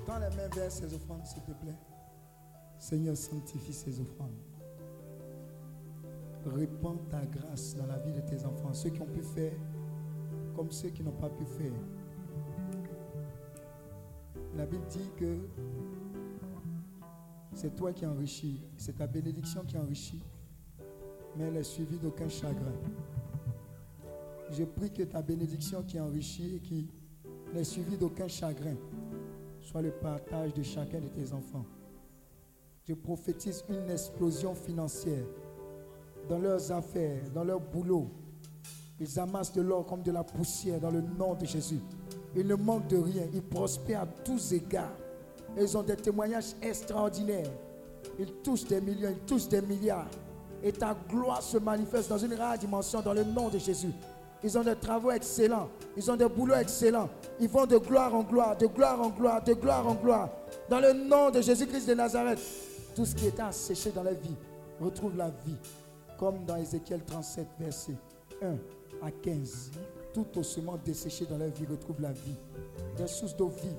Tends 0.05 0.17
les 0.19 0.35
mains 0.35 0.49
vers 0.55 0.71
ces 0.71 0.93
offrandes, 0.93 1.25
s'il 1.25 1.43
te 1.43 1.51
plaît. 1.51 1.75
Seigneur, 2.79 3.15
sanctifie 3.15 3.73
ces 3.73 3.99
offrandes. 3.99 4.29
Répands 6.45 6.97
ta 7.09 7.23
grâce 7.25 7.75
dans 7.75 7.85
la 7.85 7.99
vie 7.99 8.13
de 8.13 8.21
tes 8.21 8.43
enfants, 8.45 8.73
ceux 8.73 8.89
qui 8.89 9.01
ont 9.01 9.05
pu 9.05 9.21
faire 9.21 9.53
comme 10.55 10.71
ceux 10.71 10.89
qui 10.89 11.03
n'ont 11.03 11.11
pas 11.11 11.29
pu 11.29 11.45
faire. 11.45 11.71
La 14.55 14.65
Bible 14.65 14.85
dit 14.89 15.11
que 15.17 15.37
c'est 17.53 17.75
toi 17.75 17.91
qui 17.93 18.05
enrichis, 18.05 18.61
c'est 18.77 18.97
ta 18.97 19.07
bénédiction 19.07 19.63
qui 19.63 19.77
enrichit, 19.77 20.21
mais 21.37 21.45
elle 21.45 21.57
est 21.57 21.63
suivie 21.63 21.97
d'aucun 21.97 22.29
chagrin. 22.29 22.73
Je 24.51 24.63
prie 24.63 24.91
que 24.91 25.03
ta 25.03 25.21
bénédiction 25.21 25.83
qui 25.83 25.99
enrichit 25.99 26.55
et 26.55 26.59
qui 26.59 26.89
n'est 27.53 27.63
suivie 27.63 27.97
d'aucun 27.97 28.27
chagrin 28.27 28.75
soit 29.61 29.81
le 29.81 29.91
partage 29.91 30.53
de 30.53 30.63
chacun 30.63 30.99
de 30.99 31.07
tes 31.07 31.33
enfants. 31.33 31.65
Je 32.87 32.93
prophétise 32.93 33.63
une 33.69 33.89
explosion 33.89 34.55
financière 34.55 35.25
dans 36.27 36.39
leurs 36.39 36.71
affaires, 36.71 37.29
dans 37.33 37.43
leur 37.43 37.59
boulot. 37.59 38.09
Ils 38.99 39.19
amassent 39.19 39.53
de 39.53 39.61
l'or 39.61 39.85
comme 39.85 40.01
de 40.03 40.11
la 40.11 40.23
poussière 40.23 40.79
dans 40.79 40.91
le 40.91 41.01
nom 41.01 41.35
de 41.35 41.45
Jésus. 41.45 41.79
Ils 42.35 42.47
ne 42.47 42.55
manquent 42.55 42.87
de 42.87 42.97
rien. 42.97 43.23
Ils 43.33 43.41
prospèrent 43.41 44.01
à 44.01 44.07
tous 44.07 44.51
égards. 44.51 44.95
Ils 45.57 45.77
ont 45.77 45.83
des 45.83 45.95
témoignages 45.95 46.55
extraordinaires. 46.61 47.51
Ils 48.19 48.31
touchent 48.43 48.65
des 48.65 48.81
millions, 48.81 49.09
ils 49.09 49.25
touchent 49.25 49.47
des 49.47 49.61
milliards. 49.61 50.09
Et 50.63 50.71
ta 50.71 50.95
gloire 51.09 51.41
se 51.41 51.57
manifeste 51.57 52.09
dans 52.09 52.17
une 52.17 52.33
rare 52.35 52.57
dimension 52.57 53.01
dans 53.01 53.13
le 53.13 53.23
nom 53.23 53.49
de 53.49 53.57
Jésus. 53.57 53.91
Ils 54.43 54.57
ont 54.57 54.63
des 54.63 54.75
travaux 54.75 55.11
excellents. 55.11 55.69
Ils 55.95 56.09
ont 56.09 56.15
des 56.15 56.27
boulots 56.27 56.55
excellents. 56.55 57.09
Ils 57.39 57.49
vont 57.49 57.65
de 57.65 57.77
gloire 57.77 58.13
en 58.13 58.23
gloire, 58.23 58.57
de 58.57 58.67
gloire 58.67 58.99
en 59.01 59.09
gloire, 59.09 59.43
de 59.43 59.53
gloire 59.53 59.87
en 59.87 59.95
gloire. 59.95 60.29
Dans 60.69 60.79
le 60.79 60.93
nom 60.93 61.29
de 61.29 61.41
Jésus-Christ 61.41 61.87
de 61.87 61.93
Nazareth, 61.93 62.39
tout 62.95 63.05
ce 63.05 63.15
qui 63.15 63.27
était 63.27 63.41
asséché 63.41 63.91
dans 63.91 64.03
la 64.03 64.13
vie 64.13 64.35
retrouve 64.79 65.15
la 65.15 65.29
vie. 65.29 65.57
Comme 66.17 66.45
dans 66.45 66.55
Ézéchiel 66.55 67.03
37, 67.03 67.47
verset 67.59 67.95
1 68.41 68.55
à 69.05 69.11
15. 69.11 69.71
Tout 70.13 70.27
ossements 70.37 70.77
desséché 70.83 71.25
dans 71.25 71.37
la 71.37 71.47
vie 71.47 71.65
retrouve 71.65 72.01
la 72.01 72.11
vie. 72.11 72.35
Des 72.97 73.07
sources 73.07 73.35
d'eau 73.35 73.49
vive 73.49 73.77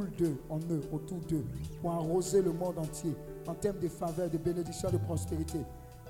d'eux, 0.00 0.36
en 0.48 0.58
eux, 0.58 0.80
autour 0.92 1.18
d'eux, 1.28 1.44
pour 1.80 1.92
arroser 1.92 2.40
le 2.40 2.52
monde 2.52 2.78
entier 2.78 3.14
en 3.46 3.54
termes 3.54 3.78
de 3.78 3.88
faveur, 3.88 4.30
de 4.30 4.38
bénédiction, 4.38 4.90
de 4.90 4.96
prospérité. 4.96 5.58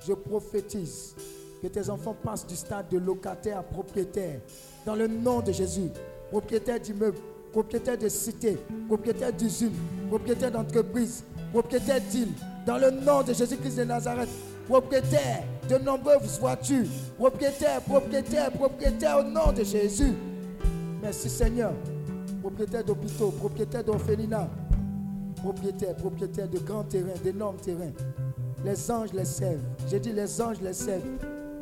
Je 0.06 0.12
prophétise 0.12 1.14
que 1.60 1.66
tes 1.68 1.88
enfants 1.90 2.16
passent 2.22 2.46
du 2.46 2.56
stade 2.56 2.88
de 2.88 2.98
locataire 2.98 3.58
à 3.58 3.62
propriétaire. 3.62 4.40
Dans 4.84 4.94
le 4.94 5.06
nom 5.06 5.40
de 5.40 5.52
Jésus, 5.52 5.90
propriétaire 6.30 6.80
d'immeubles, 6.80 7.18
propriétaire 7.52 7.98
de 7.98 8.08
cités, 8.08 8.58
propriétaire 8.88 9.32
d'usines, 9.32 9.72
propriétaire 10.08 10.50
d'entreprises, 10.50 11.24
propriétaire 11.52 12.00
d'îles. 12.10 12.32
Dans 12.66 12.78
le 12.78 12.90
nom 12.90 13.22
de 13.22 13.32
Jésus-Christ 13.32 13.76
de 13.76 13.84
Nazareth, 13.84 14.28
propriétaire 14.68 15.44
de 15.68 15.78
nombreuses 15.78 16.38
voitures, 16.38 16.86
propriétaire, 17.18 17.80
propriétaire, 17.82 18.50
propriétaire 18.52 19.18
au 19.18 19.24
nom 19.24 19.52
de 19.52 19.62
Jésus. 19.62 20.14
Merci 21.02 21.28
Seigneur. 21.28 21.72
Propriétaire 22.42 22.82
d'hôpitaux, 22.82 23.30
propriétaire 23.30 23.84
d'orphelinat, 23.84 24.50
propriétaire, 25.36 25.94
propriétaire 25.94 26.48
de 26.48 26.58
grands 26.58 26.82
terrains, 26.82 27.14
d'énormes 27.22 27.58
terrains. 27.58 27.92
Les 28.64 28.90
anges 28.90 29.12
les 29.12 29.24
servent. 29.24 29.60
J'ai 29.88 30.00
dit 30.00 30.12
les 30.12 30.40
anges 30.42 30.60
les 30.60 30.72
servent. 30.72 31.02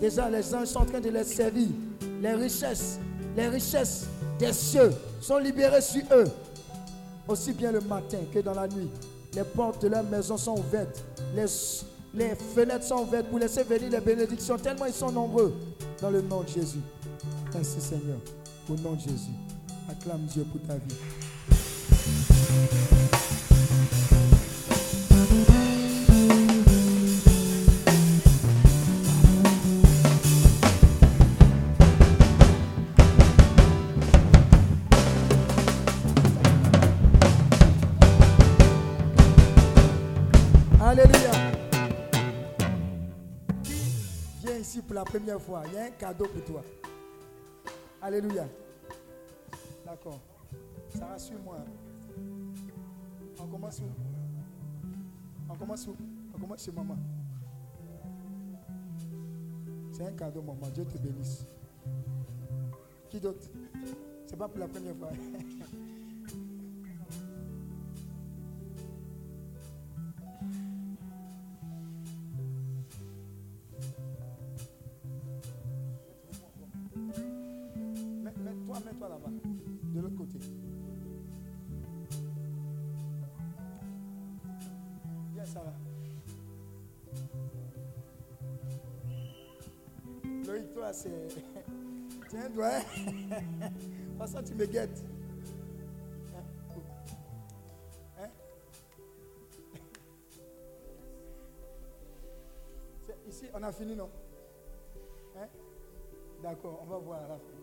Déjà, 0.01 0.31
les 0.31 0.55
anges 0.55 0.69
sont 0.69 0.79
en 0.79 0.87
train 0.87 1.01
de 1.01 1.11
les 1.11 1.25
servir. 1.25 1.69
Les 2.23 2.33
richesses, 2.33 2.99
les 3.37 3.49
richesses 3.49 4.07
des 4.39 4.55
cieux 4.55 4.91
sont 5.21 5.37
libérées 5.37 5.83
sur 5.83 6.03
eux. 6.13 6.29
Aussi 7.29 7.53
bien 7.53 7.73
le 7.73 7.83
matin 7.83 8.21
que 8.33 8.39
dans 8.39 8.55
la 8.55 8.67
nuit. 8.67 8.89
Les 9.35 9.45
portes 9.45 9.83
de 9.83 9.89
leur 9.89 10.03
maison 10.05 10.39
sont 10.39 10.59
ouvertes. 10.59 11.05
Les, 11.37 11.45
les 12.15 12.35
fenêtres 12.35 12.87
sont 12.87 13.03
ouvertes 13.03 13.27
pour 13.27 13.39
laisser 13.39 13.65
venir 13.65 13.91
les 13.91 14.01
bénédictions. 14.01 14.57
Tellement 14.57 14.87
ils 14.87 14.95
sont 14.95 15.13
nombreux. 15.13 15.55
Dans 16.01 16.11
le 16.11 16.23
nom 16.23 16.41
de 16.41 16.49
Jésus. 16.49 16.81
Merci 17.53 17.83
Seigneur. 17.83 18.17
Au 18.71 18.75
nom 18.77 18.95
de 18.95 19.01
Jésus. 19.01 19.50
Acclame 19.91 20.21
Dieu 20.27 20.45
pour 20.45 20.61
ta 20.63 20.75
vie. 20.75 20.95
Alléluia. 40.81 41.31
Ici 44.61 44.83
pour 44.83 44.95
la 44.95 45.05
première 45.05 45.41
fois. 45.41 45.63
Il 45.67 45.75
y 45.75 45.79
a 45.79 45.85
un 45.85 45.91
cadeau 45.91 46.27
pour 46.27 46.45
toi. 46.45 46.63
Alléluia. 48.01 48.47
D'accord. 49.91 50.21
Ça 50.89 51.05
rassure-moi. 51.05 51.57
On 53.41 53.47
commence 53.49 53.81
où? 53.81 53.91
On 55.49 55.55
commence 55.57 55.87
où? 55.89 55.97
On 56.33 56.39
commence 56.39 56.65
chez 56.65 56.71
maman. 56.71 56.97
C'est 59.91 60.07
un 60.07 60.13
cadeau, 60.13 60.43
maman. 60.43 60.69
Dieu 60.73 60.85
te 60.85 60.97
bénisse. 60.97 61.45
Qui 63.09 63.19
d'autre? 63.19 63.49
C'est 64.27 64.37
pas 64.37 64.47
pour 64.47 64.61
la 64.61 64.69
première 64.69 64.95
fois. 64.95 65.11
fini, 103.81 103.97
non? 103.97 104.11
Hein? 105.37 105.49
D'accord, 106.43 106.81
on 106.83 106.87
va 106.87 106.99
voir 106.99 107.23
la 107.29 107.39
fin. 107.39 107.57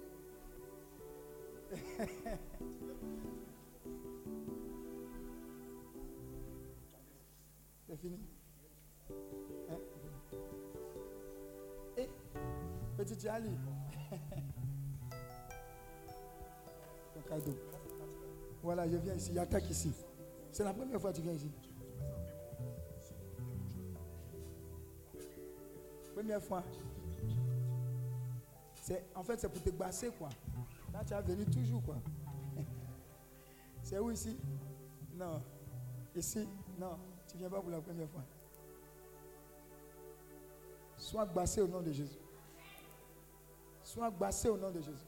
C'est 7.88 7.98
fini. 7.98 8.20
Hein? 9.70 9.78
Eh, 11.98 12.10
petit 12.98 13.20
Charlie. 13.20 13.58
Ton 17.14 17.22
cadeau. 17.30 17.56
Voilà, 18.64 18.88
je 18.90 18.98
viens 18.98 19.14
ici. 19.14 19.30
Il 19.30 19.36
y 19.36 19.40
a 19.40 19.44
attaque 19.44 19.70
ici. 19.70 19.94
C'est 20.52 20.64
la 20.64 20.74
première 20.74 21.00
fois 21.00 21.12
que 21.12 21.18
tu 21.18 21.22
viens 21.22 21.34
ici. 21.34 21.52
Fois. 26.42 26.64
C'est, 28.82 29.06
en 29.16 29.24
fait, 29.24 29.40
c'est 29.40 29.50
pour 29.50 29.62
te 29.64 29.70
basser, 29.70 30.12
quoi. 30.12 30.30
Là, 30.94 31.02
tu 31.06 31.14
vas 31.14 31.22
venir 31.22 31.46
toujours, 31.50 31.82
quoi. 31.84 31.96
C'est 33.84 34.00
où 34.00 34.12
ici? 34.12 34.38
Non. 35.16 35.42
Ici? 36.16 36.48
Non. 36.80 36.98
Tu 37.30 37.38
viens 37.38 37.50
pas 37.50 37.62
pour 37.62 37.70
la 37.70 37.82
première 37.82 38.10
fois. 38.10 38.24
Sois 40.98 41.26
bassé 41.26 41.62
au 41.62 41.68
nom 41.68 41.82
de 41.82 41.92
Jésus. 41.92 42.20
Sois 43.84 44.10
bassé 44.10 44.50
au 44.50 44.58
nom 44.58 44.72
de 44.72 44.82
Jésus. 44.82 45.06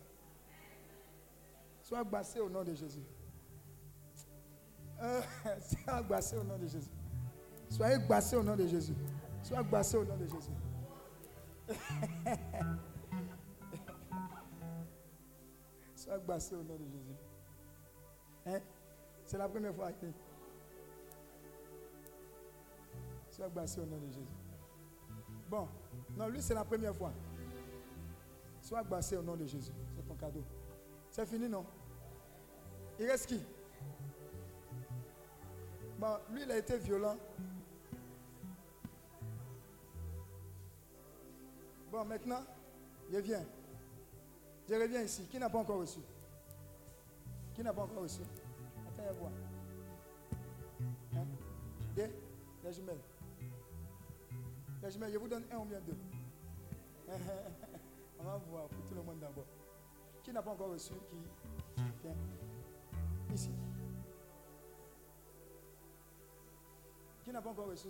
Sois 1.82 2.04
bassé 2.04 2.40
au 2.40 2.50
nom 2.50 2.64
de 2.64 2.74
Jésus. 2.74 3.04
Euh, 5.02 5.22
sois 5.62 6.02
bassé 6.02 6.38
au 6.38 6.44
nom 6.44 6.58
de 6.58 6.68
Jésus. 6.68 6.92
Soyez 7.70 8.00
bassé 8.00 8.36
au 8.36 8.44
nom 8.44 8.56
de 8.56 8.68
Jésus. 8.68 8.96
Sois 9.44 9.64
bassé 9.64 9.98
au 9.98 10.04
nom 10.04 10.18
de 10.18 10.26
Jésus. 10.26 10.52
Sois 15.96 16.18
bassé 16.20 16.56
au 16.56 16.64
nom 16.64 16.76
de 16.76 16.86
Jésus. 16.86 17.16
Hein? 18.46 18.60
C'est 19.26 19.38
la 19.38 19.48
première 19.48 19.76
fois. 19.76 19.92
Sois 23.30 23.50
bassé 23.50 23.80
au 23.80 23.86
nom 23.86 23.98
de 23.98 24.08
Jésus. 24.08 24.26
Bon, 25.50 25.68
non, 26.18 26.28
lui 26.28 26.42
c'est 26.42 26.54
la 26.54 26.66
première 26.66 26.96
fois. 26.96 27.12
Sois 28.62 28.84
bassé 28.84 29.16
au 29.18 29.22
nom 29.22 29.36
de 29.36 29.46
Jésus. 29.46 29.72
C'est 29.96 30.08
ton 30.08 30.16
cadeau. 30.16 30.44
C'est 31.10 31.26
fini, 31.26 31.48
non? 31.50 31.66
Il 33.00 33.06
reste 33.08 33.28
qui? 33.28 33.44
Bon, 35.98 36.18
lui 36.32 36.44
il 36.44 36.52
a 36.52 36.58
été 36.58 36.78
violent. 36.78 37.18
Maintenant, 42.06 42.42
je 43.12 43.18
viens. 43.18 43.46
Je 44.68 44.74
reviens 44.76 45.02
ici. 45.02 45.26
Qui 45.30 45.38
n'a 45.38 45.50
pas 45.50 45.60
encore 45.60 45.80
reçu? 45.80 46.00
Qui 47.54 47.64
n'a 47.64 47.74
pas 47.74 47.84
encore 47.84 48.04
reçu? 48.04 48.22
Attends, 48.88 49.14
voir. 49.20 49.32
Hein? 51.16 51.26
Les 52.64 52.74
jumelles. 52.74 53.02
Les 54.82 54.92
jumelles, 54.92 55.12
je 55.12 55.18
vous 55.18 55.28
donne 55.28 55.44
un 55.52 55.58
ou 55.58 55.66
bien 55.66 55.80
deux. 55.82 55.98
On 58.20 58.24
va 58.24 58.38
voir 58.50 58.68
pour 58.68 58.86
tout 58.86 58.96
le 58.96 59.02
monde 59.02 59.20
d'abord. 59.20 59.46
Qui 60.24 60.32
n'a 60.32 60.42
pas 60.42 60.52
encore 60.52 60.70
reçu? 60.70 60.94
Qui? 61.10 61.18
Viens. 62.04 62.16
Ici. 63.34 63.52
Qui 67.24 67.32
n'a 67.32 67.42
pas 67.42 67.50
encore 67.50 67.68
reçu? 67.68 67.90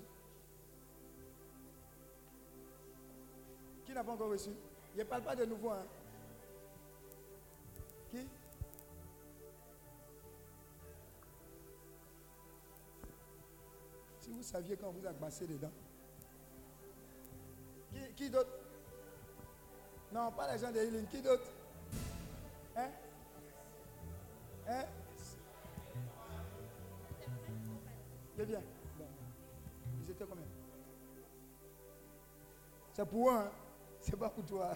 Qui 3.90 3.96
n'a 3.96 4.04
pas 4.04 4.12
encore 4.12 4.30
reçu? 4.30 4.52
Je 4.94 5.00
ne 5.00 5.04
parle 5.04 5.24
pas 5.24 5.36
de 5.36 5.46
nouveau. 5.46 5.72
Hein? 5.72 5.84
Qui? 8.12 8.20
Si 14.20 14.30
vous 14.30 14.44
saviez 14.44 14.78
quand 14.78 14.92
vous 14.92 15.08
a 15.08 15.14
passé 15.14 15.48
dedans. 15.48 15.72
Qui, 17.92 18.14
qui 18.14 18.30
d'autre? 18.30 18.52
Non, 20.12 20.32
pas 20.34 20.54
les 20.54 20.60
gens 20.60 20.72
de 20.72 20.78
Healing. 20.78 21.08
Qui 21.08 21.24
d'autre? 21.24 21.50
Hein? 22.76 22.90
Hein? 24.68 24.86
Viens. 28.38 28.62
Bon. 29.00 29.08
Ils 30.04 30.12
étaient 30.12 30.26
combien? 30.26 30.46
C'est 32.94 33.06
pour 33.08 33.32
eux, 33.32 33.34
hein 33.34 33.52
C'est 34.00 34.18
pas 34.18 34.30
pour 34.30 34.46
toi. 34.46 34.72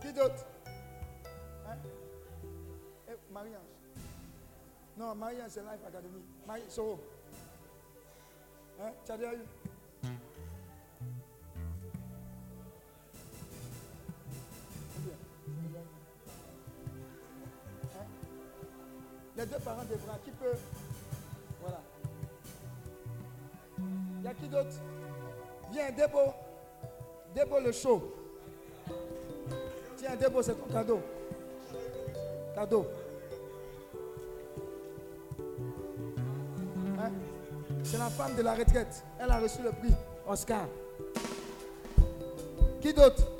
Qui 0.00 0.12
d'autre? 0.12 0.46
Hein? 1.66 1.76
Eh, 3.08 3.16
Marie-Ange. 3.32 3.62
Non, 4.96 5.14
Marie-Ange, 5.14 5.50
c'est 5.50 5.62
Life 5.62 5.84
Academy. 5.86 6.22
Marie, 6.46 6.62
Soro. 6.68 7.00
Hein? 8.80 8.92
Déjà 9.06 9.34
eu? 9.34 9.42
Hein? 10.04 10.08
Les 19.36 19.46
deux 19.46 19.58
parents 19.58 19.84
de 19.84 19.96
bras, 19.96 20.18
qui 20.24 20.30
peut? 20.30 20.56
Voilà. 21.60 21.80
Il 23.78 24.22
y 24.22 24.28
a 24.28 24.34
qui 24.34 24.48
d'autre? 24.48 24.80
Viens, 25.70 25.90
Débo. 25.90 26.32
Débo 27.34 27.60
le 27.60 27.72
show. 27.72 28.14
Tiens, 29.96 30.16
Débo, 30.16 30.42
c'est 30.42 30.54
ton 30.54 30.72
cadeau. 30.72 31.00
Cadeau. 32.54 32.86
Hein? 37.00 37.10
C'est 37.84 37.98
la 37.98 38.10
femme 38.10 38.34
de 38.34 38.42
la 38.42 38.54
retraite. 38.54 39.04
Elle 39.18 39.30
a 39.30 39.38
reçu 39.38 39.62
le 39.62 39.70
prix 39.70 39.94
Oscar. 40.26 40.66
Qui 42.80 42.92
d'autre? 42.92 43.37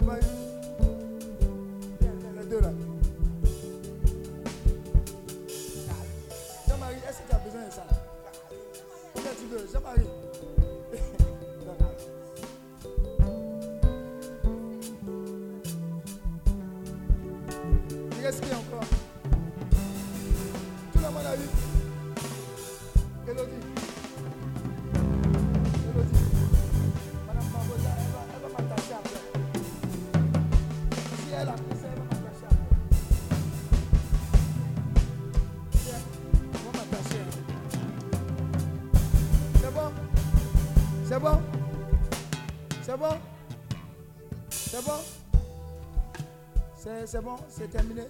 Bye-bye. 0.00 0.37
C'est 47.10 47.22
bon 47.22 47.36
C'est 47.48 47.70
terminé 47.70 48.02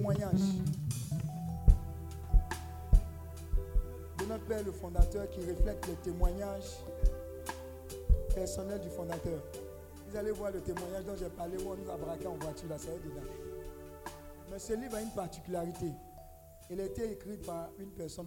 de 0.00 0.14
témoignages 0.14 0.40
de 4.18 4.24
notre 4.24 4.44
Père 4.44 4.64
le 4.64 4.72
fondateur 4.72 5.28
qui 5.30 5.40
reflète 5.40 5.86
les 5.86 5.94
témoignages 5.96 6.78
personnels 8.34 8.80
du 8.80 8.88
fondateur. 8.88 9.40
Vous 10.08 10.16
allez 10.16 10.30
voir 10.32 10.52
le 10.52 10.60
témoignage 10.60 11.04
dont 11.04 11.16
j'ai 11.16 11.28
parlé 11.28 11.56
où 11.58 11.70
on 11.70 11.76
nous 11.76 11.90
a 11.90 11.96
braqué 11.96 12.26
en 12.26 12.36
voiture, 12.36 12.68
là, 12.68 12.76
c'est 12.78 13.02
dedans. 13.02 13.26
Mais 14.50 14.58
ce 14.58 14.72
livre 14.72 14.96
a 14.96 15.02
une 15.02 15.10
particularité. 15.10 15.92
Il 16.70 16.80
a 16.80 16.84
été 16.84 17.12
écrit 17.12 17.36
par 17.36 17.70
une 17.78 17.90
personne, 17.90 18.26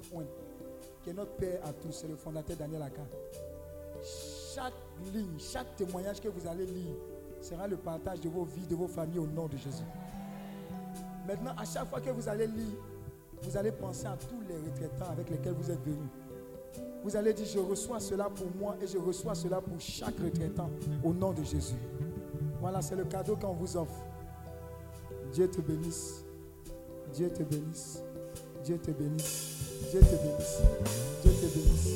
qui 1.03 1.09
est 1.09 1.13
notre 1.13 1.35
Père 1.35 1.59
à 1.65 1.73
tous, 1.73 1.91
c'est 1.91 2.07
le 2.07 2.15
fondateur 2.15 2.55
Daniel 2.55 2.81
Aka. 2.83 3.01
Chaque 4.53 4.73
ligne, 5.13 5.39
chaque 5.39 5.75
témoignage 5.75 6.21
que 6.21 6.27
vous 6.27 6.47
allez 6.47 6.65
lire 6.65 6.95
sera 7.41 7.67
le 7.67 7.77
partage 7.77 8.19
de 8.21 8.29
vos 8.29 8.43
vies, 8.45 8.67
de 8.67 8.75
vos 8.75 8.87
familles 8.87 9.19
au 9.19 9.27
nom 9.27 9.47
de 9.47 9.57
Jésus. 9.57 9.83
Maintenant, 11.33 11.55
à 11.57 11.65
chaque 11.65 11.89
fois 11.89 11.99
que 11.99 12.11
vous 12.11 12.29
allez 12.29 12.45
lire, 12.45 12.77
vous 13.41 13.57
allez 13.57 13.71
penser 13.71 14.05
à 14.05 14.15
tous 14.15 14.39
les 14.47 14.55
retraitants 14.55 15.11
avec 15.11 15.31
lesquels 15.31 15.53
vous 15.53 15.71
êtes 15.71 15.83
venus. 15.83 15.97
Vous 17.03 17.15
allez 17.15 17.33
dire, 17.33 17.47
je 17.47 17.57
reçois 17.57 17.99
cela 17.99 18.25
pour 18.25 18.45
moi 18.55 18.75
et 18.79 18.85
je 18.85 18.99
reçois 18.99 19.33
cela 19.33 19.59
pour 19.59 19.79
chaque 19.79 20.19
retraitant 20.23 20.69
au 21.03 21.11
nom 21.11 21.33
de 21.33 21.43
Jésus. 21.43 21.73
Voilà, 22.61 22.83
c'est 22.83 22.95
le 22.95 23.05
cadeau 23.05 23.35
qu'on 23.35 23.53
vous 23.53 23.75
offre. 23.75 23.99
Dieu 25.33 25.49
te 25.49 25.59
bénisse. 25.59 26.23
Dieu 27.11 27.31
te 27.31 27.41
bénisse. 27.41 28.03
Dieu 28.63 28.77
te 28.77 28.91
bénisse. 28.91 29.57
Dieu 29.89 30.01
te 30.01 30.05
bénisse. 30.05 30.61
Dieu 31.23 31.31
te 31.31 31.45
bénisse. 31.47 31.89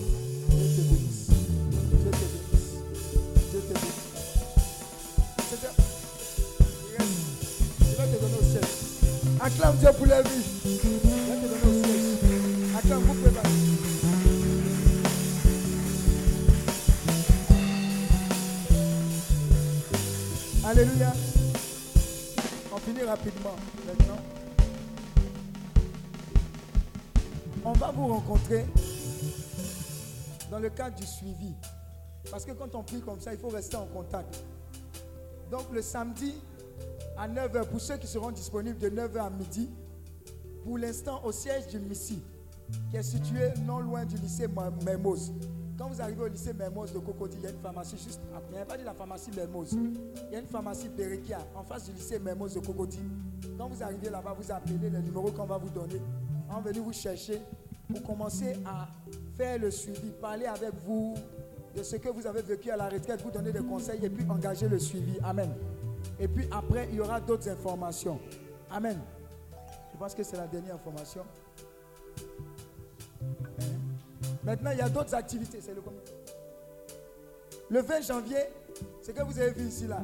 Dieu 0.50 0.76
te 0.76 0.82
bénisse. 0.82 1.37
La. 10.24 10.30
Alléluia. 20.70 21.14
On 22.74 22.78
finit 22.78 23.04
rapidement 23.04 23.56
maintenant. 23.86 24.18
On 27.64 27.74
va 27.74 27.92
vous 27.92 28.08
rencontrer 28.08 28.66
dans 30.50 30.60
le 30.60 30.70
cadre 30.70 30.96
du 30.96 31.06
suivi. 31.06 31.54
Parce 32.32 32.46
que 32.46 32.52
quand 32.52 32.74
on 32.76 32.84
prie 32.84 33.02
comme 33.02 33.20
ça, 33.20 33.34
il 33.34 33.40
faut 33.40 33.50
rester 33.50 33.78
en 33.78 33.86
contact. 33.86 34.44
Donc 35.52 35.66
le 35.74 35.82
samedi 35.82 36.34
à 37.18 37.28
9h, 37.28 37.68
pour 37.68 37.80
ceux 37.80 37.98
qui 37.98 38.08
seront 38.08 38.32
disponibles 38.32 38.80
de 38.80 38.90
9h 38.90 39.20
à 39.20 39.30
midi, 39.30 39.70
pour 40.64 40.78
l'instant 40.78 41.22
au 41.24 41.32
siège 41.32 41.68
du 41.68 41.80
Missi, 41.80 42.22
qui 42.90 42.98
est 42.98 43.04
situé 43.04 43.54
non 43.66 43.80
loin 43.80 44.06
du 44.06 44.16
lycée 44.18 44.48
Mermoz. 44.86 45.34
Quand 45.78 45.90
vous 45.90 46.02
arrivez 46.02 46.24
au 46.24 46.28
lycée 46.28 46.54
Mermoz 46.54 46.92
de 46.92 47.00
Cocody, 47.00 47.38
il 47.38 47.44
y 47.44 47.48
a 47.48 47.52
une 47.52 47.60
pharmacie 47.60 47.98
juste 47.98 48.20
après. 48.36 48.50
Il 48.52 48.56
n'y 48.56 48.62
a 48.62 48.66
pas 48.66 48.78
dit 48.78 48.84
la 48.84 48.94
pharmacie 48.94 49.30
Mermoz. 49.36 49.74
Il 49.74 50.34
y 50.34 50.36
a 50.36 50.40
une 50.40 50.48
pharmacie 50.48 50.90
Berekia 50.90 51.38
en 51.56 51.64
face 51.64 51.86
du 51.86 51.92
lycée 51.92 52.18
Mermoz 52.20 52.56
de 52.56 52.60
Cocody. 52.60 53.00
Quand 53.58 53.68
vous 53.68 53.84
arrivez 53.84 54.10
là-bas, 54.10 54.36
vous 54.40 54.52
appelez 54.52 54.90
le 54.90 55.00
numéro 55.02 55.32
qu'on 55.32 55.46
va 55.46 55.58
vous 55.58 55.70
donner. 55.70 56.02
On 56.50 56.56
va 56.56 56.62
venir 56.62 56.84
vous 56.84 56.94
chercher 56.94 57.42
pour 57.88 58.02
commencer 58.04 58.56
à 58.66 58.88
faire 59.36 59.60
le 59.60 59.70
suivi, 59.70 60.10
parler 60.20 60.46
avec 60.46 60.72
vous 60.84 61.14
de 61.76 61.84
ce 61.84 61.96
que 61.98 62.10
vous 62.10 62.26
avez 62.26 62.42
vécu 62.42 62.72
à 62.72 62.78
la 62.78 62.90
retraite, 62.90 63.22
vous 63.22 63.32
donner 63.32 63.52
des 63.52 63.64
conseils 63.64 64.04
et 64.04 64.10
puis 64.10 64.26
engager 64.28 64.68
le 64.68 64.80
suivi. 64.80 65.20
Amen. 65.24 65.54
Et 66.20 66.28
puis 66.28 66.48
après, 66.52 66.88
il 66.90 66.96
y 66.96 67.00
aura 67.00 67.22
d'autres 67.22 67.50
informations. 67.50 68.20
Amen. 68.72 69.00
Je 69.98 70.04
pense 70.04 70.14
que 70.14 70.22
c'est 70.22 70.38
la 70.38 70.46
dernière 70.46 70.76
information. 70.76 71.24
Hein? 73.60 73.64
Maintenant, 74.44 74.70
il 74.70 74.78
y 74.78 74.82
a 74.82 74.90
d'autres 74.90 75.16
activités. 75.16 75.60
C'est 75.60 75.74
le 75.74 75.82
combien 75.82 76.02
Le 77.68 77.82
20 77.82 78.02
janvier, 78.02 78.44
c'est 79.02 79.12
que 79.16 79.24
vous 79.24 79.40
avez 79.40 79.50
vu 79.50 79.68
ici 79.68 79.88
là. 79.88 80.04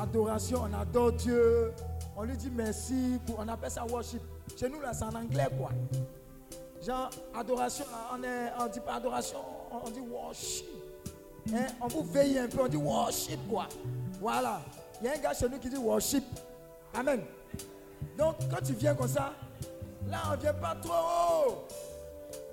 Adoration, 0.00 0.62
on 0.62 0.72
adore 0.80 1.10
Dieu. 1.10 1.72
On 2.16 2.22
lui 2.22 2.36
dit 2.36 2.52
merci. 2.54 3.18
on 3.36 3.48
appelle 3.48 3.72
ça 3.72 3.84
worship. 3.84 4.22
Chez 4.56 4.68
nous 4.68 4.80
là, 4.80 4.92
c'est 4.92 5.02
en 5.02 5.14
anglais 5.16 5.48
quoi. 5.58 5.70
Genre, 6.80 7.10
adoration, 7.34 7.86
on 8.14 8.18
ne 8.18 8.72
dit 8.72 8.78
pas 8.78 8.94
adoration, 8.94 9.38
on, 9.72 9.90
dit 9.90 9.98
worship. 10.08 10.66
Hein? 11.52 11.66
On 11.80 11.88
vous 11.88 12.04
veille 12.04 12.38
un 12.38 12.46
peu, 12.46 12.60
on 12.62 12.68
dit 12.68 12.76
worship 12.76 13.40
quoi. 13.50 13.66
Voilà. 14.20 14.60
Il 15.00 15.06
y 15.06 15.10
a 15.10 15.14
un 15.14 15.18
gars 15.18 15.34
chez 15.34 15.48
nous 15.48 15.58
qui 15.58 15.68
dit 15.68 15.78
worship. 15.78 16.22
Amen. 16.94 17.22
Donc, 18.16 18.36
quand 18.50 18.64
tu 18.64 18.74
viens 18.74 18.94
comme 18.94 19.08
ça, 19.08 19.32
là, 20.08 20.18
on 20.28 20.36
ne 20.36 20.36
vient 20.36 20.54
pas 20.54 20.74
trop 20.74 20.92
haut. 20.92 21.64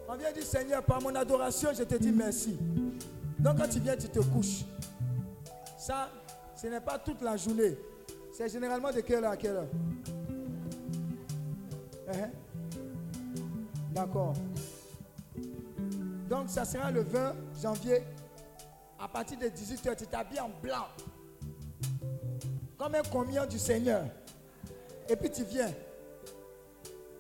On 0.08 0.16
vient 0.16 0.32
dire, 0.32 0.44
Seigneur, 0.44 0.84
par 0.84 1.02
mon 1.02 1.14
adoration, 1.16 1.70
je 1.78 1.84
te 1.84 1.96
dis 1.96 2.12
merci. 2.12 2.58
Donc, 3.38 3.58
quand 3.58 3.68
tu 3.68 3.80
viens, 3.80 3.98
tu 3.98 4.08
te 4.08 4.20
couches. 4.20 4.64
Ça, 5.78 6.10
ce 6.56 6.68
n'est 6.68 6.82
pas 6.82 6.98
toute 6.98 7.22
la 7.22 7.36
journée. 7.38 7.78
C'est 8.32 8.50
généralement 8.50 8.92
de 8.92 9.02
quelle 9.02 9.24
heure 9.24 9.32
à 9.32 9.38
quelle 9.38 9.56
heure? 9.56 9.68
Hein? 12.10 12.30
D'accord. 13.92 14.34
Donc, 16.30 16.50
ça 16.50 16.66
sera 16.66 16.92
le 16.92 17.02
20 17.02 17.36
janvier. 17.62 18.04
À 19.00 19.08
partir 19.08 19.38
de 19.38 19.46
18h, 19.46 19.96
tu 19.96 20.08
t'habilles 20.08 20.40
en 20.40 20.50
blanc. 20.62 20.88
Comme 22.78 22.96
un 22.96 23.02
communion 23.04 23.46
du 23.46 23.60
Seigneur. 23.60 24.06
Et 25.10 25.16
puis 25.16 25.30
tu 25.30 25.44
viens. 25.44 25.72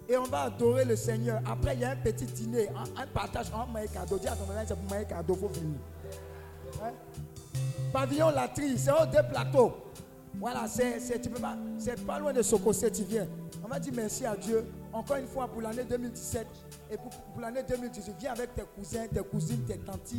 Et 0.09 0.15
on 0.17 0.23
va 0.23 0.43
adorer 0.43 0.85
le 0.85 0.95
Seigneur. 0.95 1.41
Après, 1.45 1.75
il 1.75 1.81
y 1.81 1.83
a 1.83 1.91
un 1.91 1.95
petit 1.97 2.25
dîner, 2.25 2.69
un, 2.69 3.05
partage, 3.07 3.47
un 3.53 3.65
maïs 3.71 3.91
cadeau. 3.91 4.17
Dis 4.17 4.27
à 4.27 4.35
ton 4.35 4.45
c'est 4.65 4.75
pour 4.75 5.07
cadeau, 5.07 5.33
il 5.33 5.39
faut 5.39 5.47
venir. 5.49 5.79
Hein? 6.81 6.91
Pavillon 7.91 8.29
Latrie, 8.29 8.77
c'est 8.77 8.91
au 8.91 9.05
deux 9.05 9.27
plateaux. 9.29 9.73
Voilà, 10.39 10.65
c'est 10.67 12.05
pas 12.05 12.19
loin 12.19 12.31
de 12.31 12.41
Sokosé, 12.41 12.91
tu 12.91 13.03
viens. 13.03 13.27
On 13.63 13.67
va 13.67 13.79
dire 13.79 13.93
merci 13.95 14.25
à 14.25 14.35
Dieu. 14.35 14.65
Encore 14.93 15.17
une 15.17 15.27
fois 15.27 15.47
pour 15.47 15.61
l'année 15.61 15.83
2017 15.83 16.47
et 16.91 16.97
pour, 16.97 17.11
l'année 17.41 17.63
2018. 17.67 18.15
Viens 18.19 18.31
avec 18.31 18.55
tes 18.55 18.63
cousins, 18.75 19.05
tes 19.13 19.21
cousines, 19.21 19.63
tes 19.65 19.77
tantes. 19.77 20.13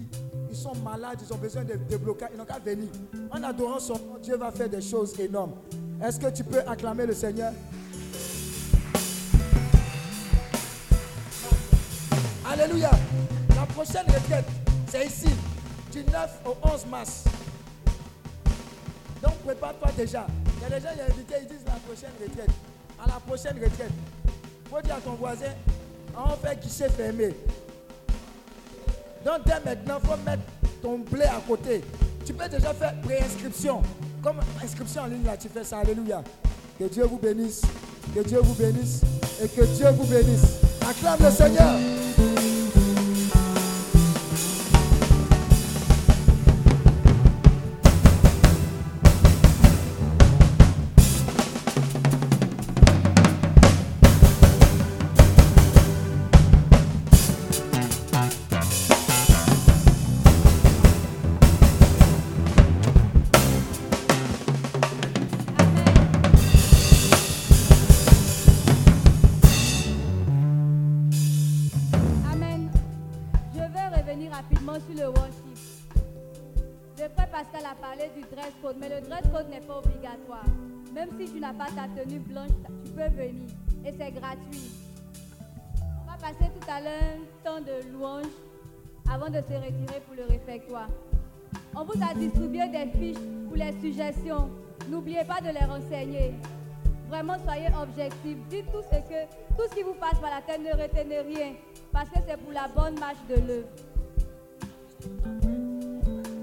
Ils 0.51 0.57
sont 0.57 0.75
malades, 0.77 1.19
ils 1.23 1.33
ont 1.33 1.39
besoin 1.39 1.65
de 1.65 1.75
débloquer. 1.75 2.27
Ils 2.33 2.39
n'ont 2.39 2.45
qu'à 2.45 2.59
venir. 2.59 2.89
En 3.31 3.43
adorant 3.43 3.79
son 3.81 3.95
nom, 3.95 4.19
Dieu 4.23 4.37
va 4.37 4.51
faire 4.51 4.69
des 4.69 4.81
choses 4.83 5.19
énormes. 5.19 5.55
Est-ce 6.03 6.19
que 6.19 6.29
tu 6.29 6.45
peux 6.45 6.61
acclamer 6.61 7.07
le 7.07 7.15
Seigneur? 7.15 7.53
Alléluia. 12.47 12.91
La 13.57 13.67
prochaine 13.67 14.07
retraite, 14.07 14.47
c'est 14.87 15.07
ici, 15.07 15.29
du 15.93 16.05
9 16.05 16.41
au 16.47 16.57
11 16.67 16.87
mars. 16.87 17.25
Donc 19.23 19.35
prépare-toi 19.45 19.91
déjà. 19.97 20.27
Il 20.57 20.63
y 20.63 20.65
a 20.67 20.81
des 20.81 20.87
gens 20.87 20.95
qui 20.95 21.01
invités, 21.01 21.35
ils 21.43 21.49
disent 21.49 21.67
la 21.67 21.73
prochaine 21.73 22.11
retraite. 22.21 22.51
À 23.03 23.07
la 23.07 23.21
prochaine 23.21 23.57
retraite. 23.57 23.93
Faut 24.71 24.81
dire 24.83 24.97
à 24.97 25.01
ton 25.01 25.13
voisin, 25.13 25.53
on 26.19 26.47
fait 26.47 26.61
guichet 26.61 26.89
fermé. 26.89 27.35
Donc 29.25 29.45
dès 29.47 29.61
maintenant, 29.65 29.99
il 30.03 30.09
faut 30.09 30.17
mettre 30.25 30.43
ton 30.83 30.99
blé 30.99 31.25
à 31.25 31.41
côté. 31.47 31.83
Tu 32.25 32.33
peux 32.33 32.49
déjà 32.49 32.75
faire 32.75 32.95
préinscription. 33.03 33.83
Comme 34.23 34.41
inscription 34.63 35.03
en 35.03 35.07
ligne 35.07 35.25
là, 35.25 35.37
tu 35.37 35.49
fais 35.49 35.65
ça. 35.65 35.79
Alléluia. 35.79 36.23
Que 36.79 36.85
Dieu 36.85 37.05
vous 37.05 37.19
bénisse. 37.19 37.63
Que 38.15 38.21
Dieu 38.21 38.41
vous 38.43 38.55
bénisse. 38.55 39.03
Et 39.43 39.49
que 39.49 39.65
Dieu 39.65 39.87
vous 39.91 40.07
bénisse. 40.07 40.61
Acclame 40.89 41.19
le 41.21 41.31
Seigneur. 41.31 41.75
Blanche, 82.05 82.51
tu 82.85 82.91
peux 82.93 83.09
venir. 83.09 83.49
Et 83.85 83.93
c'est 83.93 84.13
gratuit. 84.13 84.71
On 86.03 86.11
va 86.11 86.17
passer 86.19 86.51
tout 86.51 86.71
à 86.71 86.81
l'heure 86.81 86.93
un 87.15 87.45
temps 87.45 87.61
de 87.61 87.93
louange 87.93 88.27
avant 89.11 89.29
de 89.29 89.37
se 89.37 89.55
retirer 89.55 90.01
pour 90.07 90.17
le 90.17 90.25
réfectoire. 90.29 90.89
On 91.75 91.85
vous 91.85 92.01
a 92.03 92.15
distribué 92.15 92.69
des 92.69 92.91
fiches 92.99 93.23
pour 93.47 93.57
les 93.57 93.73
suggestions. 93.81 94.51
N'oubliez 94.89 95.25
pas 95.25 95.41
de 95.41 95.49
les 95.49 95.65
renseigner. 95.65 96.35
Vraiment, 97.09 97.37
soyez 97.45 97.69
objectifs. 97.81 98.39
Dites 98.51 98.67
tout 98.73 98.83
ce 98.91 98.97
que, 98.97 99.25
tout 99.57 99.69
ce 99.71 99.75
qui 99.75 99.83
vous 99.83 99.95
passe 99.95 100.19
par 100.21 100.31
la 100.31 100.43
tête, 100.43 100.61
ne 100.61 100.81
retenez 100.81 101.21
rien. 101.21 101.55
Parce 101.93 102.11
que 102.11 102.19
c'est 102.27 102.37
pour 102.37 102.53
la 102.53 102.69
bonne 102.69 102.99
marche 102.99 103.25
de 103.29 103.35
l'œuvre. 103.35 103.69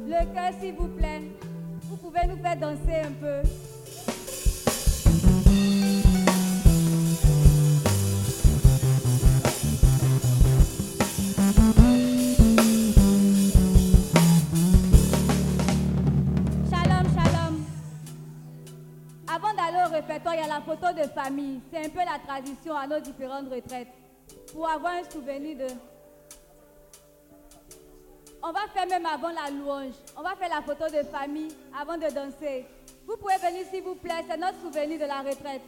Le 0.08 0.34
cœur, 0.34 0.60
s'il 0.60 0.76
vous 0.76 0.88
plaît. 0.88 1.22
Vous 1.82 1.98
pouvez 1.98 2.26
nous 2.28 2.38
faire 2.38 2.58
danser 2.58 3.02
un 3.04 3.12
peu. 3.12 3.48
De 20.94 21.04
famille. 21.10 21.62
C'est 21.72 21.86
un 21.86 21.90
peu 21.90 22.00
la 22.00 22.20
tradition 22.26 22.76
à 22.76 22.88
nos 22.88 23.00
différentes 23.00 23.50
retraites. 23.50 23.88
Pour 24.52 24.70
avoir 24.70 24.94
un 24.94 25.10
souvenir 25.10 25.58
de... 25.58 25.68
On 28.44 28.52
va 28.52 28.62
faire 28.74 28.88
même 28.88 29.06
avant 29.06 29.30
la 29.30 29.50
louange. 29.50 29.94
On 30.18 30.22
va 30.22 30.36
faire 30.36 30.50
la 30.50 30.62
photo 30.62 30.86
de 30.86 31.04
famille 31.04 31.56
avant 31.80 31.98
de 31.98 32.14
danser. 32.14 32.66
Vous 33.08 33.18
pouvez 33.18 33.38
venir 33.38 33.66
s'il 33.72 33.84
vous 33.84 33.96
plaît. 33.96 34.24
C'est 34.28 34.38
notre 34.38 34.60
souvenir 34.62 35.00
de 35.00 35.06
la 35.06 35.22
retraite. 35.22 35.62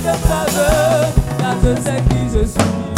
De 0.00 0.16
faveur, 0.26 1.12
car 1.38 1.56
je 1.62 1.82
sais 1.82 2.02
qui 2.08 2.38
je 2.38 2.46
suis. 2.46 2.97